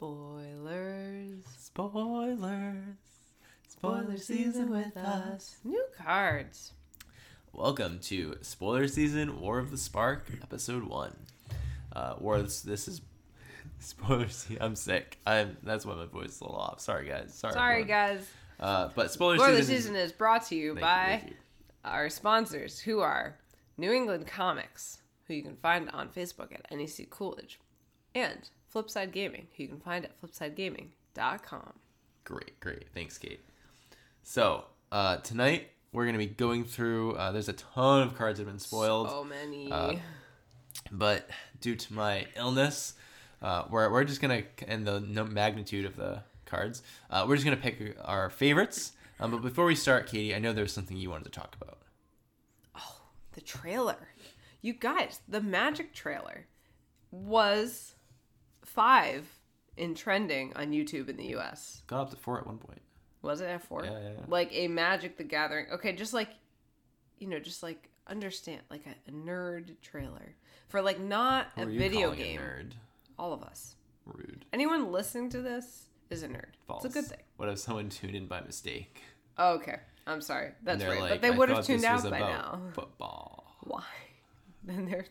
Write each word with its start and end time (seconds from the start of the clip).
Spoilers. 0.00 1.44
Spoilers. 1.58 2.96
Spoiler 3.68 4.16
season 4.16 4.70
with 4.70 4.96
us. 4.96 5.56
New 5.62 5.84
cards. 6.02 6.72
Welcome 7.52 7.98
to 8.04 8.38
Spoiler 8.40 8.88
Season 8.88 9.38
War 9.38 9.58
of 9.58 9.70
the 9.70 9.76
Spark, 9.76 10.24
Episode 10.42 10.84
1. 10.84 11.14
Uh, 11.94 12.14
War 12.18 12.40
this, 12.40 12.62
this 12.62 12.88
is. 12.88 13.02
Spoiler 13.78 14.30
season. 14.30 14.62
I'm 14.62 14.74
sick. 14.74 15.18
I'm. 15.26 15.58
That's 15.62 15.84
why 15.84 15.96
my 15.96 16.06
voice 16.06 16.30
is 16.30 16.40
a 16.40 16.44
little 16.44 16.58
off. 16.58 16.80
Sorry, 16.80 17.06
guys. 17.06 17.34
Sorry. 17.34 17.52
Sorry, 17.52 17.82
everyone. 17.82 17.88
guys. 17.88 18.30
Uh, 18.58 18.88
but 18.94 19.12
Spoiler, 19.12 19.36
Spoiler 19.36 19.56
Season. 19.58 19.76
season 19.76 19.96
is 19.96 20.12
brought 20.12 20.46
to 20.46 20.54
you 20.56 20.76
by 20.76 21.24
you. 21.26 21.34
our 21.84 22.08
sponsors, 22.08 22.78
who 22.78 23.00
are 23.00 23.36
New 23.76 23.92
England 23.92 24.26
Comics, 24.26 25.02
who 25.26 25.34
you 25.34 25.42
can 25.42 25.56
find 25.56 25.90
on 25.90 26.08
Facebook 26.08 26.54
at 26.54 26.74
NEC 26.74 27.10
Coolidge, 27.10 27.60
and 28.14 28.48
Flipside 28.74 29.12
Gaming, 29.12 29.46
who 29.56 29.64
you 29.64 29.68
can 29.68 29.80
find 29.80 30.04
at 30.04 30.20
flipsidegaming.com. 30.20 31.72
Great, 32.24 32.60
great. 32.60 32.86
Thanks, 32.94 33.18
Kate. 33.18 33.40
So, 34.22 34.64
uh, 34.92 35.16
tonight 35.18 35.68
we're 35.92 36.04
going 36.04 36.14
to 36.14 36.18
be 36.18 36.26
going 36.26 36.64
through. 36.64 37.12
Uh, 37.14 37.32
there's 37.32 37.48
a 37.48 37.54
ton 37.54 38.02
of 38.02 38.16
cards 38.16 38.38
that 38.38 38.44
have 38.44 38.52
been 38.52 38.60
spoiled. 38.60 39.08
So 39.08 39.24
many. 39.24 39.72
Uh, 39.72 39.94
but 40.92 41.28
due 41.60 41.76
to 41.76 41.92
my 41.92 42.26
illness, 42.36 42.94
uh, 43.42 43.64
we're, 43.70 43.90
we're 43.90 44.04
just 44.04 44.20
gonna 44.20 44.42
and 44.68 44.86
the 44.86 45.00
magnitude 45.00 45.84
of 45.84 45.96
the 45.96 46.22
cards, 46.46 46.82
uh, 47.10 47.24
we're 47.26 47.36
just 47.36 47.44
gonna 47.44 47.56
pick 47.56 47.96
our 48.04 48.30
favorites. 48.30 48.92
Um, 49.18 49.30
but 49.30 49.42
before 49.42 49.66
we 49.66 49.74
start, 49.74 50.06
Katie, 50.06 50.34
I 50.34 50.38
know 50.38 50.52
there's 50.52 50.72
something 50.72 50.96
you 50.96 51.10
wanted 51.10 51.24
to 51.24 51.30
talk 51.30 51.56
about. 51.60 51.78
Oh, 52.76 53.02
the 53.32 53.40
trailer. 53.40 54.08
You 54.62 54.72
guys, 54.72 55.20
the 55.28 55.40
magic 55.40 55.92
trailer 55.94 56.46
was 57.10 57.94
five 58.74 59.26
in 59.76 59.94
trending 59.94 60.52
on 60.56 60.70
YouTube 60.70 61.08
in 61.08 61.16
the 61.16 61.36
US. 61.36 61.82
Got 61.86 62.02
up 62.02 62.10
to 62.10 62.16
four 62.16 62.38
at 62.38 62.46
one 62.46 62.58
point. 62.58 62.80
Was 63.22 63.40
it 63.40 63.46
at 63.46 63.62
four? 63.62 63.84
Yeah, 63.84 63.92
yeah, 63.92 63.98
yeah. 63.98 64.24
Like 64.28 64.50
a 64.52 64.68
Magic 64.68 65.16
the 65.16 65.24
Gathering. 65.24 65.66
Okay, 65.72 65.92
just 65.92 66.14
like, 66.14 66.30
you 67.18 67.26
know, 67.28 67.38
just 67.38 67.62
like 67.62 67.88
understand, 68.06 68.62
like 68.70 68.84
a, 68.86 69.10
a 69.10 69.12
nerd 69.12 69.72
trailer 69.82 70.34
for 70.68 70.80
like 70.80 71.00
not 71.00 71.48
Who 71.56 71.62
a 71.62 71.66
video 71.66 72.12
game. 72.12 72.40
nerd. 72.40 72.72
All 73.18 73.32
of 73.32 73.42
us. 73.42 73.74
Rude. 74.06 74.44
Anyone 74.52 74.90
listening 74.90 75.28
to 75.30 75.42
this 75.42 75.86
is 76.08 76.22
a 76.22 76.28
nerd. 76.28 76.52
False. 76.66 76.84
It's 76.84 76.96
a 76.96 77.00
good 77.00 77.08
thing. 77.08 77.22
What 77.36 77.48
if 77.48 77.58
someone 77.58 77.88
tuned 77.90 78.14
in 78.14 78.26
by 78.26 78.40
mistake? 78.40 79.02
Oh, 79.36 79.54
okay. 79.54 79.76
I'm 80.06 80.20
sorry. 80.20 80.52
That's 80.62 80.82
right. 80.82 81.00
like, 81.00 81.10
but 81.10 81.22
they 81.22 81.30
would 81.30 81.50
have 81.50 81.64
tuned 81.64 81.84
out 81.84 82.02
by 82.08 82.18
now. 82.18 82.60
Football. 82.72 83.56
why 83.64 83.84
then 84.64 84.86
they're 84.86 85.06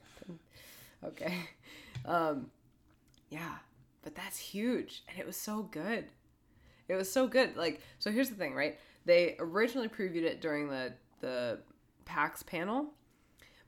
okay 1.03 1.33
um 2.05 2.49
yeah 3.29 3.55
but 4.01 4.15
that's 4.15 4.37
huge 4.37 5.03
and 5.09 5.19
it 5.19 5.25
was 5.25 5.37
so 5.37 5.63
good. 5.63 6.05
It 6.87 6.95
was 6.95 7.11
so 7.11 7.27
good 7.27 7.55
like 7.55 7.81
so 7.99 8.11
here's 8.11 8.29
the 8.29 8.35
thing 8.35 8.53
right? 8.53 8.79
They 9.05 9.35
originally 9.39 9.87
previewed 9.87 10.23
it 10.23 10.41
during 10.41 10.69
the 10.69 10.93
the 11.21 11.59
pax 12.05 12.43
panel 12.43 12.87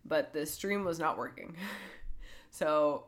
but 0.05 0.33
the 0.33 0.45
stream 0.45 0.83
was 0.83 0.99
not 0.99 1.17
working. 1.17 1.55
So 2.53 3.05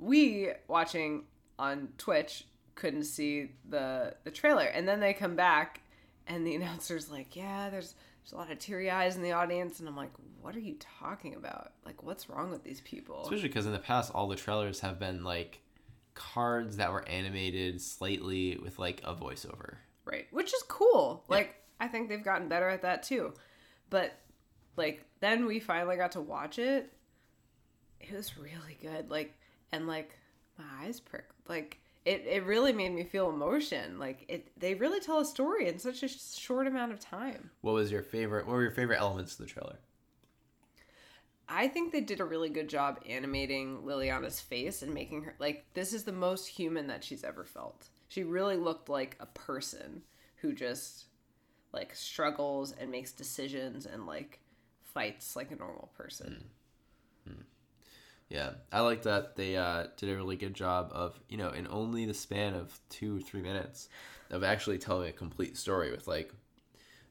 we 0.00 0.50
watching 0.66 1.24
on 1.58 1.88
twitch 1.98 2.46
couldn't 2.74 3.04
see 3.04 3.52
the 3.68 4.14
the 4.24 4.30
trailer 4.30 4.64
and 4.64 4.88
then 4.88 4.98
they 4.98 5.12
come 5.12 5.36
back 5.36 5.82
and 6.26 6.46
the 6.46 6.54
announcer's 6.56 7.10
like 7.10 7.36
yeah 7.36 7.70
there's 7.70 7.94
there's 8.22 8.32
a 8.32 8.36
lot 8.36 8.50
of 8.50 8.58
teary 8.58 8.90
eyes 8.90 9.16
in 9.16 9.22
the 9.22 9.32
audience 9.32 9.80
and 9.80 9.88
i'm 9.88 9.96
like 9.96 10.12
what 10.40 10.56
are 10.56 10.60
you 10.60 10.76
talking 10.98 11.34
about? 11.34 11.72
Like 11.84 12.02
what's 12.02 12.28
wrong 12.28 12.50
with 12.50 12.64
these 12.64 12.80
people? 12.80 13.22
Especially 13.22 13.48
because 13.48 13.66
in 13.66 13.72
the 13.72 13.78
past, 13.78 14.12
all 14.14 14.28
the 14.28 14.36
trailers 14.36 14.80
have 14.80 14.98
been 14.98 15.24
like 15.24 15.60
cards 16.14 16.76
that 16.76 16.92
were 16.92 17.06
animated 17.08 17.80
slightly 17.80 18.58
with 18.58 18.78
like 18.78 19.00
a 19.04 19.14
voiceover. 19.14 19.76
right 20.04 20.26
which 20.30 20.52
is 20.52 20.62
cool. 20.68 21.24
Like 21.28 21.54
i 21.78 21.88
think 21.88 22.08
they've 22.08 22.24
gotten 22.24 22.48
better 22.48 22.68
at 22.68 22.82
that 22.82 23.02
too. 23.02 23.32
But 23.90 24.12
like 24.76 25.04
then 25.20 25.46
we 25.46 25.60
finally 25.60 25.96
got 25.96 26.12
to 26.12 26.20
watch 26.20 26.58
it. 26.58 26.92
It 28.00 28.12
was 28.12 28.36
really 28.38 28.78
good 28.80 29.10
like 29.10 29.38
and 29.72 29.86
like 29.86 30.18
my 30.58 30.64
eyes 30.82 31.00
pricked 31.00 31.32
like 31.48 31.80
it, 32.04 32.24
it 32.26 32.44
really 32.44 32.72
made 32.72 32.92
me 32.92 33.04
feel 33.04 33.28
emotion 33.28 33.98
like 33.98 34.24
it 34.28 34.50
they 34.58 34.74
really 34.74 35.00
tell 35.00 35.18
a 35.18 35.24
story 35.24 35.68
in 35.68 35.78
such 35.78 36.02
a 36.02 36.08
short 36.08 36.66
amount 36.66 36.92
of 36.92 37.00
time 37.00 37.50
What 37.60 37.74
was 37.74 37.92
your 37.92 38.02
favorite? 38.02 38.46
What 38.46 38.54
were 38.54 38.62
your 38.62 38.70
favorite 38.70 39.00
elements 39.00 39.32
of 39.32 39.38
the 39.38 39.52
trailer? 39.52 39.78
I 41.48 41.66
think 41.66 41.92
they 41.92 42.00
did 42.00 42.20
a 42.20 42.24
really 42.24 42.48
good 42.48 42.68
job 42.68 43.00
animating 43.08 43.82
Liliana's 43.82 44.40
face 44.40 44.82
and 44.82 44.94
making 44.94 45.24
her 45.24 45.34
like 45.38 45.66
this 45.74 45.92
is 45.92 46.04
the 46.04 46.12
most 46.12 46.46
human 46.46 46.86
that 46.86 47.04
she's 47.04 47.24
ever 47.24 47.44
felt. 47.44 47.88
She 48.08 48.22
really 48.22 48.56
looked 48.56 48.88
like 48.88 49.16
a 49.20 49.26
person 49.26 50.02
who 50.36 50.52
just 50.52 51.06
like 51.72 51.94
struggles 51.94 52.72
and 52.72 52.90
makes 52.90 53.12
decisions 53.12 53.84
and 53.86 54.06
like 54.06 54.40
fights 54.82 55.36
like 55.36 55.50
a 55.50 55.56
normal 55.56 55.90
person. 55.96 56.36
Hmm. 56.38 56.46
Yeah, 58.30 58.52
I 58.72 58.80
like 58.80 59.02
that 59.02 59.36
they 59.36 59.56
uh, 59.56 59.88
did 59.96 60.08
a 60.10 60.16
really 60.16 60.36
good 60.36 60.54
job 60.54 60.90
of 60.94 61.20
you 61.28 61.36
know 61.36 61.50
in 61.50 61.66
only 61.68 62.06
the 62.06 62.14
span 62.14 62.54
of 62.54 62.78
two 62.88 63.18
or 63.18 63.20
three 63.20 63.42
minutes 63.42 63.88
of 64.30 64.44
actually 64.44 64.78
telling 64.78 65.08
a 65.08 65.12
complete 65.12 65.56
story 65.56 65.90
with 65.90 66.08
like 66.08 66.32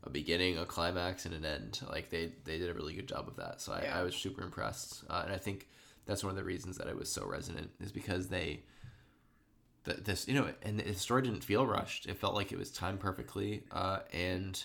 a 0.03 0.09
beginning, 0.09 0.57
a 0.57 0.66
climax, 0.66 1.25
and 1.25 1.35
an 1.35 1.46
end. 1.46 1.81
Like 1.90 2.09
they 2.09 2.34
they 2.46 2.59
did 2.59 2.69
a 2.69 2.74
really 2.74 2.94
good 2.96 3.07
job 3.07 3.28
of 3.28 3.38
that. 3.38 3.62
So 3.62 3.74
I, 3.74 3.84
Yeah. 3.84 4.00
I 4.00 4.03
was 4.03 4.16
super 4.16 4.44
impressed, 4.44 5.03
uh, 5.09 5.24
and 5.25 5.34
I 5.34 5.38
think 5.38 5.68
that's 6.06 6.24
one 6.24 6.31
of 6.31 6.38
the 6.38 6.46
reasons 6.46 6.78
that 6.78 6.88
it 6.88 6.97
was 6.97 7.09
so 7.12 7.25
resonant 7.28 7.72
is 7.81 7.91
because 7.91 8.30
they. 8.30 8.63
th- 9.86 10.00
This 10.03 10.28
you 10.28 10.34
know, 10.34 10.53
and 10.63 10.80
the 10.80 10.94
story 10.94 11.22
didn't 11.22 11.44
feel 11.44 11.66
rushed. 11.66 12.06
It 12.07 12.18
felt 12.18 12.36
like 12.36 12.51
it 12.51 12.57
was 12.57 12.72
timed 12.72 13.00
perfectly, 13.00 13.63
uh, 13.72 14.00
and 14.13 14.63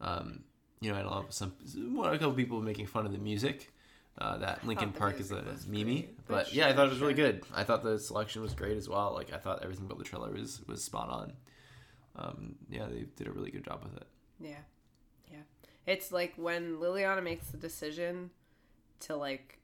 um, 0.00 0.44
you 0.80 0.92
know, 0.92 0.98
and 0.98 1.06
a 1.08 1.10
lot 1.10 1.26
of 1.26 1.34
some 1.34 1.54
one 1.94 2.14
a 2.14 2.18
couple 2.18 2.34
people 2.34 2.62
making 2.62 2.86
fun 2.88 3.06
of 3.06 3.12
the 3.12 3.18
music. 3.18 3.71
Uh, 4.18 4.36
that 4.36 4.66
Linkin 4.66 4.92
Park 4.92 5.18
is 5.18 5.32
a 5.32 5.42
Mimi, 5.66 6.02
great, 6.02 6.16
but, 6.28 6.44
but 6.44 6.52
yeah, 6.52 6.68
I 6.68 6.74
thought 6.74 6.86
it 6.86 6.90
was 6.90 7.00
really 7.00 7.16
sure. 7.16 7.32
good. 7.32 7.44
I 7.54 7.64
thought 7.64 7.82
the 7.82 7.98
selection 7.98 8.42
was 8.42 8.54
great 8.54 8.76
as 8.76 8.86
well. 8.86 9.14
Like 9.14 9.32
I 9.32 9.38
thought 9.38 9.62
everything 9.62 9.86
about 9.86 9.98
the 9.98 10.04
trailer 10.04 10.30
was 10.30 10.60
was 10.68 10.84
spot 10.84 11.08
on. 11.08 11.32
Um, 12.16 12.56
yeah, 12.68 12.86
they 12.86 13.06
did 13.16 13.26
a 13.26 13.32
really 13.32 13.50
good 13.50 13.64
job 13.64 13.82
with 13.82 13.96
it. 13.96 14.06
Yeah. 14.38 14.60
Yeah. 15.30 15.38
It's 15.86 16.12
like 16.12 16.34
when 16.36 16.76
Liliana 16.76 17.22
makes 17.22 17.46
the 17.46 17.56
decision 17.56 18.30
to 19.00 19.16
like 19.16 19.58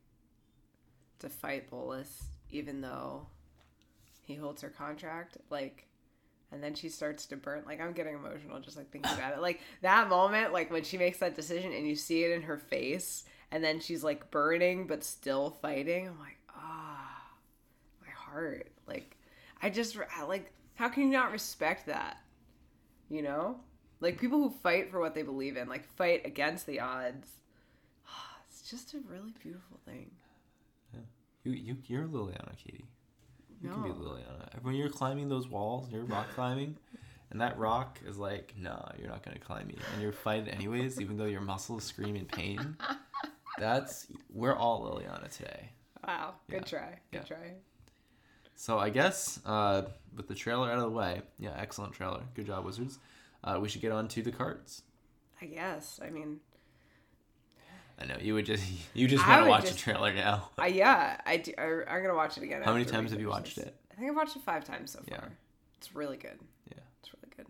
to 1.19 1.29
fight 1.29 1.69
Bolas 1.69 2.25
even 2.51 2.81
though 2.81 3.27
he 4.23 4.35
holds 4.35 4.63
her 4.63 4.71
contract, 4.71 5.37
like 5.51 5.87
and 6.51 6.63
then 6.63 6.75
she 6.75 6.89
starts 6.89 7.27
to 7.27 7.37
burn 7.37 7.65
like 7.67 7.81
I'm 7.81 7.93
getting 7.93 8.15
emotional 8.15 8.61
just 8.61 8.79
like 8.79 8.91
thinking 8.91 9.13
about 9.13 9.35
it. 9.35 9.41
Like 9.41 9.61
that 9.83 10.09
moment, 10.09 10.55
like 10.55 10.71
when 10.71 10.85
she 10.85 10.97
makes 10.97 11.19
that 11.19 11.37
decision 11.37 11.73
and 11.73 11.87
you 11.87 11.95
see 11.95 12.25
it 12.25 12.31
in 12.31 12.43
her 12.43 12.57
face 12.57 13.25
and 13.51 13.63
then 13.63 13.81
she's 13.81 14.05
like 14.05 14.31
burning 14.31 14.87
but 14.87 15.05
still 15.05 15.51
fighting. 15.63 16.09
I'm 16.09 16.19
like, 16.19 16.39
ah 16.51 17.23
my 18.01 18.11
heart. 18.13 18.71
Like 18.87 19.17
I 19.63 19.71
just 19.71 19.97
I, 20.17 20.25
like 20.25 20.53
how 20.75 20.89
can 20.89 21.05
you 21.05 21.11
not 21.11 21.33
respect 21.33 21.87
that? 21.87 22.19
You 23.09 23.23
know? 23.23 23.61
Like 24.01 24.21
people 24.21 24.39
who 24.39 24.51
fight 24.51 24.91
for 24.91 25.01
what 25.01 25.15
they 25.15 25.23
believe 25.23 25.57
in, 25.57 25.69
like 25.69 25.85
fight 25.97 26.25
against 26.25 26.67
the 26.67 26.81
odds. 26.81 27.29
It's 28.49 28.69
just 28.71 28.95
a 28.95 28.99
really 29.09 29.33
beautiful 29.43 29.79
thing. 29.85 30.11
You 31.45 31.53
you 31.53 31.77
you're 31.87 32.07
Liliana, 32.07 32.57
Katie. 32.57 32.85
You 33.63 33.71
can 33.71 33.83
be 33.83 33.89
Liliana. 33.89 34.63
When 34.63 34.75
you're 34.75 34.91
climbing 34.91 35.29
those 35.29 35.49
walls, 35.49 35.89
you're 35.91 36.05
rock 36.05 36.27
climbing, 36.35 36.77
and 37.31 37.41
that 37.41 37.59
rock 37.59 37.99
is 38.07 38.19
like, 38.19 38.55
nah, 38.59 38.91
you're 38.99 39.09
not 39.09 39.23
gonna 39.25 39.39
climb 39.39 39.67
me, 39.69 39.77
and 39.93 40.03
you're 40.03 40.13
fighting 40.13 40.49
anyways, 40.49 41.01
even 41.01 41.17
though 41.17 41.25
your 41.25 41.41
muscles 41.41 41.85
scream 41.85 42.17
in 42.17 42.27
pain. 42.27 42.77
That's 43.59 44.07
we're 44.33 44.55
all 44.55 44.83
Liliana 44.83 45.31
today. 45.37 45.71
Wow, 46.07 46.35
good 46.49 46.61
Yeah. 46.61 46.79
try. 46.79 46.99
Good 47.13 47.19
Yeah. 47.19 47.23
try. 47.37 47.55
So 48.55 48.79
I 48.79 48.91
guess 48.91 49.41
uh, 49.47 49.83
with 50.17 50.27
the 50.29 50.35
trailer 50.35 50.71
out 50.71 50.79
of 50.79 50.83
the 50.83 50.91
way, 50.91 51.23
yeah, 51.39 51.55
excellent 51.57 51.93
trailer. 51.93 52.23
Good 52.35 52.47
job, 52.47 52.65
Wizards. 52.65 52.99
Uh, 53.45 53.59
we 53.61 53.69
should 53.69 53.81
get 53.83 53.93
on 53.93 54.09
to 54.09 54.23
the 54.23 54.33
cards. 54.33 54.83
I 55.41 55.47
guess. 55.47 56.01
I 56.03 56.11
mean, 56.11 56.41
I 58.01 58.07
know 58.07 58.17
you 58.21 58.35
would 58.35 58.47
just 58.47 58.65
you 58.95 59.07
just 59.09 59.27
want 59.27 59.45
to 59.45 59.49
watch 59.51 59.63
just- 59.65 59.75
the 59.75 59.79
trailer 59.81 60.13
now. 60.13 60.51
I 60.59 60.69
yeah, 60.69 61.21
I 61.27 61.37
do, 61.39 61.53
I, 61.59 61.63
I'm 61.89 62.03
gonna 62.03 62.15
watch 62.15 62.37
it 62.37 62.43
again. 62.43 62.63
How 62.63 62.73
many 62.73 62.85
times 62.85 63.11
have 63.13 63.21
you 63.21 63.29
watched 63.29 63.57
this. 63.57 63.67
it? 63.67 63.77
I 63.93 63.95
think 63.97 64.11
I've 64.11 64.17
watched 64.17 64.37
it 64.37 64.43
five 64.43 64.65
times 64.65 64.93
so 64.93 65.01
far. 65.01 65.19
Yeah. 65.19 65.29
It's 65.77 65.95
really 65.95 66.17
good. 66.17 66.39
Yeah. 66.71 66.79
It's 67.01 67.11
really 67.15 67.33
good. 67.37 67.47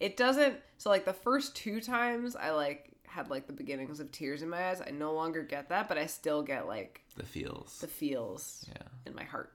It 0.00 0.16
doesn't. 0.16 0.56
So 0.78 0.90
like 0.90 1.04
the 1.04 1.12
first 1.12 1.56
two 1.56 1.80
times, 1.80 2.36
I 2.36 2.50
like 2.50 2.87
had 3.18 3.30
like 3.30 3.46
the 3.46 3.52
beginnings 3.52 4.00
of 4.00 4.10
tears 4.12 4.42
in 4.42 4.48
my 4.48 4.68
eyes. 4.70 4.80
I 4.86 4.90
no 4.90 5.12
longer 5.12 5.42
get 5.42 5.68
that, 5.70 5.88
but 5.88 5.98
I 5.98 6.06
still 6.06 6.42
get 6.42 6.66
like 6.66 7.02
The 7.16 7.24
feels. 7.26 7.78
the 7.80 7.86
feels 7.88 8.64
Yeah, 8.68 8.82
in 9.06 9.14
my 9.14 9.24
heart. 9.24 9.52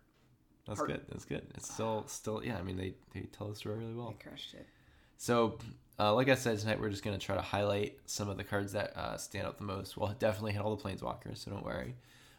that's 0.68 0.80
Heart. 0.80 0.90
good. 0.90 1.02
That's 1.10 1.26
good. 1.26 1.48
It's 1.56 1.74
still 1.74 2.04
still 2.08 2.44
yeah. 2.44 2.58
I 2.58 2.62
mean 2.62 2.78
they 2.78 2.94
they 3.14 3.22
tell 3.22 3.48
the 3.50 3.56
story 3.56 3.78
really 3.80 3.94
well. 3.94 4.16
I 4.20 4.24
crushed 4.24 4.54
it. 4.54 4.68
So, 5.18 5.58
uh, 6.00 6.14
like 6.14 6.28
I 6.28 6.36
said 6.36 6.60
tonight, 6.60 6.80
we're 6.82 6.90
just 6.90 7.04
gonna 7.04 7.18
try 7.18 7.36
to 7.36 7.42
highlight 7.42 7.98
some 8.06 8.30
of 8.30 8.36
the 8.38 8.44
cards 8.44 8.74
that 8.74 8.96
uh, 8.98 9.18
stand 9.18 9.48
out 9.48 9.58
the 9.58 9.64
most. 9.64 9.96
We'll 9.96 10.10
definitely 10.20 10.52
hit 10.54 10.62
all 10.62 10.76
the 10.76 10.84
planeswalkers, 10.84 11.38
so 11.38 11.52
don't 11.52 11.64
worry. 11.66 11.96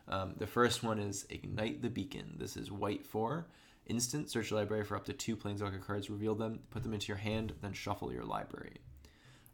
Um, 0.06 0.34
the 0.36 0.46
first 0.46 0.82
one 0.82 0.98
is 0.98 1.26
Ignite 1.30 1.80
the 1.80 1.88
Beacon. 1.88 2.36
This 2.38 2.56
is 2.58 2.70
white 2.70 3.06
four, 3.06 3.46
Instant, 3.86 4.30
search 4.30 4.50
your 4.50 4.58
library 4.60 4.84
for 4.84 4.96
up 4.96 5.04
to 5.06 5.12
two 5.14 5.34
Planeswalker 5.36 5.80
cards, 5.82 6.08
reveal 6.10 6.34
them, 6.34 6.60
put 6.70 6.82
them 6.82 6.92
into 6.94 7.08
your 7.08 7.16
hand, 7.16 7.52
then 7.62 7.72
shuffle 7.72 8.12
your 8.12 8.24
library. 8.24 8.76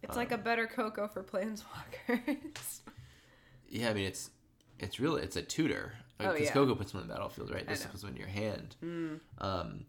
It's 0.03 0.17
like 0.17 0.33
a 0.33 0.39
better 0.39 0.67
Coco 0.67 1.09
for 1.09 1.23
planeswalkers. 1.23 2.81
Yeah, 3.73 3.91
I 3.91 3.95
mean 3.95 4.07
it's 4.07 4.31
it's 4.81 4.99
really 4.99 5.23
it's 5.23 5.37
a 5.37 5.43
tutor 5.43 5.93
Oh, 6.19 6.33
because 6.33 6.47
yeah. 6.49 6.53
Coco 6.53 6.75
puts 6.75 6.91
them 6.93 7.01
on 7.03 7.07
the 7.09 7.15
battlefield, 7.15 7.51
right? 7.55 7.67
This 7.67 7.85
puts 7.87 8.03
them 8.03 8.11
in 8.11 8.17
your 8.17 8.27
hand. 8.29 8.75
Mm. 8.85 9.21
Um, 9.39 9.85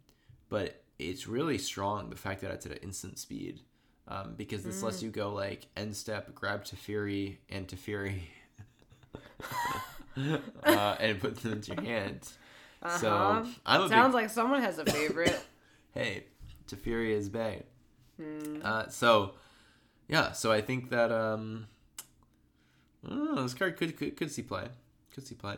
but 0.50 0.84
it's 1.00 1.28
really 1.28 1.58
strong 1.58 2.10
the 2.12 2.16
fact 2.16 2.42
that 2.42 2.52
it's 2.52 2.66
at 2.68 2.72
an 2.74 2.78
instant 2.78 3.18
speed, 3.18 3.62
um, 4.08 4.36
because 4.38 4.64
this 4.64 4.80
Mm. 4.82 4.84
lets 4.84 5.02
you 5.02 5.10
go 5.10 5.34
like 5.34 5.66
end 5.76 5.96
step, 5.98 6.34
grab 6.36 6.64
Teferi 6.64 7.38
and 7.50 7.68
Teferi, 7.68 8.20
uh, 10.64 10.96
and 11.00 11.20
put 11.20 11.38
them 11.38 11.54
into 11.54 11.74
your 11.74 11.84
hand. 11.84 12.20
So 13.00 13.10
Uh-huh. 13.12 13.50
I'm 13.66 13.82
a 13.82 13.90
Sounds 13.90 14.08
big 14.14 14.22
like 14.22 14.30
someone 14.30 14.62
has 14.62 14.78
a 14.80 14.86
favorite. 14.86 15.40
hey, 15.94 16.26
Teferi 16.68 17.12
is 17.12 17.30
Bay. 17.30 17.64
Hmm. 18.18 18.58
Uh, 18.64 18.88
so 18.90 19.34
yeah, 20.12 20.34
so 20.34 20.52
I 20.52 20.60
think 20.60 20.90
that 20.90 21.10
um, 21.10 21.68
I 23.06 23.10
don't 23.10 23.36
know, 23.36 23.44
this 23.44 23.54
card 23.54 23.78
could, 23.78 23.96
could 23.98 24.18
could 24.18 24.30
see 24.30 24.42
play, 24.42 24.68
could 25.14 25.26
see 25.26 25.36
play. 25.36 25.56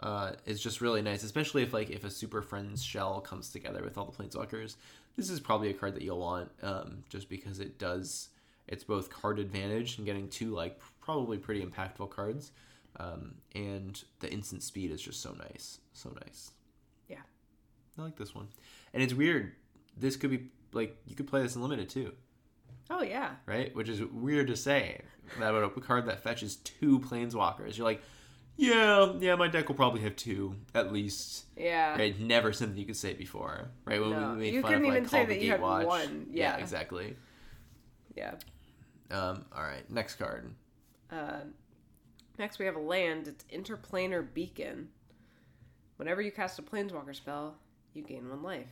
Uh, 0.00 0.32
it's 0.46 0.60
just 0.60 0.80
really 0.80 1.02
nice, 1.02 1.22
especially 1.22 1.62
if 1.62 1.74
like 1.74 1.90
if 1.90 2.02
a 2.02 2.10
Super 2.10 2.40
Friends 2.40 2.82
shell 2.82 3.20
comes 3.20 3.50
together 3.50 3.82
with 3.84 3.98
all 3.98 4.06
the 4.06 4.12
Planeswalkers. 4.12 4.76
This 5.16 5.28
is 5.28 5.38
probably 5.38 5.68
a 5.68 5.74
card 5.74 5.94
that 5.96 6.02
you'll 6.02 6.18
want, 6.18 6.50
um, 6.62 7.04
just 7.10 7.28
because 7.28 7.60
it 7.60 7.78
does. 7.78 8.30
It's 8.66 8.84
both 8.84 9.10
card 9.10 9.38
advantage 9.38 9.98
and 9.98 10.06
getting 10.06 10.28
two 10.28 10.54
like 10.54 10.80
probably 11.02 11.36
pretty 11.36 11.62
impactful 11.62 12.08
cards, 12.08 12.52
um, 12.98 13.34
and 13.54 14.02
the 14.20 14.32
instant 14.32 14.62
speed 14.62 14.92
is 14.92 15.02
just 15.02 15.20
so 15.20 15.36
nice, 15.38 15.80
so 15.92 16.10
nice. 16.24 16.52
Yeah. 17.06 17.18
I 17.98 18.02
like 18.02 18.16
this 18.16 18.34
one, 18.34 18.48
and 18.94 19.02
it's 19.02 19.12
weird. 19.12 19.52
This 19.94 20.16
could 20.16 20.30
be 20.30 20.46
like 20.72 20.96
you 21.06 21.14
could 21.14 21.26
play 21.26 21.42
this 21.42 21.54
in 21.54 21.60
limited 21.60 21.90
too 21.90 22.14
oh 22.90 23.02
yeah. 23.02 23.30
right? 23.46 23.74
Which 23.74 23.88
is 23.88 24.02
weird 24.02 24.48
to 24.48 24.56
say 24.56 25.00
that 25.38 25.48
about 25.54 25.76
a 25.76 25.80
card 25.80 26.06
that 26.06 26.22
fetches 26.22 26.56
two 26.56 26.98
planeswalkers. 27.00 27.76
You're 27.78 27.86
like, 27.86 28.02
yeah, 28.56 29.12
yeah, 29.18 29.36
my 29.36 29.48
deck 29.48 29.68
will 29.68 29.76
probably 29.76 30.02
have 30.02 30.16
two 30.16 30.56
at 30.74 30.92
least. 30.92 31.44
Yeah. 31.56 31.96
Right? 31.96 32.18
Never 32.20 32.52
something 32.52 32.76
you 32.76 32.84
could 32.84 32.96
say 32.96 33.14
before, 33.14 33.70
right? 33.84 34.00
When 34.00 34.10
No, 34.10 34.32
we 34.32 34.36
made 34.38 34.54
you 34.54 34.62
fun 34.62 34.72
couldn't 34.72 34.84
of 34.84 34.88
like 34.90 34.96
even 34.98 35.08
say 35.08 35.24
that 35.26 35.40
you 35.40 35.50
had 35.50 35.60
Gatewatch. 35.60 35.86
one. 35.86 36.26
Yeah. 36.30 36.56
exactly. 36.56 37.16
Yeah. 38.16 38.34
Um, 39.10 39.44
all 39.56 39.62
right, 39.62 39.88
next 39.90 40.16
card. 40.16 40.50
Uh, 41.10 41.40
next, 42.38 42.58
we 42.58 42.66
have 42.66 42.76
a 42.76 42.80
land. 42.80 43.26
It's 43.28 43.44
Interplanar 43.44 44.26
Beacon. 44.34 44.88
Whenever 45.96 46.20
you 46.22 46.30
cast 46.30 46.58
a 46.58 46.62
Planeswalker 46.62 47.14
spell, 47.14 47.56
you 47.94 48.02
gain 48.02 48.28
one 48.28 48.42
life. 48.42 48.68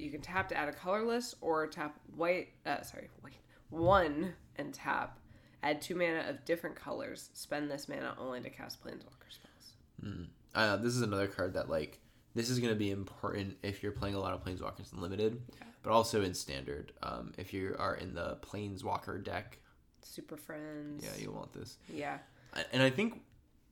You 0.00 0.10
can 0.10 0.20
tap 0.20 0.48
to 0.48 0.56
add 0.56 0.68
a 0.68 0.72
colorless 0.72 1.34
or 1.40 1.66
tap 1.66 1.98
white. 2.16 2.48
Uh, 2.66 2.82
sorry, 2.82 3.08
white 3.20 3.34
one 3.70 4.34
and 4.56 4.72
tap. 4.74 5.18
Add 5.62 5.82
two 5.82 5.94
mana 5.94 6.24
of 6.28 6.44
different 6.44 6.74
colors. 6.74 7.30
Spend 7.34 7.70
this 7.70 7.88
mana 7.88 8.14
only 8.18 8.40
to 8.40 8.50
cast 8.50 8.82
Planeswalker 8.82 9.28
spells. 9.30 10.26
Uh, 10.54 10.76
this 10.76 10.96
is 10.96 11.02
another 11.02 11.26
card 11.26 11.54
that 11.54 11.68
like 11.68 12.00
this 12.34 12.48
is 12.48 12.58
going 12.58 12.72
to 12.72 12.78
be 12.78 12.90
important 12.90 13.56
if 13.62 13.82
you're 13.82 13.92
playing 13.92 14.14
a 14.14 14.20
lot 14.20 14.32
of 14.32 14.44
planeswalkers 14.44 14.92
in 14.92 15.00
limited, 15.00 15.40
but 15.82 15.90
also 15.92 16.22
in 16.22 16.32
standard. 16.34 16.92
Um, 17.02 17.32
if 17.36 17.52
you 17.52 17.76
are 17.78 17.94
in 17.96 18.14
the 18.14 18.38
planeswalker 18.40 19.22
deck, 19.22 19.58
Super 20.02 20.36
Friends. 20.36 21.04
yeah, 21.04 21.10
you'll 21.22 21.34
want 21.34 21.52
this. 21.52 21.76
Yeah. 21.92 22.18
And 22.72 22.82
I 22.82 22.90
think 22.90 23.20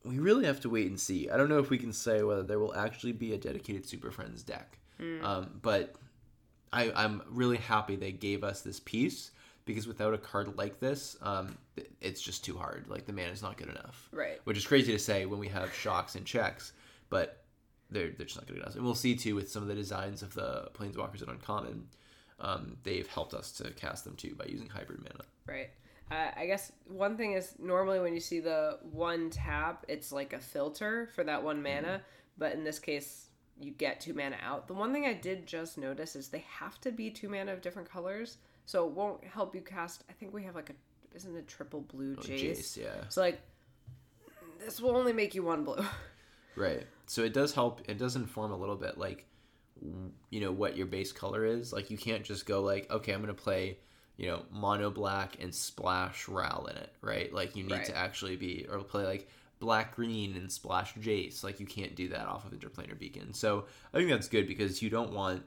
we 0.04 0.18
really 0.18 0.44
have 0.44 0.60
to 0.60 0.70
wait 0.70 0.86
and 0.88 1.00
see. 1.00 1.30
I 1.30 1.36
don't 1.36 1.48
know 1.48 1.58
if 1.58 1.70
we 1.70 1.78
can 1.78 1.92
say 1.92 2.22
whether 2.22 2.42
there 2.42 2.58
will 2.58 2.74
actually 2.74 3.12
be 3.12 3.32
a 3.32 3.38
dedicated 3.38 3.86
Super 3.86 4.10
Friends 4.10 4.42
deck, 4.42 4.78
um, 5.22 5.58
but 5.62 5.94
I, 6.72 6.92
I'm 6.92 7.22
really 7.28 7.56
happy 7.56 7.96
they 7.96 8.12
gave 8.12 8.44
us 8.44 8.60
this 8.62 8.80
piece 8.80 9.30
because 9.64 9.86
without 9.86 10.14
a 10.14 10.18
card 10.18 10.56
like 10.56 10.80
this, 10.80 11.16
um, 11.22 11.56
it's 12.00 12.20
just 12.20 12.44
too 12.44 12.56
hard. 12.56 12.86
Like 12.88 13.06
the 13.06 13.12
mana 13.12 13.30
is 13.30 13.42
not 13.42 13.56
good 13.56 13.68
enough, 13.68 14.08
Right. 14.12 14.40
which 14.44 14.56
is 14.56 14.66
crazy 14.66 14.92
to 14.92 14.98
say 14.98 15.26
when 15.26 15.38
we 15.38 15.48
have 15.48 15.74
shocks 15.74 16.14
and 16.14 16.24
checks, 16.24 16.72
but 17.10 17.42
they're 17.90 18.10
they're 18.10 18.26
just 18.26 18.36
not 18.36 18.46
good 18.46 18.56
enough. 18.58 18.74
And 18.74 18.84
we'll 18.84 18.94
see 18.94 19.14
too 19.14 19.34
with 19.34 19.50
some 19.50 19.62
of 19.62 19.68
the 19.68 19.74
designs 19.74 20.22
of 20.22 20.34
the 20.34 20.68
planeswalkers 20.74 21.22
at 21.22 21.28
Uncommon. 21.28 21.86
Um, 22.40 22.76
they've 22.84 23.06
helped 23.08 23.34
us 23.34 23.50
to 23.52 23.70
cast 23.72 24.04
them 24.04 24.14
too 24.14 24.34
by 24.36 24.44
using 24.46 24.68
hybrid 24.68 25.00
mana. 25.02 25.24
Right. 25.46 25.70
Uh, 26.10 26.30
I 26.36 26.46
guess 26.46 26.72
one 26.86 27.16
thing 27.16 27.32
is 27.32 27.54
normally 27.58 28.00
when 28.00 28.14
you 28.14 28.20
see 28.20 28.40
the 28.40 28.78
one 28.92 29.28
tap, 29.28 29.84
it's 29.88 30.12
like 30.12 30.32
a 30.32 30.38
filter 30.38 31.10
for 31.14 31.24
that 31.24 31.42
one 31.42 31.62
mana, 31.62 32.00
but 32.38 32.52
in 32.54 32.64
this 32.64 32.78
case, 32.78 33.27
you 33.60 33.72
get 33.72 34.00
two 34.00 34.14
mana 34.14 34.36
out. 34.42 34.68
The 34.68 34.74
one 34.74 34.92
thing 34.92 35.04
I 35.06 35.14
did 35.14 35.46
just 35.46 35.78
notice 35.78 36.14
is 36.16 36.28
they 36.28 36.44
have 36.48 36.80
to 36.82 36.90
be 36.92 37.10
two 37.10 37.28
mana 37.28 37.52
of 37.52 37.60
different 37.60 37.90
colors, 37.90 38.38
so 38.66 38.86
it 38.86 38.92
won't 38.92 39.24
help 39.24 39.54
you 39.54 39.60
cast. 39.60 40.04
I 40.08 40.12
think 40.12 40.32
we 40.32 40.44
have 40.44 40.54
like 40.54 40.70
a 40.70 40.74
isn't 41.16 41.36
a 41.36 41.42
triple 41.42 41.80
blue 41.80 42.14
Oh, 42.18 42.22
Jace? 42.22 42.58
Jace, 42.58 42.76
yeah. 42.76 43.04
So 43.08 43.20
like 43.22 43.40
this 44.58 44.80
will 44.80 44.96
only 44.96 45.12
make 45.12 45.34
you 45.34 45.42
one 45.42 45.64
blue. 45.64 45.84
Right. 46.56 46.84
So 47.06 47.22
it 47.22 47.32
does 47.32 47.52
help. 47.54 47.82
It 47.88 47.98
does 47.98 48.16
inform 48.16 48.50
a 48.50 48.56
little 48.56 48.74
bit, 48.74 48.98
like, 48.98 49.26
you 50.30 50.40
know, 50.40 50.50
what 50.50 50.76
your 50.76 50.86
base 50.86 51.12
color 51.12 51.44
is. 51.44 51.72
Like, 51.72 51.88
you 51.88 51.96
can't 51.96 52.24
just 52.24 52.46
go 52.46 52.62
like, 52.62 52.90
okay, 52.90 53.12
I'm 53.12 53.20
gonna 53.20 53.32
play, 53.32 53.78
you 54.16 54.26
know, 54.26 54.42
mono 54.50 54.90
black 54.90 55.36
and 55.40 55.54
splash 55.54 56.26
Ral 56.26 56.66
in 56.68 56.76
it, 56.76 56.92
right? 57.00 57.32
Like, 57.32 57.54
you 57.54 57.62
need 57.62 57.74
Right. 57.74 57.84
to 57.84 57.96
actually 57.96 58.34
be 58.34 58.66
or 58.68 58.80
play 58.80 59.04
like 59.04 59.28
black 59.58 59.96
green 59.96 60.36
and 60.36 60.50
splash 60.50 60.94
Jace. 60.94 61.42
Like, 61.42 61.60
you 61.60 61.66
can't 61.66 61.94
do 61.96 62.08
that 62.08 62.26
off 62.26 62.44
of 62.44 62.52
Interplanar 62.52 62.98
Beacon. 62.98 63.32
So 63.34 63.66
I 63.92 63.98
think 63.98 64.10
that's 64.10 64.28
good 64.28 64.46
because 64.46 64.82
you 64.82 64.90
don't 64.90 65.12
want 65.12 65.42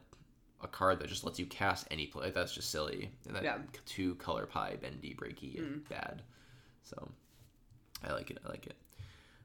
a 0.63 0.67
card 0.67 0.99
that 0.99 1.07
just 1.07 1.23
lets 1.23 1.39
you 1.39 1.45
cast 1.45 1.87
any 1.89 2.05
play. 2.07 2.29
That's 2.31 2.53
just 2.53 2.69
silly. 2.69 3.11
And 3.27 3.35
that 3.35 3.43
Yeah. 3.43 3.57
two 3.85 4.15
color 4.15 4.45
pie 4.45 4.77
bendy 4.81 5.15
breaky 5.15 5.57
and 5.57 5.87
bad. 5.89 6.21
So 6.83 7.09
I 8.03 8.13
like 8.13 8.29
it. 8.31 8.39
I 8.45 8.49
like 8.49 8.67
it. 8.67 8.75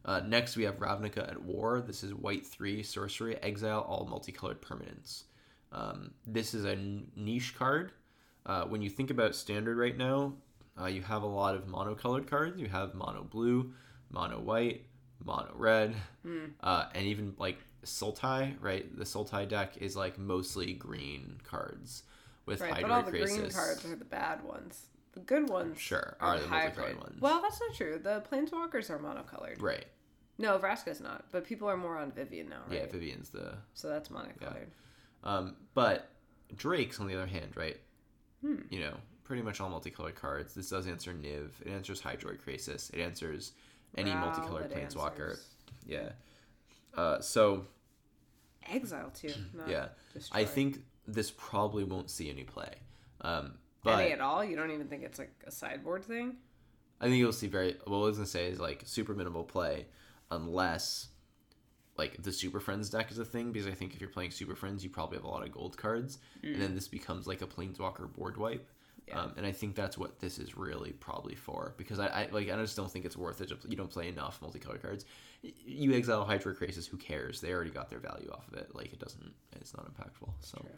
Uh, 0.05 0.21
next, 0.21 0.57
we 0.57 0.63
have 0.65 0.79
Ravnica 0.79 1.29
at 1.29 1.43
War. 1.43 1.81
This 1.81 2.05
is 2.05 2.15
white 2.15 2.47
three 2.47 2.83
sorcery, 2.83 3.37
exile 3.43 3.81
all 3.89 4.07
multicolored 4.07 4.61
permanents. 4.63 5.25
Um, 5.73 6.13
this 6.27 6.55
is 6.55 6.65
a 6.65 6.73
n- 6.73 7.11
niche 7.17 7.55
card. 7.57 7.93
Uh, 8.45 8.65
when 8.67 8.83
you 8.83 8.89
think 8.91 9.11
about 9.11 9.35
standard 9.35 9.77
right 9.77 9.97
now, 9.97 10.35
uh, 10.81 10.87
you 10.87 11.03
have 11.03 11.23
a 11.23 11.27
lot 11.27 11.57
of 11.57 11.67
monocolored 11.67 12.29
cards. 12.29 12.61
You 12.61 12.69
have 12.69 12.95
mono 12.95 13.25
blue, 13.25 13.73
mono 14.11 14.39
white, 14.41 14.85
mono 15.25 15.51
red, 15.55 15.95
uh, 16.61 16.87
and 16.95 17.07
even 17.07 17.35
like 17.39 17.59
Sultai. 17.85 18.55
Right, 18.61 18.97
the 18.97 19.05
Sultai 19.05 19.49
deck 19.49 19.77
is 19.79 19.97
like 19.97 20.19
mostly 20.19 20.73
green 20.73 21.41
cards 21.45 22.03
with 22.47 22.61
right, 22.61 22.83
but 22.83 22.91
all 22.91 23.03
the 23.03 23.13
Krasis. 23.13 23.37
green 23.39 23.51
cards 23.51 23.85
are 23.85 23.97
the 23.97 24.05
bad 24.05 24.43
ones. 24.45 24.87
The 25.13 25.21
good 25.21 25.49
ones 25.49 25.81
Sure, 25.81 26.17
are, 26.21 26.35
are 26.35 26.39
the 26.41 26.47
hybrid. 26.47 26.77
multicolored 26.77 27.01
ones. 27.03 27.21
Well, 27.23 27.41
that's 27.41 27.59
not 27.61 27.75
true. 27.75 27.99
The 28.03 28.23
planeswalkers 28.31 28.91
are 28.91 28.99
monocolored. 28.99 29.63
Right. 29.63 29.87
No, 30.39 30.59
Vraska's 30.59 31.01
not, 31.01 31.25
but 31.33 31.47
people 31.47 31.67
are 31.71 31.77
more 31.79 31.97
on 31.97 32.13
Vivien 32.13 32.51
now, 32.51 32.61
right? 32.69 32.81
Yeah, 32.81 32.87
Vivien's 32.93 33.31
the 33.31 33.55
So 33.73 33.89
that's 33.89 34.11
monocolored. 34.11 34.67
Um, 35.25 35.57
but 35.73 36.11
Drake's 36.55 37.01
on 37.01 37.07
the 37.07 37.15
other 37.17 37.27
hand, 37.27 37.57
right? 37.57 37.79
Hmm. 38.43 38.57
You 38.69 38.81
know, 38.81 38.95
pretty 39.25 39.41
much 39.43 39.59
all 39.63 39.71
multicolored 39.71 40.15
cards. 40.15 40.53
This 40.53 40.69
does 40.69 40.87
answer 40.87 41.15
Niv. 41.15 41.49
It 41.65 41.69
answers 41.73 42.03
Hydroid 42.03 42.39
Krasis. 42.47 42.93
It 42.93 43.01
answers 43.01 43.53
any 43.97 44.11
Ral, 44.13 44.27
multicolored 44.27 44.71
planeswalker. 44.71 45.31
answers. 45.31 45.49
Yeah. 45.87 46.11
Uh, 46.95 47.21
so 47.21 47.67
Exile 48.69 49.11
too. 49.11 49.33
Yeah, 49.69 49.89
destroy. 50.13 50.41
I 50.41 50.45
think 50.45 50.79
this 51.07 51.31
probably 51.31 51.85
won't 51.85 52.11
see 52.11 52.31
any 52.31 52.45
play. 52.45 52.75
Um, 53.21 53.55
but 53.83 54.01
any 54.01 54.13
at 54.13 54.21
all. 54.21 54.45
You 54.45 54.57
don't 54.57 54.71
even 54.71 54.89
think 54.89 55.03
it's 55.05 55.19
like 55.19 55.33
a 55.47 55.51
sideboard 55.51 56.05
thing. 56.05 56.37
I 57.01 57.05
think 57.05 57.17
you'll 57.17 57.33
see 57.33 57.47
very. 57.47 57.77
What 57.85 57.99
I 57.99 58.01
was 58.01 58.17
gonna 58.17 58.27
say 58.27 58.47
is 58.47 58.59
like 58.59 58.83
super 58.85 59.15
minimal 59.15 59.45
play, 59.45 59.87
unless 60.31 61.09
like 61.97 62.23
the 62.23 62.33
Super 62.33 62.61
Friends 62.61 62.91
deck 62.91 63.11
is 63.11 63.19
a 63.19 63.25
thing. 63.25 63.53
Because 63.53 63.67
I 63.67 63.73
think 63.73 63.95
if 63.95 64.01
you're 64.01 64.11
playing 64.11 64.31
Super 64.31 64.55
Friends, 64.55 64.83
you 64.83 64.91
probably 64.91 65.19
have 65.19 65.25
a 65.25 65.29
lot 65.29 65.45
of 65.45 65.53
gold 65.53 65.77
cards, 65.77 66.19
and 66.43 66.61
then 66.61 66.75
this 66.75 66.89
becomes 66.89 67.27
like 67.27 67.43
a 67.43 67.47
Planeswalker 67.47 68.13
board 68.13 68.37
wipe. 68.37 68.67
Yeah. 69.09 69.21
Um, 69.21 69.35
and 69.37 69.47
I 69.47 69.53
think 69.53 69.77
that's 69.77 69.97
what 69.97 70.19
this 70.19 70.39
is 70.39 70.57
really 70.57 70.91
probably 70.93 71.37
for. 71.37 71.75
Because 71.77 72.01
I, 72.01 72.07
I 72.07 72.29
like 72.33 72.51
I 72.51 72.57
just 72.57 72.77
don't 72.77 72.91
think 72.91 73.05
it's 73.05 73.17
worth 73.17 73.41
it. 73.41 73.49
To, 73.51 73.57
you 73.69 73.77
don't 73.77 73.91
play 73.91 74.09
enough 74.09 74.41
multicolored 74.43 74.83
cards. 74.83 75.05
You 75.43 75.95
exile 75.95 76.25
Hydra 76.25 76.55
Krasis. 76.57 76.89
Who 76.89 76.97
cares? 76.97 77.41
They 77.41 77.53
already 77.53 77.71
got 77.71 77.89
their 77.89 78.01
value 78.01 78.31
off 78.33 78.49
of 78.49 78.55
it. 78.55 78.75
Like 78.75 78.93
it 78.93 78.99
doesn't. 78.99 79.33
It's 79.61 79.75
not 79.77 79.87
impactful. 79.87 80.31
So 80.41 80.59
True. 80.59 80.71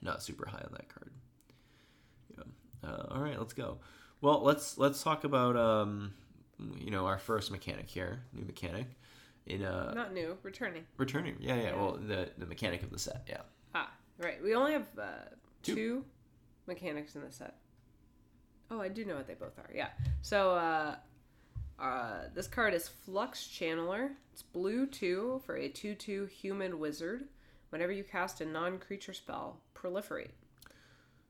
not 0.00 0.22
super 0.22 0.48
high 0.48 0.62
on 0.64 0.72
that 0.72 0.88
card. 0.88 1.10
Yeah. 2.36 2.88
Uh, 2.88 3.06
all 3.10 3.20
right, 3.20 3.38
let's 3.38 3.52
go. 3.52 3.78
Well, 4.20 4.42
let's 4.42 4.78
let's 4.78 5.02
talk 5.02 5.24
about 5.24 5.56
um, 5.56 6.12
you 6.78 6.90
know, 6.90 7.06
our 7.06 7.18
first 7.18 7.50
mechanic 7.50 7.88
here, 7.88 8.22
new 8.32 8.44
mechanic 8.44 8.86
in 9.46 9.64
uh 9.64 9.92
Not 9.94 10.12
new, 10.12 10.36
returning. 10.44 10.84
returning. 10.98 11.36
Yeah, 11.40 11.56
yeah. 11.56 11.74
Well, 11.74 11.98
the 12.00 12.30
the 12.38 12.46
mechanic 12.46 12.82
of 12.84 12.90
the 12.90 12.98
set. 12.98 13.26
Yeah. 13.28 13.40
Ah, 13.74 13.90
right. 14.18 14.40
We 14.42 14.54
only 14.54 14.72
have 14.72 14.86
uh, 14.96 15.04
Two. 15.62 15.74
two. 15.74 16.04
Mechanics 16.70 17.14
in 17.14 17.22
the 17.22 17.30
set. 17.30 17.56
Oh, 18.70 18.80
I 18.80 18.88
do 18.88 19.04
know 19.04 19.16
what 19.16 19.26
they 19.26 19.34
both 19.34 19.58
are. 19.58 19.70
Yeah. 19.74 19.88
So 20.22 20.52
uh, 20.52 20.94
uh, 21.78 22.14
this 22.34 22.46
card 22.46 22.72
is 22.72 22.88
Flux 22.88 23.40
Channeler. 23.46 24.10
It's 24.32 24.42
blue 24.42 24.86
two 24.86 25.42
for 25.44 25.56
a 25.56 25.68
two-two 25.68 26.26
human 26.26 26.78
wizard. 26.78 27.24
Whenever 27.70 27.92
you 27.92 28.04
cast 28.04 28.40
a 28.40 28.46
non-creature 28.46 29.12
spell, 29.12 29.60
proliferate. 29.74 30.30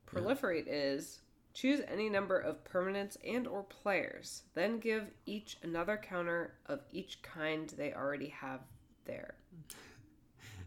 Proliferate 0.07 0.65
is 0.67 1.19
choose 1.53 1.81
any 1.91 2.09
number 2.09 2.37
of 2.39 2.63
permanents 2.63 3.17
and 3.27 3.47
or 3.47 3.63
players, 3.63 4.43
then 4.53 4.79
give 4.79 5.07
each 5.25 5.57
another 5.63 5.97
counter 6.01 6.53
of 6.67 6.79
each 6.91 7.21
kind 7.21 7.69
they 7.77 7.93
already 7.93 8.29
have 8.29 8.61
there. 9.05 9.35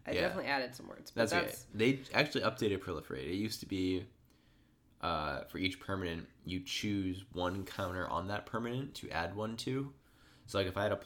I 0.06 0.12
Yeah. 0.12 0.22
definitely 0.22 0.50
added 0.50 0.74
some 0.74 0.86
words, 0.88 1.10
but 1.10 1.30
That's, 1.30 1.32
that's, 1.32 1.66
okay. 1.74 1.92
They 1.92 2.00
actually 2.12 2.42
updated 2.42 2.80
proliferate. 2.80 3.26
It 3.26 3.36
used 3.36 3.60
to 3.60 3.66
be 3.66 4.06
uh, 5.04 5.44
for 5.44 5.58
each 5.58 5.78
permanent, 5.80 6.26
you 6.46 6.60
choose 6.60 7.24
one 7.32 7.64
counter 7.64 8.08
on 8.08 8.28
that 8.28 8.46
permanent 8.46 8.94
to 8.94 9.10
add 9.10 9.34
one 9.36 9.56
to. 9.58 9.92
So 10.46 10.58
like 10.58 10.66
if 10.66 10.76
I 10.76 10.84
had 10.84 10.92
a 10.92 11.00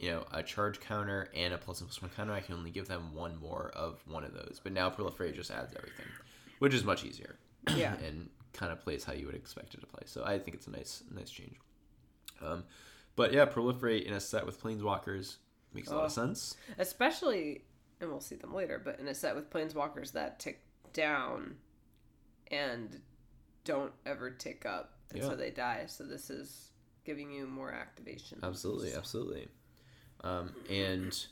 you 0.00 0.10
know 0.10 0.24
a 0.32 0.42
charge 0.42 0.80
counter 0.80 1.28
and 1.34 1.54
a 1.54 1.58
plus 1.58 1.80
one 1.80 1.88
plus 1.88 2.02
one 2.02 2.10
counter, 2.16 2.32
I 2.32 2.40
can 2.40 2.54
only 2.56 2.70
give 2.70 2.88
them 2.88 3.14
one 3.14 3.36
more 3.38 3.70
of 3.74 4.00
one 4.06 4.24
of 4.24 4.34
those. 4.34 4.60
But 4.62 4.72
now 4.72 4.90
proliferate 4.90 5.34
just 5.36 5.50
adds 5.50 5.72
everything, 5.76 6.06
which 6.58 6.74
is 6.74 6.84
much 6.84 7.04
easier. 7.04 7.36
Yeah. 7.76 7.94
and 8.06 8.28
kind 8.52 8.72
of 8.72 8.80
plays 8.80 9.04
how 9.04 9.12
you 9.12 9.26
would 9.26 9.34
expect 9.36 9.74
it 9.74 9.80
to 9.80 9.86
play. 9.86 10.02
So 10.06 10.24
I 10.24 10.38
think 10.38 10.56
it's 10.56 10.66
a 10.66 10.70
nice 10.70 11.02
nice 11.14 11.30
change. 11.30 11.54
Um, 12.42 12.64
but 13.16 13.32
yeah, 13.32 13.46
proliferate 13.46 14.04
in 14.04 14.14
a 14.14 14.20
set 14.20 14.44
with 14.46 14.60
planeswalkers 14.62 15.36
makes 15.72 15.88
a 15.88 15.94
lot 15.94 16.04
of 16.06 16.10
Oh. 16.10 16.14
sense. 16.14 16.56
especially 16.78 17.64
and 18.00 18.10
we'll 18.10 18.20
see 18.20 18.34
them 18.34 18.52
later, 18.52 18.80
but 18.84 18.98
in 18.98 19.06
a 19.08 19.14
set 19.14 19.34
with 19.36 19.48
planeswalkers 19.50 20.12
that 20.12 20.40
tick 20.40 20.60
down 20.92 21.54
and 22.50 23.00
don't 23.64 23.92
ever 24.06 24.30
tick 24.30 24.64
up 24.66 24.98
and 25.12 25.22
Yeah. 25.22 25.34
they 25.34 25.50
die. 25.50 25.84
So 25.86 26.04
this 26.04 26.30
is 26.30 26.70
giving 27.04 27.30
you 27.30 27.46
more 27.46 27.72
activation. 27.72 28.38
Absolutely, 28.42 28.94
absolutely. 28.94 29.48
Um, 30.22 30.54
and 30.70 31.26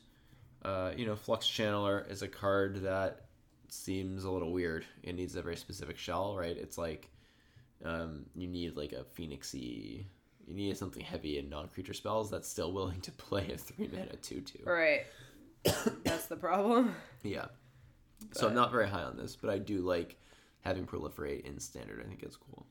uh, 0.64 0.92
you 0.96 1.06
know, 1.06 1.16
Flux 1.16 1.46
Channeler 1.46 2.08
is 2.10 2.22
a 2.22 2.28
card 2.28 2.82
that 2.82 3.26
seems 3.68 4.24
a 4.24 4.30
little 4.30 4.52
weird. 4.52 4.84
It 5.02 5.14
needs 5.14 5.34
a 5.34 5.42
very 5.42 5.56
specific 5.56 5.96
shell, 5.98 6.36
right? 6.36 6.56
It's 6.56 6.78
like 6.78 7.08
um, 7.84 8.26
you 8.34 8.46
need 8.46 8.76
like 8.76 8.92
a 8.92 9.04
phoenixy. 9.18 10.04
You 10.46 10.54
need 10.54 10.76
something 10.76 11.02
heavy 11.02 11.38
and 11.38 11.48
non-creature 11.48 11.94
spells 11.94 12.30
that's 12.30 12.48
still 12.48 12.72
willing 12.72 13.00
to 13.02 13.12
play 13.12 13.50
a 13.52 13.56
three 13.56 13.88
mana 13.92 14.16
two-two. 14.16 14.62
Right. 14.64 15.06
That's 16.04 16.26
the 16.26 16.36
problem. 16.36 16.94
Yeah. 17.22 17.46
So 18.32 18.46
I'm 18.48 18.54
not 18.54 18.70
very 18.70 18.88
high 18.88 19.02
on 19.02 19.16
this, 19.16 19.36
but 19.36 19.50
I 19.50 19.58
do 19.58 19.80
like 19.80 20.16
having 20.62 20.86
proliferate 20.86 21.44
in 21.44 21.58
standard. 21.58 22.02
I 22.04 22.08
think 22.08 22.22
it's 22.22 22.36
cool. 22.36 22.66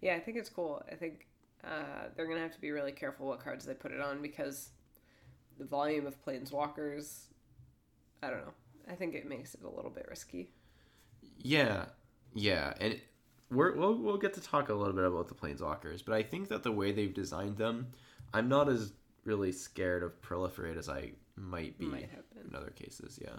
Yeah, 0.00 0.14
I 0.14 0.20
think 0.20 0.36
it's 0.36 0.48
cool. 0.48 0.82
I 0.90 0.94
think 0.94 1.26
uh, 1.64 2.08
they're 2.14 2.26
gonna 2.26 2.40
have 2.40 2.54
to 2.54 2.60
be 2.60 2.70
really 2.70 2.92
careful 2.92 3.26
what 3.26 3.40
cards 3.40 3.64
they 3.64 3.74
put 3.74 3.92
it 3.92 4.00
on 4.00 4.20
because 4.20 4.70
the 5.58 5.64
volume 5.64 6.06
of 6.06 6.22
planeswalkers. 6.24 7.26
I 8.22 8.30
don't 8.30 8.40
know. 8.40 8.54
I 8.90 8.94
think 8.94 9.14
it 9.14 9.28
makes 9.28 9.54
it 9.54 9.62
a 9.62 9.68
little 9.68 9.90
bit 9.90 10.06
risky. 10.08 10.50
Yeah, 11.38 11.86
yeah, 12.34 12.72
and 12.80 13.00
we're, 13.50 13.76
we'll 13.76 13.94
we'll 13.94 14.18
get 14.18 14.34
to 14.34 14.40
talk 14.40 14.68
a 14.68 14.74
little 14.74 14.94
bit 14.94 15.04
about 15.04 15.28
the 15.28 15.34
planeswalkers, 15.34 16.04
but 16.04 16.14
I 16.14 16.22
think 16.22 16.48
that 16.48 16.62
the 16.62 16.72
way 16.72 16.92
they've 16.92 17.14
designed 17.14 17.56
them, 17.56 17.88
I'm 18.32 18.48
not 18.48 18.68
as 18.68 18.92
really 19.24 19.52
scared 19.52 20.02
of 20.02 20.20
proliferate 20.22 20.76
as 20.76 20.88
I 20.88 21.12
might 21.36 21.78
be 21.78 21.86
Might 21.86 22.10
in 22.48 22.54
other 22.54 22.70
cases. 22.70 23.18
Yeah, 23.20 23.36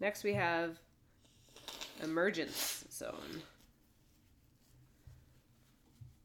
Next, 0.00 0.24
we 0.24 0.34
have 0.34 0.78
Emergence 2.02 2.84
Zone. 2.90 3.42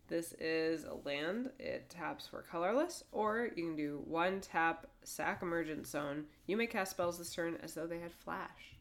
This 0.07 0.33
is 0.39 0.83
a 0.83 0.95
land. 1.07 1.51
It 1.57 1.89
taps 1.89 2.27
for 2.27 2.41
colorless, 2.41 3.03
or 3.13 3.49
you 3.55 3.63
can 3.63 3.75
do 3.77 4.01
one 4.05 4.41
tap, 4.41 4.87
sack 5.03 5.41
Emergence 5.41 5.89
Zone. 5.89 6.25
You 6.47 6.57
may 6.57 6.67
cast 6.67 6.91
spells 6.91 7.17
this 7.17 7.33
turn 7.33 7.57
as 7.63 7.73
though 7.73 7.87
they 7.87 7.99
had 7.99 8.11
flash. 8.11 8.75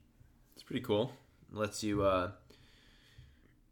it's 0.54 0.64
pretty 0.64 0.84
cool. 0.84 1.12
lets 1.52 1.84
you, 1.84 2.02
uh, 2.02 2.32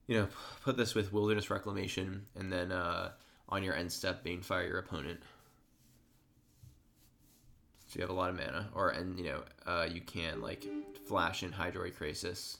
you 0.06 0.18
know, 0.18 0.28
put 0.62 0.76
this 0.76 0.94
with 0.94 1.12
Wilderness 1.12 1.50
Reclamation, 1.50 2.26
and 2.36 2.52
then 2.52 2.70
uh, 2.70 3.10
on 3.48 3.64
your 3.64 3.74
end 3.74 3.90
step, 3.90 4.24
Banefire 4.24 4.68
your 4.68 4.78
opponent. 4.78 5.20
So 7.88 7.96
you 7.96 8.02
have 8.02 8.10
a 8.10 8.14
lot 8.14 8.30
of 8.30 8.36
mana, 8.36 8.68
or 8.74 8.90
and 8.90 9.18
you 9.18 9.24
know, 9.24 9.42
uh, 9.66 9.88
you 9.90 10.02
can 10.02 10.40
like 10.42 10.64
flash 11.06 11.42
in 11.42 11.50
Hydroid 11.50 11.94
Krasis. 11.94 12.58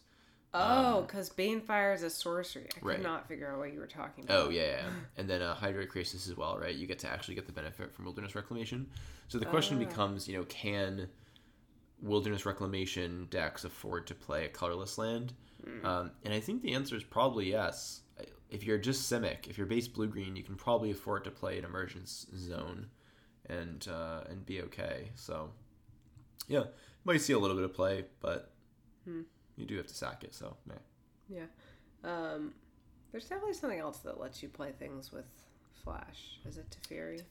Oh, 0.55 1.03
because 1.03 1.29
Banefire 1.31 1.95
is 1.95 2.03
a 2.03 2.11
sorcery. 2.11 2.67
I 2.77 2.81
could 2.81 3.03
not 3.03 3.29
figure 3.29 3.53
out 3.53 3.59
what 3.59 3.73
you 3.73 3.79
were 3.81 3.87
talking 3.87 4.25
about. 4.25 4.47
Oh 4.47 4.49
yeah, 4.49 4.63
yeah. 4.63 4.83
and 5.19 5.29
then 5.29 5.43
uh, 5.43 5.55
Hydroid 5.55 5.89
Krasis 5.89 6.27
as 6.29 6.37
well, 6.37 6.59
right? 6.59 6.75
You 6.75 6.87
get 6.87 6.99
to 7.01 7.09
actually 7.09 7.35
get 7.35 7.47
the 7.47 7.53
benefit 7.53 7.93
from 7.93 8.07
Wilderness 8.07 8.35
Reclamation. 8.35 8.87
So 9.29 9.39
the 9.39 9.47
question 9.47 9.77
Ah. 9.77 9.87
becomes, 9.87 10.27
you 10.27 10.39
know, 10.39 10.45
can 10.45 11.09
Wilderness 12.01 12.47
Reclamation 12.47 13.27
decks 13.31 13.65
afford 13.65 14.07
to 14.07 14.15
play 14.15 14.47
a 14.47 14.49
colorless 14.49 14.97
land? 14.99 15.35
Um, 15.85 16.13
and 16.25 16.33
I 16.33 16.41
think 16.41 16.63
the 16.63 16.73
answer 16.73 16.97
is 16.97 17.05
probably 17.05 17.51
yes. 17.51 18.01
If 18.49 18.65
you're 18.65 18.79
just 18.79 19.13
Simic, 19.13 19.49
if 19.49 19.59
you're 19.59 19.67
base 19.67 19.87
blue 19.87 20.07
green, 20.07 20.35
you 20.35 20.43
can 20.43 20.55
probably 20.55 20.91
afford 20.93 21.25
to 21.25 21.31
play 21.31 21.59
an 21.59 21.65
Emergence 21.67 22.27
Zone, 22.35 22.87
and 23.47 23.87
uh, 23.87 24.23
and 24.31 24.47
be 24.47 24.63
okay. 24.63 25.11
So 25.15 25.51
yeah, 26.47 26.63
might 27.05 27.21
see 27.21 27.35
a 27.35 27.39
little 27.39 27.57
bit 27.57 27.67
of 27.67 27.75
play, 27.75 28.07
but 28.21 28.51
Hmm. 29.05 29.23
You 29.59 29.67
do 29.67 29.77
have 29.77 29.87
to 29.89 29.95
sack 29.95 30.25
it. 30.25 30.35
So 30.35 30.57
yeah. 30.69 30.75
Yeah. 32.05 32.11
Um, 32.11 32.55
there's 33.13 33.25
definitely 33.25 33.55
something 33.55 33.79
else 33.81 33.99
that 33.99 34.21
lets 34.21 34.43
you 34.43 34.49
play 34.49 34.73
things 34.79 35.13
with 35.13 35.27
Flash. 35.85 36.39
Is 36.47 36.57
it 36.59 36.67
Teferi? 36.71 37.23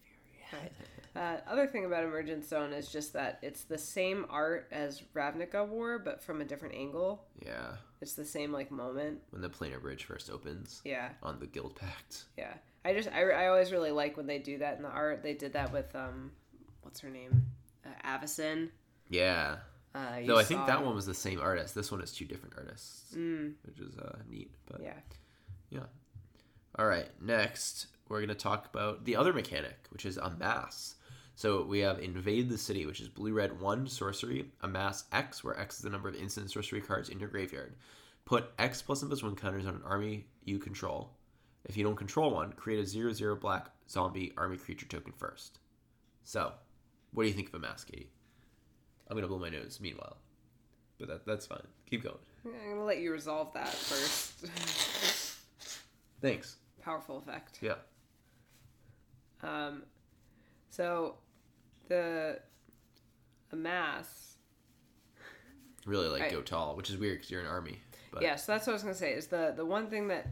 Right. 0.54 0.72
Uh, 1.16 1.38
other 1.52 1.68
thing 1.68 1.84
about 1.86 2.04
Emergence 2.06 2.48
Zone 2.48 2.72
is 2.72 2.90
just 2.90 3.12
that 3.14 3.40
it's 3.42 3.64
the 3.64 3.78
same 3.78 4.26
art 4.30 4.68
as 4.72 5.02
Ravnica 5.14 5.68
War, 5.68 6.00
but 6.00 6.24
from 6.24 6.40
a 6.42 6.46
different 6.46 6.76
angle. 6.76 7.26
yeah. 7.46 7.74
It's 8.00 8.14
the 8.14 8.24
same 8.26 8.52
like 8.54 8.70
moment. 8.72 9.20
When 9.32 9.42
the 9.42 9.50
Planar 9.50 9.82
Bridge 9.82 10.04
first 10.06 10.30
opens 10.30 10.82
Yeah, 10.86 11.10
on 11.24 11.40
the 11.40 11.48
Guild 11.48 11.76
Pact. 11.76 12.26
yeah. 12.38 12.54
I 12.86 12.94
just 12.94 13.10
I, 13.12 13.24
I 13.32 13.48
always 13.48 13.72
really 13.72 13.92
like 13.92 14.16
when 14.16 14.28
they 14.28 14.38
do 14.40 14.60
that 14.60 14.78
in 14.78 14.84
the 14.84 14.90
art. 14.90 15.22
They 15.24 15.34
did 15.34 15.54
that 15.54 15.74
with 15.74 15.94
um, 15.96 16.32
what's 16.84 17.00
her 17.02 17.10
name, 17.10 17.44
uh, 17.86 18.08
Avacyn. 18.08 18.70
Yeah. 19.10 19.58
Uh, 19.98 20.25
Though 20.27 20.38
I 20.38 20.44
think 20.44 20.66
that 20.68 20.84
one 20.86 20.94
was 20.96 21.06
the 21.06 21.13
same 21.13 21.39
artist. 21.42 21.74
This 21.75 21.92
one 21.92 22.01
is 22.01 22.12
two 22.12 22.25
different 22.25 22.56
artists, 22.58 23.13
Mm, 23.16 23.54
which 23.66 23.80
is 23.80 23.98
uh, 23.98 24.18
neat. 24.30 24.54
But 24.70 24.82
yeah. 24.82 24.94
yeah. 25.70 25.86
all 26.77 26.86
right, 26.86 27.10
next 27.22 27.88
we're 28.10 28.22
gonna 28.22 28.36
talk 28.36 28.68
about 28.74 29.06
the 29.06 29.16
other 29.16 29.34
mechanic, 29.34 29.75
which 29.89 30.06
is 30.06 30.18
amass. 30.18 30.96
So 31.36 31.63
we 31.63 31.80
have 31.80 32.00
invade 32.00 32.50
the 32.50 32.58
city, 32.58 32.86
which 32.86 33.00
is 33.01 33.10
blue 33.10 33.34
red 33.34 33.60
one 33.60 33.88
sorcery, 33.88 34.50
amass 34.62 35.04
X, 35.12 35.44
where 35.44 35.60
X 35.60 35.77
is 35.77 35.82
the 35.84 35.89
number 35.89 36.10
of 36.10 36.16
instant 36.16 36.50
sorcery 36.51 36.82
cards 36.82 37.10
in 37.10 37.20
your 37.20 37.30
graveyard. 37.30 37.75
Put 38.25 38.51
X 38.58 38.82
plus 38.82 39.01
and 39.01 39.10
plus 39.10 39.24
one 39.24 39.36
counters 39.36 39.66
on 39.66 39.75
an 39.75 39.84
army 39.86 40.25
you 40.44 40.58
control. 40.60 41.12
If 41.66 41.75
you 41.77 41.84
don't 41.84 41.96
control 41.96 42.32
one, 42.32 42.54
create 42.54 42.80
a 42.80 42.86
zero 42.88 43.13
zero 43.13 43.36
black 43.36 43.68
zombie 43.89 44.34
army 44.38 44.58
creature 44.58 44.86
token 44.88 45.13
first. 45.13 45.60
So, 46.24 46.54
what 47.13 47.24
do 47.24 47.30
you 47.30 47.36
think 47.36 47.50
of 47.50 47.56
amass, 47.56 47.84
Katie? 47.84 48.10
I'm 49.10 49.16
gonna 49.18 49.28
blow 49.28 49.40
my 49.40 49.50
nose. 49.50 49.80
Meanwhile, 49.82 50.18
but 51.00 51.08
that 51.08 51.26
that's 51.26 51.46
fine. 51.46 51.66
Keep 51.90 52.04
going. 52.04 52.18
I'm 52.46 52.70
gonna 52.72 52.84
let 52.86 53.00
you 53.00 53.12
resolve 53.12 53.54
that 53.54 53.70
first. 53.70 54.46
Thanks. 56.22 56.58
Powerful 56.82 57.18
effect. 57.18 57.60
Yeah. 57.62 57.76
Um, 59.44 59.84
so 60.70 61.16
the 61.88 62.40
amass. 63.52 64.36
Really 65.86 66.08
like 66.10 66.24
Right. 66.24 66.32
go 66.32 66.42
tall, 66.42 66.76
which 66.76 66.90
is 66.90 66.98
weird 66.98 67.18
because 67.20 67.32
you're 67.32 67.42
an 67.42 67.48
army. 67.48 67.80
But 68.12 68.22
yeah, 68.24 68.36
so 68.36 68.52
that's 68.52 68.68
what 68.68 68.74
I 68.74 68.76
was 68.76 68.84
gonna 68.84 68.96
say. 68.96 69.14
Is 69.14 69.28
the 69.28 69.54
the 69.56 69.66
one 69.66 69.90
thing 69.90 70.08
that 70.10 70.28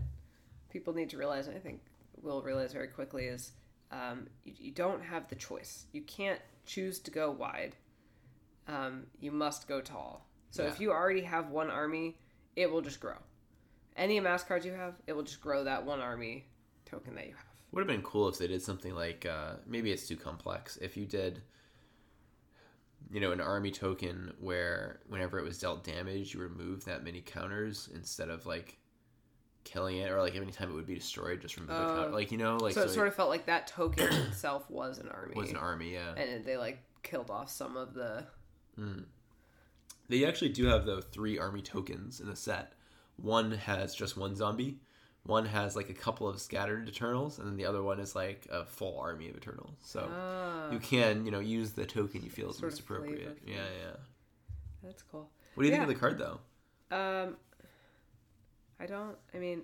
people 0.70 0.94
need 0.94 1.10
to 1.12 1.18
realize, 1.18 1.48
and 1.48 1.56
I 1.56 1.60
think 1.60 1.82
we'll 2.22 2.42
realize 2.42 2.74
very 2.74 2.88
quickly, 2.88 3.26
is 3.26 3.52
um, 3.92 4.28
you, 4.44 4.54
you 4.58 4.72
don't 4.72 5.02
have 5.04 5.28
the 5.30 5.36
choice. 5.36 5.86
You 5.94 6.02
can't 6.02 6.42
choose 6.66 7.00
to 7.00 7.12
go 7.12 7.32
wide. 7.32 7.76
Um, 8.68 9.04
you 9.20 9.32
must 9.32 9.68
go 9.68 9.82
tall. 9.82 10.26
So 10.50 10.64
if 10.64 10.80
you 10.80 10.92
already 10.92 11.22
have 11.22 11.50
one 11.50 11.70
army, 11.70 12.18
it 12.56 12.72
will 12.72 12.82
just 12.82 13.00
grow. 13.00 13.18
Any 13.98 14.18
amass 14.18 14.44
cards 14.44 14.66
you 14.66 14.74
have, 14.74 14.96
it 15.08 15.14
will 15.14 15.24
just 15.24 15.42
grow 15.42 15.64
that 15.66 15.86
one 15.86 16.00
army 16.02 16.46
token 16.86 17.16
that 17.16 17.28
you 17.28 17.34
have. 17.34 17.46
would 17.72 17.82
have 17.82 17.88
been 17.88 18.02
cool 18.04 18.28
if 18.30 18.38
they 18.38 18.48
did 18.48 18.62
something 18.62 18.96
like 18.96 19.26
uh, 19.26 19.56
maybe 19.68 19.92
it's 19.92 20.08
too 20.08 20.16
complex. 20.16 20.78
If 20.78 20.96
you 20.98 21.06
did, 21.06 21.42
you 23.12 23.20
know, 23.20 23.32
an 23.32 23.42
army 23.42 23.72
token 23.72 24.34
where 24.40 25.00
whenever 25.08 25.40
it 25.40 25.44
was 25.44 25.60
dealt 25.60 25.84
damage, 25.84 26.34
you 26.34 26.40
remove 26.40 26.86
that 26.86 27.04
many 27.04 27.22
counters 27.22 27.90
instead 27.94 28.30
of 28.30 28.46
like 28.46 28.78
killing 29.64 29.98
it, 29.98 30.10
or 30.12 30.22
like 30.22 30.36
every 30.36 30.52
time 30.52 30.70
it 30.70 30.74
would 30.74 30.86
be 30.88 30.96
destroyed, 30.96 31.42
just 31.42 31.58
remove 31.58 31.72
a 31.76 31.84
Oh. 31.84 31.96
counter. 31.96 32.12
Like 32.12 32.32
you 32.32 32.38
know, 32.38 32.58
like 32.58 32.74
so 32.74 32.84
it 32.84 32.90
sort 32.90 33.08
of 33.08 33.16
felt 33.16 33.30
like 33.30 33.46
that 33.48 33.68
token 33.68 34.08
itself 34.28 34.70
was 34.70 35.00
an 35.00 35.10
army. 35.10 35.34
was 35.36 35.50
an 35.52 35.58
army. 35.58 35.94
Yeah. 35.94 36.14
and 36.16 36.46
they 36.46 36.58
like 36.58 36.80
killed 37.04 37.30
off 37.30 37.50
some 37.50 37.76
of 37.78 37.94
the 37.94 38.26
Mm. 38.80 39.06
They 40.10 40.26
actually 40.26 40.50
do 40.50 40.66
have 40.66 40.86
though 40.86 41.02
three 41.02 41.38
army 41.40 41.62
tokens 41.62 42.20
in 42.20 42.28
the 42.28 42.36
set. 42.36 42.74
One 43.18 43.52
has 43.52 43.96
just 43.96 44.18
one 44.18 44.36
zombie. 44.36 44.80
One 45.24 45.46
has 45.46 45.76
like 45.76 45.90
a 45.90 45.94
couple 45.94 46.28
of 46.28 46.40
scattered 46.40 46.88
Eternals, 46.88 47.40
and 47.40 47.48
then 47.48 47.56
the 47.58 47.66
other 47.66 47.82
one 47.82 48.00
is 48.00 48.16
like 48.16 48.46
a 48.52 48.64
full 48.66 49.00
army 49.00 49.28
of 49.30 49.36
Eternals. 49.36 49.74
So 49.82 50.08
Ah, 50.12 50.70
you 50.72 50.78
can, 50.78 51.26
you 51.26 51.32
know, 51.32 51.40
use 51.40 51.72
the 51.72 51.86
token 51.86 52.22
you 52.24 52.30
feel 52.30 52.52
is 52.52 52.62
most 52.62 52.80
appropriate. 52.80 53.40
Yeah, 53.46 53.56
yeah. 53.56 53.96
That's 54.84 55.02
cool. 55.02 55.30
What 55.56 55.64
do 55.64 55.68
you 55.68 55.74
Yeah. 55.74 55.80
think 55.80 55.90
of 55.90 55.96
the 55.96 56.00
card 56.00 56.20
though? 56.20 56.40
Um, 56.96 57.38
I 58.80 58.86
don't. 58.86 59.18
I 59.34 59.38
mean, 59.40 59.64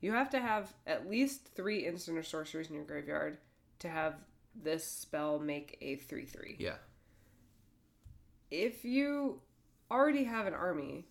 you 0.00 0.12
have 0.12 0.30
to 0.30 0.40
have 0.40 0.72
at 0.86 1.08
least 1.10 1.48
three 1.56 1.84
instant 1.86 2.16
or 2.18 2.22
sorceries 2.22 2.68
in 2.68 2.74
your 2.76 2.84
graveyard 2.84 3.38
to 3.80 3.88
have 3.88 4.14
this 4.54 4.84
spell 4.86 5.40
make 5.40 5.78
a 5.80 5.96
three 5.96 6.26
three. 6.26 6.56
Yeah. 6.60 6.76
If 8.54 8.84
you 8.84 9.40
already 9.90 10.22
have 10.24 10.46
an 10.46 10.54
army, 10.54 11.06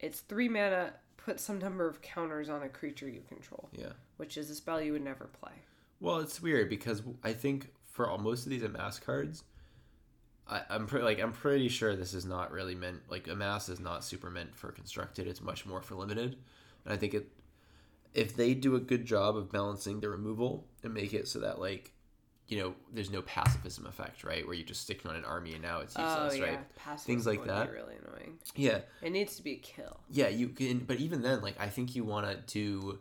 it's 0.00 0.20
three 0.20 0.48
mana. 0.48 0.94
Put 1.16 1.38
some 1.38 1.58
number 1.58 1.88
of 1.88 2.02
counters 2.02 2.48
on 2.48 2.62
a 2.62 2.68
creature 2.68 3.08
you 3.08 3.20
control, 3.28 3.68
Yeah. 3.72 3.92
which 4.16 4.36
is 4.36 4.50
a 4.50 4.54
spell 4.54 4.80
you 4.80 4.92
would 4.92 5.02
never 5.02 5.26
play. 5.26 5.52
Well, 6.00 6.18
it's 6.18 6.40
weird 6.42 6.68
because 6.68 7.02
I 7.24 7.32
think 7.32 7.70
for 7.92 8.08
all, 8.08 8.18
most 8.18 8.44
of 8.46 8.50
these 8.50 8.62
amass 8.62 8.98
cards, 8.98 9.44
I, 10.48 10.62
I'm 10.68 10.86
pretty 10.86 11.04
like 11.04 11.20
I'm 11.20 11.32
pretty 11.32 11.68
sure 11.68 11.94
this 11.96 12.14
is 12.14 12.24
not 12.26 12.50
really 12.52 12.74
meant 12.74 13.02
like 13.08 13.26
amass 13.28 13.68
is 13.68 13.80
not 13.80 14.04
super 14.04 14.30
meant 14.30 14.54
for 14.56 14.70
constructed. 14.72 15.26
It's 15.26 15.40
much 15.40 15.66
more 15.66 15.82
for 15.82 15.94
limited, 15.96 16.36
and 16.84 16.92
I 16.94 16.96
think 16.96 17.14
it 17.14 17.28
if 18.14 18.36
they 18.36 18.54
do 18.54 18.74
a 18.76 18.80
good 18.80 19.04
job 19.06 19.36
of 19.36 19.50
balancing 19.52 20.00
the 20.00 20.08
removal 20.08 20.66
and 20.84 20.92
make 20.94 21.12
it 21.14 21.26
so 21.28 21.38
that 21.40 21.58
like 21.60 21.92
you 22.48 22.58
know 22.58 22.74
there's 22.92 23.10
no 23.10 23.22
pacifism 23.22 23.86
effect 23.86 24.22
right? 24.24 24.44
Where 24.46 24.54
you're 24.54 24.66
just 24.66 24.82
sticking 24.82 25.10
on 25.10 25.16
an 25.16 25.24
army 25.24 25.52
and 25.54 25.62
now 25.62 25.80
it's 25.80 25.96
useless 25.96 26.34
oh 26.34 26.36
yeah, 26.36 26.44
right? 26.44 26.76
Passive 26.76 27.06
Things 27.06 27.26
like 27.26 27.40
would 27.40 27.48
that. 27.48 27.70
Be 27.70 27.76
really 27.76 27.94
annoying. 28.04 28.38
yeah. 28.54 28.80
It 29.02 29.10
needs 29.10 29.36
to 29.36 29.42
be 29.42 29.52
a 29.52 29.56
kill. 29.56 29.98
yeah 30.10 30.28
you 30.28 30.48
can 30.48 30.78
but 30.80 30.98
even 30.98 31.22
then 31.22 31.40
like 31.42 31.58
i 31.60 31.68
think 31.68 31.94
you 31.96 32.04
want 32.04 32.26
to 32.26 32.36
do 32.52 32.98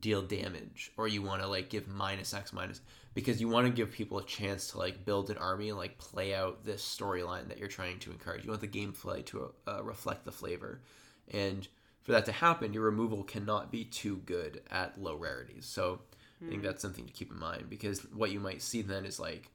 deal 0.00 0.22
damage 0.22 0.92
or 0.96 1.08
you 1.08 1.20
want 1.22 1.42
to 1.42 1.48
like 1.48 1.68
give 1.70 1.88
minus 1.88 2.32
x 2.32 2.52
minus 2.52 2.80
because 3.14 3.40
you 3.40 3.48
want 3.48 3.66
to 3.66 3.72
give 3.72 3.90
people 3.90 4.18
a 4.18 4.24
chance 4.24 4.70
to 4.70 4.78
like 4.78 5.04
build 5.04 5.28
an 5.28 5.36
army 5.38 5.70
and 5.70 5.76
like 5.78 5.98
play 5.98 6.34
out 6.34 6.64
this 6.64 6.82
storyline 6.82 7.48
that 7.48 7.58
you're 7.58 7.66
trying 7.66 7.98
to 7.98 8.12
encourage. 8.12 8.44
You 8.44 8.50
want 8.50 8.60
the 8.60 8.68
gameplay 8.68 9.24
to 9.26 9.52
uh, 9.66 9.82
reflect 9.82 10.24
the 10.24 10.30
flavor. 10.30 10.82
And 11.32 11.66
for 12.02 12.12
that 12.12 12.26
to 12.26 12.32
happen 12.32 12.72
your 12.72 12.84
removal 12.84 13.24
cannot 13.24 13.72
be 13.72 13.84
too 13.84 14.18
good 14.24 14.62
at 14.70 15.00
low 15.02 15.16
rarities. 15.16 15.66
So 15.66 16.00
i 16.44 16.48
think 16.48 16.62
that's 16.62 16.82
something 16.82 17.06
to 17.06 17.12
keep 17.12 17.30
in 17.30 17.38
mind 17.38 17.68
because 17.68 18.00
what 18.14 18.30
you 18.30 18.40
might 18.40 18.62
see 18.62 18.82
then 18.82 19.04
is 19.04 19.18
like 19.18 19.50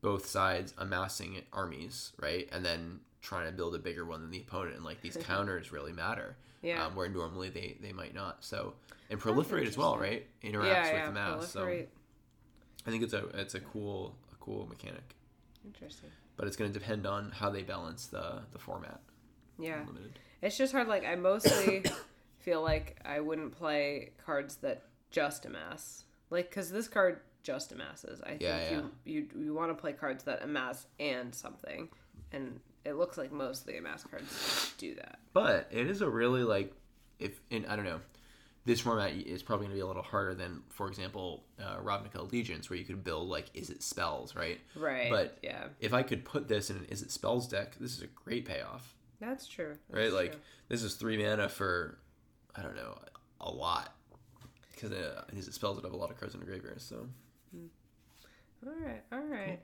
both 0.00 0.26
sides 0.26 0.74
amassing 0.78 1.40
armies 1.52 2.12
right 2.20 2.48
and 2.52 2.64
then 2.64 3.00
trying 3.22 3.46
to 3.46 3.52
build 3.52 3.74
a 3.74 3.78
bigger 3.78 4.04
one 4.04 4.20
than 4.20 4.30
the 4.30 4.40
opponent 4.40 4.76
and 4.76 4.84
like 4.84 5.00
these 5.00 5.16
counters 5.20 5.72
really 5.72 5.92
matter 5.92 6.36
Yeah. 6.62 6.84
um, 6.84 6.94
where 6.94 7.08
normally 7.08 7.48
they 7.50 7.76
they 7.80 7.92
might 7.92 8.14
not. 8.14 8.44
So 8.44 8.74
and 9.10 9.18
proliferate 9.20 9.66
as 9.66 9.76
well, 9.78 9.96
right? 9.98 10.26
Interacts 10.42 10.66
yeah, 10.66 10.82
with 10.82 10.92
yeah. 10.92 11.06
the 11.06 11.12
mass. 11.12 11.50
So. 11.50 11.66
I 12.86 12.90
think 12.90 13.02
it's 13.02 13.14
a 13.14 13.26
it's 13.34 13.54
a 13.54 13.60
cool 13.60 14.14
a 14.32 14.36
cool 14.36 14.66
mechanic, 14.66 15.14
Interesting. 15.64 16.10
but 16.36 16.46
it's 16.46 16.56
going 16.56 16.70
to 16.72 16.78
depend 16.78 17.06
on 17.06 17.30
how 17.30 17.48
they 17.50 17.62
balance 17.62 18.06
the 18.06 18.42
the 18.52 18.58
format. 18.58 19.00
Yeah. 19.58 19.80
Limited. 19.86 20.18
It's 20.42 20.56
just 20.58 20.72
hard. 20.72 20.86
Like 20.88 21.06
I 21.06 21.14
mostly 21.14 21.84
feel 22.40 22.62
like 22.62 22.98
I 23.06 23.20
wouldn't 23.20 23.52
play 23.56 24.12
cards 24.26 24.56
that 24.56 24.82
just 25.10 25.46
amass. 25.46 26.04
Like 26.30 26.48
because 26.50 26.70
this 26.70 26.88
card 26.88 27.20
just 27.42 27.72
amasses. 27.72 28.20
I 28.22 28.38
Yeah, 28.40 28.58
think 28.58 28.84
you 29.04 29.26
you 29.34 29.44
you 29.46 29.54
want 29.54 29.70
to 29.70 29.74
play 29.80 29.92
cards 29.92 30.24
that 30.24 30.42
amass 30.42 30.86
and 30.98 31.34
something, 31.34 31.88
and 32.32 32.60
it 32.84 32.94
looks 32.94 33.16
like 33.18 33.32
most 33.32 33.60
of 33.62 33.66
the 33.66 33.76
amass 33.78 34.04
cards 34.04 34.72
do 34.78 34.94
that. 34.96 35.18
But 35.32 35.68
it 35.70 35.86
is 35.88 36.00
a 36.00 36.08
really 36.08 36.42
like 36.44 36.72
if 37.18 37.40
in 37.50 37.64
I 37.66 37.76
don't 37.76 37.84
know. 37.84 38.00
This 38.66 38.80
format 38.80 39.12
is 39.12 39.42
probably 39.42 39.66
going 39.66 39.72
to 39.72 39.76
be 39.76 39.82
a 39.82 39.86
little 39.86 40.02
harder 40.02 40.34
than, 40.34 40.62
for 40.70 40.88
example, 40.88 41.44
uh, 41.62 41.76
Ravnica 41.82 42.14
Allegiance, 42.14 42.70
where 42.70 42.78
you 42.78 42.86
could 42.86 43.04
build 43.04 43.28
like 43.28 43.50
is 43.52 43.68
it 43.68 43.82
spells, 43.82 44.34
right? 44.34 44.58
Right. 44.74 45.10
But 45.10 45.36
yeah, 45.42 45.64
If 45.80 45.92
I 45.92 46.02
could 46.02 46.24
put 46.24 46.48
this 46.48 46.70
in 46.70 46.76
an 46.78 46.86
is 46.86 47.02
it 47.02 47.10
spells 47.10 47.46
deck, 47.46 47.76
this 47.78 47.94
is 47.94 48.00
a 48.02 48.06
great 48.06 48.46
payoff. 48.46 48.94
that's 49.20 49.46
true. 49.46 49.76
right? 49.90 50.04
That's 50.04 50.14
Like 50.14 50.30
true. 50.32 50.40
this 50.68 50.82
is 50.82 50.94
three 50.94 51.18
mana 51.22 51.50
for 51.50 51.98
I 52.56 52.62
don't 52.62 52.74
know 52.74 52.96
a 53.38 53.50
lot 53.50 53.94
because 54.74 54.92
uh, 54.92 55.22
these 55.32 55.52
spells 55.54 55.78
it 55.78 55.84
have 55.84 55.92
a 55.92 55.96
lot 55.96 56.10
of 56.10 56.18
cards 56.18 56.34
in 56.34 56.40
the 56.40 56.46
graveyard. 56.46 56.80
So 56.80 57.06
all 58.66 58.72
right, 58.80 59.02
all 59.12 59.24
right. 59.24 59.60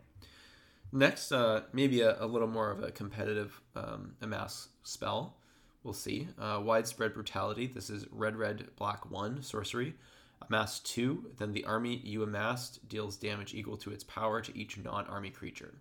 next, 0.92 1.32
uh, 1.32 1.62
maybe 1.72 2.02
a, 2.02 2.22
a 2.22 2.26
little 2.26 2.48
more 2.48 2.70
of 2.70 2.82
a 2.82 2.90
competitive 2.90 3.60
um, 3.74 4.14
amass 4.20 4.68
spell. 4.82 5.36
We'll 5.82 5.94
see. 5.94 6.28
Uh, 6.38 6.60
widespread 6.62 7.14
brutality. 7.14 7.66
This 7.66 7.88
is 7.88 8.06
red, 8.10 8.36
red, 8.36 8.66
black 8.76 9.10
one 9.10 9.42
sorcery. 9.42 9.94
Amass 10.46 10.80
two. 10.80 11.30
Then 11.38 11.52
the 11.52 11.64
army 11.64 12.00
you 12.04 12.22
amassed 12.22 12.86
deals 12.88 13.16
damage 13.16 13.54
equal 13.54 13.78
to 13.78 13.90
its 13.90 14.04
power 14.04 14.42
to 14.42 14.56
each 14.56 14.76
non-army 14.78 15.30
creature. 15.30 15.74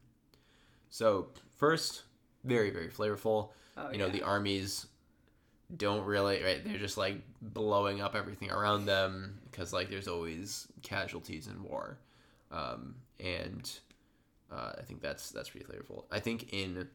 So 0.89 1.27
first, 1.57 2.03
very 2.45 2.69
very 2.69 2.87
flavorful. 2.87 3.49
Oh, 3.75 3.91
you 3.91 3.97
know 3.97 4.05
yeah. 4.07 4.13
the 4.13 4.23
armies 4.23 4.87
don't 5.77 6.03
really 6.05 6.41
right 6.43 6.63
they're 6.65 6.77
just 6.79 6.97
like 6.97 7.21
blowing 7.41 8.01
up 8.01 8.15
everything 8.15 8.49
around 8.51 8.85
them 8.85 9.39
because 9.51 9.71
like 9.71 9.89
there's 9.89 10.07
always 10.07 10.67
casualties 10.81 11.47
in 11.47 11.61
war 11.63 11.97
um, 12.51 12.95
and 13.19 13.71
uh, 14.51 14.71
i 14.79 14.81
think 14.81 14.99
that's 15.01 15.29
that's 15.31 15.49
pretty 15.49 15.65
flavorful 15.65 16.05
i 16.11 16.19
think 16.19 16.51
in 16.53 16.87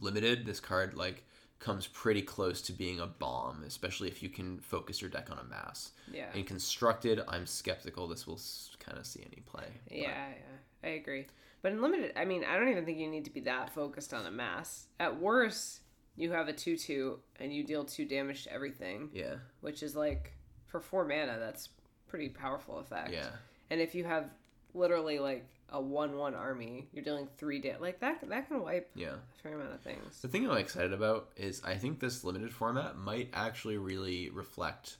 limited 0.00 0.46
this 0.46 0.60
card 0.60 0.94
like 0.94 1.24
comes 1.58 1.86
pretty 1.88 2.22
close 2.22 2.62
to 2.62 2.72
being 2.72 3.00
a 3.00 3.06
bomb 3.06 3.62
especially 3.66 4.08
if 4.08 4.22
you 4.22 4.30
can 4.30 4.58
focus 4.60 5.00
your 5.02 5.10
deck 5.10 5.30
on 5.30 5.38
a 5.38 5.44
mass 5.44 5.92
Yeah. 6.10 6.32
in 6.34 6.44
constructed 6.44 7.20
i'm 7.28 7.44
skeptical 7.46 8.08
this 8.08 8.26
will 8.26 8.40
kind 8.78 8.96
of 8.98 9.04
see 9.06 9.20
any 9.20 9.42
play 9.44 9.66
but- 9.88 9.96
Yeah, 9.96 10.28
yeah, 10.28 10.88
I 10.88 10.92
agree. 10.94 11.26
But 11.62 11.72
in 11.72 11.82
limited, 11.82 12.12
I 12.16 12.24
mean, 12.24 12.42
I 12.42 12.56
don't 12.56 12.70
even 12.70 12.86
think 12.86 12.96
you 12.96 13.06
need 13.06 13.26
to 13.26 13.30
be 13.30 13.40
that 13.40 13.68
focused 13.74 14.14
on 14.14 14.24
a 14.24 14.30
mass. 14.30 14.86
At 14.98 15.20
worst, 15.20 15.79
you 16.16 16.32
have 16.32 16.48
a 16.48 16.52
two-two 16.52 17.18
and 17.38 17.52
you 17.54 17.64
deal 17.64 17.84
two 17.84 18.04
damage 18.04 18.44
to 18.44 18.52
everything, 18.52 19.10
yeah 19.12 19.36
which 19.60 19.82
is 19.82 19.96
like 19.96 20.34
for 20.66 20.80
four 20.80 21.04
mana, 21.04 21.38
that's 21.38 21.68
pretty 22.08 22.28
powerful 22.28 22.78
effect. 22.78 23.12
yeah 23.12 23.30
And 23.70 23.80
if 23.80 23.94
you 23.94 24.04
have 24.04 24.30
literally 24.74 25.18
like 25.18 25.46
a 25.72 25.80
one-one 25.80 26.34
army, 26.34 26.88
you're 26.92 27.04
dealing 27.04 27.28
three 27.38 27.60
damage. 27.60 27.80
Like 27.80 28.00
that, 28.00 28.28
that 28.28 28.48
can 28.48 28.60
wipe 28.62 28.90
yeah 28.94 29.14
a 29.14 29.42
fair 29.42 29.54
amount 29.54 29.72
of 29.72 29.80
things. 29.80 30.20
The 30.20 30.28
thing 30.28 30.48
I'm 30.48 30.56
excited 30.56 30.92
about 30.92 31.30
is 31.36 31.62
I 31.64 31.74
think 31.76 32.00
this 32.00 32.24
limited 32.24 32.52
format 32.52 32.96
might 32.98 33.30
actually 33.32 33.78
really 33.78 34.30
reflect 34.30 34.96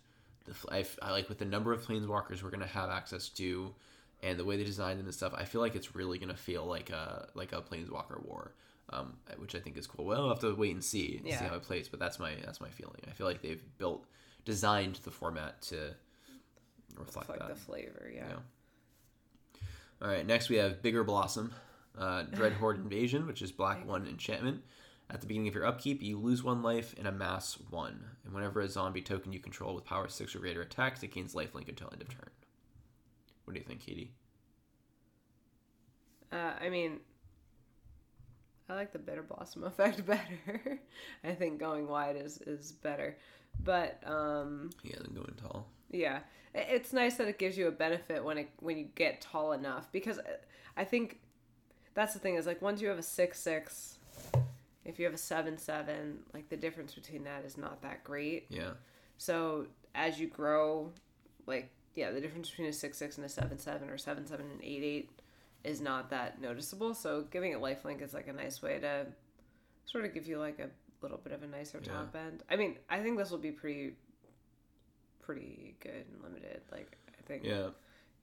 the 0.46 0.54
I, 0.70 0.84
I 1.02 1.10
like 1.10 1.28
with 1.28 1.38
the 1.38 1.44
number 1.44 1.72
of 1.72 1.84
planeswalkers 1.86 2.42
we're 2.42 2.50
gonna 2.50 2.66
have 2.66 2.88
access 2.90 3.28
to, 3.30 3.74
and 4.22 4.38
the 4.38 4.44
way 4.44 4.56
they 4.56 4.64
designed 4.64 4.98
them 4.98 5.06
and 5.06 5.14
stuff. 5.14 5.34
I 5.36 5.44
feel 5.44 5.60
like 5.60 5.74
it's 5.74 5.94
really 5.94 6.18
gonna 6.18 6.34
feel 6.36 6.64
like 6.64 6.90
a 6.90 7.28
like 7.34 7.52
a 7.52 7.60
planeswalker 7.60 8.24
war, 8.24 8.54
um, 8.90 9.14
which 9.38 9.54
I 9.54 9.60
think 9.60 9.76
is 9.76 9.86
cool. 9.86 10.04
Well, 10.04 10.20
we'll 10.22 10.28
have 10.30 10.40
to 10.40 10.54
wait 10.54 10.72
and 10.74 10.84
see 10.84 11.16
and 11.18 11.26
see 11.32 11.44
how 11.44 11.54
it 11.54 11.62
plays, 11.62 11.88
but 11.88 12.00
that's 12.00 12.18
my 12.18 12.34
that's 12.44 12.60
my 12.60 12.68
feeling. 12.68 13.00
I 13.08 13.12
feel 13.12 13.26
like 13.26 13.42
they've 13.42 13.62
built 13.78 14.04
designed 14.44 14.96
the 15.04 15.10
format 15.10 15.60
to 15.62 15.94
reflect 16.96 17.28
Like 17.28 17.38
that. 17.40 17.48
the 17.48 17.54
flavor, 17.54 18.10
yeah. 18.12 18.26
Yeah. 18.28 19.60
All 20.02 20.08
right, 20.08 20.26
next 20.26 20.48
we 20.48 20.56
have 20.56 20.82
Bitter 20.82 21.04
Blossom, 21.04 21.52
uh, 21.98 22.22
Dread 22.22 22.54
Horde 22.54 22.78
Invasion, 22.82 23.26
which 23.26 23.42
is 23.42 23.52
black 23.52 23.86
one 23.86 24.06
enchantment. 24.06 24.62
At 25.10 25.20
the 25.20 25.26
beginning 25.26 25.48
of 25.48 25.54
your 25.54 25.66
upkeep, 25.66 26.02
you 26.02 26.18
lose 26.18 26.42
one 26.42 26.62
life 26.62 26.94
and 26.96 27.06
amass 27.06 27.58
one. 27.68 28.04
And 28.24 28.32
whenever 28.32 28.60
a 28.60 28.68
zombie 28.68 29.02
token 29.02 29.32
you 29.32 29.40
control 29.40 29.74
with 29.74 29.84
power 29.84 30.08
six 30.08 30.34
or 30.36 30.38
greater 30.38 30.62
attacks, 30.62 31.02
it 31.02 31.12
gains 31.12 31.34
lifelink 31.34 31.68
until 31.68 31.90
end 31.92 32.00
of 32.00 32.08
turn. 32.08 32.30
What 33.44 33.54
do 33.54 33.58
you 33.60 33.66
think, 33.66 33.80
Katie? 33.84 34.12
Uh, 36.32 36.52
I 36.60 36.68
mean, 36.70 37.00
I 38.70 38.74
like 38.76 38.92
the 38.92 38.98
bitter 38.98 39.22
blossom 39.22 39.64
effect 39.70 40.06
better. 40.06 40.78
I 41.24 41.32
think 41.32 41.58
going 41.58 41.88
wide 41.88 42.16
is 42.16 42.38
is 42.42 42.72
better, 42.72 43.16
but 43.64 44.00
um, 44.06 44.70
Yeah, 44.84 44.96
then 45.02 45.14
going 45.14 45.34
tall. 45.36 45.66
yeah, 45.90 46.20
it's 46.54 46.92
nice 46.92 47.16
that 47.16 47.26
it 47.28 47.38
gives 47.38 47.58
you 47.58 47.66
a 47.68 47.72
benefit 47.72 48.24
when 48.24 48.38
it 48.38 48.50
when 48.60 48.78
you 48.78 48.86
get 48.94 49.20
tall 49.20 49.52
enough 49.52 49.90
because 49.92 50.18
uh, 50.18 50.22
I 50.76 50.84
think 50.84 51.18
that's 51.94 52.14
the 52.14 52.20
thing 52.20 52.36
is 52.36 52.46
like 52.46 52.62
once 52.62 52.80
you 52.80 52.88
have 52.88 52.98
a 52.98 53.02
six 53.02 53.40
six, 53.40 53.98
if 54.84 54.98
you 54.98 55.04
have 55.04 55.14
a 55.14 55.18
seven 55.18 55.58
seven, 55.58 56.20
like 56.32 56.48
the 56.48 56.56
difference 56.56 56.94
between 56.94 57.24
that 57.24 57.44
is 57.44 57.58
not 57.58 57.82
that 57.82 58.04
great. 58.04 58.46
Yeah, 58.50 58.70
So 59.18 59.66
as 59.94 60.20
you 60.20 60.28
grow, 60.28 60.92
like 61.46 61.70
yeah, 61.96 62.12
the 62.12 62.20
difference 62.20 62.48
between 62.50 62.68
a 62.68 62.72
six 62.72 62.98
six 62.98 63.16
and 63.16 63.26
a 63.26 63.28
seven 63.28 63.58
seven 63.58 63.90
or 63.90 63.98
seven 63.98 64.26
seven 64.26 64.46
and 64.52 64.62
eight 64.62 64.84
eight 64.84 65.10
is 65.64 65.80
not 65.80 66.10
that 66.10 66.40
noticeable. 66.40 66.94
So 66.94 67.24
giving 67.30 67.52
it 67.52 67.58
lifelink 67.60 68.02
is 68.02 68.14
like 68.14 68.28
a 68.28 68.32
nice 68.32 68.62
way 68.62 68.78
to 68.78 69.06
sort 69.84 70.04
of 70.04 70.14
give 70.14 70.26
you 70.26 70.38
like 70.38 70.58
a 70.58 70.68
little 71.02 71.18
bit 71.18 71.32
of 71.32 71.42
a 71.42 71.46
nicer 71.46 71.80
Yeah. 71.84 71.92
top 71.92 72.14
end. 72.16 72.42
I 72.50 72.56
mean, 72.56 72.76
I 72.88 73.00
think 73.00 73.18
this 73.18 73.30
will 73.30 73.38
be 73.38 73.50
pretty 73.52 73.94
pretty 75.20 75.76
good 75.80 76.04
and 76.12 76.22
limited. 76.22 76.62
Like 76.72 76.96
I 77.08 77.22
think 77.26 77.44
yeah, 77.44 77.68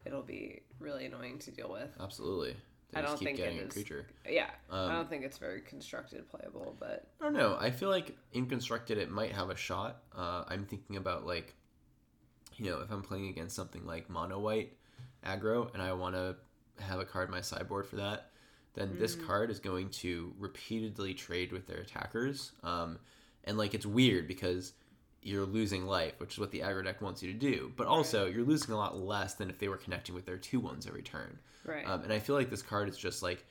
it'll 0.06 0.22
be 0.24 0.62
really 0.80 1.06
annoying 1.06 1.40
to 1.40 1.52
deal 1.52 1.70
with. 1.72 1.90
absolutely. 2.00 2.56
They 2.92 3.00
I 3.00 3.04
don't 3.04 3.18
keep 3.20 3.28
think 3.28 3.40
it 3.40 3.64
a 3.64 3.68
creature. 3.68 4.06
Yeah, 4.30 4.50
Um, 4.70 4.90
I 4.90 4.94
don't 4.94 5.10
think 5.10 5.26
it's 5.26 5.38
very 5.38 5.60
constructed 5.62 6.28
playable, 6.30 6.76
but 6.80 7.10
I 7.20 7.26
don't 7.26 7.34
know. 7.34 7.58
I 7.60 7.70
feel 7.70 7.90
like 7.90 8.16
in 8.32 8.46
constructed 8.46 8.98
it 8.98 9.12
might 9.12 9.34
have 9.34 9.50
a 9.50 9.58
shot. 9.58 10.04
Uh, 10.16 10.46
I'm 10.48 10.66
thinking 10.66 10.96
about 10.96 11.26
like, 11.26 11.54
you 12.56 12.70
know, 12.70 12.80
if 12.80 12.90
I'm 12.90 13.02
playing 13.02 13.28
against 13.28 13.58
something 13.58 13.86
like 13.86 14.10
mono 14.10 14.40
white 14.40 14.72
aggro 15.26 15.72
and 15.74 15.82
I 15.82 15.92
want 15.94 16.16
to 16.16 16.38
have 16.80 17.00
a 17.00 17.06
card 17.06 17.30
in 17.30 17.36
my 17.36 17.42
sideboard 17.42 17.86
for 17.86 17.98
that, 17.98 18.32
then 18.74 18.96
this 19.00 19.16
card 19.16 19.50
is 19.50 19.60
going 19.60 19.90
to 19.90 20.34
repeatedly 20.38 21.14
trade 21.14 21.52
with 21.52 21.68
their 21.68 21.78
attackers. 21.78 22.52
Um, 22.64 23.00
and 23.44 23.58
like 23.58 23.74
it's 23.74 23.86
weird 23.86 24.28
because 24.28 24.74
you're 25.24 25.46
losing 25.46 25.88
life, 25.88 26.14
which 26.20 26.34
is 26.34 26.40
what 26.40 26.52
the 26.52 26.60
aggro 26.60 26.84
deck 26.84 27.02
wants 27.02 27.24
you 27.24 27.34
to 27.34 27.38
do. 27.38 27.72
But 27.76 27.88
also 27.88 28.28
you're 28.28 28.46
losing 28.46 28.74
a 28.74 28.78
lot 28.78 28.98
less 28.98 29.34
than 29.34 29.50
if 29.50 29.58
they 29.58 29.68
were 29.68 29.78
connecting 29.78 30.14
with 30.14 30.26
their 30.26 30.38
two 30.38 30.60
ones 30.60 30.86
every 30.86 31.02
turn. 31.02 31.40
Right. 31.66 31.88
Um, 31.88 32.04
and 32.04 32.14
I 32.14 32.20
feel 32.20 32.36
like 32.36 32.50
this 32.50 32.62
card 32.62 32.88
is 32.88 32.98
just 32.98 33.24
like 33.24 33.46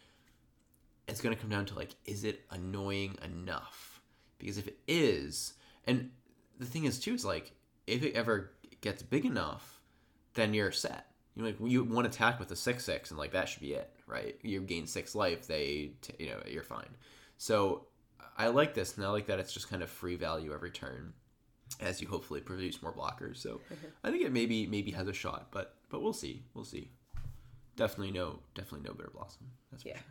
it's 1.09 1.21
going 1.21 1.35
to 1.35 1.41
come 1.41 1.51
down 1.51 1.67
to 1.67 1.75
like 1.75 1.95
is 2.05 2.25
it 2.25 2.45
annoying 2.51 3.17
enough? 3.25 4.01
Because 4.39 4.59
if 4.59 4.69
it 4.69 4.79
is, 4.87 5.55
and 5.87 6.11
the 6.59 6.67
thing 6.67 6.85
is 6.85 7.01
too 7.01 7.15
is 7.15 7.25
like 7.25 7.53
if 7.87 8.03
it 8.03 8.15
ever 8.15 8.53
gets 8.81 9.03
big 9.03 9.25
enough, 9.25 9.81
then 10.35 10.55
you're 10.55 10.73
set. 10.73 11.07
You 11.37 11.43
know, 11.43 11.49
like 11.49 11.57
you 11.61 11.85
one 11.85 12.07
attack 12.07 12.41
with 12.41 12.51
a 12.51 12.57
six 12.57 12.85
six, 12.85 13.11
and 13.11 13.19
like 13.19 13.33
that 13.33 13.49
should 13.49 13.61
be 13.61 13.75
it, 13.75 13.91
right? 14.07 14.37
You 14.43 14.61
gain 14.63 14.87
six 14.87 15.15
life, 15.15 15.47
they 15.47 15.93
t- 16.03 16.15
you 16.25 16.31
know 16.31 16.41
you're 16.47 16.63
fine. 16.63 16.89
So 17.37 17.87
I 18.39 18.49
like 18.49 18.75
this, 18.75 18.97
and 18.97 19.05
I 19.05 19.11
like 19.11 19.27
that 19.27 19.39
it's 19.39 19.53
just 19.53 19.69
kind 19.69 19.83
of 19.83 19.91
free 19.91 20.17
value 20.17 20.53
every 20.55 20.71
turn, 20.71 21.13
as 21.81 22.01
you 22.01 22.09
hopefully 22.09 22.41
produce 22.41 22.81
more 22.83 22.93
blockers. 22.93 23.37
So 23.37 23.61
I 24.03 24.11
think 24.11 24.25
it 24.25 24.33
maybe 24.33 24.67
maybe 24.67 24.91
has 24.93 25.07
a 25.09 25.13
shot, 25.13 25.49
but 25.51 25.75
but 25.91 26.03
we'll 26.03 26.13
see, 26.15 26.43
we'll 26.55 26.65
see. 26.65 26.91
Definitely 27.77 28.13
no, 28.13 28.39
definitely 28.55 28.89
no 28.89 28.95
bitter 28.95 29.11
blossom. 29.13 29.49
That's 29.71 29.83
for 29.83 29.91
Yeah. 29.91 29.97
sure. 29.99 30.05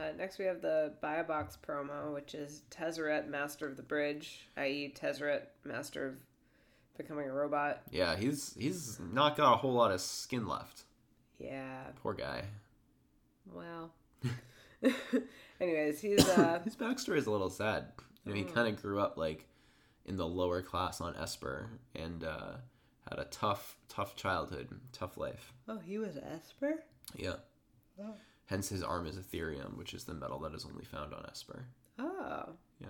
Uh, 0.00 0.12
next, 0.16 0.38
we 0.38 0.46
have 0.46 0.62
the 0.62 0.94
Buy-a-Box 1.02 1.58
promo, 1.66 2.14
which 2.14 2.34
is 2.34 2.62
Tezzeret, 2.70 3.28
Master 3.28 3.68
of 3.68 3.76
the 3.76 3.82
Bridge, 3.82 4.48
i.e., 4.56 4.90
Tezzeret, 4.98 5.42
Master 5.64 6.06
of 6.08 6.14
becoming 6.96 7.28
a 7.28 7.32
robot. 7.32 7.82
Yeah, 7.90 8.16
he's 8.16 8.54
he's 8.58 8.98
not 9.12 9.36
got 9.36 9.54
a 9.54 9.56
whole 9.56 9.72
lot 9.72 9.90
of 9.92 10.00
skin 10.00 10.46
left. 10.46 10.82
Yeah, 11.38 11.82
Poor 12.02 12.14
guy. 12.14 12.44
well. 13.52 13.92
Anyways, 15.60 16.00
he's 16.00 16.28
uh, 16.28 16.60
His 16.64 16.76
backstory 16.76 17.16
is 17.18 17.26
a 17.26 17.30
little 17.30 17.50
sad. 17.50 17.86
You 18.24 18.32
know, 18.32 18.36
he 18.38 18.44
kind 18.44 18.68
of 18.68 18.80
grew 18.80 19.00
up 19.00 19.16
like 19.16 19.46
in 20.06 20.16
the 20.16 20.26
lower 20.26 20.62
class 20.62 21.00
on 21.00 21.14
Esper 21.16 21.70
and 21.94 22.24
uh, 22.24 22.52
had 23.08 23.18
a 23.18 23.24
tough, 23.26 23.76
tough 23.88 24.16
childhood, 24.16 24.68
tough 24.92 25.16
life. 25.16 25.52
oh, 25.68 25.78
he 25.78 25.98
was 25.98 26.16
Esper. 26.16 26.82
Yeah. 27.16 27.34
Oh. 28.00 28.14
Hence, 28.46 28.68
his 28.68 28.82
arm 28.82 29.06
is 29.06 29.16
etherium, 29.16 29.76
which 29.76 29.94
is 29.94 30.04
the 30.04 30.14
metal 30.14 30.38
that 30.40 30.54
is 30.54 30.64
only 30.66 30.84
found 30.84 31.14
on 31.14 31.24
Esper. 31.30 31.64
Oh, 31.98 32.50
Yeah. 32.80 32.88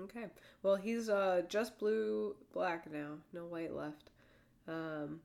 Okay. 0.00 0.26
Well, 0.62 0.76
he's 0.76 1.08
uh 1.08 1.42
just 1.48 1.78
blue 1.78 2.36
black 2.52 2.90
now, 2.92 3.14
no 3.32 3.44
white 3.46 3.74
left. 3.74 4.10
Um, 4.68 5.20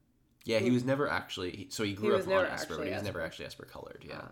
Yeah, 0.45 0.59
he 0.59 0.71
was 0.71 0.83
never 0.83 1.09
actually. 1.09 1.51
he- 1.51 1.67
So 1.69 1.83
he 1.83 1.93
grew 1.93 2.13
was 2.13 2.25
up 2.27 2.33
on 2.33 2.43
never 2.43 2.47
Esper, 2.47 2.67
but 2.67 2.73
actually 2.73 2.87
he 2.89 2.93
was 2.95 3.03
never 3.03 3.21
actually 3.21 3.45
Esper 3.45 3.65
colored. 3.65 4.03
Yeah. 4.07 4.21
Ah. 4.23 4.31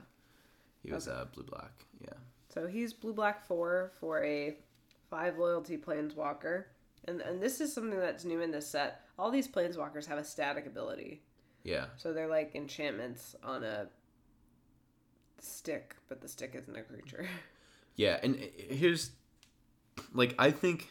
He 0.84 0.92
was 0.92 1.08
uh, 1.08 1.26
blue 1.34 1.44
black. 1.44 1.86
Yeah. 2.02 2.14
So 2.54 2.66
he's 2.68 2.94
blue 2.94 3.14
black 3.14 3.46
four 3.46 3.92
for 4.00 4.24
a 4.24 4.56
five 5.10 5.38
loyalty 5.38 5.78
planeswalker. 5.78 6.66
And 7.06 7.22
and 7.22 7.42
this 7.42 7.60
is 7.62 7.74
something 7.74 8.00
that's 8.00 8.26
new 8.26 8.42
in 8.42 8.52
this 8.52 8.68
set. 8.68 9.02
All 9.18 9.32
these 9.32 9.48
planeswalkers 9.48 10.06
have 10.08 10.18
a 10.18 10.24
static 10.24 10.66
ability. 10.66 11.22
Yeah. 11.64 11.88
So 11.98 12.14
they're 12.14 12.28
like 12.28 12.56
enchantments 12.56 13.36
on 13.44 13.64
a 13.64 13.88
stick, 15.40 15.96
but 16.08 16.22
the 16.22 16.28
stick 16.28 16.54
isn't 16.56 16.76
a 16.76 16.82
creature. 16.84 17.28
Yeah, 17.96 18.18
and 18.24 18.38
i- 18.38 18.74
here's 18.74 19.12
like 20.14 20.36
I 20.38 20.52
think 20.52 20.90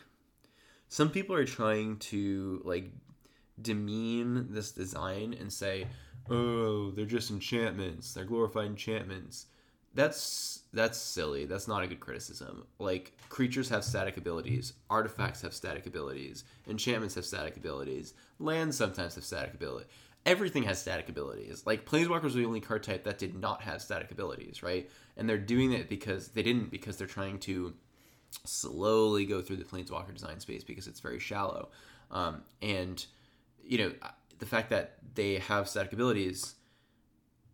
some 0.89 1.11
people 1.11 1.35
are 1.37 1.45
trying 1.45 1.99
to 1.99 2.63
like 2.65 2.91
demean 3.61 4.49
this 4.51 4.73
design 4.73 5.35
and 5.39 5.53
say, 5.53 5.87
"Oh, 6.31 6.91
they're 6.91 7.05
just 7.07 7.31
enchantments. 7.31 8.15
They're 8.15 8.25
glorified 8.25 8.67
enchantments." 8.67 9.47
That's 9.95 10.63
that's 10.73 10.99
silly. 10.99 11.47
That's 11.47 11.69
not 11.69 11.83
a 11.83 11.87
good 11.87 12.01
criticism. 12.01 12.67
Like 12.79 13.13
creatures 13.29 13.69
have 13.71 13.85
static 13.85 14.17
abilities, 14.17 14.75
artifacts 14.91 15.43
have 15.43 15.55
static 15.55 15.87
abilities, 15.87 16.45
enchantments 16.69 17.15
have 17.15 17.25
static 17.25 17.57
abilities, 17.57 18.15
lands 18.39 18.77
sometimes 18.77 19.15
have 19.15 19.25
static 19.25 19.55
ability. 19.55 19.87
Everything 20.27 20.65
has 20.65 20.79
static 20.79 21.09
abilities. 21.09 21.63
Like 21.65 21.87
planeswalkers 21.87 22.35
were 22.35 22.41
the 22.41 22.45
only 22.45 22.61
card 22.61 22.83
type 22.83 23.05
that 23.05 23.19
did 23.19 23.35
not 23.35 23.63
have 23.63 23.81
static 23.81 24.11
abilities, 24.11 24.63
right? 24.63 24.91
And 25.17 25.29
they're 25.29 25.39
doing 25.39 25.73
it 25.73 25.89
because 25.89 26.29
they 26.29 26.43
didn't 26.43 26.71
because 26.71 26.97
they're 26.97 27.07
trying 27.07 27.39
to 27.41 27.75
slowly 28.45 29.25
go 29.25 29.41
through 29.43 29.57
the 29.57 29.65
planeswalker 29.65 30.13
design 30.13 30.41
space 30.41 30.65
because 30.65 30.87
it's 30.87 31.01
very 31.01 31.19
shallow. 31.19 31.69
Um, 32.11 32.43
and 32.63 33.05
you 33.65 33.79
know 33.79 33.93
the 34.39 34.47
fact 34.47 34.71
that 34.71 34.99
they 35.15 35.35
have 35.35 35.69
static 35.69 35.93
abilities, 35.93 36.55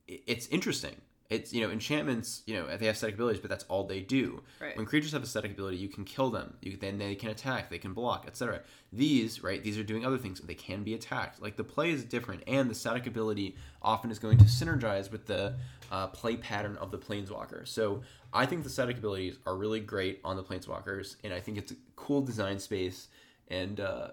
it's 0.06 0.46
interesting. 0.48 0.96
It's 1.30 1.52
you 1.52 1.62
know 1.62 1.72
enchantments. 1.72 2.42
You 2.46 2.56
know 2.56 2.76
they 2.76 2.86
have 2.86 2.96
static 2.96 3.14
abilities, 3.14 3.40
but 3.40 3.50
that's 3.50 3.64
all 3.64 3.84
they 3.84 4.00
do. 4.00 4.42
Right. 4.60 4.76
When 4.76 4.86
creatures 4.86 5.12
have 5.12 5.22
a 5.22 5.26
static 5.26 5.52
ability, 5.52 5.78
you 5.78 5.88
can 5.88 6.04
kill 6.04 6.30
them. 6.30 6.54
You 6.60 6.76
then 6.76 6.98
they 6.98 7.14
can 7.14 7.30
attack, 7.30 7.70
they 7.70 7.78
can 7.78 7.94
block, 7.94 8.24
etc. 8.26 8.60
These 8.92 9.42
right, 9.42 9.62
these 9.62 9.78
are 9.78 9.82
doing 9.82 10.04
other 10.04 10.18
things. 10.18 10.40
They 10.40 10.54
can 10.54 10.84
be 10.84 10.94
attacked. 10.94 11.40
Like 11.40 11.56
the 11.56 11.64
play 11.64 11.90
is 11.90 12.04
different, 12.04 12.42
and 12.46 12.70
the 12.70 12.74
static 12.74 13.06
ability 13.06 13.56
often 13.82 14.10
is 14.10 14.18
going 14.18 14.38
to 14.38 14.44
synergize 14.44 15.10
with 15.10 15.26
the 15.26 15.54
uh, 15.90 16.08
play 16.08 16.36
pattern 16.36 16.76
of 16.76 16.90
the 16.90 16.98
planeswalker. 16.98 17.66
So 17.66 18.02
I 18.34 18.46
think 18.46 18.64
the 18.64 18.70
static 18.70 18.98
abilities 18.98 19.38
are 19.46 19.54
really 19.54 19.80
great 19.80 20.20
on 20.24 20.36
the 20.36 20.42
planeswalkers, 20.42 21.16
and 21.22 21.32
I 21.32 21.40
think 21.40 21.56
it's 21.56 21.72
a 21.72 21.76
cool 21.96 22.20
design 22.20 22.58
space. 22.58 23.08
And 23.48 23.78
uh, 23.78 24.08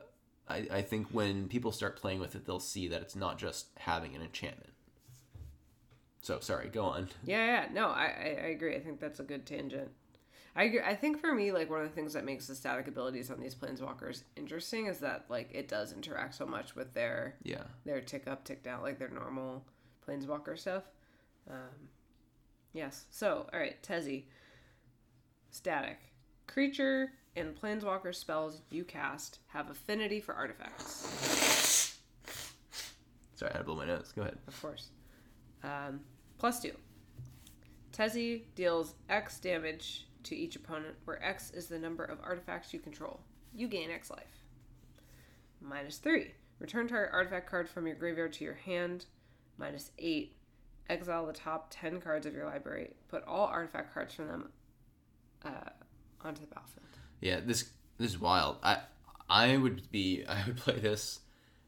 I, 0.47 0.67
I 0.71 0.81
think 0.83 1.07
when 1.11 1.47
people 1.47 1.71
start 1.71 1.97
playing 1.97 2.19
with 2.19 2.35
it, 2.35 2.45
they'll 2.45 2.59
see 2.59 2.87
that 2.89 3.01
it's 3.01 3.15
not 3.15 3.37
just 3.39 3.67
having 3.77 4.15
an 4.15 4.21
enchantment. 4.21 4.73
So 6.21 6.39
sorry, 6.39 6.69
go 6.69 6.83
on. 6.83 7.09
Yeah, 7.25 7.45
yeah. 7.45 7.65
No, 7.73 7.87
I, 7.87 8.03
I, 8.05 8.37
I 8.43 8.47
agree. 8.49 8.75
I 8.75 8.79
think 8.79 8.99
that's 8.99 9.19
a 9.19 9.23
good 9.23 9.45
tangent. 9.45 9.89
I 10.55 10.63
agree. 10.65 10.81
I 10.81 10.95
think 10.95 11.19
for 11.19 11.33
me, 11.33 11.51
like 11.51 11.69
one 11.69 11.81
of 11.81 11.87
the 11.89 11.95
things 11.95 12.13
that 12.13 12.25
makes 12.25 12.45
the 12.45 12.55
static 12.55 12.87
abilities 12.87 13.31
on 13.31 13.39
these 13.39 13.55
planeswalkers 13.55 14.23
interesting 14.35 14.85
is 14.85 14.99
that 14.99 15.25
like 15.29 15.49
it 15.53 15.67
does 15.67 15.93
interact 15.93 16.35
so 16.35 16.45
much 16.45 16.75
with 16.75 16.93
their 16.93 17.35
Yeah. 17.41 17.63
their 17.85 18.01
tick 18.01 18.27
up, 18.27 18.43
tick 18.43 18.61
down, 18.61 18.83
like 18.83 18.99
their 18.99 19.09
normal 19.09 19.65
planeswalker 20.07 20.59
stuff. 20.59 20.83
Um, 21.49 21.89
yes. 22.73 23.05
So, 23.11 23.47
all 23.53 23.59
right, 23.59 23.81
Tezzy. 23.83 24.25
Static. 25.49 25.97
Creature 26.47 27.11
and 27.35 27.55
planeswalker 27.55 28.13
spells 28.13 28.61
you 28.69 28.83
cast 28.83 29.39
have 29.47 29.69
affinity 29.69 30.19
for 30.19 30.33
artifacts. 30.33 31.97
Sorry, 33.35 33.51
I 33.51 33.57
had 33.57 33.59
to 33.59 33.65
blow 33.65 33.75
my 33.75 33.85
nose. 33.85 34.11
Go 34.15 34.21
ahead. 34.21 34.37
Of 34.47 34.61
course. 34.61 34.89
Um, 35.63 36.01
plus 36.37 36.59
two. 36.59 36.73
Tezzy 37.91 38.43
deals 38.55 38.95
X 39.09 39.39
damage 39.39 40.07
to 40.23 40.35
each 40.35 40.55
opponent, 40.55 40.95
where 41.05 41.23
X 41.23 41.51
is 41.51 41.67
the 41.67 41.79
number 41.79 42.03
of 42.03 42.19
artifacts 42.23 42.73
you 42.73 42.79
control. 42.79 43.19
You 43.53 43.67
gain 43.67 43.89
X 43.89 44.09
life. 44.11 44.45
Minus 45.59 45.97
three. 45.97 46.31
Return 46.59 46.87
target 46.87 47.13
artifact 47.13 47.49
card 47.49 47.67
from 47.67 47.87
your 47.87 47.95
graveyard 47.95 48.33
to 48.33 48.43
your 48.43 48.53
hand. 48.53 49.05
Minus 49.57 49.91
eight. 49.97 50.35
Exile 50.91 51.25
the 51.25 51.33
top 51.33 51.67
10 51.69 52.01
cards 52.01 52.25
of 52.25 52.33
your 52.33 52.45
library. 52.45 52.91
Put 53.07 53.23
all 53.25 53.45
artifact 53.45 53.93
cards 53.93 54.13
from 54.13 54.27
them 54.27 54.49
uh, 55.45 55.69
onto 56.21 56.41
the 56.41 56.47
battlefield. 56.47 56.85
Yeah, 57.21 57.39
this 57.39 57.69
this 57.97 58.11
is 58.11 58.19
wild. 58.19 58.57
I 58.61 58.79
I 59.29 59.55
would 59.55 59.89
be 59.89 60.25
I 60.29 60.43
would 60.45 60.57
play 60.57 60.79
this 60.79 61.21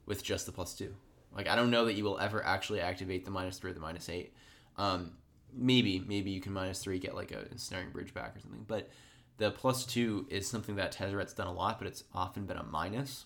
with 0.06 0.24
just 0.24 0.46
the 0.46 0.52
plus 0.52 0.74
two. 0.74 0.94
Like 1.34 1.48
I 1.48 1.56
don't 1.56 1.72
know 1.72 1.86
that 1.86 1.94
you 1.94 2.04
will 2.04 2.20
ever 2.20 2.44
actually 2.46 2.82
activate 2.82 3.24
the 3.24 3.32
minus 3.32 3.58
three 3.58 3.72
or 3.72 3.74
the 3.74 3.80
minus 3.80 4.10
eight. 4.10 4.34
Um, 4.78 5.14
maybe 5.54 6.04
maybe 6.06 6.32
you 6.32 6.42
can 6.42 6.52
minus 6.52 6.80
three 6.80 7.00
get 7.00 7.16
like 7.16 7.32
a 7.32 7.50
ensnaring 7.50 7.92
bridge 7.92 8.14
back 8.14 8.36
or 8.36 8.40
something. 8.42 8.66
But 8.68 8.90
the 9.38 9.52
plus 9.52 9.86
two 9.86 10.28
is 10.30 10.48
something 10.48 10.76
that 10.76 10.94
Tezzeret's 10.94 11.34
done 11.34 11.48
a 11.48 11.54
lot, 11.54 11.80
but 11.80 11.88
it's 11.88 12.04
often 12.14 12.46
been 12.46 12.58
a 12.58 12.64
minus. 12.64 13.26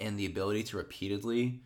And 0.00 0.18
the 0.18 0.26
ability 0.26 0.64
to 0.64 0.78
repeatedly 0.78 1.60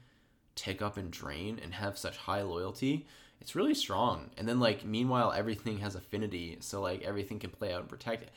take 0.55 0.83
up 0.83 0.97
and 0.97 1.11
drain 1.11 1.59
and 1.63 1.75
have 1.75 1.97
such 1.97 2.17
high 2.17 2.43
loyalty, 2.43 3.07
it's 3.41 3.55
really 3.55 3.75
strong. 3.75 4.31
And 4.37 4.49
then 4.49 4.61
like 4.61 4.85
meanwhile 4.85 5.33
everything 5.33 5.79
has 5.79 5.95
affinity, 5.95 6.59
so 6.61 6.81
like 6.81 7.03
everything 7.03 7.39
can 7.39 7.51
play 7.51 7.73
out 7.73 7.81
and 7.81 7.89
protect 7.89 8.25
it. 8.25 8.31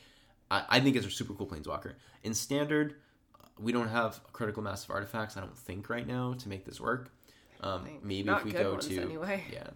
I, 0.50 0.64
I 0.70 0.80
think 0.80 0.96
it's 0.96 1.06
a 1.06 1.12
super 1.12 1.34
cool 1.34 1.48
planeswalker. 1.48 1.94
In 2.24 2.34
standard, 2.34 2.96
we 3.60 3.72
don't 3.72 3.90
have 3.90 4.20
a 4.28 4.32
critical 4.32 4.64
mass 4.64 4.84
of 4.84 4.92
artifacts. 4.92 5.38
I 5.38 5.42
don't 5.42 5.58
think 5.58 5.90
right 5.90 6.08
now 6.08 6.34
to 6.34 6.50
make 6.50 6.66
this 6.66 6.80
work. 6.80 7.12
Um, 7.62 7.88
maybe 8.04 8.24
Not 8.24 8.40
if 8.40 8.46
we 8.46 8.52
go 8.52 8.78
to 8.78 9.02
anyway. 9.02 9.44
yeah, 9.52 9.68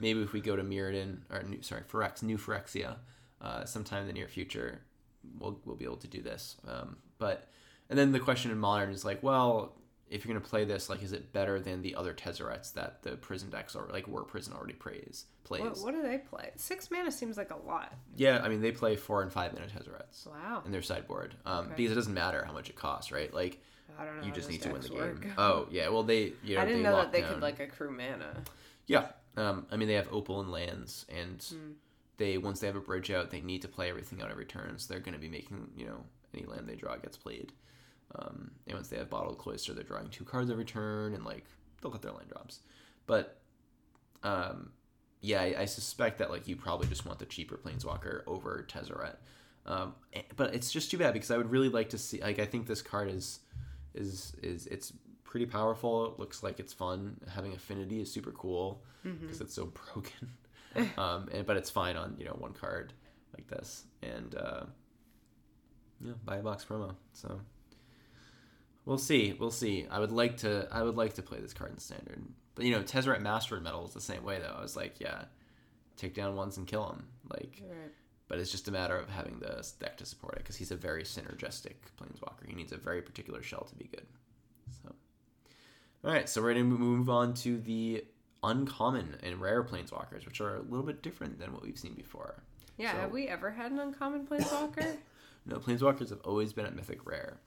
maybe 0.00 0.22
if 0.22 0.32
we 0.32 0.40
go 0.40 0.56
to 0.56 0.62
Mirrodin 0.62 1.18
or 1.30 1.42
new, 1.42 1.62
sorry 1.62 1.82
Phyrex, 1.90 2.22
new 2.22 2.38
Phyrexia, 2.38 2.96
uh, 3.40 3.64
sometime 3.64 4.02
in 4.02 4.06
the 4.06 4.12
near 4.12 4.28
future, 4.28 4.80
we'll 5.38 5.58
we'll 5.64 5.76
be 5.76 5.84
able 5.84 5.96
to 5.96 6.08
do 6.08 6.22
this. 6.22 6.56
Um, 6.66 6.98
but 7.18 7.48
and 7.90 7.98
then 7.98 8.12
the 8.12 8.20
question 8.20 8.50
in 8.50 8.58
modern 8.58 8.90
is 8.90 9.04
like, 9.04 9.22
well, 9.22 9.74
if 10.12 10.24
you're 10.24 10.34
gonna 10.34 10.46
play 10.46 10.64
this, 10.64 10.88
like, 10.90 11.02
is 11.02 11.12
it 11.12 11.32
better 11.32 11.58
than 11.58 11.82
the 11.82 11.94
other 11.94 12.12
Tezzerets 12.14 12.72
that 12.74 13.02
the 13.02 13.16
prison 13.16 13.50
decks 13.50 13.74
or 13.74 13.88
like 13.92 14.06
Whir 14.06 14.22
Prison 14.22 14.52
already 14.52 14.74
plays 14.74 15.24
plays? 15.44 15.62
What, 15.62 15.78
what 15.80 15.94
do 15.94 16.02
they 16.02 16.18
play? 16.18 16.50
Six 16.56 16.90
mana 16.90 17.10
seems 17.10 17.36
like 17.36 17.50
a 17.50 17.56
lot. 17.56 17.92
Yeah, 18.16 18.40
I 18.44 18.48
mean 18.48 18.60
they 18.60 18.72
play 18.72 18.96
four 18.96 19.22
and 19.22 19.32
five 19.32 19.52
mana 19.52 19.66
Tezzerets 19.66 20.26
Wow. 20.26 20.62
in 20.66 20.72
their 20.72 20.82
sideboard 20.82 21.34
um, 21.46 21.66
Okay. 21.66 21.74
because 21.76 21.92
it 21.92 21.94
doesn't 21.96 22.14
matter 22.14 22.44
how 22.44 22.52
much 22.52 22.68
it 22.70 22.76
costs, 22.76 23.10
right? 23.10 23.32
Like 23.32 23.60
I 23.98 24.04
don't 24.04 24.20
know. 24.20 24.26
you 24.26 24.32
just 24.32 24.48
need 24.48 24.62
to 24.62 24.70
win 24.72 24.80
the 24.82 24.88
decks 24.88 25.18
game. 25.20 25.34
Oh 25.38 25.66
yeah, 25.70 25.88
well 25.88 26.02
they 26.02 26.32
you 26.44 26.54
know 26.56 26.62
I 26.62 26.64
didn't 26.66 26.82
they 26.82 26.88
know 26.88 26.96
that 26.96 27.12
they 27.12 27.20
down. 27.22 27.34
could 27.34 27.42
like 27.42 27.58
accrue 27.60 27.90
mana. 27.90 28.42
yeah 28.86 29.08
Um, 29.36 29.66
I 29.70 29.76
mean, 29.76 29.88
they 29.88 29.94
have 29.94 30.08
opal 30.12 30.40
and 30.40 30.50
lands, 30.52 31.06
and 31.08 31.38
Mm. 31.38 31.74
they 32.18 32.36
once 32.38 32.60
they 32.60 32.66
have 32.66 32.76
a 32.76 32.80
bridge 32.80 33.10
out, 33.10 33.30
they 33.30 33.40
need 33.40 33.62
to 33.62 33.68
play 33.68 33.88
everything 33.88 34.20
out 34.20 34.30
every 34.30 34.44
turn. 34.44 34.78
So 34.78 34.92
they're 34.92 35.00
going 35.02 35.14
to 35.14 35.20
be 35.20 35.28
making 35.30 35.70
you 35.76 35.86
know 35.86 36.04
any 36.34 36.44
land 36.46 36.68
they 36.68 36.74
draw 36.76 36.96
gets 36.96 37.16
played. 37.16 37.52
Um, 38.14 38.50
and 38.66 38.74
once 38.74 38.88
they 38.88 38.98
have 38.98 39.08
bottled 39.08 39.38
cloister, 39.38 39.72
they're 39.72 39.84
drawing 39.84 40.08
two 40.08 40.24
cards 40.24 40.50
every 40.50 40.64
turn, 40.64 41.14
and 41.14 41.24
like 41.24 41.44
they'll 41.80 41.90
get 41.90 42.02
their 42.02 42.12
land 42.12 42.28
drops. 42.28 42.60
But 43.06 43.38
um, 44.22 44.70
yeah, 45.20 45.40
I, 45.40 45.54
I 45.60 45.64
suspect 45.64 46.18
that 46.18 46.30
like 46.30 46.46
you 46.48 46.56
probably 46.56 46.88
just 46.88 47.06
want 47.06 47.18
the 47.18 47.26
cheaper 47.26 47.56
planeswalker 47.56 48.22
over 48.26 48.66
Tezzeret. 48.68 49.16
Um, 49.64 49.94
but 50.36 50.54
it's 50.54 50.72
just 50.72 50.90
too 50.90 50.98
bad 50.98 51.12
because 51.14 51.30
I 51.30 51.36
would 51.36 51.50
really 51.50 51.68
like 51.68 51.90
to 51.90 51.98
see. 51.98 52.20
Like, 52.20 52.38
I 52.38 52.46
think 52.46 52.66
this 52.66 52.82
card 52.82 53.08
is 53.08 53.40
is 53.94 54.34
is 54.42 54.66
it's 54.66 54.92
pretty 55.24 55.46
powerful. 55.46 56.06
It 56.12 56.18
looks 56.18 56.42
like 56.42 56.58
it's 56.60 56.72
fun. 56.72 57.18
Having 57.34 57.54
affinity 57.54 58.00
is 58.00 58.12
super 58.12 58.32
cool 58.32 58.82
because 59.20 59.40
it's 59.40 59.54
so 59.54 59.66
broken. 59.94 60.32
um, 60.98 61.28
and 61.32 61.46
but 61.46 61.56
it's 61.56 61.70
fine 61.70 61.96
on 61.96 62.16
you 62.18 62.24
know 62.24 62.36
one 62.38 62.52
card 62.52 62.92
like 63.36 63.46
this, 63.48 63.84
and 64.02 64.34
uh, 64.34 64.64
yeah, 66.04 66.12
buy 66.24 66.38
a 66.38 66.42
box 66.42 66.64
promo. 66.64 66.94
So 67.12 67.40
we'll 68.84 68.98
see. 68.98 69.32
We'll 69.38 69.50
see. 69.50 69.86
I 69.90 69.98
would 69.98 70.12
like 70.12 70.38
to. 70.38 70.68
I 70.70 70.82
would 70.82 70.96
like 70.96 71.14
to 71.14 71.22
play 71.22 71.40
this 71.40 71.52
card 71.54 71.70
in 71.72 71.78
standard, 71.78 72.22
but 72.54 72.64
you 72.64 72.72
know, 72.72 72.82
Tezzeret 72.82 73.20
Master 73.20 73.60
Metal 73.60 73.86
is 73.86 73.94
the 73.94 74.00
same 74.00 74.24
way 74.24 74.38
though. 74.38 74.54
I 74.56 74.62
was 74.62 74.76
like, 74.76 75.00
yeah, 75.00 75.24
take 75.96 76.14
down 76.14 76.36
ones 76.36 76.56
and 76.56 76.66
kill 76.66 76.86
them. 76.88 77.06
Like, 77.30 77.62
Right. 77.68 77.92
but 78.28 78.38
it's 78.38 78.50
just 78.50 78.68
a 78.68 78.72
matter 78.72 78.96
of 78.96 79.08
having 79.08 79.38
the 79.38 79.66
deck 79.80 79.96
to 79.98 80.06
support 80.06 80.34
it 80.36 80.38
because 80.40 80.56
he's 80.56 80.70
a 80.70 80.76
very 80.76 81.02
synergistic 81.04 81.74
planeswalker. 82.00 82.46
He 82.46 82.54
needs 82.54 82.72
a 82.72 82.76
very 82.76 83.02
particular 83.02 83.42
shell 83.42 83.64
to 83.64 83.74
be 83.74 83.84
good. 83.84 84.06
So, 84.82 84.94
all 86.04 86.12
right, 86.12 86.28
so 86.28 86.42
we're 86.42 86.52
gonna 86.54 86.64
move 86.64 87.08
on 87.10 87.34
to 87.34 87.58
the 87.58 88.04
uncommon 88.42 89.16
and 89.22 89.40
rare 89.40 89.62
planeswalkers, 89.62 90.26
which 90.26 90.40
are 90.40 90.56
a 90.56 90.62
little 90.62 90.84
bit 90.84 91.00
different 91.02 91.38
than 91.38 91.52
what 91.52 91.62
we've 91.62 91.78
seen 91.78 91.94
before. 91.94 92.42
Yeah, 92.76 92.92
So- 92.92 92.98
have 93.00 93.12
we 93.12 93.28
ever 93.28 93.50
had 93.52 93.70
an 93.72 93.78
uncommon 93.78 94.26
planeswalker? 94.26 94.96
No, 95.44 95.56
planeswalkers 95.56 96.10
have 96.10 96.20
always 96.20 96.52
been 96.52 96.66
at 96.66 96.74
mythic 96.76 97.04
rare. 97.04 97.40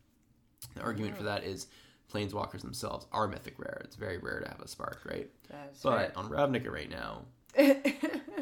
The 0.74 0.82
argument 0.82 1.16
for 1.18 1.24
that 1.24 1.44
is 1.44 1.68
planeswalkers 2.14 2.62
themselves 2.62 3.06
are 3.12 3.28
mythic 3.28 3.56
rare. 3.58 3.82
It's 3.84 3.96
very 3.96 4.18
rare 4.18 4.40
to 4.40 4.48
have 4.48 4.60
a 4.62 4.68
spark, 4.68 5.02
right? 5.06 5.30
That's 5.50 5.82
But 5.82 6.16
on 6.16 6.30
Ravnica 6.30 6.72
right 6.72 6.90
now, 6.90 7.26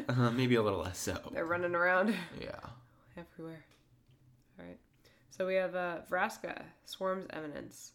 uh, 0.08 0.30
maybe 0.30 0.54
a 0.56 0.62
little 0.62 0.80
less 0.80 0.98
so. 0.98 1.18
They're 1.32 1.44
running 1.44 1.74
around 1.74 2.14
Yeah. 2.40 2.58
everywhere. 3.16 3.64
All 4.58 4.64
right. 4.66 4.78
So 5.30 5.46
we 5.46 5.54
have 5.54 5.74
uh, 5.74 5.98
Vraska, 6.10 6.62
Swarm's 6.84 7.26
Eminence. 7.30 7.92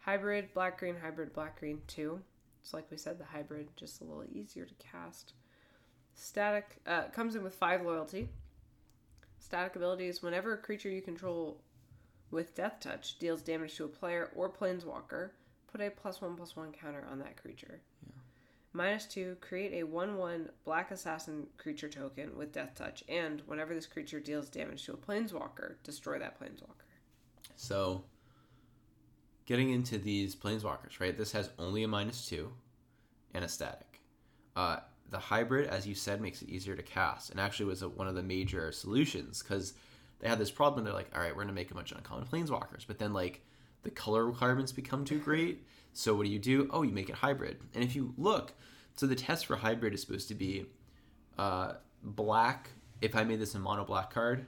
Hybrid, 0.00 0.52
black 0.54 0.78
green, 0.78 0.94
hybrid, 1.02 1.32
black 1.32 1.58
green, 1.58 1.80
two. 1.88 2.20
It's 2.62 2.72
like 2.74 2.88
we 2.90 2.96
said, 2.96 3.18
the 3.18 3.24
hybrid, 3.24 3.68
just 3.76 4.00
a 4.00 4.04
little 4.04 4.24
easier 4.32 4.64
to 4.64 4.74
cast. 4.74 5.32
Static, 6.14 6.76
uh, 6.86 7.04
comes 7.12 7.34
in 7.34 7.42
with 7.42 7.54
five 7.54 7.82
loyalty. 7.82 8.28
Static 9.38 9.76
abilities 9.76 10.22
whenever 10.22 10.54
a 10.54 10.58
creature 10.58 10.88
you 10.88 11.02
control 11.02 11.60
with 12.30 12.54
Death 12.54 12.80
Touch 12.80 13.18
deals 13.18 13.42
damage 13.42 13.76
to 13.76 13.84
a 13.84 13.88
player 13.88 14.30
or 14.34 14.50
planeswalker, 14.50 15.30
put 15.70 15.80
a 15.80 15.90
plus 15.90 16.20
one 16.20 16.36
plus 16.36 16.56
one 16.56 16.72
counter 16.72 17.06
on 17.10 17.18
that 17.20 17.40
creature. 17.40 17.80
Minus 18.72 19.06
two, 19.06 19.38
create 19.40 19.72
a 19.72 19.86
1 19.86 20.18
1 20.18 20.50
Black 20.66 20.90
Assassin 20.90 21.46
creature 21.56 21.88
token 21.88 22.36
with 22.36 22.52
Death 22.52 22.74
Touch, 22.74 23.02
and 23.08 23.40
whenever 23.46 23.74
this 23.74 23.86
creature 23.86 24.20
deals 24.20 24.50
damage 24.50 24.84
to 24.84 24.92
a 24.92 24.96
planeswalker, 24.98 25.76
destroy 25.82 26.18
that 26.18 26.38
planeswalker. 26.38 26.84
So, 27.54 28.04
getting 29.46 29.70
into 29.70 29.96
these 29.96 30.36
planeswalkers, 30.36 31.00
right? 31.00 31.16
This 31.16 31.32
has 31.32 31.48
only 31.58 31.84
a 31.84 31.88
minus 31.88 32.26
two 32.28 32.52
and 33.32 33.46
a 33.46 33.48
static. 33.48 34.02
Uh, 34.54 34.80
the 35.08 35.18
hybrid, 35.18 35.68
as 35.68 35.86
you 35.86 35.94
said, 35.94 36.20
makes 36.20 36.42
it 36.42 36.50
easier 36.50 36.76
to 36.76 36.82
cast, 36.82 37.30
and 37.30 37.40
actually 37.40 37.66
was 37.66 37.80
a, 37.80 37.88
one 37.88 38.08
of 38.08 38.14
the 38.14 38.22
major 38.22 38.72
solutions 38.72 39.42
because 39.42 39.72
they 40.20 40.28
had 40.28 40.38
this 40.38 40.50
problem. 40.50 40.84
They're 40.84 40.94
like, 40.94 41.10
all 41.14 41.20
right, 41.20 41.34
we're 41.34 41.42
gonna 41.42 41.52
make 41.52 41.70
a 41.70 41.74
bunch 41.74 41.92
of 41.92 41.98
uncommon 41.98 42.26
planeswalkers, 42.26 42.86
but 42.86 42.98
then 42.98 43.12
like 43.12 43.42
the 43.82 43.90
color 43.90 44.26
requirements 44.26 44.72
become 44.72 45.04
too 45.04 45.18
great. 45.18 45.64
So 45.92 46.14
what 46.14 46.24
do 46.24 46.30
you 46.30 46.38
do? 46.38 46.68
Oh, 46.70 46.82
you 46.82 46.92
make 46.92 47.08
it 47.08 47.16
hybrid. 47.16 47.58
And 47.74 47.82
if 47.82 47.96
you 47.96 48.14
look, 48.18 48.52
so 48.96 49.06
the 49.06 49.14
test 49.14 49.46
for 49.46 49.56
hybrid 49.56 49.94
is 49.94 50.00
supposed 50.00 50.28
to 50.28 50.34
be 50.34 50.66
uh, 51.38 51.74
black. 52.02 52.70
If 53.00 53.14
I 53.14 53.24
made 53.24 53.40
this 53.40 53.54
a 53.54 53.58
mono 53.58 53.84
black 53.84 54.12
card, 54.12 54.46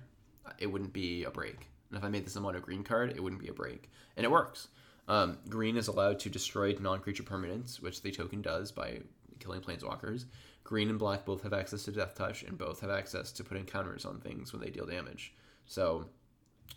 it 0.58 0.66
wouldn't 0.66 0.92
be 0.92 1.24
a 1.24 1.30
break. 1.30 1.68
And 1.90 1.98
if 1.98 2.04
I 2.04 2.08
made 2.08 2.26
this 2.26 2.36
a 2.36 2.40
mono 2.40 2.60
green 2.60 2.82
card, 2.82 3.10
it 3.10 3.22
wouldn't 3.22 3.40
be 3.40 3.48
a 3.48 3.52
break. 3.54 3.90
And 4.16 4.24
it 4.24 4.30
works. 4.30 4.68
Um, 5.06 5.38
green 5.48 5.76
is 5.76 5.88
allowed 5.88 6.18
to 6.20 6.30
destroy 6.30 6.74
non 6.78 7.00
creature 7.00 7.22
permanents, 7.22 7.80
which 7.80 8.02
the 8.02 8.10
token 8.10 8.42
does 8.42 8.72
by 8.72 9.00
killing 9.38 9.60
planeswalkers. 9.60 10.26
Green 10.64 10.90
and 10.90 10.98
black 10.98 11.24
both 11.24 11.42
have 11.44 11.54
access 11.54 11.84
to 11.84 11.92
Death 11.92 12.14
Touch, 12.14 12.42
and 12.42 12.58
both 12.58 12.80
have 12.80 12.90
access 12.90 13.32
to 13.32 13.44
putting 13.44 13.64
counters 13.64 14.04
on 14.04 14.20
things 14.20 14.52
when 14.52 14.60
they 14.60 14.68
deal 14.68 14.84
damage. 14.84 15.32
So, 15.68 16.06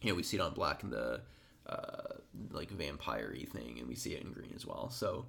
you 0.02 0.10
know, 0.10 0.16
we 0.16 0.24
see 0.24 0.38
it 0.38 0.42
on 0.42 0.54
black 0.54 0.84
in 0.84 0.92
the 0.92 1.22
uh, 1.68 2.16
like 2.52 2.70
vampire 2.70 3.36
thing, 3.52 3.78
and 3.80 3.88
we 3.88 3.96
see 3.96 4.14
it 4.14 4.22
in 4.22 4.32
green 4.32 4.54
as 4.56 4.66
well. 4.66 4.90
So, 4.90 5.26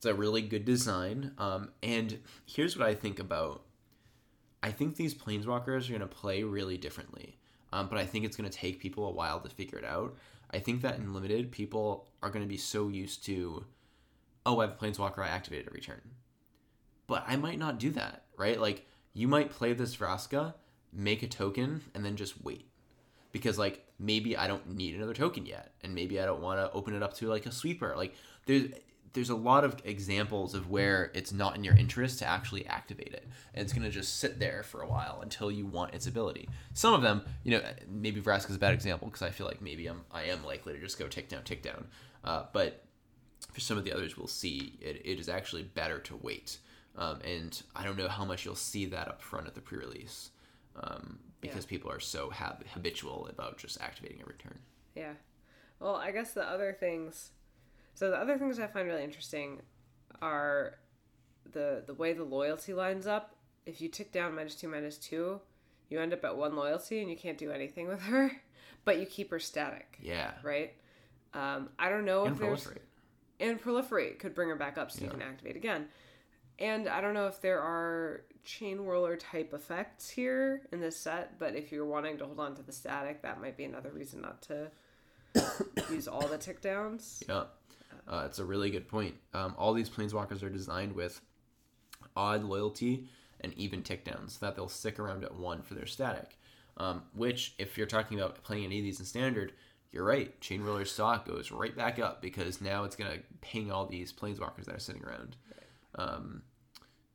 it's 0.00 0.06
a 0.06 0.14
really 0.14 0.40
good 0.40 0.64
design. 0.64 1.32
Um, 1.36 1.72
and 1.82 2.20
here's 2.46 2.74
what 2.74 2.88
I 2.88 2.94
think 2.94 3.18
about 3.18 3.64
I 4.62 4.70
think 4.70 4.96
these 4.96 5.14
planeswalkers 5.14 5.86
are 5.86 5.92
going 5.92 6.00
to 6.00 6.06
play 6.06 6.42
really 6.42 6.78
differently. 6.78 7.36
Um, 7.72 7.88
but 7.88 7.98
I 7.98 8.06
think 8.06 8.24
it's 8.24 8.36
going 8.36 8.48
to 8.48 8.56
take 8.56 8.80
people 8.80 9.06
a 9.06 9.10
while 9.10 9.40
to 9.40 9.48
figure 9.48 9.78
it 9.78 9.84
out. 9.84 10.16
I 10.52 10.58
think 10.58 10.82
that 10.82 10.96
in 10.96 11.12
limited, 11.12 11.52
people 11.52 12.08
are 12.22 12.30
going 12.30 12.44
to 12.44 12.48
be 12.48 12.56
so 12.56 12.88
used 12.88 13.24
to, 13.26 13.64
oh, 14.44 14.60
I 14.60 14.66
have 14.66 14.72
a 14.72 14.74
planeswalker, 14.74 15.20
I 15.20 15.28
activate 15.28 15.60
it 15.60 15.66
every 15.68 15.80
turn. 15.80 16.00
But 17.06 17.24
I 17.26 17.36
might 17.36 17.58
not 17.58 17.78
do 17.78 17.90
that, 17.90 18.24
right? 18.36 18.58
Like, 18.58 18.86
you 19.12 19.28
might 19.28 19.50
play 19.50 19.72
this 19.72 19.96
Vraska, 19.96 20.54
make 20.92 21.22
a 21.22 21.28
token, 21.28 21.82
and 21.94 22.04
then 22.04 22.16
just 22.16 22.42
wait. 22.42 22.69
Because, 23.32 23.58
like, 23.58 23.86
maybe 23.98 24.36
I 24.36 24.46
don't 24.46 24.74
need 24.74 24.94
another 24.94 25.14
token 25.14 25.46
yet. 25.46 25.72
And 25.82 25.94
maybe 25.94 26.20
I 26.20 26.26
don't 26.26 26.42
want 26.42 26.58
to 26.58 26.72
open 26.72 26.94
it 26.94 27.02
up 27.02 27.14
to, 27.14 27.28
like, 27.28 27.46
a 27.46 27.52
sweeper. 27.52 27.94
Like, 27.96 28.14
there's 28.46 28.70
there's 29.12 29.30
a 29.30 29.34
lot 29.34 29.64
of 29.64 29.76
examples 29.84 30.54
of 30.54 30.70
where 30.70 31.10
it's 31.14 31.32
not 31.32 31.56
in 31.56 31.64
your 31.64 31.74
interest 31.74 32.20
to 32.20 32.24
actually 32.26 32.66
activate 32.66 33.12
it 33.12 33.26
and 33.54 33.62
it's 33.62 33.72
going 33.72 33.82
to 33.82 33.90
just 33.90 34.18
sit 34.18 34.38
there 34.38 34.62
for 34.62 34.82
a 34.82 34.86
while 34.86 35.20
until 35.22 35.50
you 35.50 35.66
want 35.66 35.94
its 35.94 36.06
ability 36.06 36.48
some 36.74 36.94
of 36.94 37.02
them 37.02 37.22
you 37.42 37.50
know 37.50 37.62
maybe 37.88 38.20
vraska's 38.20 38.56
a 38.56 38.58
bad 38.58 38.74
example 38.74 39.08
because 39.08 39.22
i 39.22 39.30
feel 39.30 39.46
like 39.46 39.60
maybe 39.60 39.86
i'm 39.86 40.02
i 40.12 40.22
am 40.22 40.44
likely 40.44 40.72
to 40.72 40.80
just 40.80 40.98
go 40.98 41.08
tick 41.08 41.28
down 41.28 41.42
tick 41.42 41.62
down 41.62 41.86
uh, 42.24 42.44
but 42.52 42.84
for 43.52 43.60
some 43.60 43.78
of 43.78 43.84
the 43.84 43.92
others 43.92 44.16
we'll 44.16 44.26
see 44.26 44.78
it, 44.80 45.00
it 45.04 45.18
is 45.18 45.28
actually 45.28 45.62
better 45.62 45.98
to 45.98 46.16
wait 46.22 46.58
um, 46.96 47.18
and 47.24 47.62
i 47.74 47.82
don't 47.82 47.98
know 47.98 48.08
how 48.08 48.24
much 48.24 48.44
you'll 48.44 48.54
see 48.54 48.86
that 48.86 49.08
up 49.08 49.20
front 49.20 49.46
at 49.46 49.54
the 49.54 49.60
pre-release 49.60 50.30
um, 50.76 51.18
because 51.40 51.64
people 51.64 51.90
are 51.90 52.00
so 52.00 52.30
hab- 52.30 52.66
habitual 52.74 53.26
about 53.30 53.58
just 53.58 53.80
activating 53.80 54.20
every 54.20 54.34
turn 54.34 54.58
Yeah. 54.94 55.12
Well, 55.78 55.96
I 55.96 56.10
guess 56.10 56.32
the 56.32 56.44
other 56.44 56.76
things. 56.78 57.30
So 57.94 58.10
the 58.10 58.16
other 58.16 58.36
things 58.38 58.58
I 58.58 58.66
find 58.66 58.86
really 58.86 59.04
interesting 59.04 59.62
are 60.20 60.78
the 61.50 61.82
the 61.86 61.94
way 61.94 62.12
the 62.12 62.24
loyalty 62.24 62.74
lines 62.74 63.06
up. 63.06 63.34
If 63.66 63.80
you 63.80 63.88
tick 63.88 64.12
down 64.12 64.34
minus 64.34 64.54
two 64.54 64.68
minus 64.68 64.98
two, 64.98 65.40
you 65.88 66.00
end 66.00 66.12
up 66.12 66.24
at 66.24 66.36
one 66.36 66.54
loyalty 66.56 67.00
and 67.00 67.10
you 67.10 67.16
can't 67.16 67.38
do 67.38 67.50
anything 67.50 67.88
with 67.88 68.02
her, 68.02 68.30
but 68.84 68.98
you 68.98 69.06
keep 69.06 69.30
her 69.30 69.38
static, 69.38 69.98
yeah 70.02 70.32
right? 70.42 70.74
Um, 71.32 71.68
I 71.78 71.88
don't 71.88 72.04
know 72.04 72.24
and 72.24 72.34
if 72.34 72.40
there's 72.40 72.68
and 73.38 73.62
proliferate 73.62 74.18
could 74.18 74.34
bring 74.34 74.48
her 74.48 74.56
back 74.56 74.76
up 74.76 74.90
so 74.90 75.04
you 75.04 75.10
can 75.10 75.22
activate 75.22 75.56
again. 75.56 75.88
And 76.60 76.88
I 76.88 77.00
don't 77.00 77.14
know 77.14 77.26
if 77.26 77.40
there 77.40 77.60
are 77.60 78.22
chain 78.44 78.84
whirler 78.84 79.16
type 79.16 79.54
effects 79.54 80.10
here 80.10 80.62
in 80.72 80.80
this 80.80 80.96
set, 80.96 81.38
but 81.38 81.54
if 81.54 81.72
you're 81.72 81.86
wanting 81.86 82.18
to 82.18 82.26
hold 82.26 82.38
on 82.38 82.54
to 82.56 82.62
the 82.62 82.72
static, 82.72 83.22
that 83.22 83.40
might 83.40 83.56
be 83.56 83.64
another 83.64 83.90
reason 83.90 84.20
not 84.20 84.42
to 84.42 84.70
use 85.90 86.06
all 86.06 86.26
the 86.26 86.36
tick 86.36 86.60
downs. 86.60 87.22
Yeah, 87.28 87.44
uh, 88.06 88.24
it's 88.26 88.38
a 88.38 88.44
really 88.44 88.70
good 88.70 88.88
point. 88.88 89.14
Um, 89.32 89.54
all 89.56 89.72
these 89.72 89.88
planeswalkers 89.88 90.42
are 90.42 90.50
designed 90.50 90.94
with 90.94 91.20
odd 92.14 92.44
loyalty 92.44 93.08
and 93.40 93.54
even 93.54 93.82
tick 93.82 94.04
downs, 94.04 94.36
so 94.38 94.46
that 94.46 94.56
they'll 94.56 94.68
stick 94.68 94.98
around 94.98 95.24
at 95.24 95.34
one 95.34 95.62
for 95.62 95.74
their 95.74 95.86
static. 95.86 96.36
Um, 96.76 97.02
which, 97.14 97.54
if 97.58 97.76
you're 97.78 97.86
talking 97.86 98.18
about 98.18 98.42
playing 98.42 98.64
any 98.64 98.78
of 98.78 98.84
these 98.84 99.00
in 99.00 99.06
standard, 99.06 99.52
you're 99.92 100.04
right. 100.04 100.38
Chain 100.40 100.62
Whirler 100.62 100.84
stock 100.84 101.26
goes 101.26 101.50
right 101.50 101.76
back 101.76 101.98
up 101.98 102.22
because 102.22 102.60
now 102.60 102.84
it's 102.84 102.96
gonna 102.96 103.18
ping 103.40 103.70
all 103.72 103.86
these 103.86 104.12
planeswalkers 104.12 104.66
that 104.66 104.76
are 104.76 104.80
sitting 104.80 105.04
around. 105.04 105.36
Um, 105.96 106.42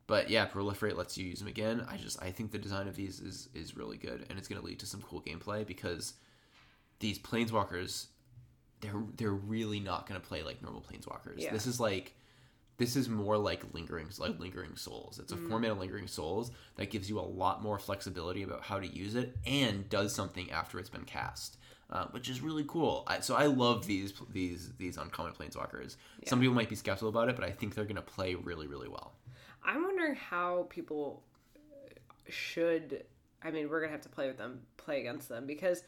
but 0.06 0.30
yeah, 0.30 0.46
proliferate 0.46 0.96
lets 0.96 1.18
you 1.18 1.26
use 1.26 1.38
them 1.38 1.48
again. 1.48 1.86
I 1.88 1.96
just 1.96 2.22
I 2.22 2.30
think 2.30 2.52
the 2.52 2.58
design 2.58 2.88
of 2.88 2.96
these 2.96 3.20
is 3.20 3.48
is 3.54 3.76
really 3.76 3.96
good, 3.96 4.26
and 4.28 4.38
it's 4.38 4.48
gonna 4.48 4.62
lead 4.62 4.78
to 4.80 4.86
some 4.86 5.02
cool 5.02 5.22
gameplay 5.22 5.66
because 5.66 6.14
these 6.98 7.18
planeswalkers 7.18 8.06
they're 8.80 9.02
they're 9.16 9.30
really 9.30 9.80
not 9.80 10.08
going 10.08 10.20
to 10.20 10.26
play 10.26 10.42
like 10.42 10.62
normal 10.62 10.82
planeswalkers. 10.82 11.38
Yeah. 11.38 11.52
This 11.52 11.66
is 11.66 11.80
like 11.80 12.14
this 12.78 12.94
is 12.94 13.08
more 13.08 13.38
like 13.38 13.62
lingering 13.72 14.08
like 14.18 14.38
lingering 14.38 14.76
souls. 14.76 15.18
It's 15.18 15.32
a 15.32 15.36
format 15.36 15.70
of 15.70 15.78
lingering 15.78 16.06
souls 16.06 16.50
that 16.76 16.90
gives 16.90 17.08
you 17.08 17.18
a 17.18 17.22
lot 17.22 17.62
more 17.62 17.78
flexibility 17.78 18.42
about 18.42 18.62
how 18.62 18.78
to 18.78 18.86
use 18.86 19.14
it 19.14 19.36
and 19.46 19.88
does 19.88 20.14
something 20.14 20.50
after 20.50 20.78
it's 20.78 20.90
been 20.90 21.04
cast. 21.04 21.58
Uh, 21.88 22.06
which 22.06 22.28
is 22.28 22.40
really 22.40 22.64
cool. 22.66 23.04
I, 23.06 23.20
so 23.20 23.36
I 23.36 23.46
love 23.46 23.86
these 23.86 24.12
these 24.32 24.72
these 24.76 24.96
uncommon 24.96 25.34
planeswalkers. 25.34 25.94
Some 26.26 26.40
people 26.40 26.54
might 26.54 26.68
be 26.68 26.74
skeptical 26.74 27.08
about 27.08 27.28
it, 27.28 27.36
but 27.36 27.44
I 27.44 27.52
think 27.52 27.76
they're 27.76 27.84
going 27.84 27.94
to 27.94 28.02
play 28.02 28.34
really 28.34 28.66
really 28.66 28.88
well. 28.88 29.12
I'm 29.66 29.82
wondering 29.82 30.14
how 30.14 30.66
people 30.70 31.22
should. 32.28 33.04
I 33.42 33.50
mean, 33.50 33.68
we're 33.68 33.80
gonna 33.80 33.92
have 33.92 34.00
to 34.02 34.08
play 34.08 34.28
with 34.28 34.38
them, 34.38 34.60
play 34.78 35.00
against 35.00 35.28
them, 35.28 35.46
because 35.46 35.82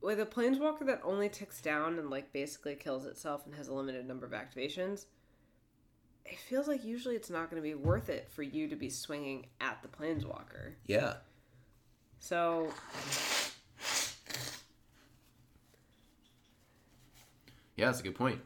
with 0.00 0.18
a 0.20 0.24
planeswalker 0.26 0.86
that 0.86 1.00
only 1.04 1.28
ticks 1.28 1.60
down 1.60 1.98
and 1.98 2.08
like 2.08 2.32
basically 2.32 2.74
kills 2.74 3.04
itself 3.04 3.44
and 3.44 3.54
has 3.54 3.68
a 3.68 3.74
limited 3.74 4.06
number 4.08 4.24
of 4.24 4.32
activations, 4.32 5.04
it 6.24 6.38
feels 6.38 6.68
like 6.68 6.84
usually 6.84 7.16
it's 7.16 7.28
not 7.28 7.50
going 7.50 7.62
to 7.62 7.68
be 7.68 7.74
worth 7.74 8.08
it 8.08 8.30
for 8.30 8.42
you 8.42 8.66
to 8.68 8.76
be 8.76 8.88
swinging 8.88 9.46
at 9.60 9.82
the 9.82 9.88
planeswalker. 9.88 10.72
Yeah. 10.86 11.14
So 12.18 12.72
Yeah, 17.76 17.86
that's 17.86 18.00
a 18.00 18.02
good 18.02 18.14
point. 18.14 18.40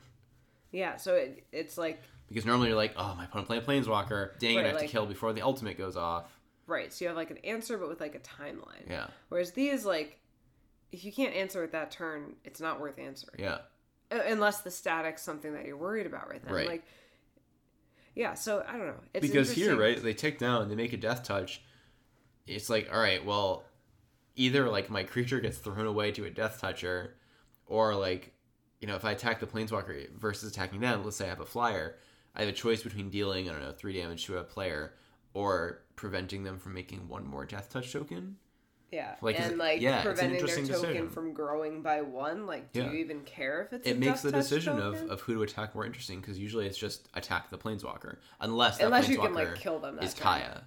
yeah, 0.70 0.96
so 0.96 1.14
it, 1.14 1.44
it's 1.50 1.76
like 1.76 2.02
Because 2.34 2.46
normally 2.46 2.66
you're 2.66 2.76
like, 2.76 2.94
oh, 2.96 3.14
my 3.16 3.26
opponent 3.26 3.46
playing 3.46 3.62
Planeswalker. 3.62 4.36
Dang 4.40 4.56
it, 4.58 4.62
I 4.62 4.64
have 4.64 4.74
like- 4.74 4.86
to 4.86 4.88
kill 4.88 5.06
before 5.06 5.32
the 5.32 5.42
ultimate 5.42 5.78
goes 5.78 5.96
off. 5.96 6.36
right, 6.66 6.92
so 6.92 7.04
you 7.04 7.08
have 7.08 7.16
like 7.16 7.30
an 7.30 7.38
answer 7.38 7.78
but 7.78 7.88
with 7.88 8.00
like 8.00 8.16
a 8.16 8.18
timeline. 8.18 8.90
Yeah. 8.90 9.06
Whereas 9.28 9.52
these 9.52 9.84
like 9.84 10.18
if 10.90 11.04
you 11.04 11.12
can't 11.12 11.34
answer 11.34 11.62
at 11.62 11.70
that 11.72 11.92
turn, 11.92 12.34
it's 12.44 12.60
not 12.60 12.80
worth 12.80 12.98
answering. 12.98 13.38
Yeah. 13.38 13.58
Uh, 14.10 14.20
Unless 14.26 14.62
the 14.62 14.70
static's 14.72 15.22
something 15.22 15.52
that 15.54 15.64
you're 15.64 15.76
worried 15.76 16.06
about 16.06 16.28
right 16.28 16.44
then. 16.44 16.52
Right. 16.52 16.66
Like 16.66 16.84
yeah, 18.16 18.34
so 18.34 18.64
I 18.66 18.72
don't 18.72 18.86
know. 18.86 19.00
It's 19.12 19.26
because 19.26 19.50
here, 19.52 19.76
right, 19.76 20.00
they 20.00 20.14
tick 20.14 20.38
down, 20.38 20.68
they 20.68 20.74
make 20.76 20.92
a 20.92 20.96
death 20.96 21.22
touch. 21.24 21.62
It's 22.46 22.68
like, 22.68 22.88
all 22.92 23.00
right, 23.00 23.24
well, 23.24 23.64
either 24.36 24.68
like 24.68 24.90
my 24.90 25.04
creature 25.04 25.40
gets 25.40 25.58
thrown 25.58 25.86
away 25.86 26.12
to 26.12 26.24
a 26.24 26.30
death 26.30 26.60
toucher, 26.60 27.14
or 27.66 27.94
like, 27.94 28.32
you 28.80 28.86
know, 28.86 28.96
if 28.96 29.04
I 29.04 29.12
attack 29.12 29.40
the 29.40 29.46
planeswalker 29.46 30.10
versus 30.16 30.50
attacking 30.50 30.80
them, 30.80 31.04
let's 31.04 31.16
say 31.16 31.26
I 31.26 31.30
have 31.30 31.40
a 31.40 31.44
flyer, 31.46 31.96
I 32.34 32.40
have 32.40 32.48
a 32.48 32.52
choice 32.52 32.82
between 32.82 33.10
dealing, 33.10 33.48
I 33.48 33.52
don't 33.52 33.62
know, 33.62 33.72
three 33.72 33.92
damage 33.98 34.24
to 34.26 34.38
a 34.38 34.44
player, 34.44 34.94
or 35.34 35.82
preventing 35.96 36.42
them 36.44 36.58
from 36.58 36.74
making 36.74 37.08
one 37.08 37.26
more 37.26 37.44
death 37.44 37.70
touch 37.70 37.92
token. 37.92 38.36
Yeah, 38.90 39.16
Like, 39.20 39.40
and 39.40 39.58
like 39.58 39.80
yeah, 39.80 40.02
preventing 40.02 40.38
their 40.38 40.46
token 40.46 40.66
decision. 40.66 41.08
from 41.10 41.32
growing 41.32 41.82
by 41.82 42.02
one. 42.02 42.46
Like, 42.46 42.72
do 42.72 42.80
Yeah. 42.80 42.90
you 42.92 42.98
even 42.98 43.22
care 43.22 43.62
if 43.62 43.72
it's? 43.72 43.88
It 43.88 43.98
makes 43.98 44.22
the 44.22 44.30
decision 44.30 44.78
of, 44.78 44.94
token? 44.94 45.10
of 45.10 45.20
who 45.22 45.34
to 45.34 45.42
attack 45.42 45.74
more 45.74 45.84
interesting 45.84 46.20
because 46.20 46.38
usually 46.38 46.66
it's 46.66 46.78
just 46.78 47.08
attack 47.14 47.50
the 47.50 47.58
planeswalker, 47.58 48.18
unless 48.40 48.78
that 48.78 48.84
unless 48.84 49.08
you 49.08 49.18
can 49.18 49.34
like 49.34 49.56
kill 49.56 49.80
them. 49.80 49.96
That 49.96 50.04
is 50.04 50.14
turn. 50.14 50.22
Kaya, 50.24 50.64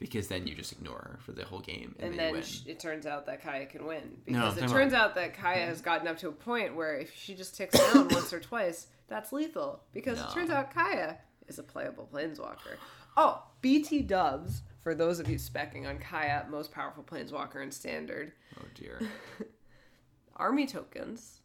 because 0.00 0.26
then 0.26 0.46
you 0.46 0.54
just 0.56 0.72
ignore 0.72 0.98
her 0.98 1.18
for 1.24 1.30
the 1.32 1.44
whole 1.44 1.60
game 1.60 1.94
and, 2.00 2.10
And 2.10 2.18
then, 2.18 2.26
then 2.26 2.32
win. 2.32 2.42
sh- 2.42 2.62
it 2.66 2.80
turns 2.80 3.06
out 3.06 3.26
that 3.26 3.42
Kaya 3.42 3.66
can 3.66 3.86
win 3.86 4.16
No, 4.26 4.40
because 4.50 4.58
I'm 4.58 4.64
it 4.64 4.68
turns 4.72 4.92
out 4.94 5.14
that 5.14 5.34
Kaya 5.36 5.66
has 5.66 5.80
gotten 5.80 6.08
up 6.08 6.18
to 6.18 6.28
a 6.28 6.32
point 6.32 6.74
where 6.74 6.96
if 6.96 7.14
she 7.14 7.34
just 7.34 7.54
ticks 7.56 7.78
down 7.92 8.08
once 8.10 8.32
or 8.32 8.40
twice, 8.40 8.88
that's 9.06 9.32
lethal 9.32 9.82
because 9.92 10.18
it 10.18 10.26
turns 10.32 10.50
out 10.50 10.74
Kaya 10.74 11.18
is 11.46 11.58
a 11.60 11.62
playable 11.62 12.08
planeswalker. 12.12 12.76
Oh, 13.16 13.42
BT 13.60 14.02
Dubs 14.02 14.62
for 14.82 14.94
those 14.94 15.20
of 15.20 15.28
you 15.28 15.36
specking 15.36 15.86
on 15.86 15.98
Kaya, 15.98 16.46
most 16.50 16.72
powerful 16.72 17.04
planeswalker 17.04 17.62
in 17.62 17.70
standard. 17.70 18.32
oh 18.58 18.64
dear. 18.74 19.00
Army 20.36 20.66
tokens 20.66 21.40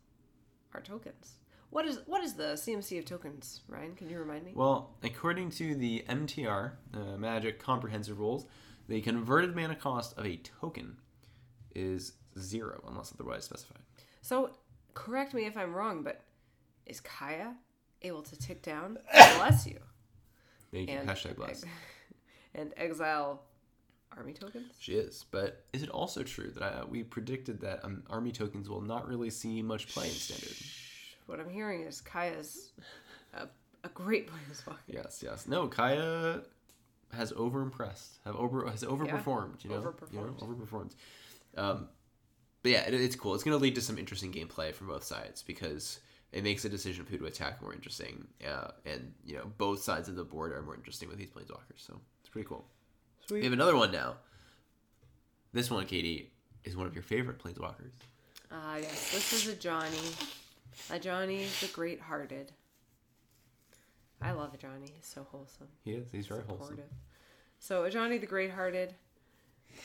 are 0.73 0.79
tokens. 0.81 1.33
What 1.75 1.85
is 1.85 1.99
what 2.05 2.23
is 2.23 2.35
the 2.35 2.53
CMC 2.53 2.99
of 2.99 3.03
tokens, 3.03 3.59
Ryan? 3.67 3.95
Can 3.95 4.09
you 4.09 4.17
remind 4.17 4.45
me? 4.45 4.53
Well, 4.55 4.95
according 5.03 5.49
to 5.51 5.75
the 5.75 6.05
MTR, 6.07 6.71
uh, 6.93 7.17
Magic 7.17 7.59
Comprehensive 7.59 8.17
Rules, 8.17 8.45
the 8.87 9.01
converted 9.01 9.53
mana 9.57 9.75
cost 9.75 10.17
of 10.17 10.25
a 10.25 10.37
token 10.37 10.95
is 11.75 12.13
zero 12.39 12.81
unless 12.87 13.11
otherwise 13.13 13.43
specified. 13.43 13.81
So, 14.21 14.51
correct 14.93 15.33
me 15.33 15.47
if 15.47 15.57
I'm 15.57 15.73
wrong, 15.73 16.01
but 16.01 16.21
is 16.85 17.01
Kaya 17.01 17.53
able 18.03 18.21
to 18.21 18.37
tick 18.37 18.61
down? 18.61 18.97
Bless 19.11 19.67
you. 19.67 19.79
Thank 20.71 20.89
you. 20.89 20.95
And, 20.95 21.09
Hashtag 21.09 21.35
bless. 21.35 21.65
and 22.55 22.73
exile 22.77 23.41
army 24.15 24.31
tokens? 24.31 24.71
She 24.79 24.93
is. 24.93 25.25
But 25.29 25.65
is 25.73 25.83
it 25.83 25.89
also 25.89 26.23
true 26.23 26.51
that 26.51 26.63
uh, 26.63 26.85
we 26.87 27.03
predicted 27.03 27.59
that 27.59 27.83
um, 27.83 28.03
army 28.09 28.31
tokens 28.31 28.69
will 28.69 28.79
not 28.79 29.09
really 29.09 29.29
see 29.29 29.61
much 29.61 29.89
play 29.89 30.05
in 30.05 30.13
standard? 30.13 30.55
What 31.25 31.39
I'm 31.39 31.49
hearing 31.49 31.81
is 31.81 32.01
Kaya's 32.01 32.71
a, 33.33 33.47
a 33.83 33.89
great 33.89 34.29
planeswalker. 34.31 34.77
Yes, 34.87 35.21
yes. 35.23 35.47
No, 35.47 35.67
Kaya 35.67 36.41
has 37.13 37.31
overimpressed, 37.31 38.17
have 38.25 38.35
over 38.35 38.67
has 38.69 38.83
overperformed. 38.83 39.63
You 39.63 39.69
know, 39.71 39.93
you 40.11 40.19
know, 40.19 40.25
Overperformed. 40.25 40.39
overperformed. 40.39 40.91
Um, 41.57 41.87
but 42.63 42.71
yeah, 42.71 42.81
it, 42.87 42.93
it's 42.93 43.15
cool. 43.15 43.35
It's 43.35 43.43
going 43.43 43.57
to 43.57 43.61
lead 43.61 43.75
to 43.75 43.81
some 43.81 43.97
interesting 43.97 44.31
gameplay 44.31 44.73
from 44.73 44.87
both 44.87 45.03
sides 45.03 45.43
because 45.43 45.99
it 46.31 46.43
makes 46.43 46.63
the 46.63 46.69
decision 46.69 47.01
of 47.01 47.07
who 47.07 47.17
to 47.17 47.25
attack 47.25 47.61
more 47.61 47.73
interesting. 47.73 48.27
Uh, 48.45 48.71
and 48.85 49.13
you 49.23 49.35
know, 49.37 49.51
both 49.57 49.81
sides 49.81 50.09
of 50.09 50.15
the 50.15 50.23
board 50.23 50.51
are 50.51 50.61
more 50.61 50.75
interesting 50.75 51.07
with 51.09 51.17
these 51.17 51.29
planeswalkers. 51.29 51.77
So 51.77 51.99
it's 52.21 52.29
pretty 52.29 52.47
cool. 52.47 52.65
We 53.31 53.43
have 53.43 53.53
another 53.53 53.75
one 53.75 53.91
now. 53.91 54.15
This 55.53 55.71
one, 55.71 55.85
Katie, 55.85 56.31
is 56.63 56.75
one 56.75 56.85
of 56.85 56.93
your 56.93 57.03
favorite 57.03 57.39
planeswalkers. 57.39 57.91
Ah, 58.51 58.75
yes. 58.77 59.11
This 59.13 59.33
is 59.47 59.55
Ajani. 59.55 60.41
Ajani 60.89 61.47
the 61.61 61.67
Great 61.67 61.99
Hearted. 62.01 62.51
I 64.21 64.31
love 64.31 64.53
Ajani. 64.53 64.91
He's 64.95 65.05
so 65.05 65.25
wholesome. 65.29 65.67
He 65.83 65.91
is. 65.93 66.07
He's 66.11 66.27
very 66.27 66.43
wholesome. 66.47 66.79
So 67.59 67.83
Ajani 67.83 68.19
the 68.19 68.27
Great 68.27 68.51
Hearted 68.51 68.93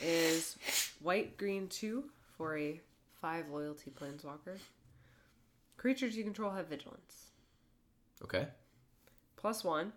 is 0.02 0.56
white 1.00 1.36
green 1.36 1.68
two 1.68 2.04
for 2.36 2.56
a 2.56 2.80
five 3.20 3.48
loyalty 3.50 3.90
planeswalker. 3.90 4.58
Creatures 5.76 6.16
you 6.16 6.24
control 6.24 6.50
have 6.50 6.68
vigilance. 6.68 7.30
Okay. 8.22 8.46
Plus 9.36 9.64
one. 9.64 9.92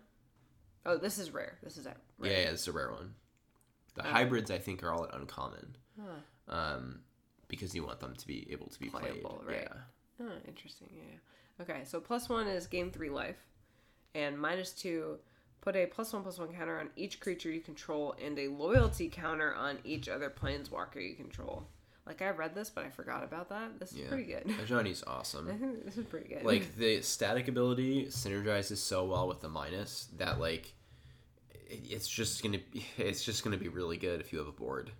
Oh, 0.86 0.96
this 0.98 1.18
is 1.18 1.30
rare. 1.30 1.58
This 1.62 1.76
is 1.76 1.86
a 1.86 1.94
rare. 2.18 2.32
Yeah, 2.32 2.38
yeah, 2.38 2.50
it's 2.50 2.66
a 2.68 2.72
rare 2.72 2.90
one. 2.92 3.14
The 3.94 4.02
hybrids, 4.02 4.50
I 4.50 4.58
think, 4.58 4.82
are 4.82 4.90
all 4.92 5.04
at 5.04 5.14
uncommon. 5.14 5.76
Huh. 6.00 6.54
um, 6.54 7.00
because 7.48 7.74
you 7.74 7.84
want 7.86 8.00
them 8.00 8.14
to 8.16 8.26
be 8.26 8.48
able 8.50 8.66
to 8.66 8.80
be 8.80 8.88
Playable, 8.88 9.42
played. 9.44 9.56
right. 9.56 9.68
Yeah. 9.70 9.80
Oh, 10.22 10.30
interesting. 10.46 10.88
Yeah. 10.94 11.62
Okay, 11.64 11.82
so 11.84 12.00
plus 12.00 12.28
one 12.28 12.46
is 12.46 12.66
game 12.66 12.90
three 12.90 13.10
life, 13.10 13.38
and 14.14 14.38
minus 14.38 14.72
two. 14.72 15.18
Put 15.60 15.76
a 15.76 15.86
plus 15.86 16.12
one 16.12 16.22
plus 16.22 16.38
one 16.38 16.52
counter 16.52 16.78
on 16.78 16.90
each 16.94 17.20
creature 17.20 17.50
you 17.50 17.60
control, 17.60 18.14
and 18.22 18.38
a 18.38 18.48
loyalty 18.48 19.08
counter 19.08 19.54
on 19.54 19.78
each 19.84 20.08
other 20.08 20.28
planeswalker 20.30 20.96
you 20.96 21.14
control. 21.14 21.66
Like 22.06 22.20
I 22.20 22.28
read 22.30 22.54
this, 22.54 22.68
but 22.68 22.84
I 22.84 22.90
forgot 22.90 23.24
about 23.24 23.48
that. 23.48 23.80
This 23.80 23.92
is 23.92 23.98
Yeah. 24.00 24.08
pretty 24.08 24.24
good. 24.24 24.54
Johnny's 24.66 25.02
awesome. 25.06 25.80
this 25.86 25.96
is 25.96 26.04
pretty 26.04 26.28
good. 26.28 26.44
like 26.44 26.76
the 26.76 27.00
static 27.00 27.48
ability 27.48 28.06
synergizes 28.06 28.76
so 28.76 29.06
well 29.06 29.26
with 29.26 29.40
the 29.40 29.48
minus 29.48 30.08
that 30.18 30.38
like 30.38 30.74
it's 31.70 32.06
just 32.06 32.42
gonna 32.42 32.58
be 32.70 32.84
it's 32.98 33.24
just 33.24 33.42
gonna 33.42 33.56
be 33.56 33.68
really 33.68 33.96
good 33.96 34.20
if 34.20 34.32
you 34.34 34.38
have 34.38 34.48
a 34.48 34.52
board. 34.52 34.90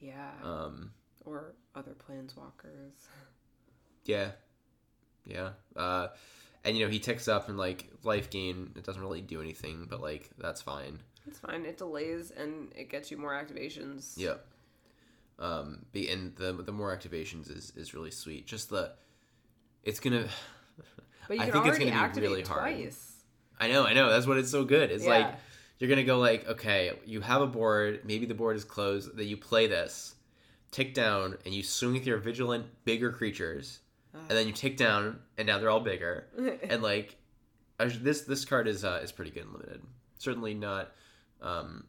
yeah, 0.00 0.30
Um, 0.44 0.90
or 1.24 1.54
other 1.74 1.92
planeswalkers. 1.94 3.06
yeah, 4.04 4.30
yeah. 5.24 5.50
Uh, 5.76 6.08
and 6.64 6.76
you 6.76 6.84
know 6.84 6.90
he 6.90 6.98
ticks 6.98 7.28
up 7.28 7.48
and 7.48 7.58
like 7.58 7.88
life 8.02 8.30
gain. 8.30 8.72
It 8.76 8.84
doesn't 8.84 9.02
really 9.02 9.20
do 9.20 9.40
anything, 9.40 9.86
but 9.88 10.00
like 10.00 10.30
that's 10.38 10.62
fine. 10.62 11.00
It's 11.26 11.38
fine. 11.38 11.64
It 11.64 11.78
delays 11.78 12.30
and 12.30 12.72
it 12.74 12.90
gets 12.90 13.10
you 13.10 13.16
more 13.16 13.32
activations. 13.32 14.14
Yeah. 14.16 14.34
Um, 15.38 15.86
be 15.92 16.08
and 16.08 16.34
the 16.36 16.52
the 16.52 16.72
more 16.72 16.96
activations 16.96 17.54
is 17.54 17.72
is 17.76 17.94
really 17.94 18.10
sweet. 18.10 18.46
Just 18.46 18.70
the 18.70 18.92
it's 19.82 20.00
gonna. 20.00 20.28
but 21.28 21.36
you 21.36 21.42
I 21.42 21.50
think 21.50 21.66
it's 21.66 21.78
gonna 21.78 22.10
be 22.14 22.20
really 22.20 22.42
hard. 22.42 22.60
twice. 22.60 23.22
I 23.58 23.68
know, 23.68 23.84
I 23.84 23.92
know. 23.92 24.10
That's 24.10 24.26
what 24.26 24.38
it's 24.38 24.50
so 24.50 24.64
good. 24.64 24.90
It's 24.90 25.06
like 25.06 25.34
you're 25.78 25.88
gonna 25.88 26.04
go 26.04 26.18
like, 26.18 26.46
okay, 26.48 26.92
you 27.06 27.20
have 27.20 27.42
a 27.42 27.46
board. 27.46 28.00
Maybe 28.04 28.26
the 28.26 28.34
board 28.34 28.56
is 28.56 28.64
closed. 28.64 29.16
That 29.16 29.24
you 29.24 29.36
play 29.36 29.66
this, 29.66 30.14
tick 30.70 30.94
down, 30.94 31.36
and 31.44 31.54
you 31.54 31.62
swing 31.62 31.94
with 31.94 32.06
your 32.06 32.18
vigilant 32.18 32.66
bigger 32.84 33.12
creatures, 33.12 33.80
and 34.12 34.30
then 34.30 34.46
you 34.46 34.52
take 34.52 34.76
down, 34.76 35.20
and 35.38 35.46
now 35.46 35.58
they're 35.58 35.70
all 35.70 35.80
bigger. 35.80 36.26
and 36.62 36.82
like, 36.82 37.16
this 37.78 38.22
this 38.22 38.44
card 38.44 38.68
is 38.68 38.84
uh, 38.84 39.00
is 39.02 39.12
pretty 39.12 39.30
good 39.30 39.44
and 39.44 39.52
limited. 39.52 39.82
Certainly 40.18 40.54
not. 40.54 40.92
Um, 41.40 41.84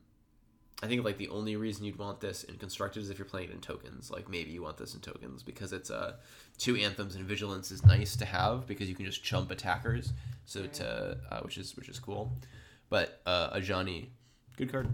I 0.83 0.87
think 0.87 1.03
like 1.03 1.17
the 1.17 1.29
only 1.29 1.55
reason 1.55 1.85
you'd 1.85 1.99
want 1.99 2.19
this 2.21 2.43
in 2.43 2.55
constructed 2.55 3.03
is 3.03 3.09
if 3.09 3.19
you're 3.19 3.25
playing 3.25 3.49
it 3.49 3.53
in 3.53 3.59
tokens. 3.59 4.09
Like 4.09 4.27
maybe 4.29 4.49
you 4.51 4.63
want 4.63 4.77
this 4.77 4.95
in 4.95 4.99
tokens 4.99 5.43
because 5.43 5.73
it's 5.73 5.91
uh 5.91 6.13
two 6.57 6.75
anthems 6.75 7.15
and 7.15 7.23
vigilance 7.25 7.71
is 7.71 7.85
nice 7.85 8.15
to 8.15 8.25
have 8.25 8.65
because 8.65 8.89
you 8.89 8.95
can 8.95 9.05
just 9.05 9.23
chump 9.23 9.51
attackers. 9.51 10.13
So 10.45 10.65
to 10.65 11.17
uh, 11.29 11.41
which 11.41 11.57
is 11.57 11.75
which 11.75 11.87
is 11.87 11.99
cool. 11.99 12.35
But 12.89 13.21
uh, 13.25 13.51
Ajani, 13.51 14.07
good 14.57 14.71
card. 14.71 14.87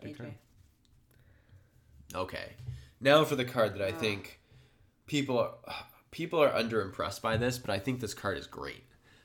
Good 0.00 0.12
AJ. 0.12 0.16
card. 0.18 0.34
Okay, 2.14 2.52
now 3.00 3.24
for 3.24 3.36
the 3.36 3.44
card 3.44 3.74
that 3.74 3.82
I 3.82 3.92
think 3.92 4.40
people 5.06 5.38
are 5.38 5.54
people 6.10 6.42
are 6.42 6.50
underimpressed 6.50 7.22
by 7.22 7.36
this, 7.36 7.58
but 7.58 7.70
I 7.70 7.78
think 7.78 8.00
this 8.00 8.14
card 8.14 8.38
is 8.38 8.46
great. 8.46 8.84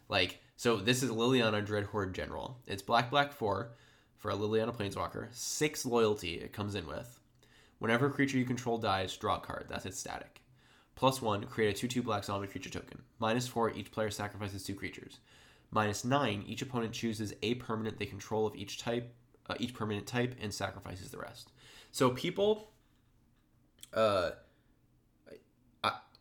Like 0.09 0.41
so, 0.55 0.77
this 0.77 1.03
is 1.03 1.11
Liliana 1.11 1.65
Dreadhorde 1.65 2.13
General. 2.13 2.57
It's 2.67 2.81
black 2.81 3.09
black 3.09 3.31
four 3.31 3.71
for 4.17 4.31
a 4.31 4.35
Liliana 4.35 4.75
Planeswalker. 4.75 5.27
Six 5.31 5.85
loyalty 5.85 6.35
it 6.35 6.53
comes 6.53 6.75
in 6.75 6.87
with. 6.87 7.19
Whenever 7.79 8.07
a 8.07 8.11
creature 8.11 8.37
you 8.37 8.45
control 8.45 8.77
dies, 8.77 9.15
draw 9.17 9.37
a 9.37 9.39
card. 9.39 9.65
That's 9.67 9.85
its 9.85 9.99
static. 9.99 10.41
Plus 10.95 11.21
one, 11.21 11.43
create 11.43 11.75
a 11.75 11.77
2 11.77 11.87
2 11.87 12.01
black 12.01 12.23
zombie 12.23 12.47
creature 12.47 12.69
token. 12.69 13.01
Minus 13.19 13.47
four, 13.47 13.71
each 13.71 13.91
player 13.91 14.09
sacrifices 14.09 14.63
two 14.63 14.75
creatures. 14.75 15.19
Minus 15.71 16.05
nine, 16.05 16.43
each 16.47 16.61
opponent 16.61 16.93
chooses 16.93 17.33
a 17.43 17.55
permanent 17.55 17.99
they 17.99 18.05
control 18.05 18.47
of 18.47 18.55
each 18.55 18.77
type 18.79 19.13
uh, 19.49 19.55
each 19.59 19.73
permanent 19.73 20.07
type 20.07 20.35
and 20.41 20.53
sacrifices 20.53 21.11
the 21.11 21.17
rest. 21.17 21.51
So 21.91 22.09
people, 22.09 22.71
uh, 23.93 24.31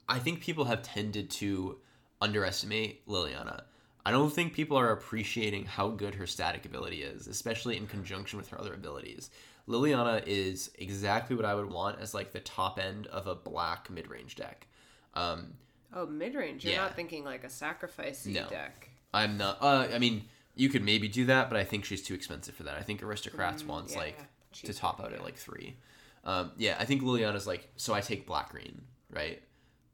I 0.08 0.18
think 0.18 0.40
people 0.40 0.64
have 0.66 0.82
tended 0.82 1.30
to 1.32 1.78
underestimate 2.20 3.06
Liliana. 3.06 3.62
I 4.06 4.10
don't 4.10 4.30
think 4.32 4.52
people 4.52 4.76
are 4.76 4.90
appreciating 4.92 5.64
how 5.64 5.88
good 5.88 6.14
her 6.16 6.26
static 6.26 6.66
ability 6.66 7.02
is, 7.02 7.26
especially 7.26 7.76
in 7.76 7.86
conjunction 7.86 8.38
with 8.38 8.48
her 8.48 8.60
other 8.60 8.74
abilities. 8.74 9.30
Liliana 9.66 10.22
is 10.26 10.70
exactly 10.78 11.34
what 11.36 11.46
I 11.46 11.54
would 11.54 11.70
want 11.70 12.00
as 12.00 12.12
like 12.12 12.32
the 12.32 12.40
top 12.40 12.78
end 12.78 13.06
of 13.06 13.26
a 13.26 13.34
black 13.34 13.88
mid 13.90 14.08
range 14.08 14.36
deck. 14.36 14.66
Um, 15.14 15.54
Oh, 15.96 16.06
mid 16.06 16.34
range. 16.34 16.64
You're 16.64 16.74
Yeah. 16.74 16.82
not 16.82 16.96
thinking 16.96 17.24
like 17.24 17.44
a 17.44 17.48
sacrifice 17.50 18.26
No. 18.26 18.48
deck. 18.48 18.90
I'm 19.14 19.38
not. 19.38 19.62
Uh, 19.62 19.88
I 19.94 19.98
mean, 19.98 20.28
you 20.54 20.68
could 20.68 20.82
maybe 20.82 21.08
do 21.08 21.24
that, 21.26 21.48
but 21.48 21.56
I 21.56 21.64
think 21.64 21.84
she's 21.84 22.02
too 22.02 22.14
expensive 22.14 22.54
for 22.54 22.64
that. 22.64 22.76
I 22.76 22.82
think 22.82 23.02
aristocrats 23.02 23.62
Mm, 23.62 23.68
wants 23.68 23.92
yeah, 23.92 23.98
like 24.00 24.18
to 24.54 24.74
top 24.74 25.00
out 25.00 25.12
yeah. 25.12 25.18
at 25.18 25.24
like 25.24 25.36
three. 25.36 25.76
Um, 26.24 26.50
yeah, 26.58 26.76
I 26.78 26.84
think 26.84 27.02
Liliana's 27.02 27.46
like. 27.46 27.68
So 27.76 27.94
I 27.94 28.00
take 28.00 28.26
black 28.26 28.50
green, 28.50 28.82
right? 29.10 29.40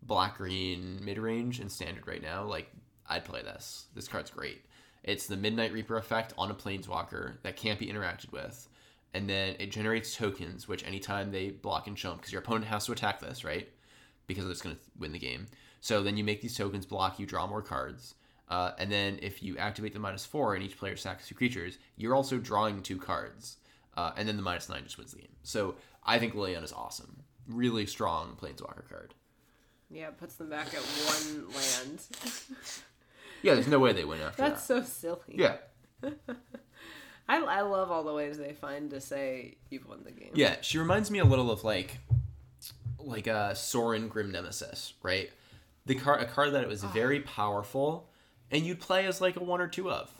Black 0.02 0.38
green 0.38 0.98
mid 1.04 1.18
range 1.18 1.60
and 1.60 1.70
standard 1.70 2.06
right 2.06 2.22
now. 2.22 2.44
Like 2.44 2.70
I'd 3.06 3.24
play 3.24 3.42
this. 3.42 3.86
This 3.94 4.08
card's 4.08 4.30
great. 4.30 4.64
It's 5.02 5.26
the 5.26 5.36
Midnight 5.36 5.72
Reaper 5.72 5.96
effect 5.96 6.34
on 6.36 6.50
a 6.50 6.54
planeswalker 6.54 7.34
that 7.42 7.56
can't 7.56 7.78
be 7.78 7.86
interacted 7.86 8.32
with, 8.32 8.68
and 9.14 9.28
then 9.28 9.56
it 9.58 9.70
generates 9.70 10.14
tokens, 10.14 10.68
which 10.68 10.86
anytime 10.86 11.32
they 11.32 11.50
block 11.50 11.86
and 11.86 11.96
jump, 11.96 12.18
because 12.18 12.32
your 12.32 12.42
opponent 12.42 12.66
has 12.66 12.86
to 12.86 12.92
attack 12.92 13.18
this, 13.20 13.44
right? 13.44 13.68
Because 14.26 14.48
it's 14.48 14.60
going 14.60 14.76
to 14.76 14.82
win 14.98 15.12
the 15.12 15.18
game. 15.18 15.46
So 15.80 16.02
then 16.02 16.16
you 16.16 16.24
make 16.24 16.42
these 16.42 16.56
tokens 16.56 16.84
block, 16.84 17.18
you 17.18 17.26
draw 17.26 17.46
more 17.46 17.62
cards. 17.62 18.14
Uh, 18.48 18.72
and 18.78 18.90
then 18.90 19.18
if 19.22 19.42
you 19.42 19.56
activate 19.56 19.94
the 19.94 19.98
minus 19.98 20.26
four 20.26 20.54
and 20.54 20.62
each 20.62 20.76
player 20.76 20.96
sacks 20.96 21.28
two 21.28 21.34
creatures, 21.34 21.78
you're 21.96 22.14
also 22.14 22.36
drawing 22.36 22.82
two 22.82 22.98
cards. 22.98 23.56
Uh, 23.96 24.12
and 24.16 24.28
then 24.28 24.36
the 24.36 24.42
minus 24.42 24.68
nine 24.68 24.84
just 24.84 24.98
wins 24.98 25.12
the 25.12 25.20
game. 25.20 25.28
So 25.42 25.76
I 26.04 26.18
think 26.18 26.34
Liliana 26.34 26.64
is 26.64 26.72
awesome. 26.72 27.22
Really 27.48 27.86
strong 27.86 28.36
Planeswalker 28.40 28.88
card. 28.88 29.14
Yeah, 29.90 30.08
it 30.08 30.18
puts 30.18 30.36
them 30.36 30.48
back 30.48 30.68
at 30.68 30.80
one 30.80 31.46
land. 31.54 32.00
Yeah, 33.42 33.54
there's 33.54 33.68
no 33.68 33.78
way 33.78 33.92
they 33.92 34.04
win 34.04 34.20
after 34.20 34.42
that. 34.42 34.50
That's 34.50 34.66
that. 34.68 34.86
so 34.86 35.16
silly. 35.18 35.36
Yeah. 35.36 35.56
I, 37.28 37.38
I 37.38 37.60
love 37.62 37.90
all 37.90 38.04
the 38.04 38.12
ways 38.12 38.38
they 38.38 38.52
find 38.52 38.90
to 38.90 39.00
say 39.00 39.56
you've 39.70 39.88
won 39.88 40.02
the 40.04 40.10
game. 40.10 40.32
Yeah, 40.34 40.56
she 40.62 40.78
reminds 40.78 41.10
me 41.10 41.20
a 41.20 41.24
little 41.24 41.50
of 41.50 41.64
like 41.64 41.98
like 42.98 43.28
uh, 43.28 43.50
a 43.52 43.56
Sorin 43.56 44.08
Grim 44.08 44.30
Nemesis, 44.30 44.94
right? 45.02 45.30
The 45.86 45.94
card 45.94 46.22
a 46.22 46.26
card 46.26 46.52
that 46.54 46.66
was 46.68 46.84
ah. 46.84 46.88
very 46.88 47.20
powerful 47.20 48.10
and 48.50 48.66
you'd 48.66 48.80
play 48.80 49.06
as 49.06 49.20
like 49.20 49.36
a 49.36 49.44
one 49.44 49.60
or 49.60 49.68
two 49.68 49.90
of. 49.90 50.12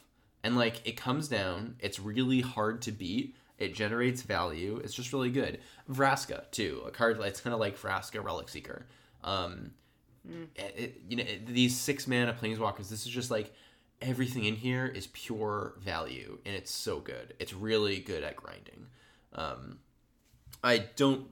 And 0.43 0.57
like 0.57 0.87
it 0.87 0.97
comes 0.97 1.29
down, 1.29 1.77
it's 1.81 2.01
really 2.01 2.41
hard 2.41 2.83
to 2.83 2.93
beat. 2.93 3.37
It 3.59 3.75
generates 3.75 4.23
value. 4.23 4.81
It's 4.83 4.95
just 4.95 5.13
really 5.13 5.31
good. 5.31 5.59
Vraska 5.91 6.51
too, 6.51 6.83
a 6.87 6.91
card 6.91 7.21
that's 7.21 7.41
kind 7.41 7.53
of 7.53 7.61
like 7.61 7.79
Vraska 7.79 8.23
Relic 8.25 8.49
Seeker. 8.49 8.87
Um, 9.25 9.73
it- 10.57 10.75
it- 10.77 11.01
you 11.09 11.17
know 11.17 11.25
it- 11.25 11.47
these 11.47 11.77
six 11.79 12.07
mana 12.07 12.35
planeswalkers. 12.35 12.89
This 12.89 13.07
is 13.07 13.13
just 13.13 13.31
like 13.31 13.53
everything 14.03 14.45
in 14.45 14.55
here 14.57 14.87
is 14.87 15.09
pure 15.09 15.75
value, 15.79 16.39
and 16.45 16.55
it's 16.55 16.71
so 16.71 17.01
good. 17.01 17.35
It's 17.39 17.53
really 17.53 18.01
good 18.01 18.23
at 18.25 18.37
grinding. 18.37 18.87
Um, 19.33 19.79
I 20.63 20.79
don't 20.97 21.29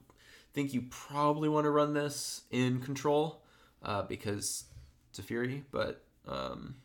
think 0.52 0.72
you 0.74 0.82
probably 0.90 1.48
want 1.48 1.64
to 1.64 1.70
run 1.70 1.92
this 1.94 2.42
in 2.50 2.80
control 2.80 3.42
uh, 3.82 4.02
because 4.02 4.64
it's 5.10 5.18
a 5.18 5.22
fury, 5.22 5.64
but 5.70 6.04
um, 6.26 6.76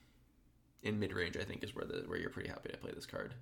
in 0.83 0.99
mid 0.99 1.13
range, 1.13 1.37
I 1.37 1.43
think 1.43 1.63
is 1.63 1.73
where 1.75 1.85
the 1.85 2.03
where 2.07 2.17
you're 2.19 2.29
pretty 2.29 2.49
happy 2.49 2.69
to 2.69 2.77
play 2.77 2.91
this 2.93 3.05
card. 3.05 3.33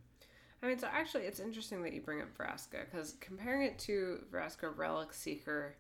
I 0.64 0.68
mean, 0.68 0.78
so 0.78 0.88
actually, 0.92 1.24
it's 1.24 1.40
interesting 1.40 1.82
that 1.84 1.94
you 1.94 2.02
bring 2.02 2.22
up 2.22 2.28
Vraska 2.38 2.86
because 2.90 3.16
comparing 3.20 3.64
it 3.64 3.80
to 3.80 4.20
Vraska 4.32 4.76
Relic 4.78 5.12
Seeker, 5.12 5.76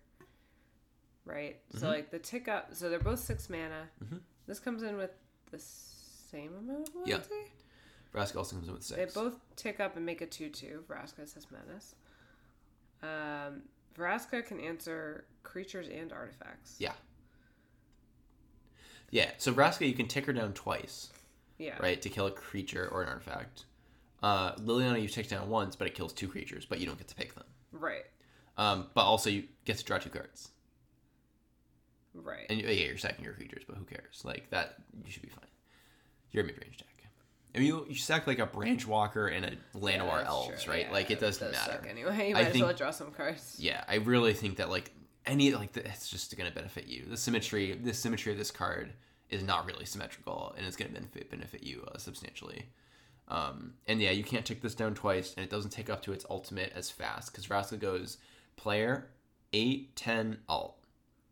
right? 1.25 1.59
So 1.71 1.77
Mm-hmm. 1.79 1.85
like 1.87 2.11
the 2.11 2.19
tick 2.19 2.47
up, 2.47 2.73
so 2.73 2.89
they're 2.89 2.99
both 2.99 3.19
six 3.19 3.49
mana. 3.49 3.89
Mhm. 4.03 4.19
This 4.47 4.59
comes 4.59 4.83
in 4.83 4.97
with 4.97 5.11
the 5.51 5.59
same 5.59 6.55
amount 6.55 6.89
of 6.89 6.95
Yeah. 7.07 7.15
loyalty. 7.17 7.51
Vraska 8.13 8.35
also 8.37 8.55
comes 8.55 8.67
in 8.67 8.73
with 8.73 8.83
six. 8.83 9.13
They 9.13 9.19
both 9.21 9.39
tick 9.55 9.79
up 9.79 9.95
and 9.95 10.05
make 10.05 10.21
a 10.21 10.25
two-two. 10.25 10.83
Vraska 10.87 11.27
says 11.27 11.47
menace. 11.51 11.95
Um, 13.01 13.63
Vraska 13.95 14.45
can 14.45 14.59
answer 14.59 15.25
creatures 15.43 15.87
and 15.87 16.11
artifacts. 16.11 16.75
Yeah. 16.79 16.93
Yeah, 19.09 19.31
so 19.37 19.53
Vraska, 19.53 19.87
you 19.87 19.93
can 19.93 20.07
tick 20.07 20.25
her 20.25 20.33
down 20.33 20.53
twice, 20.53 21.09
Yeah. 21.57 21.77
right, 21.81 22.01
to 22.01 22.09
kill 22.09 22.27
a 22.27 22.31
creature 22.31 22.87
or 22.89 23.01
an 23.03 23.09
artifact. 23.09 23.65
Uh, 24.23 24.55
Liliana, 24.55 25.01
you 25.01 25.07
tick 25.09 25.27
down 25.27 25.49
once, 25.49 25.75
but 25.75 25.87
it 25.87 25.95
kills 25.95 26.13
two 26.13 26.27
creatures, 26.27 26.65
but 26.65 26.79
you 26.79 26.85
don't 26.85 26.97
get 26.97 27.07
to 27.09 27.15
pick 27.15 27.33
them. 27.35 27.43
Right. 27.71 28.05
Um, 28.57 28.89
but 28.93 29.03
also, 29.03 29.29
you 29.29 29.47
get 29.65 29.77
to 29.79 29.83
draw 29.83 29.97
two 29.97 30.09
cards. 30.09 30.51
Right. 32.23 32.45
And 32.49 32.59
yeah, 32.61 32.69
you're 32.69 32.97
sacking 32.97 33.25
your 33.25 33.33
creatures, 33.33 33.63
but 33.67 33.77
who 33.77 33.85
cares? 33.85 34.21
Like 34.23 34.49
that, 34.51 34.75
you 35.05 35.11
should 35.11 35.21
be 35.23 35.29
fine. 35.29 35.45
You're 36.31 36.43
a 36.43 36.47
mid-range 36.47 36.77
deck. 36.77 36.87
I 37.53 37.57
mean, 37.57 37.67
you, 37.67 37.85
you 37.89 37.95
sack 37.95 38.27
like 38.27 38.39
a 38.39 38.45
Branch 38.45 38.87
Walker 38.87 39.27
and 39.27 39.43
a 39.43 39.49
Yeah, 39.49 39.55
Llanowar 39.75 40.17
that's 40.19 40.29
Elves, 40.29 40.63
true. 40.63 40.73
right? 40.73 40.85
Yeah, 40.85 40.93
like 40.93 41.11
it 41.11 41.19
doesn't 41.19 41.51
does 41.51 41.67
matter. 41.67 41.85
anyway. 41.85 42.29
You 42.29 42.35
I 42.35 42.39
might 42.43 42.47
as 42.47 42.53
think- 42.53 42.63
well 42.65 42.73
draw 42.73 42.91
some 42.91 43.11
cards. 43.11 43.57
Yeah, 43.59 43.83
I 43.89 43.95
really 43.95 44.33
think 44.33 44.55
that 44.55 44.69
like 44.69 44.89
any 45.25 45.53
like 45.53 45.73
that's 45.73 46.09
just 46.09 46.35
going 46.37 46.49
to 46.49 46.55
benefit 46.55 46.87
you. 46.87 47.03
The 47.09 47.17
symmetry, 47.17 47.73
the 47.73 47.93
symmetry 47.93 48.31
of 48.31 48.37
this 48.37 48.51
card 48.51 48.93
is 49.29 49.43
not 49.43 49.65
really 49.65 49.83
symmetrical, 49.83 50.53
and 50.57 50.65
it's 50.65 50.77
going 50.77 50.87
to 50.89 50.93
benefit 50.93 51.29
benefit 51.29 51.61
you 51.63 51.85
uh, 51.93 51.97
substantially. 51.97 52.69
Um, 53.27 53.73
and 53.85 54.01
yeah, 54.01 54.11
you 54.11 54.23
can't 54.23 54.45
tick 54.45 54.61
this 54.61 54.73
down 54.75 54.93
twice, 54.93 55.33
and 55.35 55.43
it 55.43 55.49
doesn't 55.49 55.71
take 55.71 55.89
up 55.89 56.01
to 56.03 56.13
its 56.13 56.25
ultimate 56.29 56.71
as 56.73 56.89
fast 56.89 57.33
because 57.33 57.47
Vraska 57.47 57.77
goes 57.77 58.17
player 58.55 59.07
8, 59.51 59.93
10, 59.97 60.37
alt. 60.47 60.77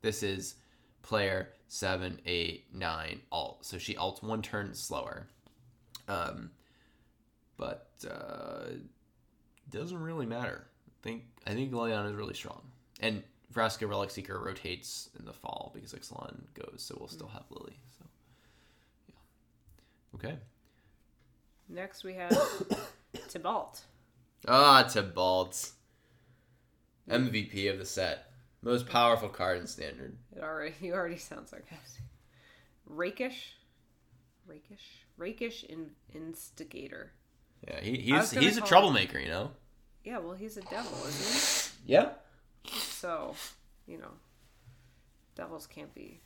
This 0.01 0.21
is 0.23 0.55
player 1.01 1.49
seven, 1.67 2.19
eight, 2.25 2.65
nine, 2.73 3.21
alt. 3.31 3.65
So 3.65 3.77
she 3.77 3.93
alts 3.95 4.21
one 4.21 4.41
turn 4.41 4.73
slower. 4.73 5.27
Um, 6.07 6.51
but 7.57 7.89
uh, 8.09 8.71
doesn't 9.69 10.01
really 10.01 10.25
matter. 10.25 10.65
I 10.87 11.03
think 11.03 11.23
I 11.45 11.53
think 11.53 11.71
Liliana 11.71 12.09
is 12.09 12.15
really 12.15 12.33
strong, 12.33 12.61
and 12.99 13.23
Vraska 13.53 13.87
Relic 13.87 14.09
Seeker 14.09 14.39
rotates 14.39 15.09
in 15.17 15.25
the 15.25 15.33
fall 15.33 15.71
because 15.73 15.93
Ixalan 15.93 16.41
goes, 16.53 16.83
so 16.83 16.95
we'll 16.99 17.09
still 17.09 17.27
have 17.27 17.43
Lily. 17.49 17.77
So 17.97 18.05
yeah, 19.07 19.15
okay. 20.15 20.37
Next 21.67 22.03
we 22.03 22.13
have 22.15 22.31
Tibalt. 23.29 23.81
Ah, 24.47 24.85
Tibalt, 24.87 25.71
MVP 27.09 27.69
of 27.71 27.77
the 27.77 27.85
set, 27.85 28.28
most 28.62 28.88
powerful 28.88 29.30
card 29.30 29.60
in 29.60 29.68
Standard. 29.68 30.18
It 30.36 30.43
already 30.43 30.74
you 30.82 30.93
already 30.93 31.18
sound 31.18 31.47
sarcastic. 31.47 32.03
Rakish, 32.86 33.53
rakish, 34.47 35.05
rakish 35.18 35.64
in, 35.64 35.91
instigator. 36.14 37.12
Yeah, 37.68 37.82
he, 37.82 37.97
he's 37.97 38.32
he's 38.32 38.57
a 38.57 38.62
troublemaker, 38.62 39.20
you 39.20 39.28
know. 39.30 39.51
Yeah, 40.03 40.20
well 40.20 40.34
he's 40.34 40.57
a 40.57 40.62
devil, 40.62 40.91
isn't 41.07 41.74
he? 41.86 41.93
Yeah. 41.93 42.10
So, 42.72 43.36
you 43.88 43.97
know, 43.97 44.12
devils 45.36 45.68
can't 45.68 45.93
be. 45.93 46.22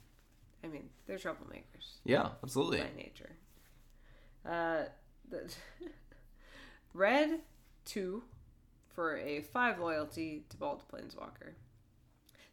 I 0.64 0.68
mean, 0.68 0.90
they're 1.06 1.18
troublemakers 1.18 1.98
Yeah, 2.06 2.30
absolutely. 2.42 2.80
by 2.80 2.88
nature. 2.96 3.32
Uh, 4.46 4.84
the 5.30 5.54
red 6.94 7.42
two 7.86 8.24
for 8.96 9.18
a 9.18 9.42
five 9.42 9.80
loyalty 9.80 10.46
Tibalt 10.50 10.82
Planeswalker. 10.92 11.54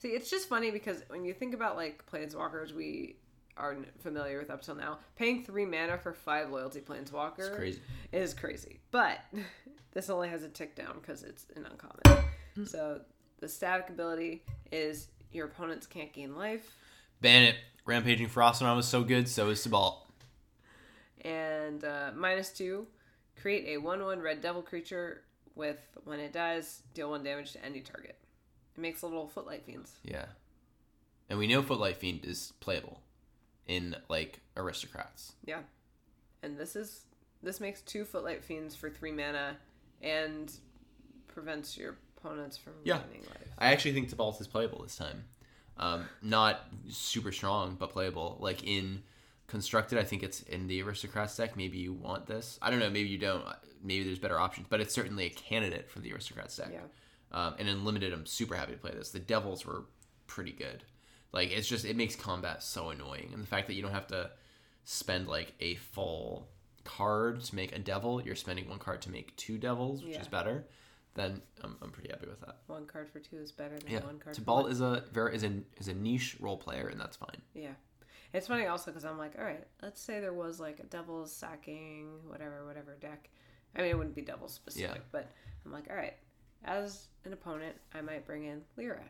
See, 0.00 0.08
it's 0.08 0.30
just 0.30 0.48
funny 0.48 0.70
because 0.70 1.02
when 1.08 1.24
you 1.24 1.32
think 1.34 1.54
about 1.54 1.76
like 1.76 2.04
planeswalkers 2.10 2.72
we 2.74 3.16
are 3.56 3.76
familiar 4.02 4.38
with 4.38 4.50
up 4.50 4.62
till 4.62 4.74
now, 4.74 4.98
paying 5.16 5.44
three 5.44 5.66
mana 5.66 5.98
for 5.98 6.12
five 6.14 6.50
loyalty 6.50 6.80
planeswalker 6.80 7.38
It's 7.38 7.56
crazy. 7.56 7.80
is 8.12 8.34
crazy. 8.34 8.80
But 8.90 9.18
this 9.92 10.08
only 10.08 10.28
has 10.30 10.42
a 10.42 10.48
tick 10.48 10.74
down 10.74 10.94
because 11.00 11.22
it's 11.22 11.44
an 11.56 11.66
uncommon. 11.70 12.24
Hmm. 12.54 12.64
So 12.64 13.00
the 13.40 13.48
static 13.48 13.90
ability 13.90 14.42
is 14.72 15.08
your 15.32 15.46
opponents 15.46 15.86
can't 15.86 16.12
gain 16.12 16.34
life, 16.36 16.74
Ban 17.20 17.42
it. 17.42 17.56
Rampaging 17.84 18.28
Ferocidon 18.28 18.76
was 18.76 18.86
so 18.88 19.02
good, 19.02 19.28
so 19.28 19.50
is 19.50 19.66
Tibalt. 19.66 19.96
and 21.22 21.84
uh, 21.84 22.10
minus 22.14 22.50
two, 22.50 22.86
create 23.40 23.66
a 23.68 23.78
one-one 23.80 24.20
red 24.20 24.40
devil 24.40 24.62
creature 24.62 25.22
with 25.54 25.78
when 26.04 26.18
it 26.20 26.32
dies, 26.32 26.82
deal 26.94 27.10
one 27.10 27.22
damage 27.22 27.52
to 27.52 27.64
any 27.64 27.80
target. 27.80 28.16
It 28.76 28.80
makes 28.80 29.02
little 29.02 29.26
footlight 29.28 29.64
fiends. 29.64 29.92
Yeah. 30.04 30.26
And 31.28 31.38
we 31.38 31.46
know 31.46 31.62
Footlight 31.62 31.96
Fiend 31.96 32.24
is 32.24 32.52
playable 32.60 33.00
in 33.66 33.94
like 34.08 34.40
aristocrats. 34.56 35.34
Yeah, 35.44 35.60
and 36.42 36.58
this 36.58 36.74
is 36.74 37.02
this 37.42 37.60
makes 37.60 37.80
two 37.82 38.04
footlight 38.04 38.44
fiends 38.44 38.74
for 38.74 38.90
three 38.90 39.12
mana, 39.12 39.56
and 40.02 40.52
prevents 41.28 41.76
your 41.78 41.96
opponents 42.16 42.56
from 42.56 42.72
Yeah. 42.84 42.98
gaining 43.06 43.26
life. 43.28 43.48
I 43.58 43.72
actually 43.72 43.92
think 43.92 44.10
Tibalt 44.10 44.40
is 44.40 44.48
playable 44.48 44.82
this 44.82 44.96
time. 44.96 45.24
Um, 45.76 46.06
not 46.20 46.66
super 46.90 47.32
strong, 47.32 47.76
but 47.76 47.90
playable. 47.90 48.36
Like 48.40 48.64
in 48.64 49.02
constructed, 49.46 49.98
I 49.98 50.04
think 50.04 50.22
it's 50.22 50.42
in 50.42 50.66
the 50.66 50.82
aristocrats 50.82 51.36
deck. 51.36 51.56
Maybe 51.56 51.78
you 51.78 51.92
want 51.92 52.26
this. 52.26 52.58
I 52.60 52.70
don't 52.70 52.80
know. 52.80 52.90
Maybe 52.90 53.08
you 53.08 53.18
don't. 53.18 53.44
Maybe 53.82 54.04
there's 54.04 54.18
better 54.18 54.38
options, 54.38 54.66
but 54.68 54.80
it's 54.80 54.92
certainly 54.92 55.26
a 55.26 55.30
candidate 55.30 55.88
for 55.88 56.00
the 56.00 56.12
aristocrats 56.12 56.56
deck. 56.56 56.70
Yeah. 56.72 56.80
Um, 57.32 57.54
and 57.58 57.68
in 57.68 57.84
limited, 57.84 58.12
I'm 58.12 58.26
super 58.26 58.54
happy 58.56 58.72
to 58.72 58.78
play 58.78 58.90
this. 58.92 59.10
The 59.10 59.18
devils 59.20 59.64
were 59.64 59.84
pretty 60.26 60.52
good. 60.52 60.84
Like 61.32 61.50
it's 61.52 61.68
just 61.68 61.84
it 61.84 61.96
makes 61.96 62.16
combat 62.16 62.62
so 62.62 62.90
annoying, 62.90 63.30
and 63.32 63.42
the 63.42 63.46
fact 63.46 63.68
that 63.68 63.74
you 63.74 63.82
don't 63.82 63.92
have 63.92 64.08
to 64.08 64.30
spend 64.84 65.28
like 65.28 65.54
a 65.60 65.76
full 65.76 66.48
card 66.84 67.40
to 67.42 67.54
make 67.54 67.72
a 67.74 67.78
devil, 67.78 68.20
you're 68.22 68.34
spending 68.34 68.68
one 68.68 68.78
card 68.78 69.02
to 69.02 69.10
make 69.10 69.36
two 69.36 69.58
devils, 69.58 70.02
which 70.02 70.14
Yeah. 70.14 70.20
is 70.22 70.28
better. 70.28 70.66
Then 71.14 71.42
I'm, 71.62 71.76
I'm 71.82 71.90
pretty 71.90 72.08
happy 72.10 72.26
with 72.28 72.40
that. 72.40 72.58
One 72.66 72.86
card 72.86 73.08
for 73.10 73.18
two 73.20 73.36
is 73.38 73.52
better 73.52 73.78
than 73.78 73.90
Yeah, 73.90 74.04
one 74.04 74.18
card 74.18 74.36
for 74.36 74.42
Tibalt 74.42 74.62
one. 74.64 74.72
is 74.72 74.80
a 74.80 75.04
very 75.12 75.34
is 75.36 75.44
a 75.44 75.60
is 75.76 75.88
a 75.88 75.94
niche 75.94 76.36
role 76.40 76.56
player, 76.56 76.88
and 76.88 77.00
that's 77.00 77.16
fine. 77.16 77.40
Yeah. 77.54 77.74
It's 78.32 78.46
funny 78.46 78.66
also 78.66 78.90
because 78.92 79.04
I'm 79.04 79.18
like, 79.18 79.34
all 79.38 79.44
right, 79.44 79.64
let's 79.82 80.00
say 80.00 80.20
there 80.20 80.32
was 80.32 80.58
like 80.60 80.78
a 80.80 80.84
devil's 80.86 81.32
sacking, 81.34 82.08
whatever, 82.28 82.64
whatever 82.64 82.96
deck. 83.00 83.28
I 83.76 83.82
mean, 83.82 83.90
it 83.90 83.98
wouldn't 83.98 84.14
be 84.14 84.22
devil 84.22 84.48
specific, 84.48 84.96
Yeah. 84.96 85.02
but 85.12 85.30
I'm 85.64 85.72
like, 85.72 85.88
all 85.90 85.96
right, 85.96 86.14
as 86.64 87.06
an 87.24 87.32
opponent, 87.32 87.76
I 87.94 88.00
might 88.00 88.26
bring 88.26 88.44
in 88.44 88.62
Lyra 88.76 89.02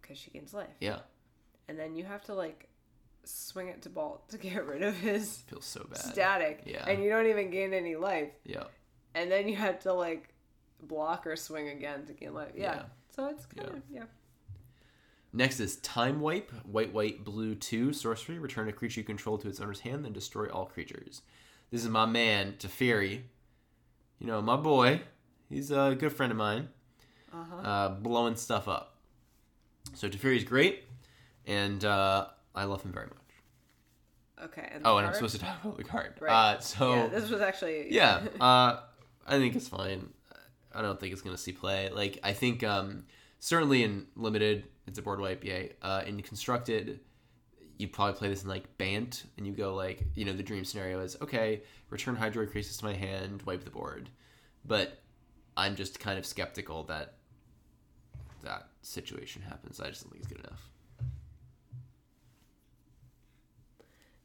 because 0.00 0.18
she 0.18 0.30
gains 0.30 0.52
life. 0.54 0.68
Yeah, 0.80 1.00
And 1.68 1.78
then 1.78 1.96
you 1.96 2.04
have 2.04 2.22
to 2.24 2.34
like 2.34 2.68
swing 3.24 3.68
it 3.68 3.82
Tibalt 3.82 4.26
to 4.28 4.38
get 4.38 4.66
rid 4.66 4.82
of 4.82 4.96
his 4.96 5.38
feels 5.46 5.66
so 5.66 5.86
bad. 5.88 5.98
static. 5.98 6.62
Yeah. 6.66 6.84
And 6.88 7.02
you 7.02 7.10
don't 7.10 7.26
even 7.26 7.50
gain 7.50 7.72
any 7.74 7.96
life. 7.96 8.30
Yeah, 8.44 8.64
And 9.14 9.30
then 9.30 9.48
you 9.48 9.56
have 9.56 9.80
to 9.80 9.92
like 9.92 10.32
block 10.82 11.26
or 11.26 11.36
swing 11.36 11.68
again 11.68 12.06
to 12.06 12.12
gain 12.12 12.32
life. 12.34 12.52
Yeah. 12.54 12.74
Yeah. 12.74 12.82
So 13.14 13.26
it's 13.26 13.44
kind 13.46 13.68
Yeah. 13.70 13.76
of, 13.76 13.82
yeah. 13.90 14.04
Next 15.32 15.60
is 15.60 15.76
Time 15.76 16.20
Wipe, 16.20 16.50
white, 16.66 16.92
white, 16.92 17.22
blue, 17.24 17.54
2, 17.54 17.92
sorcery. 17.92 18.38
Return 18.38 18.68
a 18.68 18.72
creature 18.72 19.00
you 19.00 19.04
control 19.04 19.38
to 19.38 19.48
its 19.48 19.60
owner's 19.60 19.80
hand, 19.80 20.04
then 20.04 20.12
destroy 20.12 20.48
all 20.48 20.66
creatures. 20.66 21.22
This 21.70 21.82
is 21.84 21.88
my 21.88 22.04
man, 22.04 22.54
Teferi. 22.58 23.20
You 24.18 24.26
know, 24.26 24.42
my 24.42 24.56
boy. 24.56 25.02
He's 25.50 25.70
a 25.70 25.96
good 25.98 26.12
friend 26.12 26.30
of 26.30 26.38
mine. 26.38 26.68
Uh-huh. 27.32 27.56
Uh, 27.56 27.88
blowing 27.90 28.36
stuff 28.36 28.68
up. 28.68 28.96
So 29.94 30.08
Teferi's 30.08 30.44
great, 30.44 30.84
and 31.46 31.84
uh, 31.84 32.28
I 32.54 32.64
love 32.64 32.82
him 32.82 32.92
very 32.92 33.06
much. 33.06 33.16
Okay. 34.44 34.68
And 34.72 34.86
Oh, 34.86 34.96
and 34.96 35.06
I'm 35.06 35.12
supposed 35.12 35.34
to 35.34 35.40
talk 35.40 35.62
about 35.62 35.76
the 35.76 35.84
card. 35.84 36.14
Right. 36.20 36.54
Uh, 36.54 36.60
so, 36.60 36.94
yeah, 36.94 37.06
this 37.08 37.28
was 37.28 37.40
actually. 37.40 37.88
yeah, 37.92 38.22
uh, 38.40 38.80
I 39.26 39.38
think 39.38 39.54
it's 39.56 39.68
fine. 39.68 40.08
I 40.72 40.82
don't 40.82 40.98
think 41.00 41.12
it's 41.12 41.22
gonna 41.22 41.36
see 41.36 41.52
play. 41.52 41.90
Like 41.90 42.18
I 42.22 42.32
think 42.32 42.62
um, 42.62 43.04
certainly 43.40 43.82
in 43.82 44.06
limited, 44.14 44.64
it's 44.86 44.98
a 44.98 45.02
board 45.02 45.20
wipe. 45.20 45.44
Yay. 45.44 45.72
Uh, 45.82 46.02
in 46.06 46.22
constructed, 46.22 47.00
you 47.76 47.88
probably 47.88 48.14
play 48.14 48.28
this 48.28 48.44
in 48.44 48.48
like 48.48 48.78
Bant, 48.78 49.24
and 49.36 49.46
you 49.46 49.52
go 49.52 49.74
like, 49.74 50.04
you 50.14 50.24
know, 50.24 50.32
the 50.32 50.42
dream 50.42 50.64
scenario 50.64 51.00
is 51.00 51.16
okay, 51.20 51.62
return 51.90 52.16
Hydroid 52.16 52.52
Krasis 52.52 52.78
to 52.78 52.84
my 52.84 52.94
hand, 52.94 53.42
wipe 53.42 53.64
the 53.64 53.70
board. 53.70 54.10
But 54.64 55.00
I'm 55.56 55.76
just 55.76 56.00
kind 56.00 56.18
of 56.18 56.26
skeptical 56.26 56.84
that 56.84 57.14
that 58.42 58.68
situation 58.82 59.42
happens. 59.42 59.80
I 59.80 59.88
just 59.88 60.02
don't 60.02 60.12
think 60.12 60.24
it's 60.24 60.32
good 60.32 60.44
enough. 60.46 60.66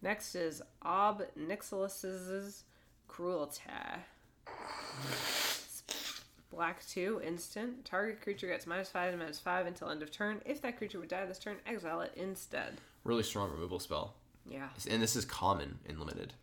Next 0.02 0.36
is 0.36 0.62
Ob 0.84 1.24
Nixilis's 1.36 2.64
Cruelty. 3.08 3.62
Black 6.52 6.86
2, 6.88 7.22
instant. 7.26 7.84
Target 7.84 8.22
creature 8.22 8.48
gets 8.48 8.66
minus 8.68 8.90
5 8.90 9.10
and 9.10 9.20
minus 9.20 9.40
5 9.40 9.66
until 9.66 9.90
end 9.90 10.04
of 10.04 10.12
turn. 10.12 10.42
If 10.46 10.62
that 10.62 10.78
creature 10.78 11.00
would 11.00 11.10
die 11.10 11.26
this 11.26 11.40
turn, 11.40 11.58
exile 11.66 12.02
it 12.02 12.14
instead. 12.16 12.80
Really 13.04 13.24
strong 13.24 13.52
removal 13.52 13.80
spell. 13.80 14.14
Yeah. 14.48 14.70
and 14.88 15.02
this 15.02 15.16
is 15.16 15.26
common 15.26 15.80
in 15.86 15.98
limited 16.00 16.34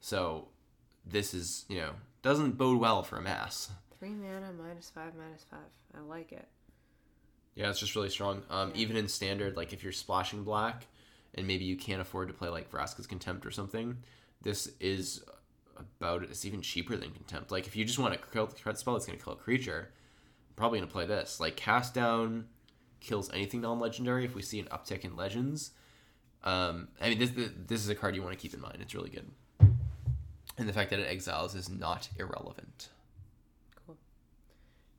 so 0.00 0.48
this 1.06 1.32
is 1.34 1.64
you 1.68 1.78
know 1.78 1.90
doesn't 2.22 2.58
bode 2.58 2.80
well 2.80 3.02
for 3.02 3.16
a 3.16 3.22
mass 3.22 3.70
3 4.02 4.10
mana, 4.14 4.52
minus 4.60 4.90
5, 4.90 5.12
minus 5.14 5.44
5. 5.48 5.60
I 5.96 6.00
like 6.00 6.32
it. 6.32 6.48
yeah 7.54 7.70
it's 7.70 7.78
just 7.78 7.94
really 7.94 8.10
strong 8.10 8.42
um, 8.50 8.72
even 8.74 8.96
in 8.96 9.06
standard 9.06 9.56
like 9.56 9.72
if 9.72 9.84
you're 9.84 9.92
splashing 9.92 10.42
black 10.42 10.86
and 11.36 11.46
maybe 11.46 11.64
you 11.64 11.76
can't 11.76 12.00
afford 12.00 12.26
to 12.26 12.34
play 12.34 12.48
like 12.48 12.68
Vraska's 12.68 13.06
contempt 13.06 13.46
or 13.46 13.52
something 13.52 13.98
this 14.42 14.68
is 14.80 15.22
about 15.78 16.24
it 16.24 16.30
it's 16.30 16.44
even 16.44 16.62
cheaper 16.62 16.96
than 16.96 17.12
contempt 17.12 17.52
like 17.52 17.68
if 17.68 17.76
you 17.76 17.84
just 17.84 18.00
want 18.00 18.12
to 18.12 18.18
kill 18.32 18.46
the 18.46 18.56
threat 18.56 18.76
spell 18.76 18.96
it's 18.96 19.06
going 19.06 19.16
to 19.16 19.24
kill 19.24 19.34
a 19.34 19.36
creature 19.36 19.90
I'm 20.48 20.54
probably 20.56 20.80
going 20.80 20.88
to 20.88 20.92
play 20.92 21.06
this 21.06 21.38
like 21.38 21.54
cast 21.54 21.94
down 21.94 22.46
kills 22.98 23.32
anything 23.32 23.60
non-legendary 23.60 24.24
if 24.24 24.34
we 24.34 24.42
see 24.42 24.58
an 24.58 24.66
uptick 24.66 25.04
in 25.04 25.14
legends 25.14 25.70
um, 26.42 26.88
I 27.00 27.10
mean, 27.10 27.20
this 27.20 27.30
this 27.36 27.80
is 27.82 27.88
a 27.88 27.94
card 27.94 28.16
you 28.16 28.22
want 28.22 28.36
to 28.36 28.42
keep 28.42 28.52
in 28.52 28.60
mind. 28.60 28.78
It's 28.80 28.96
really 28.96 29.10
good, 29.10 29.30
and 30.58 30.68
the 30.68 30.72
fact 30.72 30.90
that 30.90 30.98
it 30.98 31.06
exiles 31.06 31.54
is 31.54 31.70
not 31.70 32.08
irrelevant. 32.18 32.88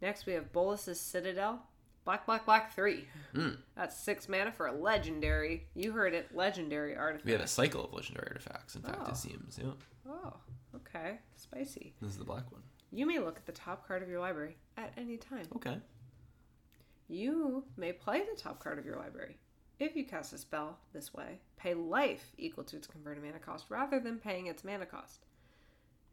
Next, 0.04 0.26
we 0.26 0.34
have 0.34 0.52
Bolas's 0.52 1.00
Citadel. 1.00 1.62
Black, 2.04 2.26
black, 2.26 2.46
black 2.46 2.76
3. 2.76 3.06
Mm. 3.34 3.56
That's 3.78 3.98
6 4.00 4.28
mana 4.28 4.52
for 4.52 4.68
a 4.68 4.74
legendary. 4.74 5.68
You 5.76 5.94
heard 5.94 6.14
it, 6.14 6.36
legendary 6.36 6.94
artifact. 6.98 7.26
We 7.26 7.32
have 7.32 7.40
a 7.40 7.48
cycle 7.48 7.86
of 7.86 7.94
legendary 7.94 8.28
artifacts. 8.28 8.76
In 8.76 8.82
fact, 8.82 8.98
Oh. 9.06 9.12
it 9.12 9.16
seems. 9.16 9.58
Yeah, 9.58 9.72
Oh, 10.06 10.34
okay. 10.76 11.20
Spicy. 11.38 11.94
this 12.02 12.12
is 12.12 12.18
the 12.18 12.26
black 12.26 12.52
one. 12.52 12.62
You 12.92 13.06
may 13.06 13.18
look 13.20 13.38
at 13.38 13.46
the 13.46 13.54
top 13.54 13.88
card 13.88 14.04
of 14.04 14.10
your 14.10 14.20
library 14.20 14.58
at 14.76 14.92
any 14.98 15.16
time. 15.16 15.46
Okay. 15.56 15.80
You 17.08 17.64
may 17.78 17.94
play 17.94 18.26
the 18.30 18.36
top 18.36 18.62
card 18.62 18.78
of 18.80 18.86
your 18.86 18.98
library. 18.98 19.38
If 19.80 19.96
you 19.96 20.04
cast 20.06 20.34
a 20.34 20.38
spell 20.38 20.80
this 20.92 21.14
way, 21.14 21.40
pay 21.56 21.76
life 21.76 22.34
equal 22.38 22.66
to 22.66 22.76
its 22.76 22.88
converted 22.88 23.24
mana 23.24 23.40
cost 23.40 23.68
rather 23.70 24.02
than 24.02 24.20
paying 24.20 24.48
its 24.48 24.66
mana 24.66 24.86
cost. 24.86 25.26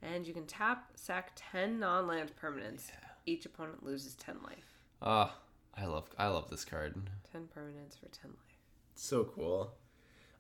And 0.01 0.29
you 0.29 0.33
can 0.33 0.47
tap, 0.47 0.93
sack 0.95 1.33
10 1.35 1.81
non 1.81 2.07
land 2.07 2.31
permanents. 2.41 2.93
Each 3.27 3.47
opponent 3.47 3.85
loses 3.85 4.15
10 4.15 4.37
life. 4.43 4.79
Ah, 5.03 5.35
I 5.77 5.87
love 5.87 6.09
I 6.19 6.27
love 6.29 6.51
this 6.51 6.65
card. 6.65 6.95
10 7.33 7.49
permanents 7.57 7.99
for 7.99 8.07
10 8.07 8.31
life. 8.31 8.57
so 8.95 9.25
cool. 9.25 9.73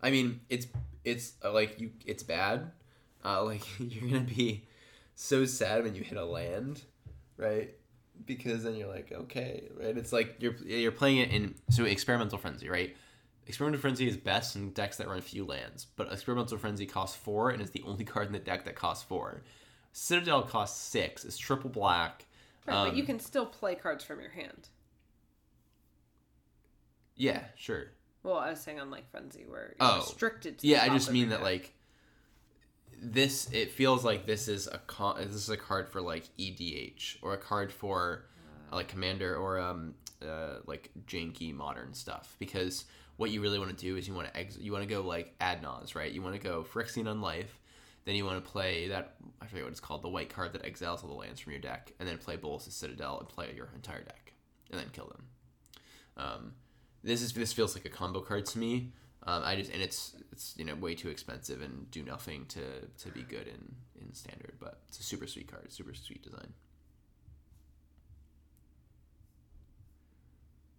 I 0.02 0.10
mean, 0.10 0.40
it's 0.48 0.66
it's 1.04 1.34
uh, 1.44 1.52
like 1.52 1.80
you 1.80 1.90
it's 2.06 2.22
bad. 2.22 2.72
Uh, 3.24 3.44
like 3.52 3.62
you're 3.78 4.08
gonna 4.10 4.20
be 4.22 4.66
so 5.14 5.44
sad 5.44 5.84
when 5.84 5.94
you 5.94 6.02
hit 6.02 6.18
a 6.18 6.24
land, 6.24 6.82
right? 7.36 7.74
Because 8.26 8.64
then 8.64 8.74
you're 8.76 8.88
like, 8.88 9.12
okay, 9.12 9.68
right? 9.78 9.96
It's 9.96 10.12
like 10.12 10.36
you're 10.40 10.54
you're 10.56 10.92
playing 10.92 11.18
it 11.18 11.30
in 11.30 11.54
so 11.70 11.84
experimental 11.84 12.38
frenzy, 12.38 12.68
right? 12.68 12.96
Experimental 13.46 13.80
frenzy 13.80 14.06
is 14.08 14.16
best 14.16 14.56
in 14.56 14.70
decks 14.72 14.96
that 14.98 15.08
run 15.08 15.20
few 15.20 15.44
lands, 15.44 15.86
but 15.96 16.12
experimental 16.12 16.56
frenzy 16.58 16.86
costs 16.86 17.16
four 17.16 17.50
and 17.50 17.60
is 17.62 17.70
the 17.70 17.82
only 17.86 18.04
card 18.12 18.26
in 18.26 18.32
the 18.32 18.38
deck 18.38 18.64
that 18.64 18.74
costs 18.74 19.04
four. 19.04 19.42
Citadel 19.92 20.42
costs 20.42 20.80
six. 20.80 21.24
It's 21.24 21.36
triple 21.38 21.70
black. 21.70 22.26
Right, 22.70 22.86
but 22.88 22.96
you 22.96 23.02
Um, 23.02 23.06
can 23.06 23.20
still 23.20 23.46
play 23.46 23.74
cards 23.74 24.04
from 24.04 24.20
your 24.20 24.30
hand. 24.30 24.68
Yeah, 27.16 27.44
sure. 27.56 27.88
Well, 28.22 28.36
I 28.36 28.50
was 28.50 28.60
saying 28.60 28.80
on 28.80 28.90
like 28.90 29.10
Frenzy, 29.10 29.44
where 29.46 29.74
you're 29.78 29.88
Oh. 29.88 29.96
restricted 29.98 30.58
to 30.58 30.62
the 30.62 30.68
Yeah, 30.68 30.82
I 30.82 30.88
just 30.88 31.10
mean 31.10 31.30
that 31.30 31.42
like 31.42 31.74
this. 33.02 33.50
It 33.52 33.70
feels 33.72 34.04
like 34.04 34.26
this 34.26 34.48
is 34.48 34.66
a 34.66 34.78
con- 34.78 35.16
this 35.18 35.34
is 35.34 35.48
a 35.48 35.56
card 35.56 35.88
for 35.88 36.00
like 36.00 36.24
EDH 36.38 37.18
or 37.22 37.32
a 37.34 37.38
card 37.38 37.72
for 37.72 38.26
uh, 38.72 38.76
like 38.76 38.88
Commander 38.88 39.36
or 39.36 39.58
um 39.58 39.94
uh, 40.22 40.58
like 40.66 40.90
janky 41.06 41.54
modern 41.54 41.94
stuff 41.94 42.36
because 42.38 42.84
what 43.16 43.30
you 43.30 43.40
really 43.40 43.58
want 43.58 43.70
to 43.70 43.76
do 43.76 43.96
is 43.96 44.06
you 44.06 44.12
want 44.14 44.28
to 44.28 44.36
ex- 44.36 44.58
you 44.58 44.70
want 44.72 44.82
to 44.86 44.88
go 44.88 45.00
like 45.02 45.34
Adnaz, 45.38 45.94
right? 45.94 46.12
You 46.12 46.20
want 46.22 46.34
to 46.34 46.40
go 46.40 46.62
Phyrexian 46.62 47.04
Unlife. 47.04 47.58
Then 48.04 48.14
you 48.14 48.24
want 48.24 48.42
to 48.42 48.50
play 48.50 48.88
that 48.88 49.16
I 49.40 49.46
forget 49.46 49.64
what 49.64 49.70
it's 49.70 49.80
called, 49.80 50.02
the 50.02 50.08
white 50.08 50.30
card 50.30 50.52
that 50.54 50.64
exiles 50.64 51.02
all 51.02 51.08
the 51.08 51.14
lands 51.14 51.40
from 51.40 51.52
your 51.52 51.60
deck, 51.60 51.92
and 51.98 52.08
then 52.08 52.18
play 52.18 52.36
Bolas' 52.36 52.66
of 52.66 52.72
Citadel 52.72 53.18
and 53.18 53.28
play 53.28 53.52
your 53.54 53.68
entire 53.74 54.02
deck, 54.02 54.32
and 54.70 54.80
then 54.80 54.88
kill 54.92 55.06
them. 55.06 55.24
Um, 56.16 56.52
this 57.02 57.22
is 57.22 57.32
this 57.32 57.52
feels 57.52 57.74
like 57.74 57.84
a 57.84 57.90
combo 57.90 58.20
card 58.20 58.46
to 58.46 58.58
me. 58.58 58.92
Um, 59.26 59.42
I 59.44 59.56
just 59.56 59.70
and 59.70 59.82
it's 59.82 60.16
it's 60.32 60.54
you 60.56 60.64
know 60.64 60.74
way 60.74 60.94
too 60.94 61.08
expensive 61.08 61.62
and 61.62 61.90
do 61.90 62.02
nothing 62.02 62.46
to 62.46 62.60
to 62.98 63.10
be 63.10 63.22
good 63.22 63.46
in 63.46 63.74
in 64.00 64.14
standard, 64.14 64.54
but 64.58 64.80
it's 64.88 64.98
a 65.00 65.02
super 65.02 65.26
sweet 65.26 65.50
card, 65.50 65.72
super 65.72 65.94
sweet 65.94 66.22
design. 66.22 66.52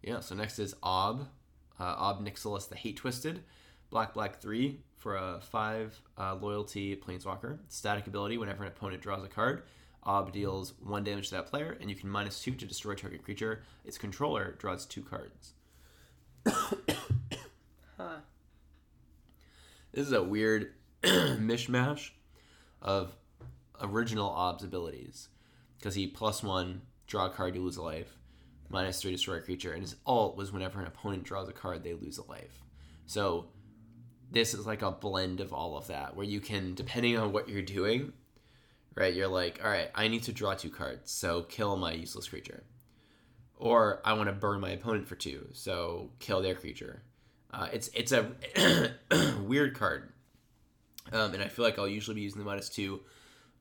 Yeah. 0.02 0.20
So 0.22 0.34
next 0.34 0.58
is 0.58 0.76
Ob, 0.82 1.28
uh, 1.80 1.84
Ob 1.84 2.26
Nixilis 2.26 2.68
the 2.68 2.76
Hate 2.76 2.98
Twisted, 2.98 3.44
black 3.90 4.14
black 4.14 4.42
three 4.42 4.80
for 5.02 5.16
a 5.18 5.40
five 5.42 6.00
uh, 6.18 6.36
loyalty 6.36 6.96
planeswalker. 6.96 7.58
Static 7.68 8.08
ability: 8.08 8.38
whenever 8.38 8.64
an 8.64 8.70
opponent 8.70 9.02
draws 9.02 9.24
a 9.24 9.28
card, 9.28 9.64
Ob 10.04 10.32
deals 10.32 10.74
one 10.84 11.04
damage 11.04 11.30
to 11.30 11.36
that 11.36 11.48
player, 11.48 11.78
and 11.82 11.90
you 11.90 11.96
can 11.96 12.10
minus 12.10 12.42
two 12.42 12.52
to 12.52 12.66
destroy 12.66 12.94
target 12.94 13.24
creature. 13.24 13.64
Its 13.84 13.98
controller 13.98 14.56
draws 14.60 14.86
two 14.86 15.02
cards. 15.02 15.54
huh? 17.98 18.18
This 19.92 20.08
is 20.08 20.14
a 20.14 20.24
weird 20.24 20.74
mishmash 21.04 22.12
of 22.82 23.16
original 23.82 24.30
Ob's 24.30 24.64
abilities. 24.64 25.30
Because 25.78 25.96
he 25.96 26.08
plus 26.08 26.44
one, 26.44 26.82
draw 27.08 27.26
a 27.26 27.30
card, 27.30 27.56
you 27.56 27.62
lose 27.62 27.78
a 27.78 27.84
life. 27.84 28.18
Minus 28.70 29.02
three, 29.02 29.12
destroy 29.12 29.36
a 29.36 29.42
creature. 29.42 29.74
And 29.74 29.82
his 29.82 29.96
alt 30.06 30.38
was 30.38 30.52
whenever 30.52 30.80
an 30.80 30.88
opponent 30.88 31.24
draws 31.24 31.50
a 31.50 31.54
card, 31.54 31.84
they 31.84 31.94
lose 31.94 32.18
a 32.18 32.24
life. 32.24 32.64
So 33.06 33.48
this 34.32 34.54
is 34.54 34.66
like 34.66 34.82
a 34.82 34.92
blend 34.92 35.40
of 35.42 35.54
all 35.54 35.78
of 35.78 35.88
that 35.88 36.16
where 36.16 36.26
you 36.26 36.40
can 36.40 36.74
depending 36.74 37.18
on 37.18 37.32
what 37.32 37.50
you're 37.50 37.62
doing 37.62 38.14
right 38.96 39.14
you're 39.14 39.28
like 39.28 39.60
all 39.64 39.70
right 39.70 39.90
i 39.96 40.08
need 40.08 40.24
to 40.24 40.32
draw 40.32 40.54
two 40.54 40.70
cards 40.70 41.12
so 41.12 41.44
kill 41.44 41.78
my 41.78 41.92
useless 41.92 42.28
creature. 42.28 42.64
Or 43.58 44.02
i 44.04 44.14
want 44.14 44.28
to 44.28 44.34
burn 44.34 44.60
my 44.60 44.72
opponent 44.72 45.08
for 45.08 45.16
two 45.16 45.48
so 45.54 46.10
kill 46.20 46.42
their 46.42 46.56
creature. 46.56 47.04
Uh, 47.54 47.68
it's 47.74 47.90
it's 47.94 48.12
a 48.14 48.32
weird 49.44 49.78
card 49.78 50.14
um, 51.12 51.34
and 51.34 51.44
i 51.44 51.48
feel 51.48 51.66
like 51.66 51.78
i'll 51.78 51.88
usually 51.88 52.16
be 52.16 52.22
using 52.22 52.40
the 52.40 52.46
minus 52.46 52.70
two 52.70 53.02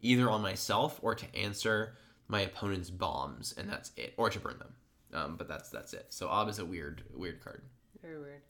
either 0.00 0.30
on 0.30 0.40
myself 0.40 0.98
or 1.02 1.14
to 1.14 1.26
answer 1.36 1.96
my 2.30 2.42
opponent's 2.42 2.90
bombs 2.90 3.54
and 3.58 3.68
that's 3.68 3.90
it 3.96 4.14
or 4.16 4.30
to 4.30 4.38
burn 4.38 4.58
them. 4.58 4.72
Um, 5.12 5.36
but 5.36 5.48
that's 5.48 5.68
that's 5.68 5.92
it. 5.92 6.06
So 6.10 6.28
ob 6.28 6.48
is 6.48 6.60
a 6.60 6.64
weird 6.64 7.02
weird 7.12 7.42
card. 7.42 7.62
Very 8.00 8.18
weird. 8.18 8.42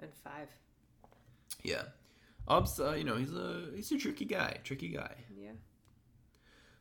And 0.00 0.10
five. 0.24 0.48
Yeah. 1.62 1.82
Ob's, 2.48 2.80
uh, 2.80 2.92
you 2.92 3.04
know, 3.04 3.16
he's 3.16 3.32
a 3.32 3.66
he's 3.74 3.92
a 3.92 3.98
tricky 3.98 4.24
guy, 4.24 4.56
tricky 4.64 4.88
guy. 4.88 5.14
Yeah. 5.36 5.52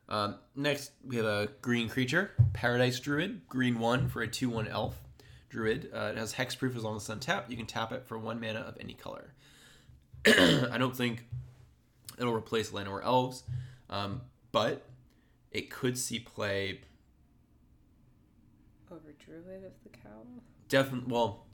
Um, 0.08 0.36
next, 0.56 0.92
we 1.06 1.18
have 1.18 1.26
a 1.26 1.50
green 1.62 1.88
creature, 1.88 2.32
Paradise 2.54 3.00
Druid, 3.00 3.48
green 3.48 3.78
one 3.78 4.10
for 4.10 4.22
a 4.22 4.28
two 4.28 4.50
one 4.50 4.68
elf 4.68 5.00
druid. 5.50 5.90
Uh, 5.94 6.12
it 6.12 6.18
has 6.18 6.34
hexproof 6.34 6.76
as 6.76 6.84
long 6.84 6.96
as 6.96 7.04
it's 7.04 7.10
untapped. 7.10 7.52
You 7.52 7.58
can 7.58 7.66
tap 7.66 7.92
it 7.92 8.08
for 8.08 8.18
one 8.18 8.40
mana 8.40 8.60
of 8.60 8.78
any 8.80 8.94
color. 8.94 9.34
I 10.26 10.78
don't 10.78 10.96
think 10.96 11.26
it'll 12.18 12.34
replace 12.34 12.72
Llanowar 12.72 13.04
Elves, 13.04 13.44
um, 13.90 14.22
but 14.52 14.86
it 15.52 15.70
could 15.70 15.98
see 15.98 16.20
play. 16.20 16.82
Over 18.92 19.14
Druid 19.24 19.64
of 19.64 19.74
the 19.84 19.90
Cowl. 19.90 20.26
Definitely, 20.68 21.12
well. 21.12 21.46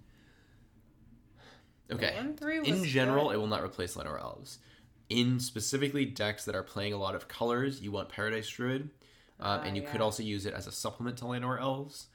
Okay. 1.91 2.15
One 2.15 2.35
three 2.35 2.57
in 2.59 2.83
general, 2.83 3.27
good. 3.27 3.35
it 3.35 3.37
will 3.37 3.47
not 3.47 3.63
replace 3.63 3.95
Llanowar 3.95 4.19
Elves. 4.21 4.59
In 5.09 5.39
specifically 5.39 6.05
decks 6.05 6.45
that 6.45 6.55
are 6.55 6.63
playing 6.63 6.93
a 6.93 6.97
lot 6.97 7.13
of 7.13 7.27
colors, 7.27 7.81
you 7.81 7.91
want 7.91 8.09
Paradise 8.09 8.47
Druid, 8.49 8.81
um, 8.81 8.89
Ah, 9.39 9.61
and 9.61 9.75
you 9.77 9.83
could 9.83 10.01
also 10.01 10.23
use 10.23 10.45
it 10.47 10.53
as 10.53 10.65
a 10.65 10.71
supplement 10.71 11.17
to 11.17 11.25
Llanowar 11.25 11.61
Elves 11.61 12.07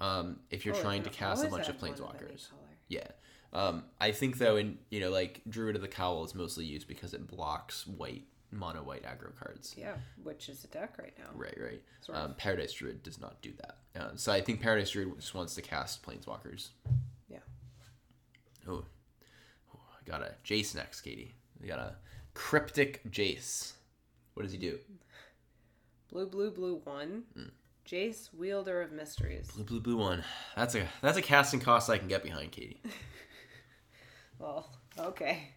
um, 0.00 0.40
if 0.50 0.64
you're 0.64 0.74
Oh, 0.76 0.80
trying 0.80 1.02
to 1.02 1.10
cast 1.10 1.44
a 1.44 1.48
bunch 1.48 1.68
of 1.68 1.74
add 1.74 1.82
one 1.82 1.90
any 1.90 2.00
Planeswalkers. 2.00 2.48
Yeah. 2.88 3.08
Um, 3.52 3.84
I 4.00 4.12
think 4.12 4.38
though, 4.38 4.56
in 4.56 4.78
you 4.90 5.00
know, 5.00 5.10
like 5.10 5.42
Druid 5.48 5.76
of 5.76 5.82
the 5.82 5.88
Cowl 5.88 6.24
is 6.24 6.34
mostly 6.34 6.64
used 6.64 6.86
because 6.88 7.14
it 7.14 7.26
blocks 7.26 7.86
white 7.86 8.24
mono 8.50 8.82
white 8.82 9.04
aggro 9.04 9.34
cards. 9.38 9.74
Yeah, 9.76 9.94
which 10.22 10.48
is 10.48 10.64
a 10.64 10.68
deck 10.68 10.96
right 10.98 11.14
now. 11.18 11.30
Right, 11.34 11.56
right. 11.60 11.82
Sort 12.00 12.16
of. 12.18 12.24
Um, 12.24 12.34
Paradise 12.36 12.72
Druid 12.72 13.02
does 13.02 13.20
not 13.20 13.40
do 13.42 13.52
that. 13.60 13.78
Um, 14.00 14.16
so 14.16 14.32
I 14.32 14.40
think 14.40 14.60
Paradise 14.60 14.90
Druid 14.90 15.16
just 15.18 15.34
wants 15.34 15.54
to 15.56 15.62
cast 15.62 16.02
Planeswalkers. 16.02 16.68
Yeah. 17.28 17.38
Oh, 18.68 18.84
oh 19.74 19.80
I 19.97 19.97
got 20.08 20.22
a 20.22 20.34
Jace 20.44 20.74
next, 20.74 21.02
Katie. 21.02 21.34
We 21.60 21.68
got 21.68 21.78
a 21.78 21.96
Cryptic 22.34 23.02
Jace. 23.10 23.72
What 24.34 24.44
does 24.44 24.52
he 24.52 24.58
do? 24.58 24.78
Blue, 26.10 26.26
blue, 26.26 26.50
blue 26.50 26.80
one. 26.84 27.24
Jace, 27.86 28.28
Wielder 28.32 28.82
of 28.82 28.92
Mysteries. 28.92 29.48
Blue, 29.54 29.64
blue, 29.64 29.80
blue 29.80 29.96
one. 29.96 30.22
That's 30.56 30.74
a 30.74 30.86
that's 31.02 31.18
a 31.18 31.22
casting 31.22 31.60
cost 31.60 31.90
I 31.90 31.98
can 31.98 32.08
get 32.08 32.22
behind, 32.22 32.52
Katie. 32.52 32.80
Well, 34.38 34.70
okay. 34.96 35.48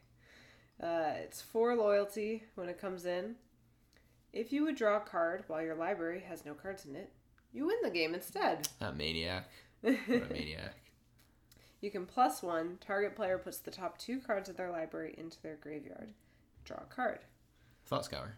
Uh, 0.82 1.12
it's 1.18 1.40
four 1.40 1.76
loyalty 1.76 2.44
when 2.56 2.68
it 2.68 2.82
comes 2.82 3.06
in. 3.06 3.36
If 4.34 4.52
you 4.52 4.64
would 4.64 4.76
draw 4.76 4.98
a 4.98 5.02
card 5.02 5.44
while 5.48 5.62
your 5.62 5.76
library 5.76 6.24
has 6.28 6.46
no 6.46 6.56
cards 6.56 6.86
in 6.86 6.96
it, 6.96 7.12
you 7.54 7.68
win 7.68 7.78
the 7.84 7.92
game 7.92 8.16
instead. 8.16 8.68
That 8.80 8.98
maniac. 8.98 9.50
What 9.82 9.94
a 10.10 10.34
maniac. 10.34 10.76
You 11.82 11.90
can 11.92 12.06
plus 12.06 12.42
one. 12.44 12.78
Target 12.80 13.16
player 13.16 13.38
puts 13.38 13.58
the 13.58 13.72
top 13.72 13.98
two 13.98 14.20
cards 14.20 14.48
of 14.50 14.56
their 14.58 14.72
library 14.72 15.16
into 15.18 15.42
their 15.42 15.56
graveyard. 15.56 16.14
Draw 16.64 16.78
a 16.78 16.94
card. 16.94 17.20
Thought 17.86 18.06
Scour. 18.06 18.38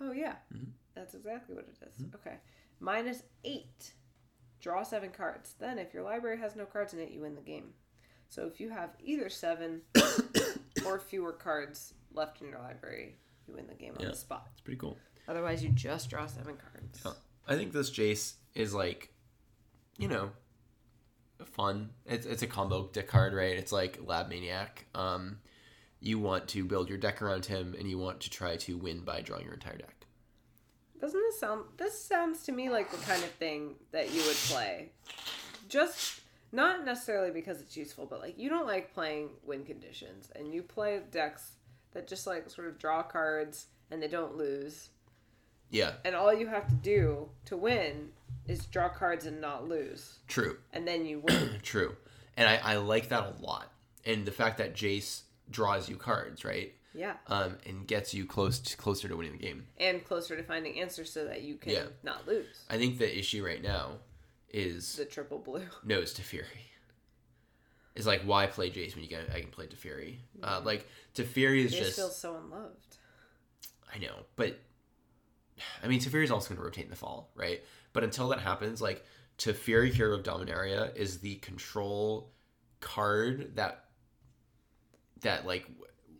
Oh 0.00 0.12
yeah, 0.12 0.36
Mhm. 0.54 0.70
that's 0.94 1.14
exactly 1.14 1.56
what 1.56 1.64
it 1.64 1.76
is. 1.98 2.14
Okay, 2.14 2.38
minus 2.78 3.22
eight. 3.44 3.94
Draw 4.60 4.82
seven 4.84 5.10
cards. 5.10 5.54
Then, 5.58 5.78
if 5.78 5.92
your 5.92 6.02
library 6.04 6.38
has 6.38 6.54
no 6.56 6.66
cards 6.66 6.92
in 6.92 7.00
it, 7.00 7.10
you 7.10 7.20
win 7.20 7.34
the 7.34 7.40
game. 7.40 7.74
So 8.28 8.46
if 8.46 8.60
you 8.60 8.70
have 8.70 8.96
either 9.00 9.28
seven 9.28 9.82
or 10.86 10.98
fewer 11.00 11.32
cards 11.32 11.94
left 12.12 12.40
in 12.42 12.48
your 12.48 12.58
library, 12.58 13.16
you 13.46 13.54
win 13.54 13.66
the 13.66 13.74
game 13.74 13.94
on 13.94 14.00
Yeah. 14.00 14.10
the 14.10 14.16
spot. 14.16 14.48
It's 14.52 14.60
pretty 14.60 14.78
cool. 14.78 14.98
Otherwise, 15.26 15.62
you 15.64 15.70
just 15.70 16.10
draw 16.10 16.26
seven 16.26 16.56
cards. 16.56 17.02
Yeah. 17.04 17.12
I 17.46 17.56
think 17.56 17.72
this 17.72 17.90
Jace 17.90 18.34
is 18.54 18.74
like, 18.74 19.12
you 19.96 20.08
know, 20.08 20.32
fun. 21.44 21.90
It's 22.06 22.26
it's 22.26 22.42
a 22.42 22.46
combo 22.46 22.88
deck 22.92 23.08
card, 23.08 23.34
right? 23.34 23.56
It's 23.56 23.72
like 23.72 24.00
Lab 24.04 24.28
Maniac. 24.28 24.86
Um, 24.94 25.38
you 26.00 26.18
want 26.18 26.48
to 26.48 26.64
build 26.64 26.88
your 26.88 26.98
deck 26.98 27.22
around 27.22 27.46
him, 27.46 27.74
and 27.78 27.88
you 27.88 27.98
want 27.98 28.20
to 28.20 28.30
try 28.30 28.56
to 28.56 28.76
win 28.76 29.00
by 29.00 29.20
drawing 29.20 29.44
your 29.44 29.54
entire 29.54 29.76
deck. 29.76 30.06
Doesn't 31.00 31.20
this 31.20 31.40
sound? 31.40 31.64
This 31.76 32.00
sounds 32.00 32.42
to 32.44 32.52
me 32.52 32.70
like 32.70 32.90
the 32.90 32.98
kind 32.98 33.22
of 33.22 33.30
thing 33.30 33.74
that 33.92 34.12
you 34.12 34.22
would 34.22 34.36
play. 34.36 34.90
Just 35.68 36.20
not 36.50 36.84
necessarily 36.84 37.30
because 37.30 37.60
it's 37.60 37.76
useful, 37.76 38.06
but 38.06 38.20
like 38.20 38.38
you 38.38 38.48
don't 38.48 38.66
like 38.66 38.92
playing 38.94 39.30
win 39.44 39.64
conditions, 39.64 40.30
and 40.34 40.52
you 40.52 40.62
play 40.62 41.00
decks 41.10 41.52
that 41.92 42.08
just 42.08 42.26
like 42.26 42.50
sort 42.50 42.68
of 42.68 42.78
draw 42.78 43.02
cards 43.02 43.66
and 43.90 44.02
they 44.02 44.08
don't 44.08 44.36
lose, 44.36 44.90
Yeah, 45.70 45.92
and 46.04 46.14
all 46.14 46.32
you 46.32 46.46
have 46.46 46.66
to 46.68 46.74
do 46.74 47.28
to 47.46 47.56
win 47.56 48.10
is 48.46 48.64
draw 48.66 48.88
cards 48.88 49.26
and 49.26 49.40
not 49.40 49.68
lose, 49.68 50.18
true, 50.26 50.58
and 50.72 50.86
then 50.88 51.04
you 51.06 51.20
win. 51.20 51.58
true. 51.62 51.94
And 52.36 52.48
I, 52.48 52.56
I 52.62 52.76
like 52.76 53.08
that 53.08 53.24
a 53.38 53.42
lot. 53.44 53.70
And 54.06 54.24
the 54.24 54.30
fact 54.30 54.58
that 54.58 54.74
Jace 54.74 55.22
draws 55.50 55.88
you 55.88 55.96
cards, 55.96 56.44
right? 56.44 56.72
yeah, 56.94 57.14
Um, 57.26 57.58
and 57.66 57.86
gets 57.86 58.14
you 58.14 58.24
close 58.26 58.58
to, 58.60 58.76
closer 58.76 59.08
to 59.08 59.16
winning 59.16 59.32
the 59.32 59.38
game. 59.38 59.66
and 59.78 60.04
closer 60.04 60.36
to 60.36 60.42
finding 60.44 60.80
answers 60.80 61.10
so 61.12 61.24
that 61.26 61.42
you 61.42 61.56
can 61.56 61.72
Yeah. 61.72 61.84
not 62.04 62.26
lose. 62.28 62.64
I 62.70 62.78
think 62.78 62.98
the 62.98 63.18
issue 63.18 63.44
right 63.44 63.60
now 63.62 63.98
is 64.50 64.94
The 64.94 65.04
triple 65.04 65.38
blue. 65.38 65.66
no, 65.84 65.98
it's 66.00 66.12
Teferi. 66.14 66.44
It's 67.94 68.06
like 68.06 68.22
why 68.22 68.46
play 68.46 68.70
Jace 68.70 68.94
when 68.94 69.02
you 69.02 69.10
can 69.10 69.20
I 69.34 69.40
can 69.40 69.50
play 69.50 69.66
Teferi. 69.66 70.16
Uh, 70.42 70.60
like 70.64 70.86
Teferi 71.14 71.64
is 71.64 71.74
Jace 71.74 71.78
just 71.78 71.96
feels 71.96 72.16
so 72.16 72.36
unloved. 72.36 72.96
I 73.92 73.98
know, 73.98 74.14
but 74.36 74.58
I 75.82 75.88
mean 75.88 76.00
Teferi 76.00 76.24
is 76.24 76.30
also 76.30 76.48
going 76.48 76.58
to 76.58 76.64
rotate 76.64 76.84
in 76.84 76.90
the 76.90 76.96
fall, 76.96 77.30
right? 77.34 77.62
But 77.92 78.04
until 78.04 78.28
that 78.28 78.40
happens, 78.40 78.80
like 78.80 79.04
Teferi 79.38 79.92
Hero 79.92 80.14
of 80.16 80.22
Dominaria 80.22 80.94
is 80.96 81.18
the 81.18 81.36
control 81.36 82.30
card 82.80 83.56
that 83.56 83.84
that 85.20 85.46
like 85.46 85.66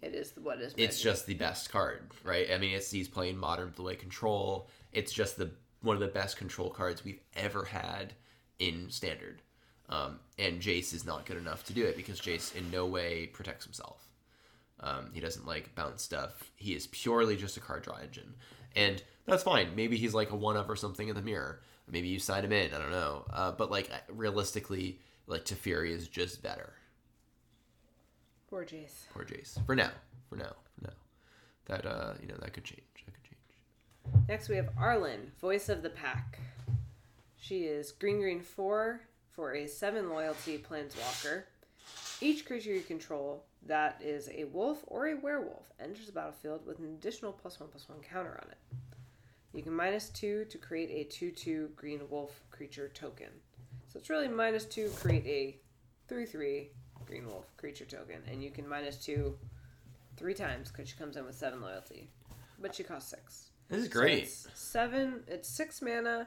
It 0.03 0.14
is 0.14 0.32
what 0.41 0.61
is. 0.61 0.74
it's 0.76 1.01
just 1.01 1.26
the 1.26 1.34
best 1.34 1.70
card, 1.70 2.11
right? 2.24 2.49
I 2.53 2.59
mean, 2.59 2.74
it's 2.74 2.91
he's 2.91 3.09
playing 3.09 3.36
modern 3.36 3.70
blue 3.76 3.95
control. 3.97 4.68
It's 4.93 5.12
just 5.12 5.36
the 5.36 5.51
one 5.82 5.95
of 5.95 6.01
the 6.01 6.09
best 6.09 6.36
control 6.36 6.70
cards 6.70 7.05
we've 7.05 7.20
ever 7.36 7.64
had 7.64 8.14
in 8.59 8.91
standard. 8.91 9.43
Um, 9.89 10.18
and 10.39 10.61
Jace 10.61 10.93
is 10.93 11.07
not 11.07 11.24
good 11.24 11.39
enough 11.39 11.64
to 11.64 11.72
do 11.72 11.84
it 11.86 11.97
because 11.97 12.20
Jace 12.20 12.55
in 12.55 12.70
no 12.70 12.84
way 12.86 13.26
protects 13.26 13.64
himself. 13.64 14.05
Um, 14.80 15.11
he 15.14 15.20
doesn't 15.20 15.47
like 15.47 15.74
bounce 15.74 16.03
stuff. 16.03 16.51
He 16.57 16.74
is 16.74 16.86
purely 16.89 17.36
just 17.36 17.57
a 17.57 17.61
card 17.61 17.82
draw 17.84 17.97
engine, 17.97 18.34
and 18.79 19.03
that's 19.26 19.43
fine. 19.43 19.74
Maybe 19.74 19.97
he's 19.97 20.14
like 20.14 20.31
a 20.31 20.37
one 20.37 20.57
up 20.57 20.70
or 20.70 20.76
something 20.76 21.09
in 21.09 21.14
the 21.14 21.22
mirror. 21.22 21.61
Maybe 21.91 22.09
you 22.09 22.18
sign 22.18 22.45
him 22.45 22.53
in. 22.53 22.72
I 22.72 22.79
don't 22.79 22.91
know. 22.91 23.24
Uh, 23.31 23.53
but 23.53 23.70
like 23.70 23.91
realistically, 24.09 25.01
like 25.26 25.45
Teferi 25.45 25.91
is 25.91 26.07
just 26.09 26.43
better. 26.43 26.72
Poor 28.49 28.64
Jace. 28.64 29.05
Poor 29.12 29.24
Jace. 29.24 29.64
For 29.66 29.74
now. 29.74 29.91
For 30.29 30.37
now. 30.37 30.55
For 30.74 30.85
now. 30.85 30.95
That 31.66 31.87
uh, 31.87 32.14
you 32.20 32.29
know, 32.29 32.37
that 32.41 32.53
could 32.53 32.64
change. 32.64 32.83
That 33.05 33.14
could 33.14 33.24
change. 33.24 34.29
Next, 34.29 34.49
we 34.49 34.57
have 34.57 34.70
Arlinn, 34.76 35.33
voice 35.41 35.68
of 35.68 35.83
the 35.83 35.91
pack. 35.91 36.39
She 37.37 37.64
is 37.64 37.93
green 37.93 38.20
green 38.20 38.41
four 38.41 39.03
for 39.31 39.55
a 39.55 39.66
seven 39.66 40.09
loyalty 40.09 40.59
planeswalker. 40.59 41.45
Each 42.20 42.45
creature 42.45 42.72
you 42.72 42.81
control 42.81 43.45
that 43.67 44.01
is 44.03 44.29
a 44.35 44.45
wolf 44.45 44.83
or 44.87 45.09
a 45.09 45.15
werewolf 45.15 45.67
enters 45.81 46.07
the 46.07 46.13
battlefield 46.13 46.67
with 46.67 46.79
an 46.79 46.87
additional 46.87 47.33
plus 47.33 47.61
one 47.61 47.69
plus 47.69 47.89
one 47.89 48.01
counter 48.01 48.41
on 48.43 48.51
it. 48.51 48.59
You 49.53 49.63
can 49.63 49.75
minus 49.75 50.09
two 50.11 50.45
to 50.47 50.59
create 50.59 50.91
a 50.91 51.05
two 51.11 51.31
two 51.31 51.71
green 51.77 52.01
wolf 52.11 52.41
creature 52.51 52.89
token. 52.89 53.29
So 53.89 53.99
it's 53.99 54.11
really 54.11 54.29
minus 54.29 54.65
two 54.65 54.91
create 55.01 55.27
a 55.27 55.57
three 56.09 56.27
three 56.27 56.71
green 57.07 57.27
wolf 57.27 57.47
creature 57.57 57.85
token, 57.87 58.21
and 58.31 58.43
you 58.43 58.51
can 58.51 58.69
minus 58.69 58.97
two 58.97 59.37
three 60.17 60.35
times 60.35 60.71
because 60.71 60.89
she 60.89 60.97
comes 60.97 61.17
in 61.17 61.25
with 61.25 61.35
seven 61.35 61.61
loyalty, 61.63 62.11
but 62.61 62.75
she 62.75 62.83
costs 62.83 63.11
six. 63.11 63.51
This 63.69 63.81
is 63.81 63.85
So 63.87 63.91
great. 63.93 64.23
it's 64.25 64.49
seven. 64.55 65.23
It's 65.27 65.49
six 65.49 65.81
mana 65.83 66.27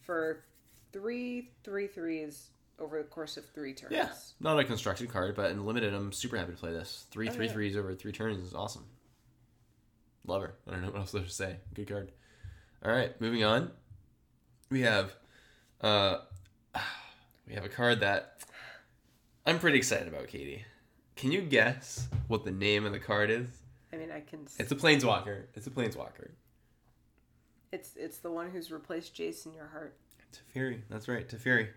for 0.00 0.44
three 0.92 1.50
three 1.64 1.86
threes 1.86 2.50
over 2.80 2.98
the 2.98 3.04
course 3.04 3.36
of 3.36 3.44
three 3.50 3.74
turns. 3.74 3.92
yeah. 3.92 4.08
Not 4.40 4.58
a 4.58 4.64
constructed 4.64 5.08
card, 5.10 5.36
but 5.36 5.50
in 5.50 5.64
limited, 5.64 5.92
I'm 5.94 6.12
super 6.12 6.36
happy 6.36 6.52
to 6.52 6.58
play 6.58 6.72
this. 6.72 7.06
Three 7.10 7.28
Oh, 7.28 7.32
three 7.32 7.46
yeah. 7.46 7.52
threes 7.52 7.76
over 7.76 7.94
three 7.94 8.12
turns 8.12 8.38
is 8.42 8.54
awesome. 8.54 8.84
Love 10.26 10.42
her. 10.42 10.54
I 10.66 10.72
don't 10.72 10.82
know 10.82 10.90
what 10.90 10.98
else 11.00 11.12
to 11.12 11.28
say. 11.28 11.56
Good 11.74 11.88
card. 11.88 12.12
All 12.84 12.90
right, 12.92 13.18
moving 13.20 13.44
on. 13.44 13.70
We 14.70 14.80
have, 14.82 15.12
uh, 15.80 16.18
we 17.46 17.54
have 17.54 17.64
a 17.64 17.68
card 17.68 18.00
that 18.00 18.38
I'm 19.46 19.58
pretty 19.58 19.78
excited 19.78 20.08
about 20.08 20.28
Katie. 20.28 20.64
Can 21.16 21.32
you 21.32 21.42
guess 21.42 22.08
what 22.28 22.44
the 22.44 22.50
name 22.50 22.86
of 22.86 22.92
the 22.92 22.98
card 22.98 23.30
is? 23.30 23.48
I 23.92 23.96
mean, 23.96 24.10
I 24.10 24.20
can. 24.20 24.46
It's 24.58 24.72
a 24.72 24.76
planeswalker. 24.76 25.44
It's 25.54 25.66
a 25.66 25.70
planeswalker. 25.70 26.30
It's 27.72 27.90
it's 27.96 28.18
the 28.18 28.30
one 28.30 28.50
who's 28.50 28.70
replaced 28.70 29.14
Jace 29.14 29.44
in 29.46 29.52
your 29.52 29.66
heart. 29.68 29.96
Teferi. 30.32 30.80
That's 30.88 31.08
right, 31.08 31.28
Teferi. 31.28 31.68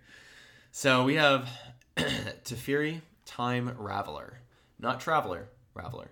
So 0.75 1.03
we 1.03 1.15
have 1.15 1.47
Teferi 1.97 3.01
Time 3.27 3.75
Raveler. 3.79 4.33
Not 4.79 4.99
Traveler, 4.99 5.47
Raveler. 5.75 6.07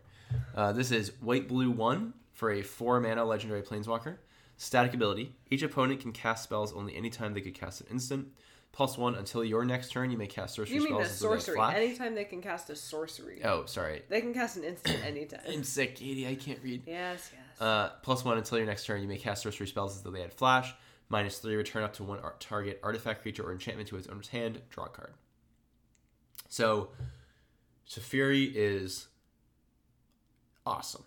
Uh, 0.56 0.72
this 0.72 0.92
is 0.92 1.14
white 1.20 1.48
blue 1.48 1.72
1 1.72 2.14
for 2.34 2.52
a 2.52 2.62
4 2.62 3.00
mana 3.02 3.26
legendary 3.26 3.64
planeswalker. 3.64 4.18
Static 4.58 4.94
ability. 4.94 5.34
Each 5.50 5.64
opponent 5.64 6.02
can 6.02 6.12
cast 6.12 6.44
spells 6.44 6.74
only 6.74 6.96
anytime 6.96 7.34
they 7.34 7.42
could 7.42 7.56
cast 7.56 7.82
an 7.82 7.88
instant. 7.90 8.28
Plus 8.72 9.00
1 9.00 9.16
until 9.16 9.44
your 9.44 9.66
next 9.66 9.92
turn, 9.92 10.12
you 10.12 10.18
may 10.20 10.28
cast 10.28 10.54
sorcery 10.58 10.76
You 10.76 10.84
mean 10.84 10.94
spells 10.94 11.08
a 11.08 11.12
until 11.14 11.30
they 11.30 11.34
have 11.38 11.42
sorcery? 11.42 11.56
flash. 11.56 11.76
Anytime 11.78 12.14
they 12.16 12.24
can 12.26 12.42
cast 12.44 12.70
a 12.70 12.76
sorcery, 12.76 13.42
Oh, 13.44 13.66
sorry. 13.66 14.04
they 14.10 14.22
can 14.22 14.32
cast 14.32 14.58
an 14.58 14.64
instant 14.64 15.00
anytime. 15.04 15.42
I'm 15.50 15.64
sick, 15.64 15.96
Katie. 15.96 16.28
I 16.28 16.36
can't 16.36 16.60
read. 16.62 16.84
yes, 16.86 17.32
yes. 17.34 17.60
Uh, 17.60 17.90
plus 18.04 18.24
one 18.24 18.38
until 18.38 18.60
your 18.60 18.68
next 18.68 18.86
turn, 18.86 19.02
you 19.02 19.08
may 19.08 19.18
cast 19.18 19.42
sorcery 19.42 19.66
spells 19.66 19.96
as 19.98 20.04
though 20.04 20.12
they 20.12 20.22
had 20.22 20.32
flash. 20.32 20.72
Minus 21.12 21.40
three, 21.40 21.58
return 21.58 21.84
up 21.84 21.92
to 21.96 22.04
one 22.04 22.20
ar- 22.20 22.36
target 22.40 22.80
artifact, 22.82 23.22
creature, 23.22 23.44
or 23.44 23.52
enchantment 23.52 23.90
to 23.90 23.98
its 23.98 24.08
owner's 24.08 24.30
hand. 24.30 24.62
Draw 24.70 24.86
a 24.86 24.90
card. 24.90 25.14
So, 26.48 26.92
Teferi 27.90 28.50
is 28.56 29.08
awesome. 30.66 31.04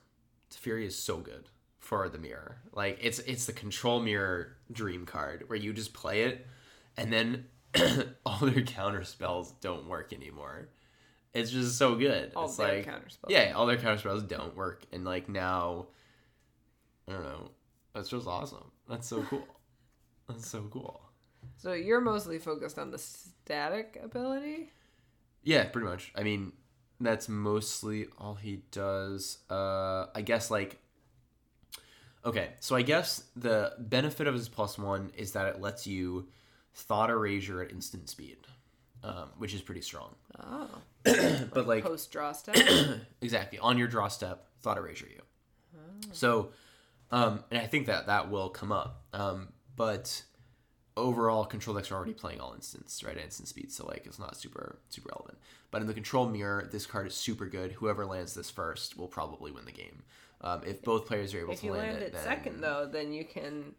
Teferi 0.50 0.84
is 0.84 0.94
so 0.94 1.16
good 1.16 1.48
for 1.78 2.10
the 2.10 2.18
mirror. 2.18 2.58
Like 2.72 2.98
it's 3.00 3.18
it's 3.20 3.46
the 3.46 3.54
control 3.54 3.98
mirror 4.00 4.58
dream 4.70 5.06
card 5.06 5.44
where 5.46 5.58
you 5.58 5.72
just 5.72 5.94
play 5.94 6.24
it, 6.24 6.46
and 6.98 7.10
then 7.10 7.46
all 8.26 8.38
their 8.40 8.62
counter 8.62 9.04
spells 9.04 9.52
don't 9.62 9.88
work 9.88 10.12
anymore. 10.12 10.68
It's 11.32 11.50
just 11.50 11.78
so 11.78 11.94
good. 11.94 12.32
All 12.36 12.44
it's 12.44 12.58
their 12.58 12.76
like 12.76 12.84
counter 12.84 13.08
spells. 13.08 13.32
yeah, 13.32 13.52
all 13.56 13.64
their 13.64 13.78
counter 13.78 13.98
spells 13.98 14.22
don't 14.22 14.54
work, 14.54 14.84
and 14.92 15.06
like 15.06 15.30
now, 15.30 15.86
I 17.08 17.12
don't 17.12 17.24
know. 17.24 17.50
That's 17.94 18.10
just 18.10 18.26
awesome. 18.26 18.70
That's 18.86 19.08
so 19.08 19.22
cool. 19.22 19.46
That's 20.28 20.48
so 20.48 20.62
cool. 20.70 21.00
So 21.56 21.72
you're 21.72 22.00
mostly 22.00 22.38
focused 22.38 22.78
on 22.78 22.90
the 22.90 22.98
static 22.98 23.98
ability. 24.02 24.70
Yeah, 25.42 25.64
pretty 25.64 25.86
much. 25.86 26.12
I 26.14 26.22
mean, 26.22 26.52
that's 27.00 27.28
mostly 27.28 28.06
all 28.18 28.34
he 28.34 28.62
does. 28.70 29.38
Uh, 29.50 30.06
I 30.14 30.22
guess 30.22 30.50
like. 30.50 30.78
Okay, 32.24 32.50
so 32.60 32.74
I 32.74 32.80
guess 32.82 33.24
the 33.36 33.74
benefit 33.78 34.26
of 34.26 34.32
his 34.34 34.48
plus 34.48 34.78
one 34.78 35.10
is 35.14 35.32
that 35.32 35.46
it 35.46 35.60
lets 35.60 35.86
you 35.86 36.28
thought 36.72 37.10
erasure 37.10 37.60
at 37.62 37.70
instant 37.70 38.08
speed, 38.08 38.38
um, 39.02 39.28
which 39.36 39.52
is 39.52 39.60
pretty 39.60 39.82
strong. 39.82 40.14
Oh, 40.42 40.70
but 41.52 41.66
like 41.66 41.84
post 41.84 42.10
draw 42.10 42.32
step. 42.32 42.56
exactly 43.20 43.58
on 43.58 43.76
your 43.76 43.88
draw 43.88 44.08
step 44.08 44.46
thought 44.62 44.78
erasure 44.78 45.06
you 45.06 45.20
Oh. 45.76 46.08
so 46.12 46.48
um 47.10 47.44
and 47.50 47.60
i 47.60 47.66
think 47.66 47.86
that 47.86 48.06
that 48.06 48.30
will 48.30 48.48
come 48.48 48.72
up 48.72 49.02
um 49.12 49.48
but 49.76 50.22
overall 50.96 51.44
control 51.44 51.74
decks 51.74 51.90
are 51.90 51.94
already 51.96 52.12
playing 52.12 52.40
all 52.40 52.54
instants 52.54 53.02
right 53.02 53.16
instant 53.18 53.48
speed 53.48 53.72
so 53.72 53.84
like 53.86 54.06
it's 54.06 54.18
not 54.18 54.36
super 54.36 54.78
super 54.88 55.08
relevant 55.12 55.36
but 55.72 55.80
in 55.80 55.88
the 55.88 55.94
control 55.94 56.26
mirror 56.28 56.68
this 56.70 56.86
card 56.86 57.06
is 57.06 57.14
super 57.14 57.46
good 57.46 57.72
whoever 57.72 58.06
lands 58.06 58.34
this 58.34 58.48
first 58.50 58.96
will 58.96 59.08
probably 59.08 59.50
win 59.50 59.64
the 59.64 59.72
game 59.72 60.02
um, 60.40 60.60
if 60.66 60.82
both 60.82 61.06
players 61.06 61.34
are 61.34 61.40
able 61.40 61.54
if 61.54 61.60
to 61.60 61.66
you 61.66 61.72
land, 61.72 61.88
land 61.88 62.02
it, 62.02 62.06
it 62.06 62.12
then 62.12 62.22
second 62.22 62.60
though, 62.60 62.88
then 62.90 63.12
you 63.12 63.24
can 63.24 63.74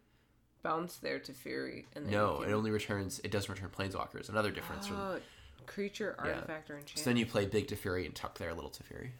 bounce 0.62 0.96
their 0.96 1.18
to 1.20 1.32
Fury 1.32 1.86
and 1.94 2.04
then 2.04 2.12
no 2.12 2.40
you 2.42 2.48
it 2.48 2.52
only 2.52 2.70
returns 2.70 3.18
it 3.24 3.30
doesn't 3.30 3.50
return 3.50 3.70
planeswalkers 3.70 4.28
another 4.28 4.50
difference 4.50 4.86
from 4.86 4.96
Oh, 4.96 5.18
creature, 5.66 6.14
artifact, 6.18 6.70
or 6.70 6.74
enchantment. 6.74 6.98
so 6.98 7.04
then 7.10 7.16
you 7.16 7.26
play 7.26 7.46
big 7.46 7.66
Teferi 7.66 8.04
and 8.06 8.14
tuck 8.14 8.38
their 8.38 8.54
little 8.54 8.70
Teferi. 8.70 9.10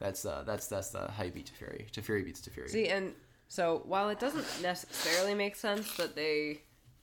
That's 0.00 0.24
uh, 0.24 0.42
that's 0.46 0.66
that's 0.66 0.90
the 0.90 1.10
how 1.10 1.24
you 1.24 1.30
beat 1.30 1.50
Teferi. 1.50 1.90
Teferi 1.90 2.24
beats 2.24 2.40
Teferi. 2.40 2.68
See, 2.68 2.88
and 2.88 3.14
so 3.48 3.82
while 3.86 4.08
it 4.10 4.20
doesn't 4.20 4.46
necessarily 4.62 5.34
make 5.34 5.56
sense 5.56 5.96
that 5.96 6.14
they, 6.14 6.60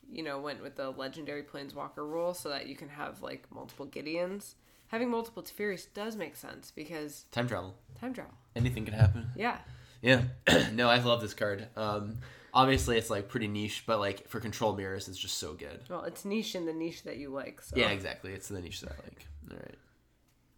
you 0.10 0.24
know, 0.24 0.40
went 0.40 0.62
with 0.62 0.76
the 0.76 0.92
legendary 0.92 1.44
planeswalker 1.44 1.98
rule 1.98 2.34
so 2.34 2.50
that 2.50 2.68
you 2.68 2.76
can 2.76 2.90
have 2.90 3.22
like 3.22 3.46
multiple 3.54 3.86
Gideons, 3.88 4.54
having 4.88 5.10
multiple 5.10 5.44
Teferis 5.44 5.88
does 5.94 6.16
make 6.16 6.36
sense 6.36 6.72
because 6.72 7.26
Time 7.32 7.48
travel. 7.48 7.76
time 8.00 8.14
travel. 8.14 8.34
Anything 8.56 8.86
can 8.86 8.94
happen. 8.94 9.28
Yeah. 9.36 9.58
Yeah. 10.02 10.22
no, 10.74 10.88
I 10.90 11.00
love 11.00 11.22
this 11.22 11.34
card. 11.34 11.68
Um, 11.76 12.20
obviously 12.54 12.98
it's 12.98 13.10
like 13.10 13.28
pretty 13.28 13.48
niche, 13.48 13.84
but 13.88 14.00
like 14.00 14.28
for 14.28 14.40
control 14.40 14.76
mirrors, 14.76 15.08
it's 15.08 15.18
just 15.18 15.38
so 15.40 15.54
good. 15.54 15.82
Well, 15.90 16.04
it's 16.04 16.26
niche 16.26 16.56
in 16.56 16.66
the 16.66 16.74
niche 16.74 17.04
that 17.04 17.18
you 17.18 17.30
like. 17.30 17.62
So 17.62 17.76
Yeah, 17.76 17.90
exactly. 17.90 18.34
It's 18.34 18.48
the 18.48 18.62
niche 18.62 18.82
that 18.82 18.92
I 18.92 19.04
like. 19.04 19.26
All 19.52 19.58
right. 19.58 19.76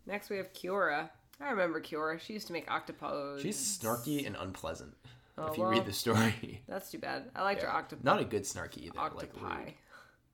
Next 0.06 0.30
we 0.30 0.38
have 0.38 0.52
Kiora. 0.54 1.10
I 1.40 1.50
remember 1.52 1.80
Kiora. 1.80 2.20
She 2.20 2.34
used 2.34 2.48
to 2.48 2.54
make 2.54 2.68
octopodes. 2.68 3.42
She's 3.42 3.58
snarky 3.58 4.26
and 4.26 4.36
unpleasant. 4.36 4.94
Oh, 5.38 5.48
if 5.52 5.58
you 5.58 5.64
well, 5.64 5.72
read 5.72 5.86
the 5.86 5.94
story. 5.94 6.64
That's 6.68 6.90
too 6.90 6.98
bad. 7.00 7.30
I 7.36 7.44
liked 7.44 7.62
her 7.62 7.70
octopus. 7.72 8.04
Not 8.04 8.20
a 8.20 8.26
good 8.26 8.44
snarky 8.44 8.80
either. 8.84 8.98
Like 8.98 9.12
octopi. 9.14 9.58
rude. 9.66 9.74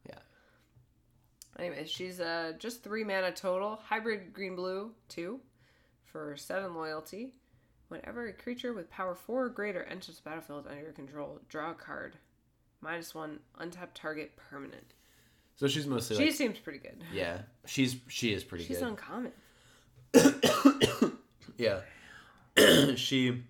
Yeah. 0.07 0.15
Anyway, 1.59 1.85
she's 1.85 2.19
uh 2.19 2.53
just 2.57 2.83
three 2.83 3.03
mana 3.03 3.31
total, 3.31 3.79
hybrid 3.83 4.33
green 4.33 4.55
blue 4.55 4.91
two, 5.09 5.39
for 6.05 6.35
seven 6.37 6.73
loyalty. 6.75 7.33
Whenever 7.89 8.27
a 8.27 8.33
creature 8.33 8.73
with 8.73 8.89
power 8.89 9.13
four 9.13 9.43
or 9.45 9.49
greater 9.49 9.83
enters 9.83 10.15
the 10.17 10.23
battlefield 10.27 10.65
under 10.67 10.81
your 10.81 10.93
control, 10.93 11.39
draw 11.49 11.71
a 11.71 11.75
card. 11.75 12.15
Minus 12.81 13.13
one, 13.13 13.39
untap 13.61 13.89
target 13.93 14.31
permanent. 14.35 14.93
So 15.55 15.67
she's 15.67 15.85
mostly 15.85 16.15
She 16.17 16.25
like 16.25 16.33
seems 16.33 16.57
pretty 16.59 16.79
good. 16.79 17.03
yeah. 17.13 17.39
She's 17.67 17.97
she 18.07 18.33
is 18.33 18.43
pretty 18.43 18.63
She's 18.65 18.79
good. 18.79 18.83
She's 18.83 18.89
uncommon. 18.89 19.31
Yeah. 21.57 21.81
she 22.95 23.43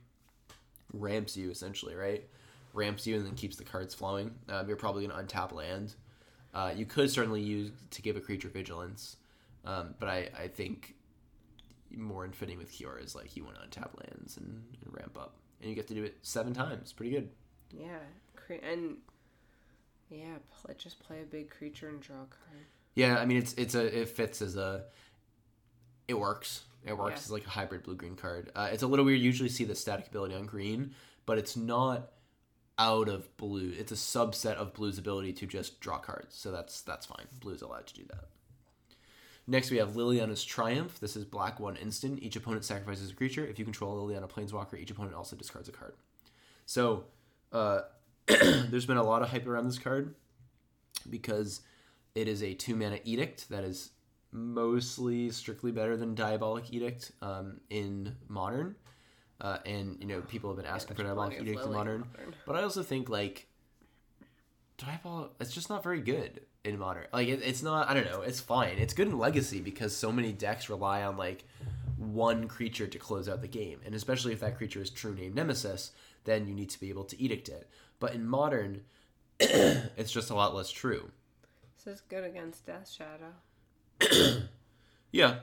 ramps 0.93 1.35
you 1.35 1.49
essentially, 1.49 1.95
right? 1.95 2.23
Ramps 2.73 3.05
you 3.05 3.15
and 3.15 3.25
then 3.25 3.35
keeps 3.35 3.55
the 3.55 3.63
cards 3.63 3.93
flowing. 3.93 4.33
Um, 4.49 4.67
you're 4.67 4.77
probably 4.77 5.05
going 5.05 5.27
to 5.27 5.35
untap 5.35 5.51
land. 5.51 5.95
Uh, 6.53 6.71
you 6.75 6.85
could 6.85 7.09
certainly 7.09 7.41
use 7.41 7.71
to 7.91 8.01
give 8.01 8.15
a 8.15 8.21
creature 8.21 8.49
vigilance, 8.49 9.17
um, 9.65 9.95
but 9.99 10.07
I, 10.07 10.29
I 10.37 10.47
think 10.47 10.95
more 11.95 12.25
in 12.25 12.31
fitting 12.31 12.57
with 12.57 12.71
Kiora 12.71 13.03
is 13.03 13.15
like 13.15 13.35
you 13.35 13.43
want 13.43 13.57
to 13.57 13.61
untap 13.79 13.89
lands 13.99 14.37
and, 14.37 14.63
and 14.83 14.93
ramp 14.93 15.17
up, 15.19 15.35
and 15.61 15.69
you 15.69 15.75
get 15.75 15.87
to 15.87 15.95
do 15.95 16.03
it 16.03 16.17
seven 16.21 16.53
times. 16.53 16.91
Pretty 16.93 17.11
good. 17.11 17.29
Yeah, 17.71 17.97
cre- 18.35 18.63
and 18.63 18.97
yeah, 20.09 20.35
play, 20.61 20.75
just 20.77 20.99
play 20.99 21.21
a 21.21 21.25
big 21.25 21.49
creature 21.49 21.89
and 21.89 21.99
draw 21.99 22.17
a 22.17 22.27
card. 22.27 22.65
Yeah, 22.95 23.17
I 23.17 23.25
mean 23.25 23.37
it's 23.37 23.53
it's 23.53 23.73
a 23.73 24.01
it 24.01 24.09
fits 24.09 24.41
as 24.41 24.55
a 24.55 24.83
it 26.07 26.13
works. 26.13 26.65
It 26.85 26.97
works 26.97 27.11
Yeah. 27.21 27.25
as 27.25 27.31
like 27.31 27.45
a 27.45 27.49
hybrid 27.49 27.83
blue 27.83 27.95
green 27.95 28.15
card. 28.15 28.51
Uh, 28.55 28.69
it's 28.71 28.83
a 28.83 28.87
little 28.87 29.05
weird. 29.05 29.19
You 29.19 29.25
usually 29.25 29.49
see 29.49 29.63
the 29.63 29.75
static 29.75 30.07
ability 30.07 30.35
on 30.35 30.45
green, 30.45 30.93
but 31.25 31.37
it's 31.37 31.55
not 31.55 32.11
out 32.77 33.07
of 33.07 33.35
blue. 33.37 33.71
It's 33.77 33.91
a 33.91 33.95
subset 33.95 34.55
of 34.55 34.73
blue's 34.73 34.97
ability 34.97 35.33
to 35.33 35.45
just 35.45 35.79
draw 35.79 35.97
cards. 35.99 36.35
So 36.35 36.51
that's 36.51 36.81
that's 36.81 37.05
fine. 37.05 37.27
Blue's 37.39 37.61
allowed 37.61 37.87
to 37.87 37.93
do 37.93 38.03
that. 38.09 38.25
Next, 39.45 39.71
we 39.71 39.77
have 39.77 39.89
Liliana's 39.91 40.43
Triumph. 40.43 40.99
This 40.99 41.15
is 41.17 41.25
black 41.25 41.59
one 41.59 41.75
instant. 41.75 42.23
Each 42.23 42.35
opponent 42.37 42.63
sacrifices 42.63 43.11
a 43.11 43.13
creature. 43.13 43.45
If 43.45 43.59
you 43.59 43.65
control 43.65 44.07
Liliana 44.07 44.29
Planeswalker, 44.29 44.79
each 44.79 44.89
opponent 44.91 45.15
also 45.15 45.35
discards 45.35 45.67
a 45.67 45.73
card. 45.73 45.95
So, 46.65 47.05
uh, 47.51 47.81
there's 48.27 48.85
been 48.85 48.95
a 48.97 49.03
lot 49.03 49.21
of 49.21 49.29
hype 49.29 49.45
around 49.45 49.65
this 49.65 49.77
card 49.79 50.15
because 51.09 51.61
it 52.15 52.27
is 52.29 52.41
a 52.41 52.53
two 52.53 52.75
mana 52.75 52.99
edict 53.03 53.49
that 53.49 53.65
is 53.65 53.91
mostly 54.33 55.29
strictly 55.29 55.71
better 55.71 55.95
than 55.95 56.15
Diabolic 56.15 56.73
Edict 56.73 57.11
um, 57.21 57.61
in 57.69 58.15
modern. 58.27 58.75
Uh, 59.39 59.57
and 59.65 59.97
you 59.99 60.07
know 60.07 60.21
people 60.21 60.49
have 60.49 60.57
been 60.57 60.65
asking 60.65 60.95
for 60.95 61.03
there's 61.03 61.15
Diabolic 61.15 61.41
Edict 61.41 61.65
in 61.65 61.71
modern, 61.71 61.99
Modern. 62.11 62.35
but 62.45 62.55
I 62.55 62.63
also 62.63 62.81
think 62.81 63.09
like 63.09 63.47
Diabolic, 64.77 65.31
it's 65.39 65.53
just 65.53 65.69
not 65.69 65.83
very 65.83 66.01
good 66.01 66.41
in 66.63 66.79
modern. 66.79 67.05
Like 67.11 67.27
it, 67.27 67.41
it's 67.43 67.61
not. 67.61 67.89
I 67.89 67.93
don't 67.93 68.05
know. 68.05 68.21
It's 68.21 68.39
fine. 68.39 68.77
It's 68.77 68.93
good 68.93 69.07
in 69.07 69.17
Legacy 69.17 69.59
because 69.59 69.95
so 69.95 70.11
many 70.11 70.31
decks 70.31 70.69
rely 70.69 71.03
on 71.03 71.17
like 71.17 71.43
one 71.97 72.47
creature 72.47 72.87
to 72.87 72.99
close 72.99 73.27
out 73.27 73.41
the 73.41 73.47
game, 73.47 73.79
and 73.85 73.93
especially 73.95 74.33
if 74.33 74.39
that 74.39 74.57
creature 74.57 74.81
is 74.81 74.89
true 74.89 75.13
name 75.13 75.33
Nemesis, 75.33 75.91
then 76.23 76.47
you 76.47 76.53
need 76.53 76.69
to 76.69 76.79
be 76.79 76.89
able 76.89 77.03
to 77.05 77.21
edict 77.21 77.49
it. 77.49 77.69
But 77.99 78.13
in 78.13 78.25
modern, 78.25 78.81
it's 79.39 80.11
just 80.11 80.29
a 80.29 80.35
lot 80.35 80.55
less 80.55 80.71
true. 80.71 81.11
This 81.83 81.95
is 81.95 82.01
good 82.01 82.23
against 82.23 82.65
Death 82.65 82.89
Shadow. 82.89 83.33
Yeah. 85.11 85.35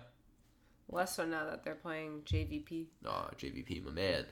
Less 0.91 1.15
so 1.15 1.25
now 1.25 1.45
that 1.45 1.63
they're 1.65 1.77
playing 1.77 2.23
JVP. 2.27 2.87
Aw, 3.07 3.31
JVP, 3.39 3.85
my 3.85 3.93
man. 3.93 4.25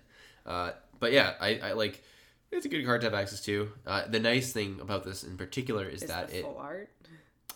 Uh, 0.44 0.72
but 0.98 1.12
yeah, 1.12 1.34
I, 1.40 1.60
I 1.62 1.72
like. 1.74 2.02
It's 2.50 2.66
a 2.66 2.68
good 2.68 2.84
card 2.84 3.02
to 3.02 3.06
have 3.06 3.14
access 3.14 3.40
to. 3.44 3.70
Uh, 3.86 4.08
the 4.08 4.18
nice 4.18 4.52
thing 4.52 4.80
about 4.80 5.04
this 5.04 5.22
in 5.22 5.36
particular 5.36 5.84
is, 5.88 6.02
Is 6.02 6.08
that 6.08 6.32
it. 6.32 6.42
full 6.42 6.58
art? 6.58 6.90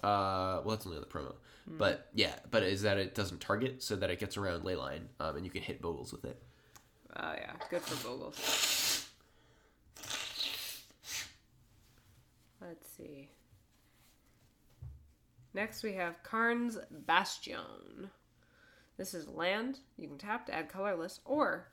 Uh, 0.02 0.62
well, 0.64 0.76
that's 0.76 0.86
only 0.86 0.98
on 0.98 1.02
the 1.02 1.08
promo. 1.08 1.34
But 1.66 2.08
yeah, 2.14 2.34
but 2.52 2.62
is 2.62 2.82
that 2.82 2.98
it 2.98 3.14
doesn't 3.16 3.40
target, 3.40 3.82
so 3.82 3.96
that 3.96 4.10
it 4.10 4.20
gets 4.20 4.36
around 4.36 4.62
leyline, 4.62 5.02
um, 5.18 5.34
and 5.36 5.44
you 5.44 5.50
can 5.50 5.62
hit 5.62 5.82
Bogles 5.82 6.12
with 6.12 6.24
it. 6.24 6.40
Oh 7.16 7.32
yeah, 7.36 7.52
good 7.70 7.82
for 7.82 7.96
Bogles. 8.08 9.06
Let's 12.60 12.88
see. 12.96 13.28
Next 15.54 15.82
we 15.82 15.92
have 15.94 16.22
Karn's 16.22 16.78
Bastion. 17.06 18.10
This 18.96 19.14
is 19.14 19.28
land. 19.28 19.78
You 19.98 20.08
can 20.08 20.18
tap 20.18 20.46
to 20.46 20.54
add 20.54 20.68
colorless 20.68 21.20
or 21.24 21.68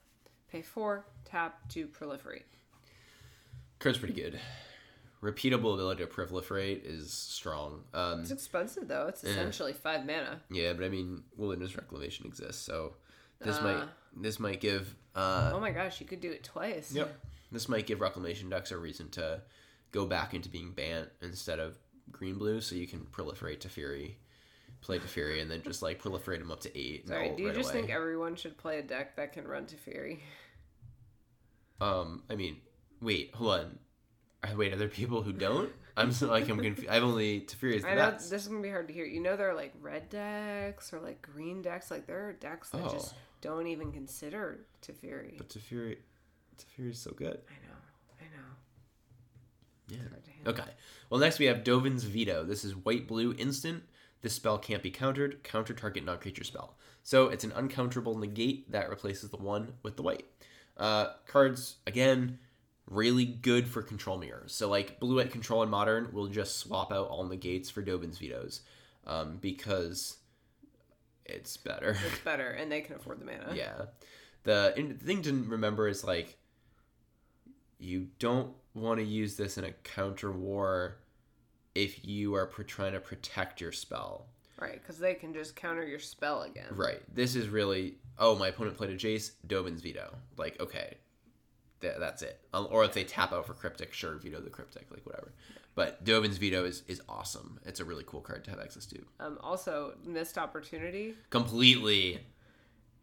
pay 0.52 0.62
four, 0.62 1.06
tap 1.26 1.68
to 1.70 1.88
proliferate. 1.88 2.44
Card's 3.80 3.98
pretty 3.98 4.14
good. 4.14 4.40
Repeatable 5.22 5.74
ability 5.74 6.04
to 6.04 6.10
proliferate 6.10 6.82
is 6.86 7.12
strong. 7.12 7.84
Um, 7.94 8.22
It's 8.22 8.32
expensive 8.32 8.88
though. 8.88 9.08
It's 9.08 9.24
essentially 9.24 9.74
five 9.74 10.06
mana. 10.06 10.42
yeah, 10.50 10.74
but 10.74 10.86
I 10.86 10.90
mean, 10.90 11.24
Wilderness 11.38 11.76
Reclamation 11.76 12.26
exists, 12.26 12.62
so 12.62 12.96
this 13.42 13.58
Uh. 13.58 13.62
might 13.64 13.84
this 14.22 14.40
might 14.40 14.60
give 14.62 14.96
uh, 15.16 15.52
Oh 15.54 15.60
my 15.60 15.72
gosh, 15.72 16.00
you 16.02 16.08
could 16.08 16.22
do 16.22 16.32
it 16.32 16.44
twice. 16.44 16.92
Yep. 16.94 17.20
This 17.52 17.68
might 17.70 17.86
give 17.86 18.00
Reclamation 18.02 18.50
decks 18.50 18.72
a 18.72 18.78
reason 18.78 19.10
to 19.12 19.42
go 19.92 20.06
back 20.06 20.34
into 20.34 20.50
being 20.50 20.72
Bant 20.72 21.10
instead 21.22 21.60
of 21.60 21.78
green 22.12 22.36
blue, 22.38 22.62
so 22.62 22.76
you 22.76 22.88
can 22.88 23.00
proliferate 23.12 23.60
Teferi, 23.60 24.14
play 24.82 25.00
Teferi, 25.00 25.42
and 25.42 25.50
then 25.50 25.62
just 25.64 25.82
like 25.82 26.02
proliferate 26.02 26.40
them 26.40 26.52
up 26.52 26.62
to 26.62 26.78
eight. 26.78 27.08
Sorry, 27.08 27.30
do 27.36 27.42
you 27.44 27.50
right 27.50 27.58
just 27.58 27.72
away. 27.72 27.82
think 27.82 27.92
everyone 27.92 28.36
should 28.36 28.58
play 28.58 28.80
a 28.80 28.84
deck 28.84 29.16
that 29.16 29.34
can 29.34 29.48
run 29.48 29.66
Teferi? 29.66 30.20
Um, 31.82 32.24
I 32.30 32.36
mean, 32.36 32.58
wait, 33.02 33.34
hold 33.34 33.60
on. 33.60 33.80
Wait, 34.58 34.74
are 34.74 34.78
there 34.78 34.88
people 34.88 35.22
who 35.22 35.34
don't? 35.34 35.70
I'm 35.98 36.12
so, 36.14 36.28
like 36.28 36.48
I'm 36.50 36.60
confused. 36.60 36.90
I've 36.90 37.04
only 37.04 37.42
Teferi 37.42 37.76
is 37.76 37.82
the 37.84 37.90
I 37.92 37.96
know 37.96 38.12
best. 38.12 38.30
this 38.30 38.44
is 38.44 38.48
gonna 38.48 38.62
be 38.62 38.70
hard 38.70 38.88
to 38.88 38.94
hear. 38.94 39.06
You 39.06 39.20
know 39.22 39.36
there 39.36 39.50
are 39.50 39.56
like 39.56 39.74
red 39.82 40.10
decks 40.10 40.94
or 40.94 41.00
like 41.02 41.22
green 41.22 41.62
decks. 41.62 41.92
Like 41.92 42.08
there 42.08 42.30
are 42.30 42.34
decks 42.34 42.70
that 42.70 42.90
just 42.92 43.14
Oh. 43.14 43.18
don't 43.42 43.68
even 43.68 43.92
consider 43.92 44.62
Teferi. 44.82 45.38
But 45.38 45.50
to 45.50 45.60
Fury, 45.60 45.98
Teferi 46.58 46.92
is 46.92 47.00
so 47.00 47.12
good. 47.12 47.40
I 47.50 47.68
know. 47.68 47.69
Yeah. 49.90 50.50
Okay. 50.50 50.64
Well, 51.10 51.20
next 51.20 51.40
we 51.40 51.46
have 51.46 51.64
Dovin's 51.64 52.04
Veto. 52.04 52.44
This 52.44 52.64
is 52.64 52.76
white 52.76 53.08
blue 53.08 53.34
instant. 53.38 53.84
This 54.22 54.34
spell 54.34 54.58
can't 54.58 54.84
be 54.84 54.92
countered. 54.92 55.44
Counter 55.44 55.74
target 55.74 56.06
non 56.06 56.18
creature 56.20 56.44
spell. 56.44 56.76
So 57.04 57.30
it's 57.30 57.44
an 57.44 57.52
uncounterable 57.52 58.20
negate 58.20 58.72
that 58.72 58.90
replaces 58.90 59.30
the 59.30 59.38
one 59.38 59.74
with 59.84 59.96
the 59.96 60.04
white. 60.04 60.26
Uh, 60.78 61.08
cards 61.28 61.78
again, 61.88 62.40
really 62.90 63.26
good 63.26 63.68
for 63.68 63.82
control 63.82 64.18
mirrors. 64.18 64.54
So 64.54 64.70
like 64.70 65.00
blue 65.00 65.20
at 65.20 65.32
control 65.32 65.62
and 65.62 65.72
modern 65.72 66.10
will 66.12 66.28
just 66.28 66.58
swap 66.58 66.92
out 66.92 67.08
all 67.08 67.26
negates 67.26 67.70
for 67.70 67.82
Dovin's 67.82 68.18
vetoes, 68.18 68.62
um, 69.08 69.38
because 69.42 70.18
it's 71.26 71.58
better. 71.58 71.98
It's 72.08 72.20
better, 72.24 72.50
and 72.50 72.72
they 72.72 72.82
can 72.82 72.96
afford 72.96 73.20
the 73.20 73.26
mana. 73.26 73.54
Yeah. 73.54 73.86
The, 74.44 74.74
the 74.76 75.06
thing 75.06 75.22
to 75.24 75.44
remember 75.44 75.88
is 75.88 76.04
like 76.04 76.38
you 77.80 78.08
don't 78.20 78.54
want 78.74 79.00
to 79.00 79.06
use 79.06 79.36
this 79.38 79.58
in 79.58 79.64
a 79.64 79.72
counter 79.72 80.32
war 80.32 80.98
if 81.76 82.06
you 82.06 82.36
are 82.36 82.46
pr- 82.46 82.64
trying 82.64 82.94
to 82.94 83.00
protect 83.00 83.62
your 83.62 83.72
spell. 83.72 84.28
Right, 84.60 84.82
because 84.82 85.00
they 85.00 85.14
can 85.14 85.34
just 85.34 85.56
counter 85.56 85.86
your 85.88 86.00
spell 86.00 86.42
again. 86.42 86.68
Right. 86.72 87.02
This 87.14 87.36
is 87.36 87.48
really 87.48 87.96
oh 88.18 88.36
my 88.36 88.50
opponent 88.50 88.78
played 88.78 88.90
a 88.90 88.98
Jace, 88.98 89.32
Dovin's 89.48 89.82
veto. 89.82 90.14
Like 90.38 90.60
okay, 90.60 90.98
Th- 91.82 91.96
that's 91.98 92.22
it. 92.22 92.42
Um, 92.54 92.68
or 92.70 92.84
if 92.84 92.94
they 92.94 93.06
tap 93.06 93.32
out 93.32 93.46
for 93.48 93.54
cryptic, 93.54 93.94
sure, 93.94 94.16
veto 94.16 94.42
the 94.42 94.50
cryptic, 94.50 94.88
like 94.92 95.06
whatever. 95.06 95.32
But 95.76 96.04
Dovin's 96.04 96.38
veto 96.38 96.66
is 96.66 96.84
is 96.90 97.02
awesome. 97.08 97.60
It's 97.66 97.80
a 97.80 97.86
really 97.86 98.04
cool 98.06 98.20
card 98.20 98.44
to 98.46 98.52
have 98.52 98.60
access 98.60 98.86
to. 98.88 99.00
Um, 99.22 99.38
also, 99.42 99.94
missed 100.06 100.38
opportunity 100.38 101.14
Completely. 101.30 102.20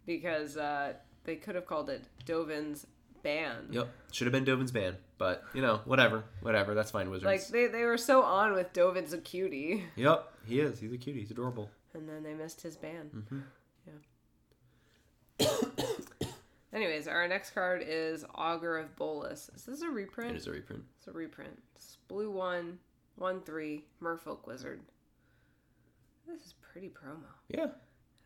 because 0.05 0.59
uh, 0.59 0.93
they 1.25 1.37
could 1.37 1.55
have 1.55 1.65
called 1.67 1.89
it 1.89 2.05
Dovin's 2.27 2.87
ban. 3.27 3.69
Yep. 3.71 3.89
Should 4.13 4.27
have 4.27 4.33
been 4.33 4.45
Dovin's 4.45 4.71
ban, 4.73 4.97
but 5.19 5.43
you 5.53 5.61
know, 5.63 5.81
whatever, 5.85 6.25
whatever. 6.41 6.75
That's 6.75 6.91
fine, 6.91 7.11
Wizards. 7.11 7.27
Like 7.27 7.47
they, 7.49 7.67
they 7.67 7.85
were 7.85 7.99
so 7.99 8.23
on 8.23 8.53
with 8.55 8.73
Dovin's 8.73 9.13
a 9.13 9.19
cutie, 9.19 9.85
Yep, 9.97 10.33
he 10.47 10.61
is. 10.61 10.79
He's 10.79 10.93
a 10.93 10.99
cutie. 10.99 11.21
He's 11.21 11.31
adorable. 11.31 11.69
and 11.95 12.09
then 12.09 12.23
they 12.23 12.35
missed 12.35 12.61
his 12.63 12.77
ban. 12.77 13.11
Mm-hmm. 13.15 13.41
Yeah. 15.41 15.47
Anyways, 16.73 17.09
our 17.09 17.27
next 17.27 17.51
card 17.51 17.83
is 17.87 18.25
Augur 18.35 18.79
of 18.79 18.95
Bolas. 18.97 19.51
Is 19.55 19.65
this 19.65 19.83
a 19.83 19.89
reprint? 19.89 20.33
It 20.33 20.37
is 20.37 20.47
a 20.47 20.53
reprint. 20.53 20.83
It's 20.99 21.09
a 21.09 21.13
reprint. 21.13 21.59
It's 21.75 21.97
blue 22.09 22.31
one, 22.31 22.79
one 23.17 23.41
three, 23.43 23.85
Merfolk 24.03 24.47
Wizard. 24.47 24.81
This 26.29 26.43
is 26.43 26.55
pretty 26.61 26.89
promo. 26.89 27.25
Yeah. 27.49 27.67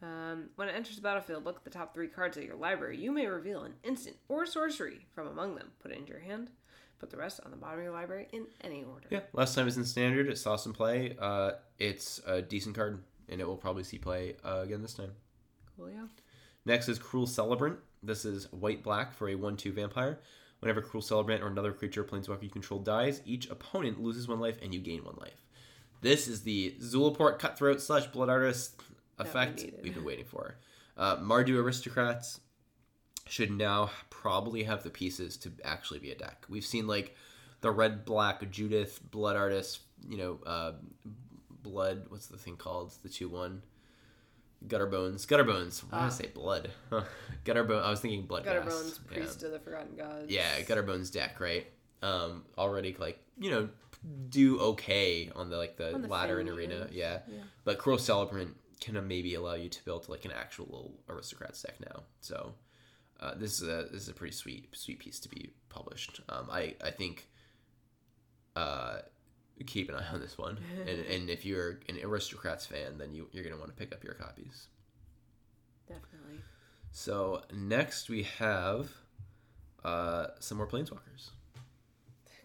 Um, 0.03 0.51
when 0.57 0.69
it 0.69 0.75
enters 0.75 0.97
the 0.97 1.03
battlefield, 1.03 1.45
look 1.45 1.57
at 1.57 1.65
the 1.65 1.71
top 1.71 1.93
three 1.93 2.09
cards 2.09 2.37
of 2.37 2.45
your 2.45 2.57
library. 2.57 2.97
You 2.97 3.13
may 3.13 3.27
reveal 3.27 3.63
an 3.63 3.75
instant 3.85 4.17
or 4.29 4.47
sorcery 4.47 5.07
from 5.15 5.27
among 5.27 5.57
them. 5.57 5.73
Put 5.83 5.93
it 5.93 5.99
into 5.99 6.11
your 6.11 6.21
hand. 6.21 6.51
Put 6.99 7.11
the 7.11 7.17
rest 7.17 7.41
on 7.45 7.51
the 7.51 7.57
bottom 7.57 7.79
of 7.79 7.85
your 7.85 7.93
library 7.93 8.29
in 8.33 8.47
any 8.63 8.85
order. 8.85 9.07
Yeah. 9.11 9.21
Last 9.33 9.55
time 9.55 9.63
it 9.63 9.67
was 9.67 9.77
in 9.77 9.85
standard. 9.85 10.29
It 10.29 10.39
saw 10.39 10.57
some 10.57 10.73
play. 10.73 11.17
Uh, 11.19 11.53
it's 11.79 12.21
a 12.27 12.43
decent 12.43 12.75
card, 12.75 13.03
and 13.29 13.41
it 13.41 13.47
will 13.47 13.57
probably 13.57 13.85
see 13.85 13.99
play 13.99 14.37
uh, 14.45 14.61
again 14.61 14.83
this 14.83 14.95
time. 14.95 15.13
Cool, 15.77 15.91
yeah. 15.91 16.05
Next 16.67 16.89
is 16.89 16.99
Cruel 16.99 17.27
Celebrant. 17.27 17.79
This 18.03 18.25
is 18.25 18.51
white 18.53 18.83
black 18.83 19.15
for 19.15 19.29
a 19.29 19.35
1 19.35 19.57
2 19.57 19.73
vampire. 19.73 20.21
Whenever 20.61 20.83
Cruel 20.83 21.03
Celebrant 21.03 21.43
or 21.43 21.47
another 21.47 21.73
creature 21.73 22.05
planeswalker 22.05 22.43
you 22.43 22.51
control 22.51 22.81
dies, 22.81 23.23
each 23.25 23.49
opponent 23.49 24.03
loses 24.03 24.29
one 24.29 24.41
life 24.41 24.59
and 24.63 24.75
you 24.75 24.81
gain 24.81 25.05
one 25.05 25.17
life. 25.19 25.47
This 26.03 26.29
is 26.29 26.43
the 26.43 26.75
Zulaport 26.81 27.39
Cutthroat 27.39 27.81
slash 27.81 28.07
Blood 28.07 28.29
Artist 28.29 28.81
effect 29.21 29.57
needed. 29.65 29.81
we've 29.83 29.95
been 29.95 30.05
waiting 30.05 30.25
for. 30.25 30.57
Uh, 30.97 31.17
Mardu 31.17 31.57
Aristocrats 31.63 32.41
should 33.27 33.51
now 33.51 33.91
probably 34.11 34.65
have 34.65 34.83
the 34.83 34.91
pieces 34.91 35.37
to 35.39 35.53
actually 35.65 35.99
be 36.01 36.11
a 36.11 36.15
deck. 36.17 36.45
We've 36.49 36.65
seen 36.65 36.87
like 36.87 37.15
the 37.61 37.71
red 37.71 38.05
black 38.05 38.51
Judith 38.51 39.01
Blood 39.11 39.37
Artist, 39.37 39.81
you 40.09 40.17
know, 40.19 40.39
uh, 40.47 40.73
Blood. 41.63 42.07
What's 42.09 42.27
the 42.27 42.39
thing 42.39 42.57
called? 42.57 42.93
The 43.03 43.09
two 43.09 43.29
one. 43.29 43.63
Gutter 44.67 44.87
bones, 44.87 45.25
gutter 45.25 45.45
bones. 45.45 45.83
Why 45.85 45.99
did 46.01 46.05
I 46.05 46.07
Ah. 46.07 46.11
say 46.11 46.27
blood? 46.27 46.71
Huh. 46.91 47.05
Gutter 47.45 47.65
bone. 47.65 47.83
I 47.83 47.91
was 47.91 48.01
thinking 48.01 48.27
blood. 48.27 48.45
Gutter 48.45 48.61
gas. 48.61 48.73
Bones, 48.75 49.01
Yeah. 49.11 49.17
Priest 49.17 49.43
of 49.43 49.53
the 49.53 49.59
Forgotten 49.59 49.97
Gods. 49.97 50.31
Yeah, 50.31 50.61
gutter 50.63 50.83
bones 50.83 51.11
deck, 51.11 51.41
right? 51.41 51.67
Um, 52.03 52.45
already 52.59 52.95
like 52.99 53.19
you 53.39 53.51
know 53.51 53.69
do 54.31 54.59
okay 54.61 55.31
on 55.37 55.51
the 55.51 55.57
like 55.59 55.77
the, 55.77 55.95
On 55.95 56.03
the 56.03 56.09
ladder 56.09 56.41
and 56.41 56.49
arena, 56.49 56.89
yeah. 56.91 57.21
Yeah. 57.29 57.41
But 57.65 57.79
Cruel 57.79 57.99
Celebrant 57.99 58.55
can 58.81 58.97
uh, 58.97 59.03
maybe 59.03 59.35
allow 59.35 59.55
you 59.55 59.69
to 59.69 59.85
build 59.85 60.09
like 60.09 60.25
an 60.25 60.33
actual 60.33 60.67
little 60.67 60.95
aristocrats 61.09 61.63
deck 61.63 61.77
now. 61.81 62.03
So 62.21 62.55
uh, 63.21 63.35
this 63.35 63.61
is 63.61 63.69
a 63.69 63.89
this 63.93 64.03
is 64.03 64.09
a 64.09 64.15
pretty 64.15 64.35
sweet 64.35 64.69
sweet 64.77 64.99
piece 64.99 65.21
to 65.21 65.29
be 65.29 65.51
published. 65.69 66.21
Um, 66.29 66.49
I 66.51 66.75
I 66.83 66.91
think 66.91 67.29
uh, 68.57 68.99
keep 69.67 69.89
an 69.89 69.97
eye 69.97 70.07
on 70.13 70.21
this 70.21 70.39
one, 70.39 70.59
and 70.87 71.01
and 71.01 71.31
if 71.31 71.45
you're 71.45 71.81
an 71.89 71.99
aristocrats 72.03 72.67
fan, 72.67 72.99
then 72.99 73.15
you 73.15 73.29
you're 73.33 73.45
gonna 73.45 73.59
want 73.59 73.71
to 73.71 73.77
pick 73.77 73.93
up 73.93 74.03
your 74.03 74.15
copies. 74.15 74.69
Definitely. 75.87 76.41
So 76.93 77.43
next 77.53 78.09
we 78.09 78.25
have 78.39 78.91
uh, 79.85 80.29
some 80.41 80.59
more 80.59 80.67
planeswalkers. 80.67 81.31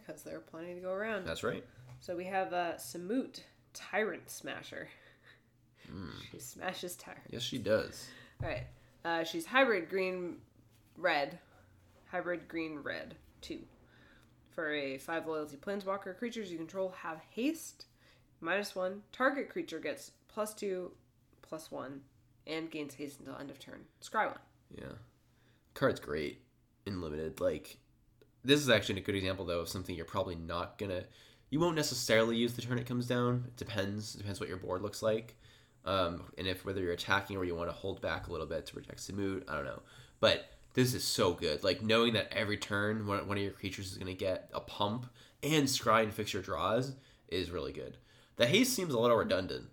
Because 0.06 0.22
there 0.22 0.36
are 0.38 0.42
plenty 0.42 0.76
to 0.76 0.82
go 0.82 0.92
around. 0.92 1.26
That's 1.26 1.44
right. 1.44 1.64
So 2.00 2.16
we 2.16 2.26
have 2.26 2.54
uh, 2.54 2.74
Samut, 2.74 3.40
Tyrant 3.74 4.30
Smasher. 4.30 4.88
Hmm. 5.92 6.10
She 6.32 6.40
smashes 6.40 6.96
tyrants. 6.96 7.28
Yes, 7.32 7.42
she 7.42 7.58
does. 7.58 8.08
All 8.44 8.50
right. 8.50 8.64
Uh, 9.04 9.24
she's 9.24 9.46
hybrid 9.46 9.90
green 9.90 10.38
red. 10.98 11.40
Hybrid 12.08 12.48
green 12.48 12.80
red. 12.80 13.16
Two. 13.42 13.60
For 14.52 14.74
a 14.74 14.98
five 14.98 15.28
loyalty 15.28 15.58
planeswalker, 15.58 16.18
creatures 16.18 16.52
you 16.52 16.58
control 16.58 16.94
have 17.02 17.22
haste. 17.30 17.86
Minus 18.42 18.76
one. 18.76 19.02
Target 19.12 19.50
creature 19.50 19.80
gets 19.80 20.12
plus 20.28 20.54
two, 20.54 20.92
plus 21.42 21.72
one, 21.72 22.02
and 22.48 22.72
gains 22.72 22.94
haste 22.94 23.20
until 23.20 23.38
end 23.38 23.50
of 23.50 23.60
turn. 23.60 23.82
Scry 24.02 24.28
one. 24.28 24.40
Yeah. 24.76 24.94
Card's 25.74 26.00
great 26.00 26.42
in 26.86 27.02
limited. 27.02 27.40
Like 27.40 27.78
this 28.44 28.62
is 28.62 28.70
actually 28.70 29.02
a 29.02 29.04
good 29.04 29.16
example 29.16 29.46
though 29.46 29.60
of 29.60 29.70
something 29.70 29.96
you're 29.96 30.06
probably 30.06 30.36
not 30.36 30.78
gonna 30.78 31.04
you 31.50 31.60
won't 31.60 31.76
necessarily 31.76 32.36
use 32.36 32.54
the 32.54 32.62
turn 32.62 32.78
it 32.78 32.86
comes 32.86 33.08
down. 33.08 33.46
It 33.48 33.56
depends. 33.58 34.14
depends 34.14 34.40
what 34.40 34.50
your 34.50 34.58
board 34.58 34.82
looks 34.82 35.02
like. 35.02 35.36
Um, 35.86 36.24
and 36.38 36.48
if 36.48 36.66
whether 36.66 36.82
you're 36.82 36.94
attacking 36.94 37.38
or 37.38 37.46
you 37.46 37.56
want 37.56 37.70
to 37.70 37.76
hold 37.76 38.02
back 38.02 38.28
a 38.28 38.32
little 38.32 38.48
bit 38.48 38.66
to 38.68 38.74
protect 38.74 39.00
Samut, 39.00 39.44
I 39.48 39.56
don't 39.56 39.66
know. 39.66 39.82
But 40.20 40.50
this 40.74 40.94
is 40.94 41.04
so 41.04 41.34
good. 41.34 41.64
Like 41.64 41.82
knowing 41.82 42.14
that 42.14 42.32
every 42.34 42.58
turn 42.58 43.06
one, 43.06 43.28
one 43.28 43.38
of 43.38 43.44
your 43.44 43.54
creatures 43.54 43.92
is 43.92 43.98
gonna 43.98 44.14
get 44.14 44.50
a 44.54 44.60
pump 44.60 45.06
and 45.44 45.66
scry 45.66 46.04
and 46.04 46.14
fix 46.14 46.34
your 46.34 46.42
draws 46.42 46.94
is 47.28 47.52
really 47.52 47.72
good. 47.72 47.98
The 48.38 48.48
haste 48.48 48.74
seems 48.76 48.94
a 48.94 49.00
little 49.00 49.16
redundant, 49.18 49.70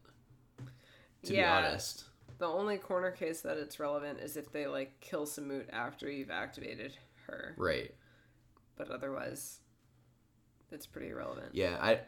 to 1.25 1.35
Yeah. 1.35 1.61
be 1.61 1.67
honest. 1.67 2.05
The 2.39 2.47
only 2.47 2.77
corner 2.77 3.11
case 3.11 3.41
that 3.43 3.57
it's 3.57 3.79
relevant 3.81 4.21
is 4.21 4.37
if 4.37 4.53
they 4.53 4.67
like 4.67 5.01
kill 5.01 5.27
Samut 5.27 5.67
after 5.73 6.11
you've 6.11 6.31
activated 6.31 6.93
her. 7.27 7.55
Right. 7.57 7.95
But 8.77 8.91
otherwise, 8.91 9.61
it's 10.71 10.87
pretty 10.87 11.09
irrelevant. 11.09 11.55
Yeah, 11.55 11.79
I 11.81 12.01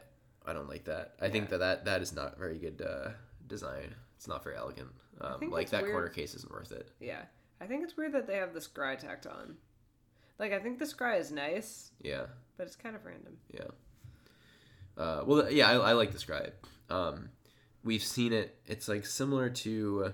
I 0.45 0.53
don't 0.53 0.69
like 0.69 0.85
that. 0.85 1.15
I 1.19 1.29
think 1.29 1.49
that, 1.49 1.57
that 1.59 1.85
that 1.85 2.01
is 2.01 2.13
not 2.13 2.37
very 2.37 2.57
good 2.59 2.81
uh, 2.81 3.09
design. 3.47 3.93
It's 4.17 4.27
not 4.27 4.43
very 4.43 4.55
elegant. 4.57 4.89
Um, 5.21 5.49
like 5.49 5.69
that 5.69 5.83
weird. 5.83 5.93
corner 5.93 6.09
case 6.09 6.33
isn't 6.35 6.51
worth 6.51 6.71
it. 6.71 6.91
Yeah. 6.99 7.21
I 7.61 7.65
think 7.65 7.83
it's 7.83 7.95
weird 7.95 8.13
that 8.13 8.27
they 8.27 8.35
have 8.37 8.53
the 8.53 8.59
scry 8.59 8.97
tacked 8.97 9.25
on. 9.27 9.55
Like, 10.39 10.51
I 10.51 10.59
think 10.59 10.79
the 10.79 10.85
scry 10.85 11.19
is 11.19 11.31
nice, 11.31 11.91
Yeah, 12.01 12.25
but 12.57 12.67
it's 12.67 12.75
kind 12.75 12.95
of 12.95 13.05
random. 13.05 13.37
yeah. 13.53 13.67
Uh, 14.97 15.23
well, 15.25 15.49
yeah, 15.51 15.69
I, 15.69 15.75
I 15.75 15.91
like 15.93 16.11
the 16.11 16.19
scribe. 16.19 16.53
Um, 16.89 17.29
we've 17.83 18.03
seen 18.03 18.33
it. 18.33 18.57
It's 18.65 18.87
like 18.89 19.05
similar 19.05 19.49
to. 19.49 20.13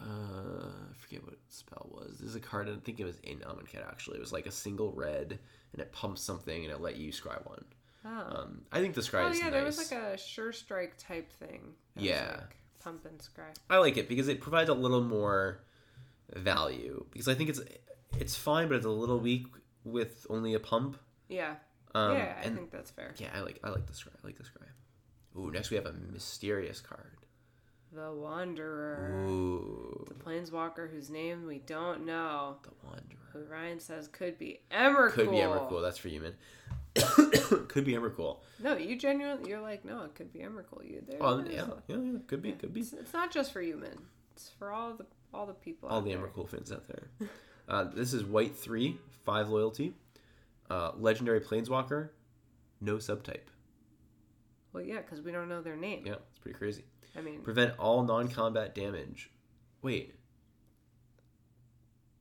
Uh, 0.00 0.04
I 0.04 0.94
forget 0.96 1.24
what 1.24 1.34
spell 1.48 1.88
was. 1.90 2.18
There's 2.20 2.36
a 2.36 2.40
card. 2.40 2.68
I 2.68 2.76
think 2.84 3.00
it 3.00 3.04
was 3.04 3.18
in 3.24 3.38
Amonkhet 3.38 3.86
actually. 3.86 4.18
It 4.18 4.20
was 4.20 4.32
like 4.32 4.46
a 4.46 4.50
single 4.52 4.92
red, 4.92 5.38
and 5.72 5.82
it 5.82 5.92
pumps 5.92 6.22
something, 6.22 6.64
and 6.64 6.72
it 6.72 6.80
let 6.80 6.96
you 6.96 7.10
scry 7.12 7.44
one. 7.46 7.64
Oh. 8.04 8.08
Um, 8.42 8.62
I 8.72 8.80
think 8.80 8.94
the 8.94 9.00
scry 9.00 9.24
oh 9.24 9.30
is 9.30 9.38
yeah, 9.38 9.44
nice. 9.44 9.52
there 9.52 9.64
was 9.64 9.78
like 9.90 10.00
a 10.00 10.16
sure 10.18 10.52
strike 10.52 10.94
type 10.98 11.30
thing. 11.32 11.72
Yeah. 11.96 12.36
like, 12.38 12.56
pump 12.82 13.04
and 13.06 13.18
scry. 13.18 13.54
I 13.68 13.78
like 13.78 13.96
it 13.96 14.08
because 14.08 14.28
it 14.28 14.40
provides 14.40 14.70
a 14.70 14.74
little 14.74 15.02
more 15.02 15.60
value. 16.34 17.04
Because 17.10 17.28
I 17.28 17.34
think 17.34 17.50
it's 17.50 17.60
it's 18.18 18.36
fine, 18.36 18.68
but 18.68 18.76
it's 18.76 18.86
a 18.86 18.90
little 18.90 19.18
weak 19.18 19.46
with 19.84 20.26
only 20.30 20.54
a 20.54 20.60
pump. 20.60 20.98
Yeah. 21.28 21.54
Um, 21.94 22.12
yeah, 22.12 22.34
I 22.40 22.44
and 22.46 22.56
think 22.56 22.70
that's 22.70 22.90
fair. 22.90 23.14
yeah, 23.18 23.28
I 23.34 23.40
like 23.40 23.58
I 23.64 23.70
like 23.70 23.86
the 23.86 23.92
scry. 23.92 24.10
I 24.22 24.26
like 24.26 24.36
the 24.36 24.44
scry. 24.44 24.66
Ooh, 25.36 25.50
next 25.50 25.70
we 25.70 25.76
have 25.76 25.86
a 25.86 25.92
mysterious 26.12 26.80
card. 26.80 27.12
The 27.92 28.12
Wanderer. 28.12 29.24
Ooh, 29.26 30.04
The 30.08 30.14
planeswalker 30.14 30.90
whose 30.90 31.08
name 31.10 31.46
we 31.46 31.58
don't 31.58 32.04
know. 32.04 32.56
the 32.62 32.70
Wanderer. 32.86 33.04
Who 33.32 33.44
Ryan 33.50 33.80
says 33.80 34.08
could 34.08 34.38
be 34.38 34.60
Emrakul. 34.70 35.12
Could 35.12 35.30
be 35.30 35.36
Emrakul. 35.36 35.80
That's 35.82 35.96
for 35.98 36.08
you, 36.08 36.20
man. 36.20 36.34
could 37.68 37.84
be 37.84 37.92
Emrakul. 37.92 38.38
No, 38.62 38.76
you 38.76 38.96
genuinely, 38.96 39.50
you're 39.50 39.60
like, 39.60 39.84
no, 39.84 40.02
it 40.02 40.14
could 40.14 40.32
be 40.32 40.40
Emrakul. 40.40 40.88
You 40.88 41.02
there? 41.06 41.18
Oh 41.20 41.44
yeah, 41.48 41.66
yeah, 41.86 41.96
yeah. 41.96 42.18
Could 42.26 42.42
be, 42.42 42.52
could 42.52 42.72
be. 42.72 42.80
It's, 42.80 42.92
it's 42.92 43.12
not 43.12 43.30
just 43.30 43.52
for 43.52 43.62
you, 43.62 43.76
man. 43.76 43.98
It's 44.34 44.50
for 44.58 44.70
all 44.70 44.94
the 44.94 45.06
all 45.32 45.46
the 45.46 45.54
people. 45.54 45.88
All 45.88 46.00
the 46.00 46.14
there. 46.14 46.46
Fans 46.46 46.72
out 46.72 46.86
there. 46.88 47.08
Uh, 47.68 47.84
this 47.84 48.14
is 48.14 48.24
white 48.24 48.56
three, 48.56 48.96
five 49.26 49.50
loyalty, 49.50 49.92
uh, 50.70 50.90
legendary 50.96 51.38
planeswalker, 51.38 52.08
no 52.80 52.96
subtype. 52.96 53.48
Well, 54.72 54.82
yeah, 54.82 55.02
because 55.02 55.20
we 55.20 55.32
don't 55.32 55.50
know 55.50 55.60
their 55.60 55.76
name. 55.76 56.04
Yeah, 56.06 56.14
it's 56.30 56.38
pretty 56.38 56.56
crazy. 56.56 56.84
I 57.14 57.20
mean, 57.20 57.42
Prevent 57.42 57.78
all 57.78 58.02
non-combat 58.02 58.74
damage. 58.74 59.30
Wait. 59.82 60.14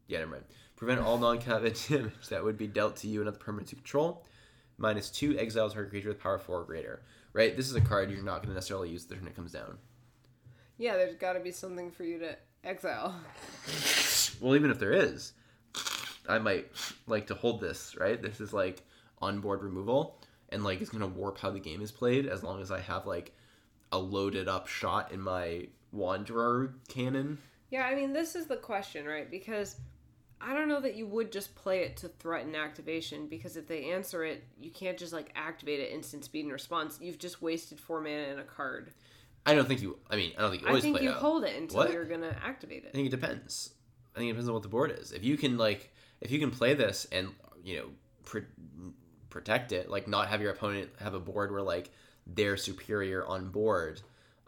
Yeah, 0.07 0.19
never 0.19 0.31
mind. 0.31 0.43
Prevent 0.75 0.99
all 0.99 1.17
non-combat 1.17 1.85
damage 1.89 2.27
that 2.29 2.43
would 2.43 2.57
be 2.57 2.67
dealt 2.67 2.97
to 2.97 3.07
you 3.07 3.21
and 3.21 3.29
other 3.29 3.37
permanents 3.37 3.71
you 3.71 3.77
control. 3.77 4.25
Minus 4.77 5.09
two 5.09 5.37
exiles 5.37 5.73
target 5.73 5.89
creature 5.91 6.09
with 6.09 6.19
power 6.19 6.37
four 6.37 6.61
or 6.61 6.63
greater. 6.65 7.01
Right. 7.33 7.55
This 7.55 7.67
is 7.69 7.75
a 7.75 7.81
card 7.81 8.09
you're 8.11 8.23
not 8.23 8.37
going 8.37 8.49
to 8.49 8.53
necessarily 8.53 8.89
use 8.89 9.05
the 9.05 9.15
turn 9.15 9.27
it 9.27 9.35
comes 9.35 9.51
down. 9.51 9.77
yeah, 10.77 10.95
there's 10.95 11.15
got 11.15 11.33
to 11.33 11.39
be 11.39 11.51
something 11.51 11.91
for 11.91 12.03
you 12.03 12.19
to 12.19 12.37
exile. 12.63 13.15
Well, 14.39 14.55
even 14.55 14.69
if 14.69 14.77
there 14.77 14.93
is, 14.93 15.33
I 16.29 16.37
might 16.37 16.67
like 17.07 17.25
to 17.27 17.33
hold 17.33 17.59
this. 17.59 17.95
Right. 17.99 18.21
This 18.21 18.39
is 18.39 18.53
like 18.53 18.83
onboard 19.19 19.63
removal, 19.63 20.21
and 20.49 20.63
like 20.63 20.79
it's 20.79 20.91
going 20.91 21.01
to 21.01 21.07
warp 21.07 21.39
how 21.39 21.49
the 21.49 21.59
game 21.59 21.81
is 21.81 21.91
played 21.91 22.27
as 22.27 22.43
long 22.43 22.61
as 22.61 22.69
I 22.69 22.79
have 22.81 23.07
like 23.07 23.33
a 23.91 23.97
loaded 23.97 24.47
up 24.47 24.67
shot 24.67 25.11
in 25.11 25.19
my 25.21 25.67
Wanderer 25.91 26.75
cannon. 26.87 27.39
Yeah, 27.71 27.83
I 27.85 27.95
mean, 27.95 28.13
this 28.13 28.35
is 28.35 28.45
the 28.45 28.57
question, 28.57 29.05
right? 29.07 29.29
Because 29.31 29.77
I 30.39 30.53
don't 30.53 30.67
know 30.69 30.79
that 30.81 30.95
you 30.95 31.07
would 31.07 31.31
just 31.31 31.55
play 31.55 31.79
it 31.79 31.97
to 31.97 32.07
threaten 32.09 32.55
activation 32.55 33.27
because 33.27 33.57
if 33.57 33.67
they 33.67 33.91
answer 33.91 34.23
it, 34.23 34.43
you 34.59 34.69
can't 34.69 34.97
just 34.97 35.11
like 35.13 35.31
activate 35.35 35.79
it 35.79 35.91
instant 35.91 36.23
speed 36.25 36.43
and 36.45 36.53
response. 36.53 36.99
You've 37.01 37.17
just 37.17 37.41
wasted 37.41 37.79
four 37.79 38.01
mana 38.01 38.31
in 38.31 38.39
a 38.39 38.43
card. 38.43 38.91
I 39.45 39.55
don't 39.55 39.67
think 39.67 39.81
you. 39.81 39.97
I 40.11 40.15
mean, 40.15 40.33
I 40.37 40.41
don't 40.41 40.51
think 40.51 40.61
you 40.63 40.69
I 40.69 40.79
think 40.79 40.97
play 40.97 41.05
you 41.05 41.11
out. 41.11 41.17
hold 41.17 41.43
it 41.43 41.55
until 41.55 41.77
What? 41.79 41.91
you're 41.91 42.05
gonna 42.05 42.35
activate 42.43 42.83
it. 42.83 42.89
I 42.89 42.95
think 42.95 43.07
it 43.07 43.11
depends. 43.11 43.71
I 44.15 44.19
think 44.19 44.29
it 44.29 44.33
depends 44.33 44.47
on 44.49 44.53
what 44.53 44.63
the 44.63 44.69
board 44.69 44.95
is. 44.99 45.11
If 45.11 45.23
you 45.23 45.37
can 45.37 45.57
like, 45.57 45.91
if 46.21 46.31
you 46.31 46.39
can 46.39 46.51
play 46.51 46.73
this 46.73 47.07
and 47.11 47.29
you 47.63 47.77
know 47.77 47.85
pr- 48.23 48.39
protect 49.29 49.71
it, 49.71 49.89
like 49.89 50.07
not 50.07 50.27
have 50.27 50.41
your 50.41 50.51
opponent 50.51 50.89
have 50.99 51.13
a 51.13 51.19
board 51.19 51.51
where 51.51 51.61
like 51.61 51.89
they're 52.25 52.57
superior 52.57 53.25
on 53.25 53.49
board. 53.49 54.01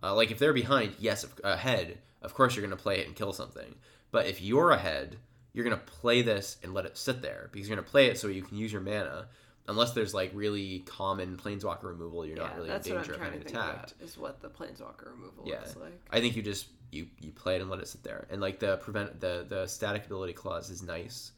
Uh, 0.04 0.14
like 0.16 0.32
if 0.32 0.40
they're 0.40 0.54
behind, 0.54 0.94
yes, 1.00 1.26
ahead, 1.44 1.98
of 2.22 2.34
course 2.34 2.56
you're 2.56 2.64
gonna 2.64 2.76
play 2.76 3.00
it 3.00 3.08
and 3.08 3.16
kill 3.16 3.34
something. 3.34 3.76
But 4.12 4.28
if 4.28 4.42
you're 4.42 4.72
ahead, 4.72 5.18
you're 5.54 5.64
gonna 5.64 5.78
play 5.78 6.22
this 6.22 6.58
and 6.64 6.74
let 6.74 6.86
it 6.86 6.98
sit 6.98 7.22
there 7.22 7.50
because 7.52 7.68
you're 7.68 7.76
gonna 7.76 7.88
play 7.88 8.08
it 8.08 8.18
so 8.20 8.28
you 8.28 8.42
can 8.42 8.58
use 8.58 8.72
your 8.72 8.82
mana. 8.82 9.28
Unless 9.68 9.92
there's 9.94 10.14
like 10.16 10.32
really 10.34 10.80
common 10.88 11.38
planeswalker 11.38 11.84
removal, 11.84 12.26
you're 12.26 12.38
yeah, 12.38 12.44
not 12.44 12.56
really 12.56 12.70
in 12.70 12.74
that's 12.74 12.88
what 12.90 12.98
I'm 12.98 13.04
danger 13.04 13.14
of 13.24 13.32
getting 13.34 13.42
attacked. 13.48 13.94
Is 14.02 14.18
what 14.18 14.42
the 14.42 14.50
planeswalker 14.50 15.12
removal 15.12 15.44
Yeah. 15.46 15.60
looks 15.60 15.76
like. 15.76 16.02
I 16.10 16.20
think 16.20 16.36
you 16.36 16.42
just 16.42 16.68
you 16.92 17.08
you 17.22 17.32
play 17.32 17.56
it 17.56 17.62
and 17.62 17.70
let 17.70 17.80
it 17.80 17.88
sit 17.88 18.04
there. 18.04 18.26
And 18.32 18.42
like 18.42 18.60
the 18.60 18.78
prevent 18.78 19.20
the 19.22 19.46
the 19.48 19.68
static 19.68 20.06
ability 20.08 20.34
clause 20.34 20.70
is 20.72 20.82
nice. 20.82 21.34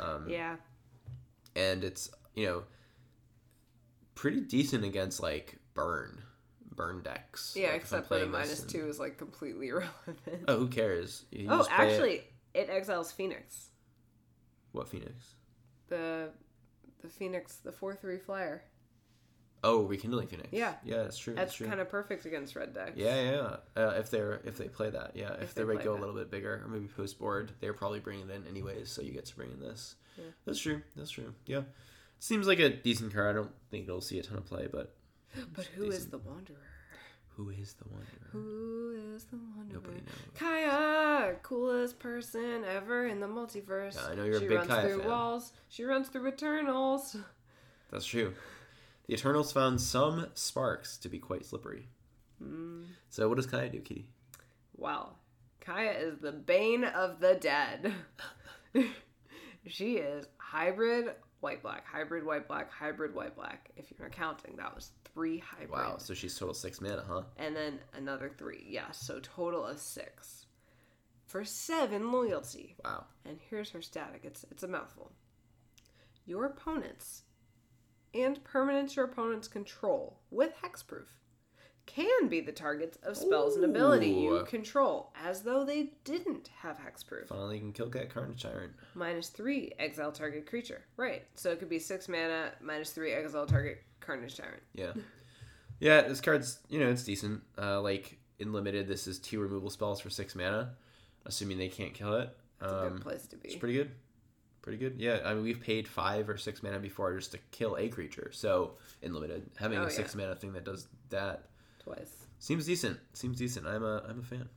Um, 0.00 0.28
Yeah, 0.30 0.56
and 1.54 1.84
it's 1.84 2.10
you 2.34 2.46
know 2.46 2.62
pretty 4.14 4.40
decent 4.40 4.84
against 4.84 5.20
like 5.20 5.58
burn 5.74 6.22
burn 6.74 7.02
decks. 7.02 7.54
yeah. 7.56 7.68
Like, 7.68 7.76
except 7.82 8.08
for 8.08 8.18
the 8.18 8.26
minus 8.26 8.60
and- 8.62 8.70
two 8.70 8.88
is 8.88 8.98
like 8.98 9.18
completely 9.18 9.68
irrelevant. 9.68 10.44
Oh, 10.48 10.56
who 10.58 10.68
cares? 10.68 11.24
You 11.30 11.48
oh, 11.50 11.64
play 11.64 11.66
it- 11.66 11.90
actually, 11.92 12.20
it 12.54 12.70
exiles 12.70 13.12
Phoenix. 13.12 13.68
what 14.72 14.88
Phoenix? 14.88 15.34
The 15.88 16.30
the 17.02 17.08
Phoenix, 17.08 17.56
the 17.56 17.72
four 17.72 17.94
three 17.94 18.18
flyer. 18.18 18.64
Oh, 19.62 19.84
rekindling 19.84 20.28
Phoenix. 20.28 20.48
Yeah. 20.52 20.74
yeah, 20.84 20.98
that's 21.04 21.16
true. 21.16 21.34
That's, 21.34 21.56
That's 21.56 21.68
kind 21.70 21.80
of 21.80 21.88
perfect 21.88 22.26
against 22.26 22.54
red 22.54 22.74
decks. 22.74 22.92
Yeah, 22.96 23.22
yeah. 23.22 23.56
Uh, 23.82 23.94
if 23.96 24.10
they're 24.10 24.42
if 24.44 24.58
they 24.58 24.68
play 24.68 24.90
that, 24.90 25.12
yeah. 25.14 25.32
If, 25.34 25.42
If 25.42 25.54
they 25.54 25.64
they 25.64 25.76
go 25.82 25.94
a 25.94 25.98
little 25.98 26.14
bit 26.14 26.30
bigger, 26.30 26.62
or 26.62 26.68
maybe 26.68 26.86
post 26.86 27.18
board, 27.18 27.52
they're 27.60 27.72
probably 27.72 28.00
bringing 28.00 28.28
it 28.28 28.34
in 28.34 28.46
anyways. 28.46 28.90
So 28.90 29.00
you 29.00 29.10
get 29.12 29.24
to 29.26 29.36
bring 29.36 29.50
in 29.52 29.60
this. 29.60 29.94
Yeah. 30.18 30.24
That's 30.44 30.58
true. 30.60 30.82
That's 30.96 31.10
true. 31.10 31.32
Yeah. 31.46 31.62
Seems 32.18 32.46
like 32.46 32.58
a 32.58 32.68
decent 32.70 33.12
card. 33.14 33.30
I 33.30 33.32
don't 33.38 33.52
think 33.70 33.84
it'll 33.84 34.00
see 34.02 34.18
a 34.18 34.22
ton 34.22 34.36
of 34.38 34.44
play, 34.44 34.68
but 34.70 34.94
But 35.54 35.64
who 35.66 35.84
is 35.84 36.04
Decent. 36.04 36.10
the 36.12 36.18
Wanderer? 36.18 36.56
Who 37.36 37.50
is 37.50 37.74
the 37.74 37.84
Wanderer? 37.90 38.28
Who 38.32 39.14
is 39.14 39.24
the 39.24 39.36
Wanderer? 39.56 39.80
Nobody 39.80 39.96
knows. 39.96 40.38
Kaya, 40.38 41.34
coolest 41.42 41.98
person 41.98 42.64
ever 42.64 43.06
in 43.06 43.20
the 43.20 43.26
multiverse. 43.26 43.94
Yeah, 43.96 44.12
I 44.12 44.14
know 44.14 44.24
you're 44.24 44.36
a 44.36 44.40
she 44.40 44.48
big 44.48 44.58
runs 44.58 44.68
Kaya 44.68 44.82
through 44.88 45.00
fan. 45.00 45.08
walls. 45.08 45.52
She 45.68 45.84
runs 45.84 46.08
through 46.08 46.28
Eternals. 46.28 47.16
That's 47.90 48.06
true. 48.06 48.34
The 49.06 49.14
Eternals 49.14 49.52
found 49.52 49.80
some 49.80 50.28
sparks 50.34 50.96
to 50.98 51.08
be 51.08 51.18
quite 51.18 51.44
slippery. 51.44 51.88
Mm, 52.42 52.84
So 53.10 53.28
what 53.28 53.36
does 53.36 53.46
Kaya 53.46 53.68
do, 53.68 53.80
Kitty? 53.80 54.06
wow. 54.76 55.10
Kaya 55.60 55.92
is 55.92 56.18
the 56.18 56.32
bane 56.32 56.84
of 56.84 57.20
the 57.20 57.34
dead. 57.34 57.94
she 59.66 59.94
is 59.96 60.26
hybrid 60.36 61.10
white 61.44 61.62
black, 61.62 61.86
hybrid 61.86 62.24
white 62.24 62.48
black, 62.48 62.72
hybrid 62.72 63.14
white 63.14 63.36
black. 63.36 63.70
If 63.76 63.90
you're 63.90 64.08
not 64.08 64.16
counting, 64.16 64.56
that 64.56 64.74
was 64.74 64.92
three 65.12 65.38
hybrid. 65.38 65.70
Wow. 65.70 65.98
So 65.98 66.14
she's 66.14 66.36
total 66.36 66.54
six 66.54 66.80
mana, 66.80 67.04
huh? 67.06 67.22
and 67.36 67.54
then 67.54 67.78
another 67.94 68.32
three. 68.36 68.64
Yeah, 68.66 68.90
so 68.92 69.20
total 69.20 69.64
of 69.66 69.78
six. 69.78 70.46
For 71.26 71.44
seven 71.44 72.10
loyalty. 72.10 72.76
Wow. 72.82 73.04
And 73.26 73.38
here's 73.50 73.70
her 73.70 73.82
static. 73.82 74.22
It's 74.24 74.46
it's 74.50 74.62
a 74.62 74.68
mouthful. 74.68 75.12
Your 76.24 76.46
opponents 76.46 77.24
and 78.14 78.42
permanents 78.42 78.96
your 78.96 79.04
opponents 79.04 79.46
control 79.46 80.20
with 80.30 80.54
hexproof 80.62 81.08
can 81.86 82.28
be 82.28 82.40
the 82.40 82.52
targets 82.52 82.98
of 83.02 83.16
spells 83.16 83.56
and 83.56 83.64
ability 83.64 84.08
you 84.08 84.44
control, 84.48 85.12
as 85.22 85.42
though 85.42 85.64
they 85.64 85.90
didn't 86.04 86.48
have 86.58 86.78
hexproof. 86.78 87.28
Finally, 87.28 87.56
you 87.56 87.60
can 87.60 87.72
kill 87.72 87.88
Cat 87.90 88.08
Carnage 88.12 88.42
Tyrant. 88.42 88.72
Minus 88.94 89.28
three 89.28 89.72
exile 89.78 90.10
target 90.12 90.46
creature. 90.46 90.82
Right. 90.96 91.24
So 91.34 91.50
it 91.50 91.58
could 91.58 91.68
be 91.68 91.78
six 91.78 92.08
mana, 92.08 92.52
minus 92.62 92.90
three 92.90 93.12
exile 93.12 93.46
target 93.46 93.82
Carnage 94.00 94.36
Tyrant. 94.36 94.62
Yeah. 94.74 94.92
Yeah, 95.80 96.02
this 96.02 96.20
card's 96.20 96.60
you 96.68 96.78
know 96.80 96.88
it's 96.90 97.04
decent. 97.04 97.42
Uh, 97.58 97.80
like 97.80 98.18
in 98.38 98.52
limited, 98.52 98.88
this 98.88 99.06
is 99.06 99.18
two 99.18 99.40
removal 99.40 99.70
spells 99.70 100.00
for 100.00 100.08
six 100.10 100.34
mana, 100.34 100.74
assuming 101.26 101.58
they 101.58 101.68
can't 101.68 101.92
kill 101.94 102.14
it. 102.14 102.34
It's 102.62 102.72
a 102.72 102.86
Um, 102.86 102.92
good 102.94 103.02
place 103.02 103.26
to 103.26 103.36
be. 103.36 103.48
it's 103.48 103.56
pretty 103.58 103.74
good. 103.74 103.90
Pretty 104.62 104.78
good. 104.78 104.94
Yeah, 104.98 105.18
I 105.24 105.34
mean 105.34 105.42
we've 105.42 105.60
paid 105.60 105.86
five 105.86 106.28
or 106.30 106.38
six 106.38 106.62
mana 106.62 106.78
before 106.78 107.14
just 107.16 107.32
to 107.32 107.38
kill 107.50 107.76
a 107.76 107.88
creature. 107.88 108.30
So 108.32 108.78
in 109.02 109.12
limited, 109.12 109.50
having 109.56 109.76
Oh, 109.78 109.82
a 109.82 109.84
yeah. 109.84 109.90
six 109.90 110.14
mana 110.14 110.34
thing 110.34 110.52
that 110.54 110.64
does 110.64 110.86
that 111.10 111.48
Twice. 111.84 112.26
seems 112.38 112.66
decent. 112.66 112.98
Seems 113.12 113.38
decent. 113.38 113.66
I'm 113.66 113.84
a 113.84 114.02
I'm 114.08 114.20
a 114.20 114.22
fan. 114.22 114.48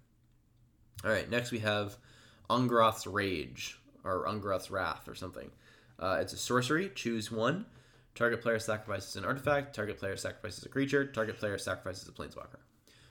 All 1.03 1.11
right, 1.11 1.29
next 1.29 1.51
we 1.51 1.59
have 1.59 1.95
Angrath's 2.49 3.05
Rage 3.05 3.79
or 4.03 4.25
Angrath's 4.27 4.71
Wrath 4.71 5.07
or 5.07 5.15
something. 5.15 5.51
Uh, 5.99 6.17
it's 6.21 6.33
a 6.33 6.37
sorcery. 6.37 6.91
Choose 6.95 7.31
one. 7.31 7.65
Target 8.15 8.41
player 8.41 8.57
sacrifices 8.59 9.15
an 9.15 9.25
artifact. 9.25 9.75
Target 9.75 9.99
player 9.99 10.15
sacrifices 10.17 10.63
a 10.65 10.69
creature. 10.69 11.05
Target 11.05 11.37
player 11.37 11.57
sacrifices 11.57 12.07
a 12.07 12.11
planeswalker. 12.11 12.59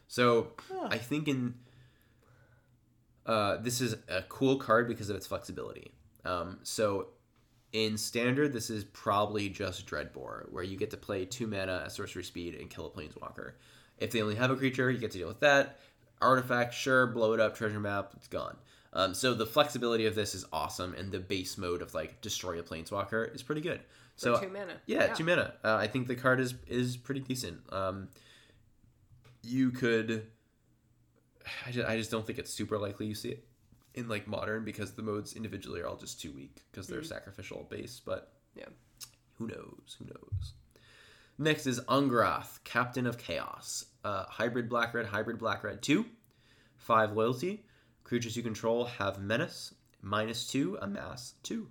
So 0.09 0.53
Huh. 0.69 0.89
I 0.91 0.99
think 0.99 1.29
in 1.29 1.55
uh, 3.27 3.57
this 3.59 3.81
is 3.81 3.97
a 4.09 4.23
cool 4.23 4.57
card 4.57 4.89
because 4.89 5.11
of 5.11 5.17
its 5.17 5.27
flexibility. 5.27 5.93
Um, 6.25 6.61
so 6.63 7.09
in 7.73 7.99
standard, 7.99 8.53
this 8.53 8.71
is 8.71 8.85
probably 8.85 9.49
just 9.49 9.87
Dreadbore, 9.87 10.51
where 10.53 10.63
you 10.63 10.77
get 10.77 10.91
to 10.93 10.97
play 10.97 11.25
two 11.25 11.47
mana 11.47 11.83
at 11.85 11.93
sorcery 11.93 12.23
speed 12.25 12.55
and 12.55 12.71
kill 12.71 12.87
a 12.87 12.91
planeswalker. 12.91 13.53
If 13.99 14.11
they 14.11 14.21
only 14.23 14.35
have 14.35 14.51
a 14.51 14.57
creature, 14.57 14.91
you 14.91 14.99
get 14.99 15.11
to 15.13 15.19
deal 15.19 15.29
with 15.29 15.41
that. 15.41 15.79
Artifact, 16.21 16.75
sure, 16.75 17.07
blow 17.07 17.33
it 17.33 17.41
up, 17.41 17.57
treasure 17.57 17.81
map, 17.81 18.13
it's 18.17 18.29
gone. 18.29 18.57
Um, 18.93 19.13
so 19.15 19.35
the 19.35 19.45
flexibility 19.47 20.07
of 20.07 20.15
this 20.15 20.35
is 20.35 20.47
awesome, 20.53 20.95
and 20.95 21.13
the 21.13 21.19
base 21.19 21.59
mode 21.59 21.83
of 21.83 21.93
like 21.95 22.21
destroy 22.23 22.59
a 22.59 22.63
planeswalker 22.63 23.35
is 23.35 23.43
pretty 23.43 23.61
good. 23.61 23.81
For 24.17 24.21
So 24.21 24.41
two 24.41 24.49
mana. 24.49 24.81
yeah, 24.87 25.09
two 25.09 25.25
mana. 25.25 25.53
Uh, 25.63 25.75
I 25.75 25.87
think 25.87 26.07
the 26.09 26.15
card 26.15 26.41
is 26.41 26.55
is 26.67 26.97
pretty 26.97 27.21
decent. 27.21 27.61
Um, 27.73 28.09
you 29.43 29.71
could. 29.71 30.27
I 31.67 31.71
just, 31.71 31.89
I 31.89 31.97
just 31.97 32.11
don't 32.11 32.27
think 32.27 32.39
it's 32.39 32.53
super 32.53 32.79
likely 32.79 33.07
you 33.07 33.15
see 33.15 33.29
it 33.31 33.45
in 33.95 34.09
like 34.09 34.27
modern 34.27 34.65
because 34.65 34.93
the 34.93 35.03
modes 35.03 35.35
individually 35.35 35.81
are 35.81 35.87
all 35.87 35.97
just 35.97 36.21
too 36.21 36.33
weak 36.33 36.63
because 36.71 36.87
they're 36.87 37.03
sacrificial 37.05 37.67
base. 37.71 38.01
But 38.05 38.33
Yeah. 38.55 38.65
who 39.35 39.47
knows? 39.47 39.97
Who 39.99 40.07
knows? 40.07 40.53
Next 41.39 41.67
is 41.67 41.81
Angrath, 41.81 42.63
Captain 42.65 43.07
of 43.07 43.19
Chaos. 43.19 43.85
Uh, 44.03 44.25
hybrid 44.25 44.69
black 44.69 44.95
red, 44.95 45.07
hybrid 45.07 45.39
black 45.39 45.63
red 45.65 45.83
two, 45.83 46.07
five 46.77 47.13
loyalty. 47.13 47.65
Creatures 48.05 48.37
you 48.37 48.43
control 48.43 48.85
have 48.85 49.19
menace, 49.19 49.75
minus 50.01 50.47
two, 50.47 50.79
amass 50.81 51.35
two. 51.43 51.69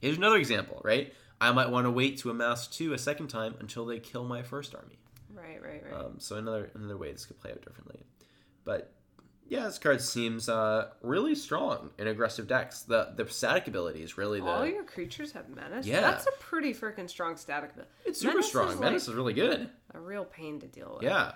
Here's 0.00 0.16
another 0.16 0.38
example, 0.38 0.80
right? 0.82 1.12
I 1.40 1.52
might 1.52 1.70
want 1.70 1.86
to 1.86 1.90
wait 1.90 2.18
to 2.18 2.30
amass 2.30 2.66
two 2.66 2.92
a 2.92 2.98
second 2.98 3.28
time 3.28 3.54
until 3.60 3.84
they 3.84 4.00
kill 4.00 4.24
my 4.24 4.42
first 4.42 4.74
army. 4.74 4.98
Right, 5.32 5.62
right, 5.62 5.82
right. 5.84 6.00
Um, 6.00 6.14
so 6.18 6.36
another 6.36 6.70
another 6.74 6.96
way 6.96 7.12
this 7.12 7.26
could 7.26 7.38
play 7.38 7.52
out 7.52 7.62
differently. 7.62 8.00
But 8.64 8.92
yeah, 9.48 9.64
this 9.64 9.78
card 9.78 10.00
seems 10.00 10.48
uh, 10.48 10.90
really 11.02 11.34
strong 11.34 11.90
in 11.98 12.06
aggressive 12.06 12.46
decks. 12.46 12.82
The 12.82 13.12
the 13.16 13.28
static 13.28 13.68
ability 13.68 14.02
is 14.02 14.16
really 14.16 14.40
the 14.40 14.46
All 14.46 14.66
your 14.66 14.84
creatures 14.84 15.32
have 15.32 15.48
menace. 15.48 15.86
Yeah. 15.86 16.00
that's 16.00 16.26
a 16.26 16.32
pretty 16.40 16.72
freaking 16.72 17.08
strong 17.08 17.36
static 17.36 17.72
ability. 17.72 17.90
it's 18.06 18.20
super 18.20 18.34
Menace 18.34 18.48
strong. 18.48 18.68
is, 18.72 18.80
Menace 18.80 19.06
like, 19.06 19.12
is 19.12 19.16
really 19.16 19.34
good. 19.34 19.68
a 19.94 20.00
real 20.00 20.24
pain 20.24 20.60
to 20.60 20.66
deal 20.66 20.92
with. 20.94 21.02
Yeah. 21.02 21.32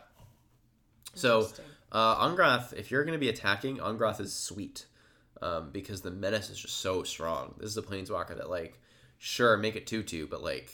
So 1.15 1.49
uh, 1.93 2.27
Angrath, 2.29 2.73
if 2.73 2.91
you're 2.91 3.05
going 3.05 3.15
to 3.19 3.19
be 3.21 3.29
attacking, 3.29 3.79
Angrath 3.79 4.21
is 4.21 4.33
sweet 4.35 4.87
um, 5.43 5.71
because 5.71 6.03
the 6.03 6.11
menace 6.11 6.51
is 6.51 6.59
just 6.59 6.79
so 6.79 7.03
strong. 7.03 7.55
This 7.59 7.71
is 7.71 7.77
a 7.77 7.83
planeswalker 7.83 8.37
that 8.37 8.51
like, 8.51 8.81
sure, 9.19 9.57
make 9.57 9.77
it 9.77 9.87
two 9.87 10.03
two, 10.03 10.27
but 10.27 10.43
like, 10.43 10.71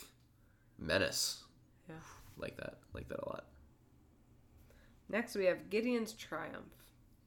menace, 0.78 1.44
Yeah. 1.88 1.94
like 2.36 2.56
that, 2.56 2.78
like 2.92 3.08
that 3.08 3.20
a 3.20 3.28
lot. 3.28 3.46
Next, 5.08 5.34
we 5.36 5.44
have 5.46 5.68
Gideon's 5.70 6.12
Triumph. 6.12 6.72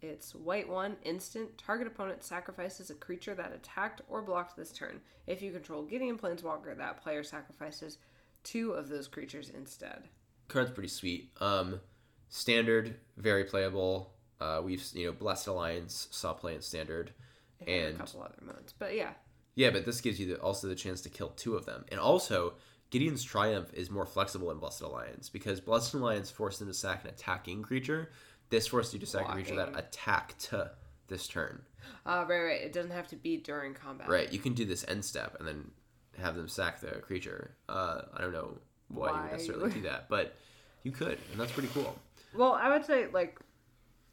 It's 0.08 0.36
white 0.36 0.68
one, 0.70 0.98
instant. 1.04 1.58
Target 1.58 1.88
opponent 1.88 2.24
sacrifices 2.24 2.90
a 2.90 2.96
creature 2.96 3.36
that 3.36 3.54
attacked 3.54 4.02
or 4.08 4.22
blocked 4.22 4.56
this 4.56 4.72
turn. 4.72 5.02
If 5.28 5.42
you 5.42 5.52
control 5.52 5.84
Gideon 5.84 6.18
Planeswalker, 6.18 6.78
that 6.78 7.02
player 7.02 7.24
sacrifices 7.24 7.98
two 8.44 8.72
of 8.72 8.90
those 8.90 9.08
creatures 9.08 9.50
instead. 9.50 10.04
Card's 10.48 10.72
pretty 10.72 10.90
sweet. 10.90 11.32
Um, 11.42 11.80
standard, 12.30 12.96
very 13.18 13.44
playable. 13.44 14.14
Uh, 14.40 14.62
we've 14.64 14.84
you 14.94 15.08
know 15.08 15.12
Blessed 15.14 15.48
Alliance 15.48 16.08
saw 16.12 16.34
play 16.34 16.56
in 16.56 16.62
standard, 16.62 17.12
and 17.66 17.96
a 17.96 17.98
couple 17.98 18.22
other 18.22 18.36
modes, 18.42 18.74
but 18.78 18.96
yeah, 18.96 19.12
Yeah, 19.56 19.70
but 19.72 19.86
this 19.86 20.02
gives 20.02 20.20
you 20.20 20.28
the, 20.28 20.36
also 20.42 20.68
the 20.68 20.76
chance 20.76 21.02
to 21.02 21.10
kill 21.10 21.30
two 21.30 21.56
of 21.56 21.66
them. 21.66 21.86
And 21.90 22.00
also, 22.00 22.54
Gideon's 22.90 23.24
Triumph 23.24 23.74
is 23.74 23.90
more 23.90 24.06
flexible 24.06 24.52
in 24.52 24.60
Blessed 24.60 24.82
Alliance 24.82 25.30
because 25.30 25.60
Blessed 25.62 25.94
Alliance 25.94 26.30
forced 26.30 26.60
them 26.60 26.68
to 26.68 26.74
sack 26.74 27.04
an 27.04 27.10
attacking 27.10 27.64
creature. 27.64 28.12
This 28.50 28.68
forced 28.68 28.94
you 28.94 29.00
to 29.00 29.06
sack 29.06 29.28
a 29.28 29.32
creature 29.32 29.56
that 29.56 29.72
Blocking. 29.74 29.88
attacked 29.88 30.54
this 31.08 31.28
turn. 31.28 31.62
uh, 32.06 32.26
right, 32.28 32.42
right. 32.42 32.62
It 32.62 32.74
doesn't 32.74 32.92
have 32.92 33.08
to 33.10 33.16
be 33.16 33.38
during 33.38 33.74
combat. 33.74 34.10
Right, 34.10 34.32
you 34.32 34.40
can 34.40 34.54
do 34.54 34.66
this 34.66 34.86
end 34.88 35.04
step 35.04 35.36
and 35.40 35.48
then 35.48 35.72
have 36.20 36.36
them 36.36 36.48
sack 36.48 36.80
the 36.80 36.92
creature. 37.02 37.56
Uh, 37.68 38.02
I 38.16 38.22
don't 38.22 38.34
know 38.34 38.58
why, 38.88 39.10
you 39.10 39.22
would 39.22 39.32
necessarily 39.32 39.72
do 39.72 39.82
that, 39.84 40.10
but 40.10 40.36
you 40.84 40.92
could, 40.92 41.18
and 41.32 41.40
that's 41.40 41.52
pretty 41.52 41.70
cool. 41.74 41.96
Well, 42.34 42.54
I 42.54 42.70
would 42.70 42.86
say 42.86 43.08
like 43.08 43.40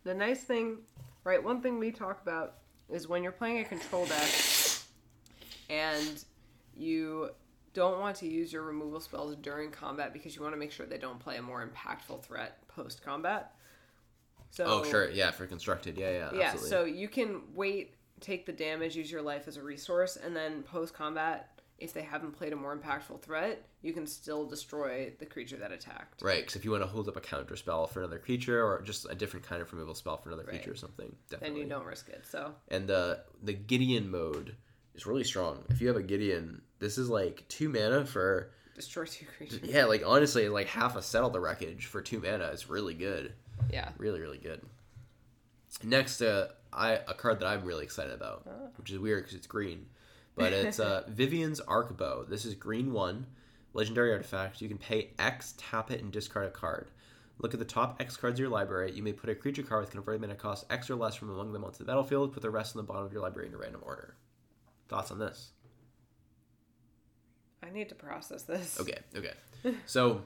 the 0.04 0.14
nice 0.14 0.42
thing, 0.42 0.78
right? 1.24 1.42
One 1.42 1.60
thing 1.60 1.78
we 1.78 1.90
talk 1.90 2.22
about 2.22 2.54
is 2.88 3.08
when 3.08 3.22
you're 3.22 3.32
playing 3.32 3.60
a 3.60 3.64
control 3.64 4.06
deck 4.06 4.28
and 5.70 6.24
you 6.76 7.30
don't 7.74 8.00
want 8.00 8.16
to 8.16 8.28
use 8.28 8.52
your 8.52 8.62
removal 8.62 9.00
spells 9.00 9.34
during 9.36 9.70
combat 9.70 10.12
because 10.12 10.36
you 10.36 10.42
want 10.42 10.54
to 10.54 10.58
make 10.58 10.70
sure 10.72 10.86
they 10.86 10.98
don't 10.98 11.18
play 11.18 11.36
a 11.36 11.42
more 11.42 11.66
impactful 11.66 12.22
threat 12.22 12.58
post 12.68 13.02
combat. 13.02 13.54
So 14.52 14.64
Oh, 14.66 14.84
sure, 14.84 15.08
yeah, 15.10 15.30
for 15.30 15.46
constructed, 15.46 15.96
yeah, 15.96 16.10
yeah, 16.10 16.30
yeah, 16.34 16.40
absolutely. 16.42 16.68
so 16.70 16.84
you 16.84 17.08
can 17.08 17.40
wait, 17.54 17.94
take 18.20 18.44
the 18.46 18.52
damage, 18.52 18.94
use 18.94 19.10
your 19.10 19.22
life 19.22 19.48
as 19.48 19.56
a 19.56 19.62
resource, 19.62 20.16
and 20.16 20.36
then 20.36 20.62
post 20.62 20.92
combat, 20.92 21.58
if 21.78 21.94
they 21.94 22.02
haven't 22.02 22.32
played 22.32 22.52
a 22.52 22.56
more 22.56 22.76
impactful 22.76 23.22
threat, 23.22 23.66
you 23.80 23.94
can 23.94 24.06
still 24.06 24.44
destroy 24.46 25.10
the 25.18 25.24
creature 25.24 25.56
that 25.56 25.72
attacked. 25.72 26.20
Right, 26.20 26.42
because 26.42 26.54
if 26.54 26.66
you 26.66 26.70
want 26.70 26.82
to 26.82 26.86
hold 26.86 27.08
up 27.08 27.16
a 27.16 27.20
counter 27.22 27.56
spell 27.56 27.86
for 27.86 28.00
another 28.00 28.18
creature, 28.18 28.62
or 28.62 28.82
just 28.82 29.06
a 29.10 29.14
different 29.14 29.46
kind 29.46 29.62
of 29.62 29.72
removal 29.72 29.94
spell 29.94 30.18
for 30.18 30.28
another 30.28 30.44
Right. 30.44 30.56
creature 30.56 30.72
or 30.72 30.76
something, 30.76 31.16
Then 31.30 31.40
definitely. 31.40 31.62
you 31.62 31.68
don't 31.70 31.86
risk 31.86 32.10
it. 32.10 32.24
So 32.26 32.54
And 32.68 32.86
the 32.86 33.24
the 33.42 33.54
Gideon 33.54 34.10
mode 34.10 34.54
is 34.94 35.06
really 35.06 35.24
strong. 35.24 35.64
If 35.70 35.80
you 35.80 35.88
have 35.88 35.96
a 35.96 36.02
Gideon, 36.02 36.60
this 36.78 36.98
is 36.98 37.08
like 37.08 37.48
two 37.48 37.70
mana 37.70 38.04
for 38.04 38.52
destroy 38.74 39.06
two 39.06 39.24
creatures. 39.36 39.60
yeah, 39.62 39.86
like 39.86 40.02
honestly, 40.06 40.48
like 40.50 40.66
half 40.68 40.94
a 40.94 41.02
settle 41.02 41.30
the 41.30 41.40
wreckage 41.40 41.86
for 41.86 42.02
two 42.02 42.20
mana 42.20 42.44
is 42.48 42.68
really 42.68 42.94
good, 42.94 43.32
Yeah. 43.70 43.90
really 43.98 44.20
really 44.20 44.38
good. 44.38 44.62
Next, 45.82 46.20
uh, 46.20 46.48
I 46.72 46.92
a 46.92 47.14
card 47.14 47.40
that 47.40 47.46
I'm 47.46 47.64
really 47.64 47.84
excited 47.84 48.12
about, 48.12 48.46
which 48.76 48.90
is 48.90 48.98
weird 48.98 49.24
because 49.24 49.36
it's 49.36 49.46
green, 49.46 49.86
but 50.34 50.52
it's 50.52 50.78
uh, 50.78 51.04
Vivien's 51.08 51.60
Arkbow. 51.62 52.28
This 52.28 52.44
is 52.44 52.54
green 52.54 52.92
one, 52.92 53.26
legendary 53.72 54.12
artifact. 54.12 54.60
You 54.60 54.68
can 54.68 54.78
pay 54.78 55.10
X, 55.18 55.54
tap 55.56 55.90
it, 55.90 56.00
and 56.02 56.12
discard 56.12 56.46
a 56.46 56.50
card. 56.50 56.90
Look 57.38 57.54
at 57.54 57.58
the 57.58 57.66
top 57.66 58.00
X 58.00 58.16
cards 58.16 58.34
of 58.34 58.40
your 58.40 58.50
library. 58.50 58.92
You 58.92 59.02
may 59.02 59.12
put 59.12 59.30
a 59.30 59.34
creature 59.34 59.62
card 59.62 59.82
with 59.82 59.90
converted 59.90 60.20
mana 60.20 60.34
cost 60.34 60.66
X 60.70 60.90
or 60.90 60.94
less 60.94 61.14
from 61.14 61.30
among 61.30 61.52
them 61.52 61.64
onto 61.64 61.78
the 61.78 61.84
battlefield. 61.84 62.32
Put 62.32 62.42
the 62.42 62.50
rest 62.50 62.76
on 62.76 62.82
the 62.82 62.86
bottom 62.86 63.04
of 63.04 63.12
your 63.12 63.22
library 63.22 63.48
in 63.48 63.54
a 63.54 63.58
random 63.58 63.82
order. 63.84 64.14
Thoughts 64.88 65.10
on 65.10 65.18
this? 65.18 65.50
I 67.62 67.70
need 67.70 67.88
to 67.88 67.94
process 67.94 68.42
this. 68.42 68.78
Okay, 68.78 68.98
okay. 69.16 69.32
So 69.86 70.22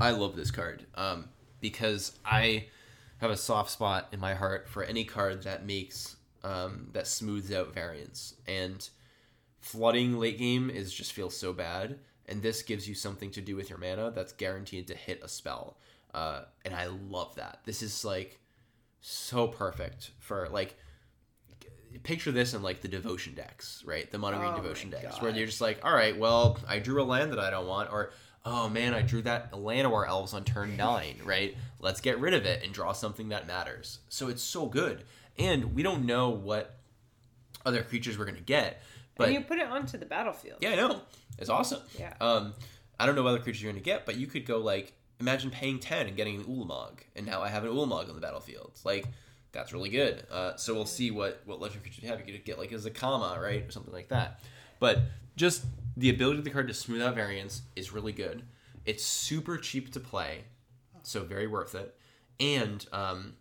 I 0.00 0.10
love 0.10 0.36
this 0.36 0.50
card 0.50 0.86
um, 0.94 1.28
because 1.62 2.18
I 2.26 2.66
have 3.22 3.30
a 3.30 3.36
soft 3.36 3.70
spot 3.70 4.08
in 4.12 4.20
my 4.20 4.34
heart 4.34 4.68
for 4.68 4.82
any 4.82 5.04
card 5.04 5.44
that 5.44 5.64
makes 5.64 6.16
um, 6.44 6.88
that 6.92 7.06
smooths 7.06 7.52
out 7.52 7.72
variance 7.72 8.34
and 8.46 8.86
flooding 9.60 10.18
late 10.18 10.38
game 10.38 10.68
is 10.68 10.92
just 10.92 11.12
feels 11.12 11.34
so 11.34 11.52
bad. 11.54 11.98
And 12.26 12.42
this 12.42 12.62
gives 12.62 12.88
you 12.88 12.94
something 12.94 13.30
to 13.30 13.40
do 13.40 13.56
with 13.56 13.70
your 13.70 13.78
mana 13.78 14.10
that's 14.10 14.32
guaranteed 14.32 14.88
to 14.88 14.94
hit 14.94 15.22
a 15.22 15.28
spell. 15.28 15.78
Uh, 16.12 16.42
and 16.64 16.74
i 16.74 16.86
love 17.08 17.34
that. 17.36 17.60
This 17.64 17.82
is 17.82 18.04
like 18.04 18.38
so 19.00 19.48
perfect 19.48 20.10
for 20.18 20.48
like 20.50 20.76
picture 22.02 22.32
this 22.32 22.54
in 22.54 22.62
like 22.62 22.80
the 22.80 22.88
devotion 22.88 23.34
decks 23.34 23.82
right? 23.86 24.10
The 24.10 24.18
mono 24.18 24.38
green 24.38 24.52
Oh 24.52 24.56
devotion 24.56 24.90
decks 24.90 25.20
where 25.20 25.30
God. 25.30 25.36
you're 25.38 25.46
just 25.46 25.60
like 25.60 25.80
all 25.84 25.92
right 25.94 26.18
well 26.18 26.58
i 26.66 26.78
drew 26.78 27.02
a 27.02 27.04
land 27.04 27.32
that 27.32 27.38
i 27.38 27.50
don't 27.50 27.66
want 27.66 27.92
or 27.92 28.12
oh 28.44 28.68
man 28.68 28.94
i 28.94 29.02
drew 29.02 29.22
that 29.22 29.52
Llanowar 29.52 30.06
elves 30.06 30.34
on 30.34 30.44
turn 30.44 30.76
nine 30.76 31.16
right 31.24 31.56
let's 31.80 32.00
get 32.00 32.18
rid 32.18 32.34
of 32.34 32.44
it 32.44 32.64
and 32.64 32.72
draw 32.72 32.92
something 32.92 33.28
that 33.28 33.46
matters 33.46 34.00
so 34.08 34.28
it's 34.28 34.42
so 34.42 34.66
good 34.66 35.04
and 35.38 35.74
we 35.74 35.82
don't 35.82 36.04
know 36.04 36.30
what 36.30 36.76
other 37.64 37.82
creatures 37.82 38.18
we're 38.18 38.24
gonna 38.24 38.40
get 38.40 38.82
but 39.16 39.28
and 39.28 39.34
you 39.34 39.40
put 39.42 39.58
it 39.58 39.66
onto 39.66 39.98
the 39.98 40.06
battlefield. 40.06 40.58
yeah, 40.60 40.70
I 40.70 40.76
know. 40.76 41.00
It's 41.38 41.50
awesome. 41.50 41.80
Yeah. 41.98 42.14
Um, 42.20 42.54
I 42.98 43.06
don't 43.06 43.14
know 43.14 43.22
what 43.22 43.30
other 43.30 43.40
creatures 43.40 43.62
you're 43.62 43.72
going 43.72 43.82
to 43.82 43.84
get, 43.84 44.06
but 44.06 44.16
you 44.16 44.26
could 44.26 44.46
go 44.46 44.58
like 44.58 44.94
imagine 45.20 45.50
paying 45.50 45.78
ten 45.78 46.06
and 46.06 46.16
getting 46.16 46.36
an 46.36 46.44
Ulamog, 46.44 47.00
and 47.14 47.26
now 47.26 47.42
I 47.42 47.48
have 47.48 47.64
an 47.64 47.70
Ulamog 47.70 48.08
on 48.08 48.14
the 48.14 48.20
battlefield. 48.20 48.72
Like 48.84 49.06
that's 49.52 49.72
really 49.72 49.90
good. 49.90 50.26
Uh, 50.30 50.56
so 50.56 50.74
we'll 50.74 50.86
see 50.86 51.10
what 51.10 51.42
what 51.44 51.60
legendary 51.60 51.82
creature 51.82 52.02
you 52.02 52.08
have. 52.08 52.20
You 52.20 52.32
could 52.32 52.44
get 52.44 52.58
like 52.58 52.72
a 52.72 52.76
Zacama, 52.76 53.40
right, 53.40 53.62
or 53.62 53.70
something 53.70 53.92
like 53.92 54.08
that. 54.08 54.40
But 54.78 55.00
just 55.36 55.64
the 55.96 56.10
ability 56.10 56.38
of 56.38 56.44
the 56.44 56.50
card 56.50 56.68
to 56.68 56.74
smooth 56.74 57.02
out 57.02 57.14
variance 57.14 57.62
is 57.76 57.92
really 57.92 58.12
good. 58.12 58.42
It's 58.84 59.04
super 59.04 59.56
cheap 59.58 59.92
to 59.92 60.00
play, 60.00 60.44
so 61.02 61.22
very 61.24 61.46
worth 61.46 61.74
it. 61.74 61.94
And 62.40 62.84
um, 62.92 63.34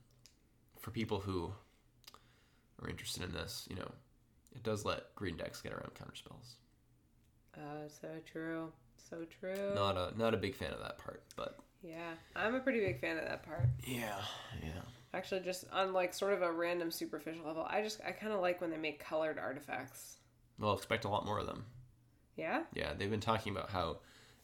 for 0.80 0.92
people 0.92 1.20
who 1.20 1.54
are 2.82 2.90
interested 2.90 3.24
in 3.24 3.32
this, 3.34 3.68
you 3.70 3.76
know, 3.76 3.92
it 4.56 4.64
does 4.64 4.86
let 4.86 5.14
green 5.16 5.38
decks 5.38 5.62
get 5.62 5.72
around 5.74 5.94
counter 5.96 6.16
spells. 6.16 6.56
Oh, 7.58 7.88
so 7.88 8.08
true. 8.32 8.72
So 9.10 9.26
true. 9.40 9.74
Not 9.76 9.98
a 9.98 10.14
not 10.18 10.34
a 10.34 10.38
big 10.38 10.56
fan 10.56 10.72
of 10.72 10.80
that 10.80 10.98
part, 10.98 11.24
but 11.36 11.58
Yeah, 11.82 12.12
I'm 12.36 12.56
a 12.56 12.60
pretty 12.60 12.80
big 12.80 13.00
fan 13.02 13.18
of 13.18 13.26
that 13.26 13.44
part. 13.44 13.66
yeah, 13.86 14.22
yeah. 14.62 14.82
Actually, 15.14 15.42
just 15.42 15.66
on 15.74 15.92
like 15.92 16.14
sort 16.14 16.32
of 16.34 16.42
a 16.42 16.52
random 16.52 16.92
superficial 16.92 17.46
level, 17.46 17.66
I 17.70 17.82
just 17.82 18.00
I 18.06 18.12
kind 18.12 18.32
of 18.32 18.40
like 18.42 18.62
when 18.62 18.70
they 18.70 18.78
make 18.78 19.04
colored 19.04 19.38
artifacts. 19.40 20.18
Well, 20.60 20.74
expect 20.74 21.06
a 21.06 21.10
lot 21.10 21.26
more 21.26 21.40
of 21.40 21.48
them. 21.48 21.66
Yeah. 22.38 22.64
Yeah, 22.74 22.94
they've 22.98 23.10
been 23.10 23.20
talking 23.20 23.56
about 23.56 23.70
how, 23.70 23.98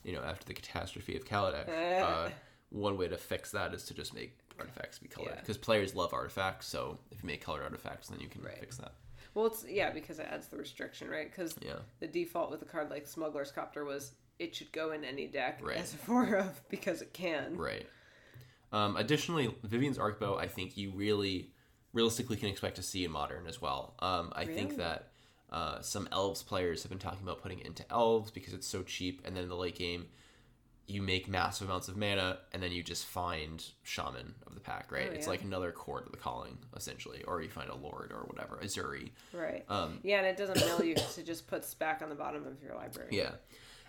you 0.03 0.13
know, 0.13 0.21
after 0.21 0.45
the 0.45 0.53
catastrophe 0.53 1.15
of 1.15 1.25
Kaladesh, 1.25 1.67
uh, 2.01 2.29
one 2.69 2.97
way 2.97 3.07
to 3.07 3.17
fix 3.17 3.51
that 3.51 3.73
is 3.73 3.83
to 3.85 3.93
just 3.93 4.13
make 4.13 4.37
artifacts 4.59 4.99
be 4.99 5.07
colored 5.07 5.31
Yeah. 5.35 5.39
because 5.39 5.57
players 5.57 5.95
love 5.95 6.13
artifacts. 6.13 6.67
So 6.67 6.97
if 7.11 7.21
you 7.23 7.27
make 7.27 7.41
colored 7.43 7.63
artifacts, 7.63 8.07
then 8.09 8.19
you 8.19 8.27
can 8.27 8.41
Right. 8.41 8.57
fix 8.59 8.77
that. 8.77 8.93
Well, 9.33 9.45
it's 9.45 9.63
yeah 9.67 9.91
because 9.91 10.17
it 10.19 10.27
adds 10.31 10.47
the 10.47 10.57
restriction, 10.57 11.09
right? 11.09 11.29
Because 11.29 11.55
Yeah, 11.61 11.79
the 11.99 12.07
default 12.07 12.49
with 12.49 12.61
a 12.63 12.65
card 12.65 12.89
like 12.89 13.05
Smuggler's 13.07 13.51
Copter 13.51 13.85
was 13.85 14.13
it 14.39 14.55
should 14.55 14.71
go 14.71 14.91
in 14.91 15.03
any 15.03 15.27
deck 15.27 15.59
Right. 15.61 15.77
as 15.77 15.93
a 15.93 15.97
four 15.97 16.35
of 16.35 16.61
because 16.69 17.01
it 17.01 17.13
can. 17.13 17.55
right. 17.57 17.87
Um, 18.71 18.97
additionally, 18.97 19.55
Vivien's 19.63 19.97
Arkbow, 19.97 20.37
I 20.37 20.47
think 20.47 20.75
you 20.75 20.91
really, 20.91 21.51
realistically 21.93 22.35
can 22.35 22.49
expect 22.49 22.75
to 22.75 22.83
see 22.83 23.05
in 23.05 23.11
modern 23.11 23.47
as 23.47 23.61
well. 23.61 23.93
Um, 23.99 24.33
I 24.35 24.45
think 24.45 24.75
that 24.77 25.11
uh, 25.51 25.81
some 25.81 26.07
elves 26.11 26.43
players 26.43 26.83
have 26.83 26.89
been 26.89 26.99
talking 26.99 27.23
about 27.23 27.41
putting 27.41 27.59
it 27.59 27.65
into 27.65 27.89
elves 27.91 28.31
because 28.31 28.53
it's 28.53 28.67
so 28.67 28.83
cheap, 28.83 29.21
and 29.25 29.35
then 29.35 29.43
in 29.43 29.49
the 29.49 29.55
late 29.55 29.77
game, 29.77 30.07
you 30.87 31.01
make 31.01 31.27
massive 31.27 31.67
amounts 31.67 31.89
of 31.89 31.97
mana 31.97 32.39
and 32.53 32.63
then 32.63 32.71
you 32.71 32.81
just 32.81 33.05
find 33.05 33.63
shaman 33.83 34.33
of 34.45 34.55
the 34.55 34.61
pack, 34.61 34.89
right? 34.89 35.09
Oh, 35.11 35.13
It's 35.13 35.27
like 35.27 35.43
another 35.43 35.73
chord 35.73 36.05
of 36.05 36.11
the 36.11 36.17
calling, 36.17 36.57
essentially, 36.77 37.23
or 37.23 37.41
you 37.41 37.49
find 37.49 37.69
a 37.69 37.75
lord 37.75 38.13
or 38.13 38.23
whatever, 38.23 38.57
Ezuri. 38.63 39.11
Right. 39.33 39.65
Um, 39.67 39.99
yeah, 40.01 40.19
and 40.19 40.27
it 40.27 40.37
doesn't 40.37 40.57
mill 40.65 40.85
you, 40.85 40.95
it 40.95 41.25
just 41.25 41.47
puts 41.47 41.73
back 41.73 42.01
on 42.01 42.07
the 42.07 42.15
bottom 42.15 42.47
of 42.47 42.63
your 42.63 42.73
library. 42.75 43.09
Yeah. 43.11 43.31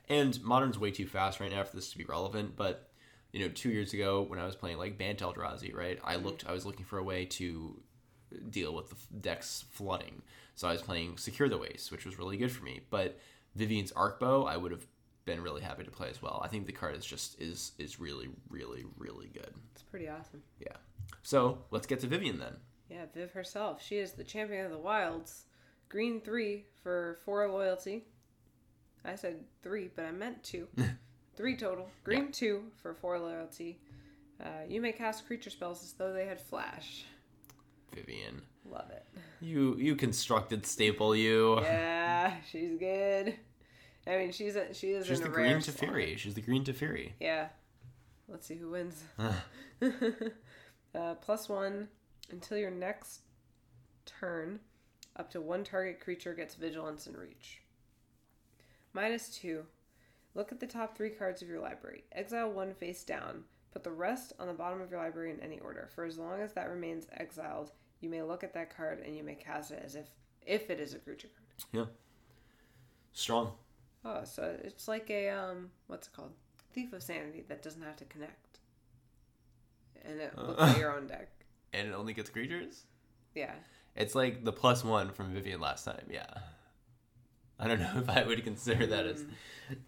And 0.08 0.42
modern's 0.42 0.76
way 0.76 0.90
too 0.90 1.06
fast 1.06 1.38
right 1.38 1.52
now 1.52 1.62
for 1.62 1.76
this 1.76 1.92
to 1.92 1.98
be 1.98 2.04
relevant, 2.04 2.56
but 2.56 2.90
you 3.32 3.40
know, 3.40 3.48
two 3.48 3.70
years 3.70 3.92
ago 3.92 4.22
when 4.22 4.40
I 4.40 4.46
was 4.46 4.56
playing 4.56 4.78
like 4.78 4.98
Bant 4.98 5.20
Eldrazi, 5.20 5.72
right? 5.72 6.00
I 6.02 6.16
looked 6.16 6.48
I 6.48 6.52
was 6.52 6.66
looking 6.66 6.84
for 6.84 6.98
a 6.98 7.04
way 7.04 7.26
to 7.26 7.80
deal 8.50 8.74
with 8.74 8.88
the 8.88 8.96
f- 8.96 9.06
decks 9.20 9.64
flooding. 9.70 10.22
So 10.58 10.66
I 10.66 10.72
was 10.72 10.82
playing 10.82 11.18
Secure 11.18 11.48
the 11.48 11.56
Waste, 11.56 11.92
which 11.92 12.04
was 12.04 12.18
really 12.18 12.36
good 12.36 12.50
for 12.50 12.64
me. 12.64 12.80
But 12.90 13.16
Vivien's 13.54 13.92
Arkbow 13.92 14.48
I 14.48 14.56
would 14.56 14.72
have 14.72 14.84
been 15.24 15.40
really 15.40 15.62
happy 15.62 15.84
to 15.84 15.90
play 15.92 16.10
as 16.10 16.20
well. 16.20 16.40
I 16.44 16.48
think 16.48 16.66
the 16.66 16.72
card 16.72 16.96
is 16.96 17.06
just 17.06 17.40
is 17.40 17.74
is 17.78 18.00
really, 18.00 18.28
really, 18.50 18.84
really 18.96 19.28
good. 19.28 19.54
It's 19.70 19.82
pretty 19.82 20.08
awesome. 20.08 20.42
Yeah. 20.58 20.76
So 21.22 21.58
let's 21.70 21.86
get 21.86 22.00
to 22.00 22.08
Vivien 22.08 22.40
then. 22.40 22.56
Yeah, 22.90 23.04
Viv 23.14 23.30
herself. 23.30 23.80
She 23.80 23.98
is 23.98 24.14
the 24.14 24.24
champion 24.24 24.64
of 24.64 24.72
the 24.72 24.78
wilds. 24.78 25.44
Green 25.88 26.20
three 26.20 26.64
for 26.82 27.20
four 27.24 27.48
loyalty. 27.48 28.08
I 29.04 29.14
said 29.14 29.44
three, 29.62 29.88
but 29.94 30.06
I 30.06 30.10
meant 30.10 30.42
two. 30.42 30.66
three 31.36 31.56
total. 31.56 31.88
Green 32.02 32.32
two 32.32 32.64
for 32.82 32.94
four 32.94 33.20
loyalty. 33.20 33.78
Uh, 34.42 34.64
you 34.68 34.80
may 34.80 34.90
cast 34.90 35.24
creature 35.24 35.50
spells 35.50 35.84
as 35.84 35.92
though 35.92 36.12
they 36.12 36.26
had 36.26 36.40
flash. 36.40 37.04
Vivien. 37.94 38.42
Love 38.70 38.90
it. 38.90 39.06
You 39.40 39.76
you 39.76 39.96
constructed 39.96 40.66
staple 40.66 41.14
you. 41.14 41.60
Yeah, 41.60 42.34
she's 42.50 42.76
good. 42.78 43.34
I 44.06 44.16
mean, 44.16 44.32
she's 44.32 44.56
a, 44.56 44.72
she 44.72 44.92
is 44.92 45.06
She's 45.06 45.20
the 45.20 45.28
green 45.28 45.60
slot. 45.60 45.76
Teferi. 45.76 46.16
She's 46.16 46.34
the 46.34 46.40
green 46.40 46.64
to 46.64 46.72
Teferi. 46.72 47.12
Yeah. 47.20 47.48
Let's 48.26 48.46
see 48.46 48.56
who 48.56 48.70
wins. 48.70 49.02
uh, 50.94 51.14
plus 51.14 51.48
one 51.48 51.88
until 52.30 52.58
your 52.58 52.70
next 52.70 53.20
turn. 54.06 54.60
Up 55.16 55.30
to 55.32 55.40
one 55.40 55.64
target 55.64 56.00
creature 56.00 56.32
gets 56.32 56.54
vigilance 56.54 57.06
and 57.06 57.16
reach. 57.16 57.60
Minus 58.92 59.28
two. 59.28 59.64
Look 60.34 60.52
at 60.52 60.60
the 60.60 60.66
top 60.66 60.96
three 60.96 61.10
cards 61.10 61.42
of 61.42 61.48
your 61.48 61.60
library. 61.60 62.04
Exile 62.12 62.50
one 62.50 62.72
face 62.72 63.02
down. 63.02 63.44
Put 63.72 63.82
the 63.82 63.90
rest 63.90 64.32
on 64.38 64.46
the 64.46 64.54
bottom 64.54 64.80
of 64.80 64.90
your 64.90 65.00
library 65.00 65.32
in 65.32 65.40
any 65.40 65.58
order. 65.58 65.88
For 65.94 66.04
as 66.04 66.18
long 66.18 66.40
as 66.40 66.52
that 66.52 66.70
remains 66.70 67.06
exiled, 67.12 67.72
you 68.00 68.08
may 68.08 68.22
look 68.22 68.44
at 68.44 68.54
that 68.54 68.74
card 68.76 69.00
and 69.04 69.16
you 69.16 69.22
may 69.24 69.34
cast 69.34 69.70
it 69.70 69.82
as 69.84 69.94
if 69.94 70.06
if 70.46 70.70
it 70.70 70.80
is 70.80 70.94
a 70.94 70.98
creature 70.98 71.28
card. 71.28 71.88
Yeah. 71.88 71.92
Strong. 73.12 73.52
Oh, 74.04 74.22
so 74.24 74.56
it's 74.62 74.86
like 74.88 75.10
a 75.10 75.28
um, 75.30 75.70
what's 75.88 76.06
it 76.08 76.12
called? 76.14 76.32
Thief 76.72 76.92
of 76.92 77.02
Sanity 77.02 77.44
that 77.48 77.62
doesn't 77.62 77.82
have 77.82 77.96
to 77.96 78.04
connect, 78.04 78.60
and 80.04 80.20
it 80.20 80.36
looks 80.38 80.62
at 80.62 80.78
your 80.78 80.96
own 80.96 81.06
deck. 81.06 81.28
And 81.74 81.86
it 81.88 81.92
only 81.92 82.14
gets 82.14 82.30
creatures? 82.30 82.84
Yeah, 83.34 83.52
It's 83.94 84.14
like 84.14 84.42
the 84.42 84.52
plus 84.52 84.82
one 84.82 85.10
from 85.10 85.34
Vivien 85.34 85.60
last 85.60 85.84
time, 85.84 86.06
yeah. 86.10 86.24
I 87.60 87.68
don't 87.68 87.78
know 87.78 87.92
if 87.96 88.08
I 88.08 88.22
would 88.22 88.42
consider 88.42 88.86
that 88.86 89.04
as 89.04 89.22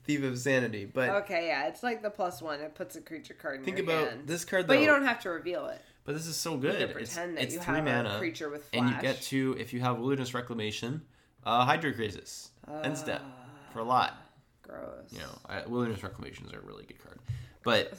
Thief 0.05 0.23
of 0.25 0.39
Sanity, 0.39 0.85
but 0.85 1.09
okay, 1.23 1.47
yeah, 1.47 1.69
it's 1.69 1.83
like 1.83 2.03
the 2.03 2.11
plus 2.11 2.43
one. 2.43 2.61
It 2.61 2.75
puts 2.75 2.97
a 2.97 3.01
creature 3.01 3.33
card 3.33 3.61
in 3.61 3.65
think 3.65 3.79
your 3.79 3.85
about 3.87 4.09
hand. 4.11 4.23
this 4.27 4.45
card 4.45 4.65
though. 4.67 4.75
but 4.75 4.81
you 4.81 4.87
don't 4.87 5.05
have 5.07 5.21
to 5.21 5.31
reveal 5.31 5.69
it. 5.69 5.81
But 6.05 6.15
this 6.15 6.27
is 6.27 6.37
so 6.37 6.57
good. 6.57 6.97
It's, 6.99 7.17
it's 7.17 7.57
three 7.57 7.81
mana, 7.81 8.17
creature 8.19 8.49
with 8.49 8.65
flash. 8.65 8.81
and 8.81 8.91
you 8.91 9.01
get 9.01 9.21
to 9.23 9.57
if 9.59 9.73
you 9.73 9.81
have 9.81 9.99
Wilderness 9.99 10.35
Reclamation, 10.35 11.03
uh, 11.45 11.67
Hydroid 11.67 11.97
Krasis, 11.97 12.49
end 12.83 12.97
step 12.97 13.23
for 13.73 13.81
a 13.81 13.85
lot. 13.85 14.17
Gross. 14.63 15.13
You 15.13 15.19
know, 15.19 15.39
I, 15.47 15.67
Wilderness 15.67 16.03
Reclamation 16.03 16.47
is 16.47 16.53
a 16.53 16.61
really 16.61 16.85
good 16.85 17.03
card, 17.03 17.19
but 17.63 17.93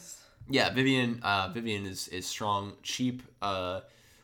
yeah, 0.49 0.73
Vivien. 0.73 1.19
Uh, 1.22 1.49
Vivien 1.53 1.86
is 1.86 2.07
is 2.07 2.26
strong, 2.26 2.73
cheap, 2.84 3.22
uh, 3.41 3.82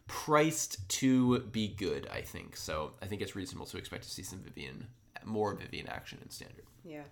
priced 0.08 0.88
to 0.90 1.40
be 1.40 1.68
good. 1.68 2.08
I 2.12 2.22
think 2.22 2.58
so. 2.58 2.94
I 3.02 3.06
think 3.06 3.22
it's 3.22 3.36
reasonable 3.36 3.68
to 3.68 3.78
expect 3.78 4.04
to 4.04 4.10
see 4.10 4.24
some 4.24 4.40
Vivien, 4.40 4.88
more 5.24 5.54
Vivien 5.54 5.88
action 5.88 6.20
in 6.24 6.30
standard. 6.30 6.66
Yeah. 6.84 7.04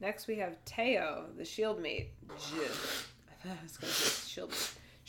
Next 0.00 0.26
we 0.26 0.36
have 0.36 0.56
Teyo, 0.64 1.24
the 1.36 1.44
shield 1.44 1.80
mate. 1.80 2.12
I 3.44 3.48
was 3.62 3.76
gonna 3.76 3.92
say 3.92 4.28
shield 4.28 4.52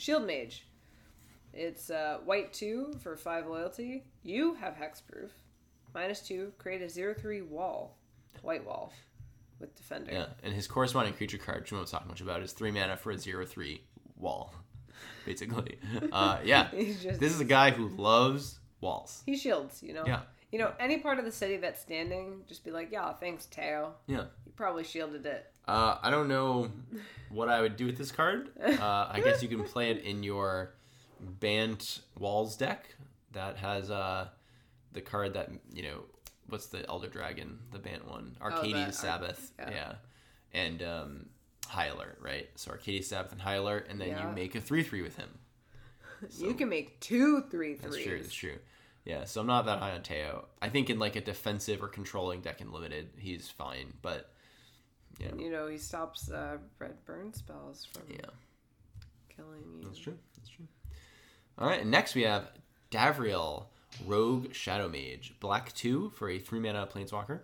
shield 0.02 0.26
mage. 0.26 0.66
It's 1.54 1.90
uh, 1.90 2.18
white 2.24 2.52
two 2.52 2.94
for 3.02 3.16
five 3.16 3.46
loyalty. 3.46 4.04
You 4.22 4.54
have 4.54 4.74
hexproof. 4.74 5.30
Minus 5.94 6.20
two, 6.26 6.52
create 6.58 6.80
a 6.82 6.88
zero 6.88 7.14
three 7.14 7.42
wall, 7.42 7.98
white 8.40 8.64
wall, 8.64 8.92
with 9.60 9.76
defender. 9.76 10.10
Yeah, 10.10 10.26
and 10.42 10.54
his 10.54 10.66
corresponding 10.66 11.12
creature 11.14 11.36
card, 11.36 11.60
which 11.60 11.72
we 11.72 11.76
won't 11.76 11.88
talk 11.88 12.06
much 12.08 12.22
about, 12.22 12.42
is 12.42 12.52
three 12.52 12.70
mana 12.70 12.96
for 12.96 13.10
a 13.12 13.18
zero 13.18 13.44
three 13.44 13.82
wall, 14.16 14.54
basically. 15.26 15.78
Uh, 16.12 16.38
yeah, 16.44 16.68
this 16.72 17.34
is 17.34 17.40
a 17.40 17.44
guy 17.44 17.70
who 17.70 17.88
loves 17.88 18.58
walls. 18.80 19.22
he 19.26 19.36
shields. 19.36 19.82
You 19.82 19.92
know. 19.92 20.04
Yeah. 20.06 20.20
You 20.52 20.58
know, 20.58 20.72
any 20.78 20.98
part 20.98 21.18
of 21.18 21.24
the 21.24 21.32
city 21.32 21.56
that's 21.56 21.80
standing, 21.80 22.42
just 22.46 22.64
be 22.64 22.70
like, 22.70 22.90
yeah, 22.92 23.12
thanks, 23.14 23.46
Teyo. 23.50 23.88
Yeah. 24.06 24.24
You 24.46 24.52
probably 24.54 24.84
shielded 24.84 25.24
it. 25.26 25.46
Uh, 25.66 25.96
I 26.02 26.10
don't 26.10 26.28
know 26.28 26.70
what 27.30 27.48
I 27.48 27.60
would 27.62 27.76
do 27.76 27.86
with 27.86 27.96
this 27.96 28.12
card. 28.12 28.50
Uh, 28.62 29.08
I 29.10 29.20
guess 29.24 29.42
you 29.42 29.48
can 29.48 29.64
play 29.64 29.90
it 29.90 30.04
in 30.04 30.22
your 30.22 30.74
Bant 31.20 32.00
Walls 32.18 32.56
deck 32.56 32.84
that 33.32 33.56
has 33.56 33.90
uh, 33.90 34.28
the 34.92 35.00
card 35.00 35.34
that, 35.34 35.48
you 35.72 35.82
know, 35.84 36.02
what's 36.48 36.66
the 36.66 36.86
Elder 36.88 37.08
Dragon, 37.08 37.58
the 37.72 37.78
Bant 37.78 38.06
one? 38.10 38.36
Arcadian 38.42 38.76
Oh, 38.82 38.86
Ar- 38.86 38.92
Sabboth. 38.92 39.52
yeah. 39.58 39.70
yeah. 39.70 39.92
And 40.52 40.82
um, 40.82 41.26
High 41.66 41.86
Alert, 41.86 42.18
right? 42.20 42.50
So 42.56 42.72
Arcadian 42.72 43.04
Sabboth 43.04 43.32
and 43.32 43.40
High 43.40 43.54
Alert, 43.54 43.86
and 43.88 43.98
then 43.98 44.08
Yeah. 44.08 44.28
you 44.28 44.34
make 44.34 44.54
a 44.54 44.60
3 44.60 44.82
3 44.82 45.00
with 45.00 45.16
him. 45.16 45.28
you 46.38 46.52
can 46.54 46.68
make 46.68 47.00
two 47.00 47.42
three 47.50 47.74
threes. 47.74 47.80
That's 47.94 48.04
true. 48.04 48.18
That's 48.18 48.34
true. 48.34 48.58
Yeah, 49.04 49.24
so 49.24 49.40
I'm 49.40 49.46
not 49.48 49.66
that 49.66 49.80
high 49.80 49.92
on 49.92 50.02
Teyo. 50.02 50.44
I 50.60 50.68
think 50.68 50.88
in 50.88 50.98
like 50.98 51.16
a 51.16 51.20
defensive 51.20 51.82
or 51.82 51.88
controlling 51.88 52.40
deck 52.40 52.60
in 52.60 52.72
limited, 52.72 53.10
he's 53.18 53.48
fine. 53.48 53.94
But 54.00 54.30
yeah, 55.18 55.34
You 55.36 55.50
know, 55.50 55.66
he 55.66 55.76
stops 55.78 56.30
uh, 56.30 56.58
red 56.78 57.04
burn 57.04 57.32
spells 57.34 57.84
from 57.92 58.02
yeah, 58.08 58.30
killing 59.34 59.62
you. 59.80 59.84
that's 59.84 59.98
true. 59.98 60.16
That's 60.36 60.48
true. 60.48 60.66
All 61.58 61.68
right, 61.68 61.84
next 61.84 62.14
we 62.14 62.22
have 62.22 62.50
Davriel, 62.90 63.66
Rogue 64.06 64.52
Shadow 64.54 64.88
Mage, 64.88 65.34
black 65.40 65.72
two 65.74 66.10
for 66.10 66.30
a 66.30 66.38
three 66.38 66.60
mana 66.60 66.86
Planeswalker. 66.86 67.40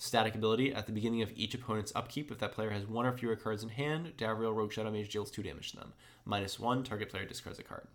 Static 0.00 0.36
ability 0.36 0.72
at 0.72 0.86
the 0.86 0.92
beginning 0.92 1.22
of 1.22 1.32
each 1.34 1.54
opponent's 1.54 1.90
upkeep. 1.96 2.30
If 2.30 2.38
that 2.38 2.52
player 2.52 2.70
has 2.70 2.86
one 2.86 3.04
or 3.04 3.12
fewer 3.16 3.34
cards 3.34 3.64
in 3.64 3.68
hand, 3.70 4.12
Davriel 4.16 4.54
Rogue 4.54 4.72
Shadow 4.72 4.92
Mage 4.92 5.08
deals 5.08 5.28
two 5.30 5.42
damage 5.42 5.72
to 5.72 5.78
them. 5.78 5.92
Minus 6.24 6.60
one, 6.60 6.84
target 6.84 7.08
player 7.08 7.24
discards 7.24 7.58
a 7.58 7.64
card. 7.64 7.88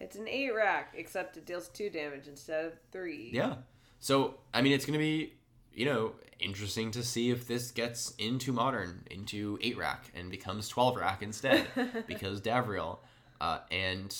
It's 0.00 0.16
an 0.16 0.28
eight 0.28 0.54
rack, 0.54 0.94
except 0.96 1.36
it 1.36 1.46
deals 1.46 1.68
two 1.68 1.90
damage 1.90 2.28
instead 2.28 2.66
of 2.66 2.72
three. 2.92 3.30
Yeah. 3.32 3.56
So 3.98 4.34
I 4.52 4.62
mean, 4.62 4.72
it's 4.72 4.84
gonna 4.84 4.98
be 4.98 5.34
you 5.72 5.86
know 5.86 6.12
interesting 6.38 6.90
to 6.92 7.02
see 7.02 7.30
if 7.30 7.48
this 7.48 7.70
gets 7.70 8.14
into 8.18 8.52
modern, 8.52 9.04
into 9.10 9.58
eight 9.62 9.78
rack, 9.78 10.10
and 10.14 10.30
becomes 10.30 10.68
twelve 10.68 10.96
rack 10.96 11.22
instead, 11.22 11.66
because 12.06 12.40
Davriel, 12.40 12.98
uh, 13.40 13.60
and 13.70 14.14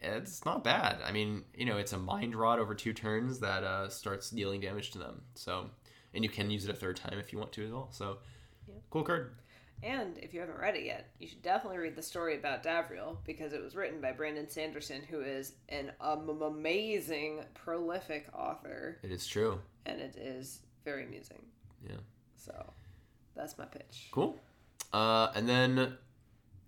it's 0.00 0.44
not 0.44 0.64
bad. 0.64 0.98
I 1.04 1.12
mean, 1.12 1.44
you 1.54 1.64
know, 1.64 1.76
it's 1.76 1.92
a 1.92 1.98
mind 1.98 2.34
rot 2.34 2.58
over 2.58 2.74
two 2.74 2.92
turns 2.92 3.40
that 3.40 3.64
uh, 3.64 3.88
starts 3.88 4.30
dealing 4.30 4.60
damage 4.60 4.90
to 4.92 4.98
them. 4.98 5.22
So, 5.34 5.70
and 6.14 6.22
you 6.24 6.30
can 6.30 6.50
use 6.50 6.64
it 6.64 6.70
a 6.70 6.74
third 6.74 6.96
time 6.96 7.18
if 7.18 7.32
you 7.32 7.38
want 7.38 7.52
to 7.52 7.64
as 7.64 7.72
well. 7.72 7.88
So, 7.90 8.18
cool 8.90 9.02
card. 9.02 9.34
And 9.82 10.18
if 10.18 10.34
you 10.34 10.40
haven't 10.40 10.58
read 10.58 10.74
it 10.74 10.84
yet, 10.84 11.10
you 11.20 11.28
should 11.28 11.42
definitely 11.42 11.78
read 11.78 11.94
the 11.94 12.02
story 12.02 12.36
about 12.36 12.64
Davriel 12.64 13.18
because 13.24 13.52
it 13.52 13.62
was 13.62 13.76
written 13.76 14.00
by 14.00 14.10
Brandon 14.12 14.48
Sanderson, 14.48 15.02
who 15.08 15.20
is 15.20 15.52
an 15.68 15.92
um, 16.00 16.28
amazing, 16.42 17.44
prolific 17.54 18.26
author, 18.34 18.98
It 19.02 19.12
is 19.12 19.26
true. 19.26 19.60
and 19.86 20.00
it 20.00 20.16
is 20.16 20.60
very 20.84 21.04
amusing. 21.04 21.38
Yeah. 21.88 21.96
So 22.36 22.52
that's 23.36 23.56
my 23.56 23.66
pitch. 23.66 24.08
Cool. 24.10 24.36
Uh, 24.92 25.30
and 25.36 25.48
then 25.48 25.96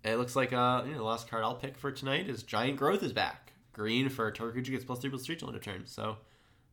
it 0.05 0.15
looks 0.15 0.35
like 0.35 0.53
uh, 0.53 0.83
you 0.85 0.91
know, 0.93 0.99
the 0.99 1.03
last 1.03 1.29
card 1.29 1.43
I'll 1.43 1.55
pick 1.55 1.77
for 1.77 1.91
tonight 1.91 2.29
is 2.29 2.43
Giant 2.43 2.77
Growth 2.77 3.03
is 3.03 3.11
back. 3.13 3.51
Green 3.73 4.09
for 4.09 4.31
creature 4.31 4.71
gets 4.71 4.85
plus 4.85 4.99
three 4.99 5.09
plus 5.09 5.25
three 5.25 5.35
till 5.35 5.47
end 5.49 5.57
of 5.57 5.63
turn. 5.63 5.83
So 5.85 6.17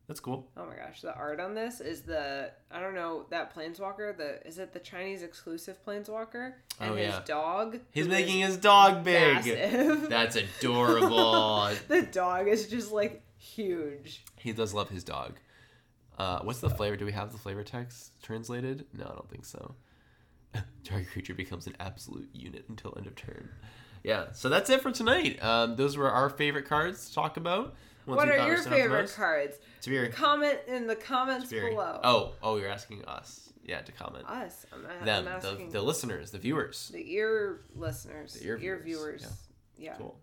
that's 0.09 0.19
cool. 0.19 0.45
Oh 0.57 0.65
my 0.65 0.75
gosh, 0.75 1.01
the 1.01 1.13
art 1.15 1.39
on 1.39 1.53
this 1.53 1.79
is 1.79 2.01
the 2.01 2.51
I 2.71 2.79
don't 2.81 2.95
know 2.95 3.27
that 3.29 3.55
planeswalker. 3.55 4.17
The 4.17 4.45
is 4.45 4.57
it 4.59 4.73
the 4.73 4.79
Chinese 4.79 5.23
exclusive 5.23 5.77
planeswalker? 5.85 6.53
And 6.81 6.91
Oh, 6.91 6.95
his 6.95 7.07
yeah. 7.13 7.21
dog. 7.25 7.79
He's 7.91 8.07
making 8.09 8.41
his 8.41 8.57
dog 8.57 9.03
big. 9.05 9.35
massive. 9.45 10.09
That's 10.09 10.35
adorable. 10.35 11.69
the 11.87 12.01
dog 12.01 12.47
is 12.47 12.67
just 12.67 12.91
like 12.91 13.21
huge. 13.37 14.25
he 14.35 14.51
does 14.51 14.73
love 14.73 14.89
his 14.89 15.03
dog. 15.03 15.37
Uh, 16.17 16.39
what's 16.41 16.59
the 16.59 16.69
flavor? 16.69 16.97
Do 16.97 17.05
we 17.05 17.13
have 17.13 17.31
the 17.31 17.37
flavor 17.37 17.63
text 17.63 18.11
translated? 18.21 18.85
No, 18.93 19.05
I 19.05 19.09
don't 19.13 19.29
think 19.29 19.45
so. 19.45 19.75
Target 20.83 21.11
creature 21.11 21.33
becomes 21.35 21.67
an 21.67 21.75
absolute 21.79 22.29
unit 22.33 22.65
until 22.67 22.93
end 22.97 23.07
of 23.07 23.15
turn. 23.15 23.47
Yeah, 24.03 24.31
so 24.33 24.49
that's 24.49 24.69
it 24.69 24.81
for 24.81 24.91
tonight. 24.91 25.41
Um, 25.43 25.75
those 25.75 25.95
were 25.97 26.09
our 26.09 26.29
favorite 26.29 26.65
cards 26.67 27.07
to 27.09 27.13
talk 27.15 27.37
about. 27.37 27.75
Ones 28.09 28.17
what 28.17 28.27
we 28.27 28.33
are 28.35 28.47
your 28.47 28.61
the 28.61 28.69
favorite 28.69 29.01
most. 29.01 29.15
cards? 29.15 29.57
Severe. 29.79 30.09
Comment 30.09 30.59
in 30.67 30.87
the 30.87 30.95
comments 30.95 31.49
below. 31.49 31.99
Oh, 32.03 32.33
oh, 32.43 32.57
you're 32.57 32.67
asking 32.69 33.05
us. 33.05 33.53
yeah 33.63 33.81
to 33.81 33.91
comment. 33.91 34.25
Us. 34.27 34.65
I'm, 34.73 35.05
Them, 35.05 35.27
I'm 35.27 35.41
the, 35.41 35.47
asking 35.49 35.69
the 35.69 35.81
listeners, 35.81 36.31
the 36.31 36.37
viewers. 36.39 36.89
the 36.93 37.13
ear 37.13 37.61
listeners, 37.75 38.33
The 38.33 38.45
ear 38.47 38.59
ear, 38.61 38.81
viewers, 38.83 39.21
viewers. 39.21 39.37
Yeah. 39.77 39.95
Cool. 39.97 40.17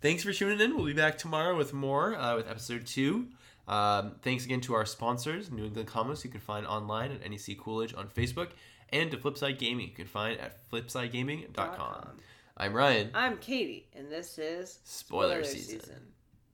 Thanks 0.00 0.22
for 0.22 0.32
tuning 0.32 0.60
in. 0.60 0.76
We'll 0.76 0.86
be 0.86 0.92
back 0.92 1.18
tomorrow 1.18 1.56
with 1.56 1.72
more 1.72 2.16
uh, 2.16 2.36
with 2.36 2.48
episode 2.48 2.86
two. 2.86 3.28
Um, 3.66 4.12
thanks 4.22 4.44
again 4.46 4.60
to 4.62 4.74
our 4.74 4.86
sponsors, 4.86 5.50
New 5.50 5.66
England 5.66 5.88
Comics. 5.88 6.24
You 6.24 6.30
can 6.30 6.40
find 6.40 6.66
online 6.66 7.12
at 7.12 7.28
NEC 7.30 7.58
Coolidge 7.58 7.94
on 7.94 8.08
Facebook, 8.08 8.48
and 8.90 9.10
to 9.10 9.16
Flipside 9.18 9.58
Gaming. 9.58 9.88
You 9.88 9.94
can 9.94 10.06
find 10.06 10.40
at 10.40 10.56
flipsidegaming.com. 10.70 11.76
com. 11.76 12.16
I'm 12.56 12.72
Ryan. 12.74 13.10
I'm 13.14 13.36
Katie, 13.38 13.88
and 13.94 14.10
this 14.10 14.38
is 14.38 14.78
Spoiler 14.84 15.44
season. 15.44 15.80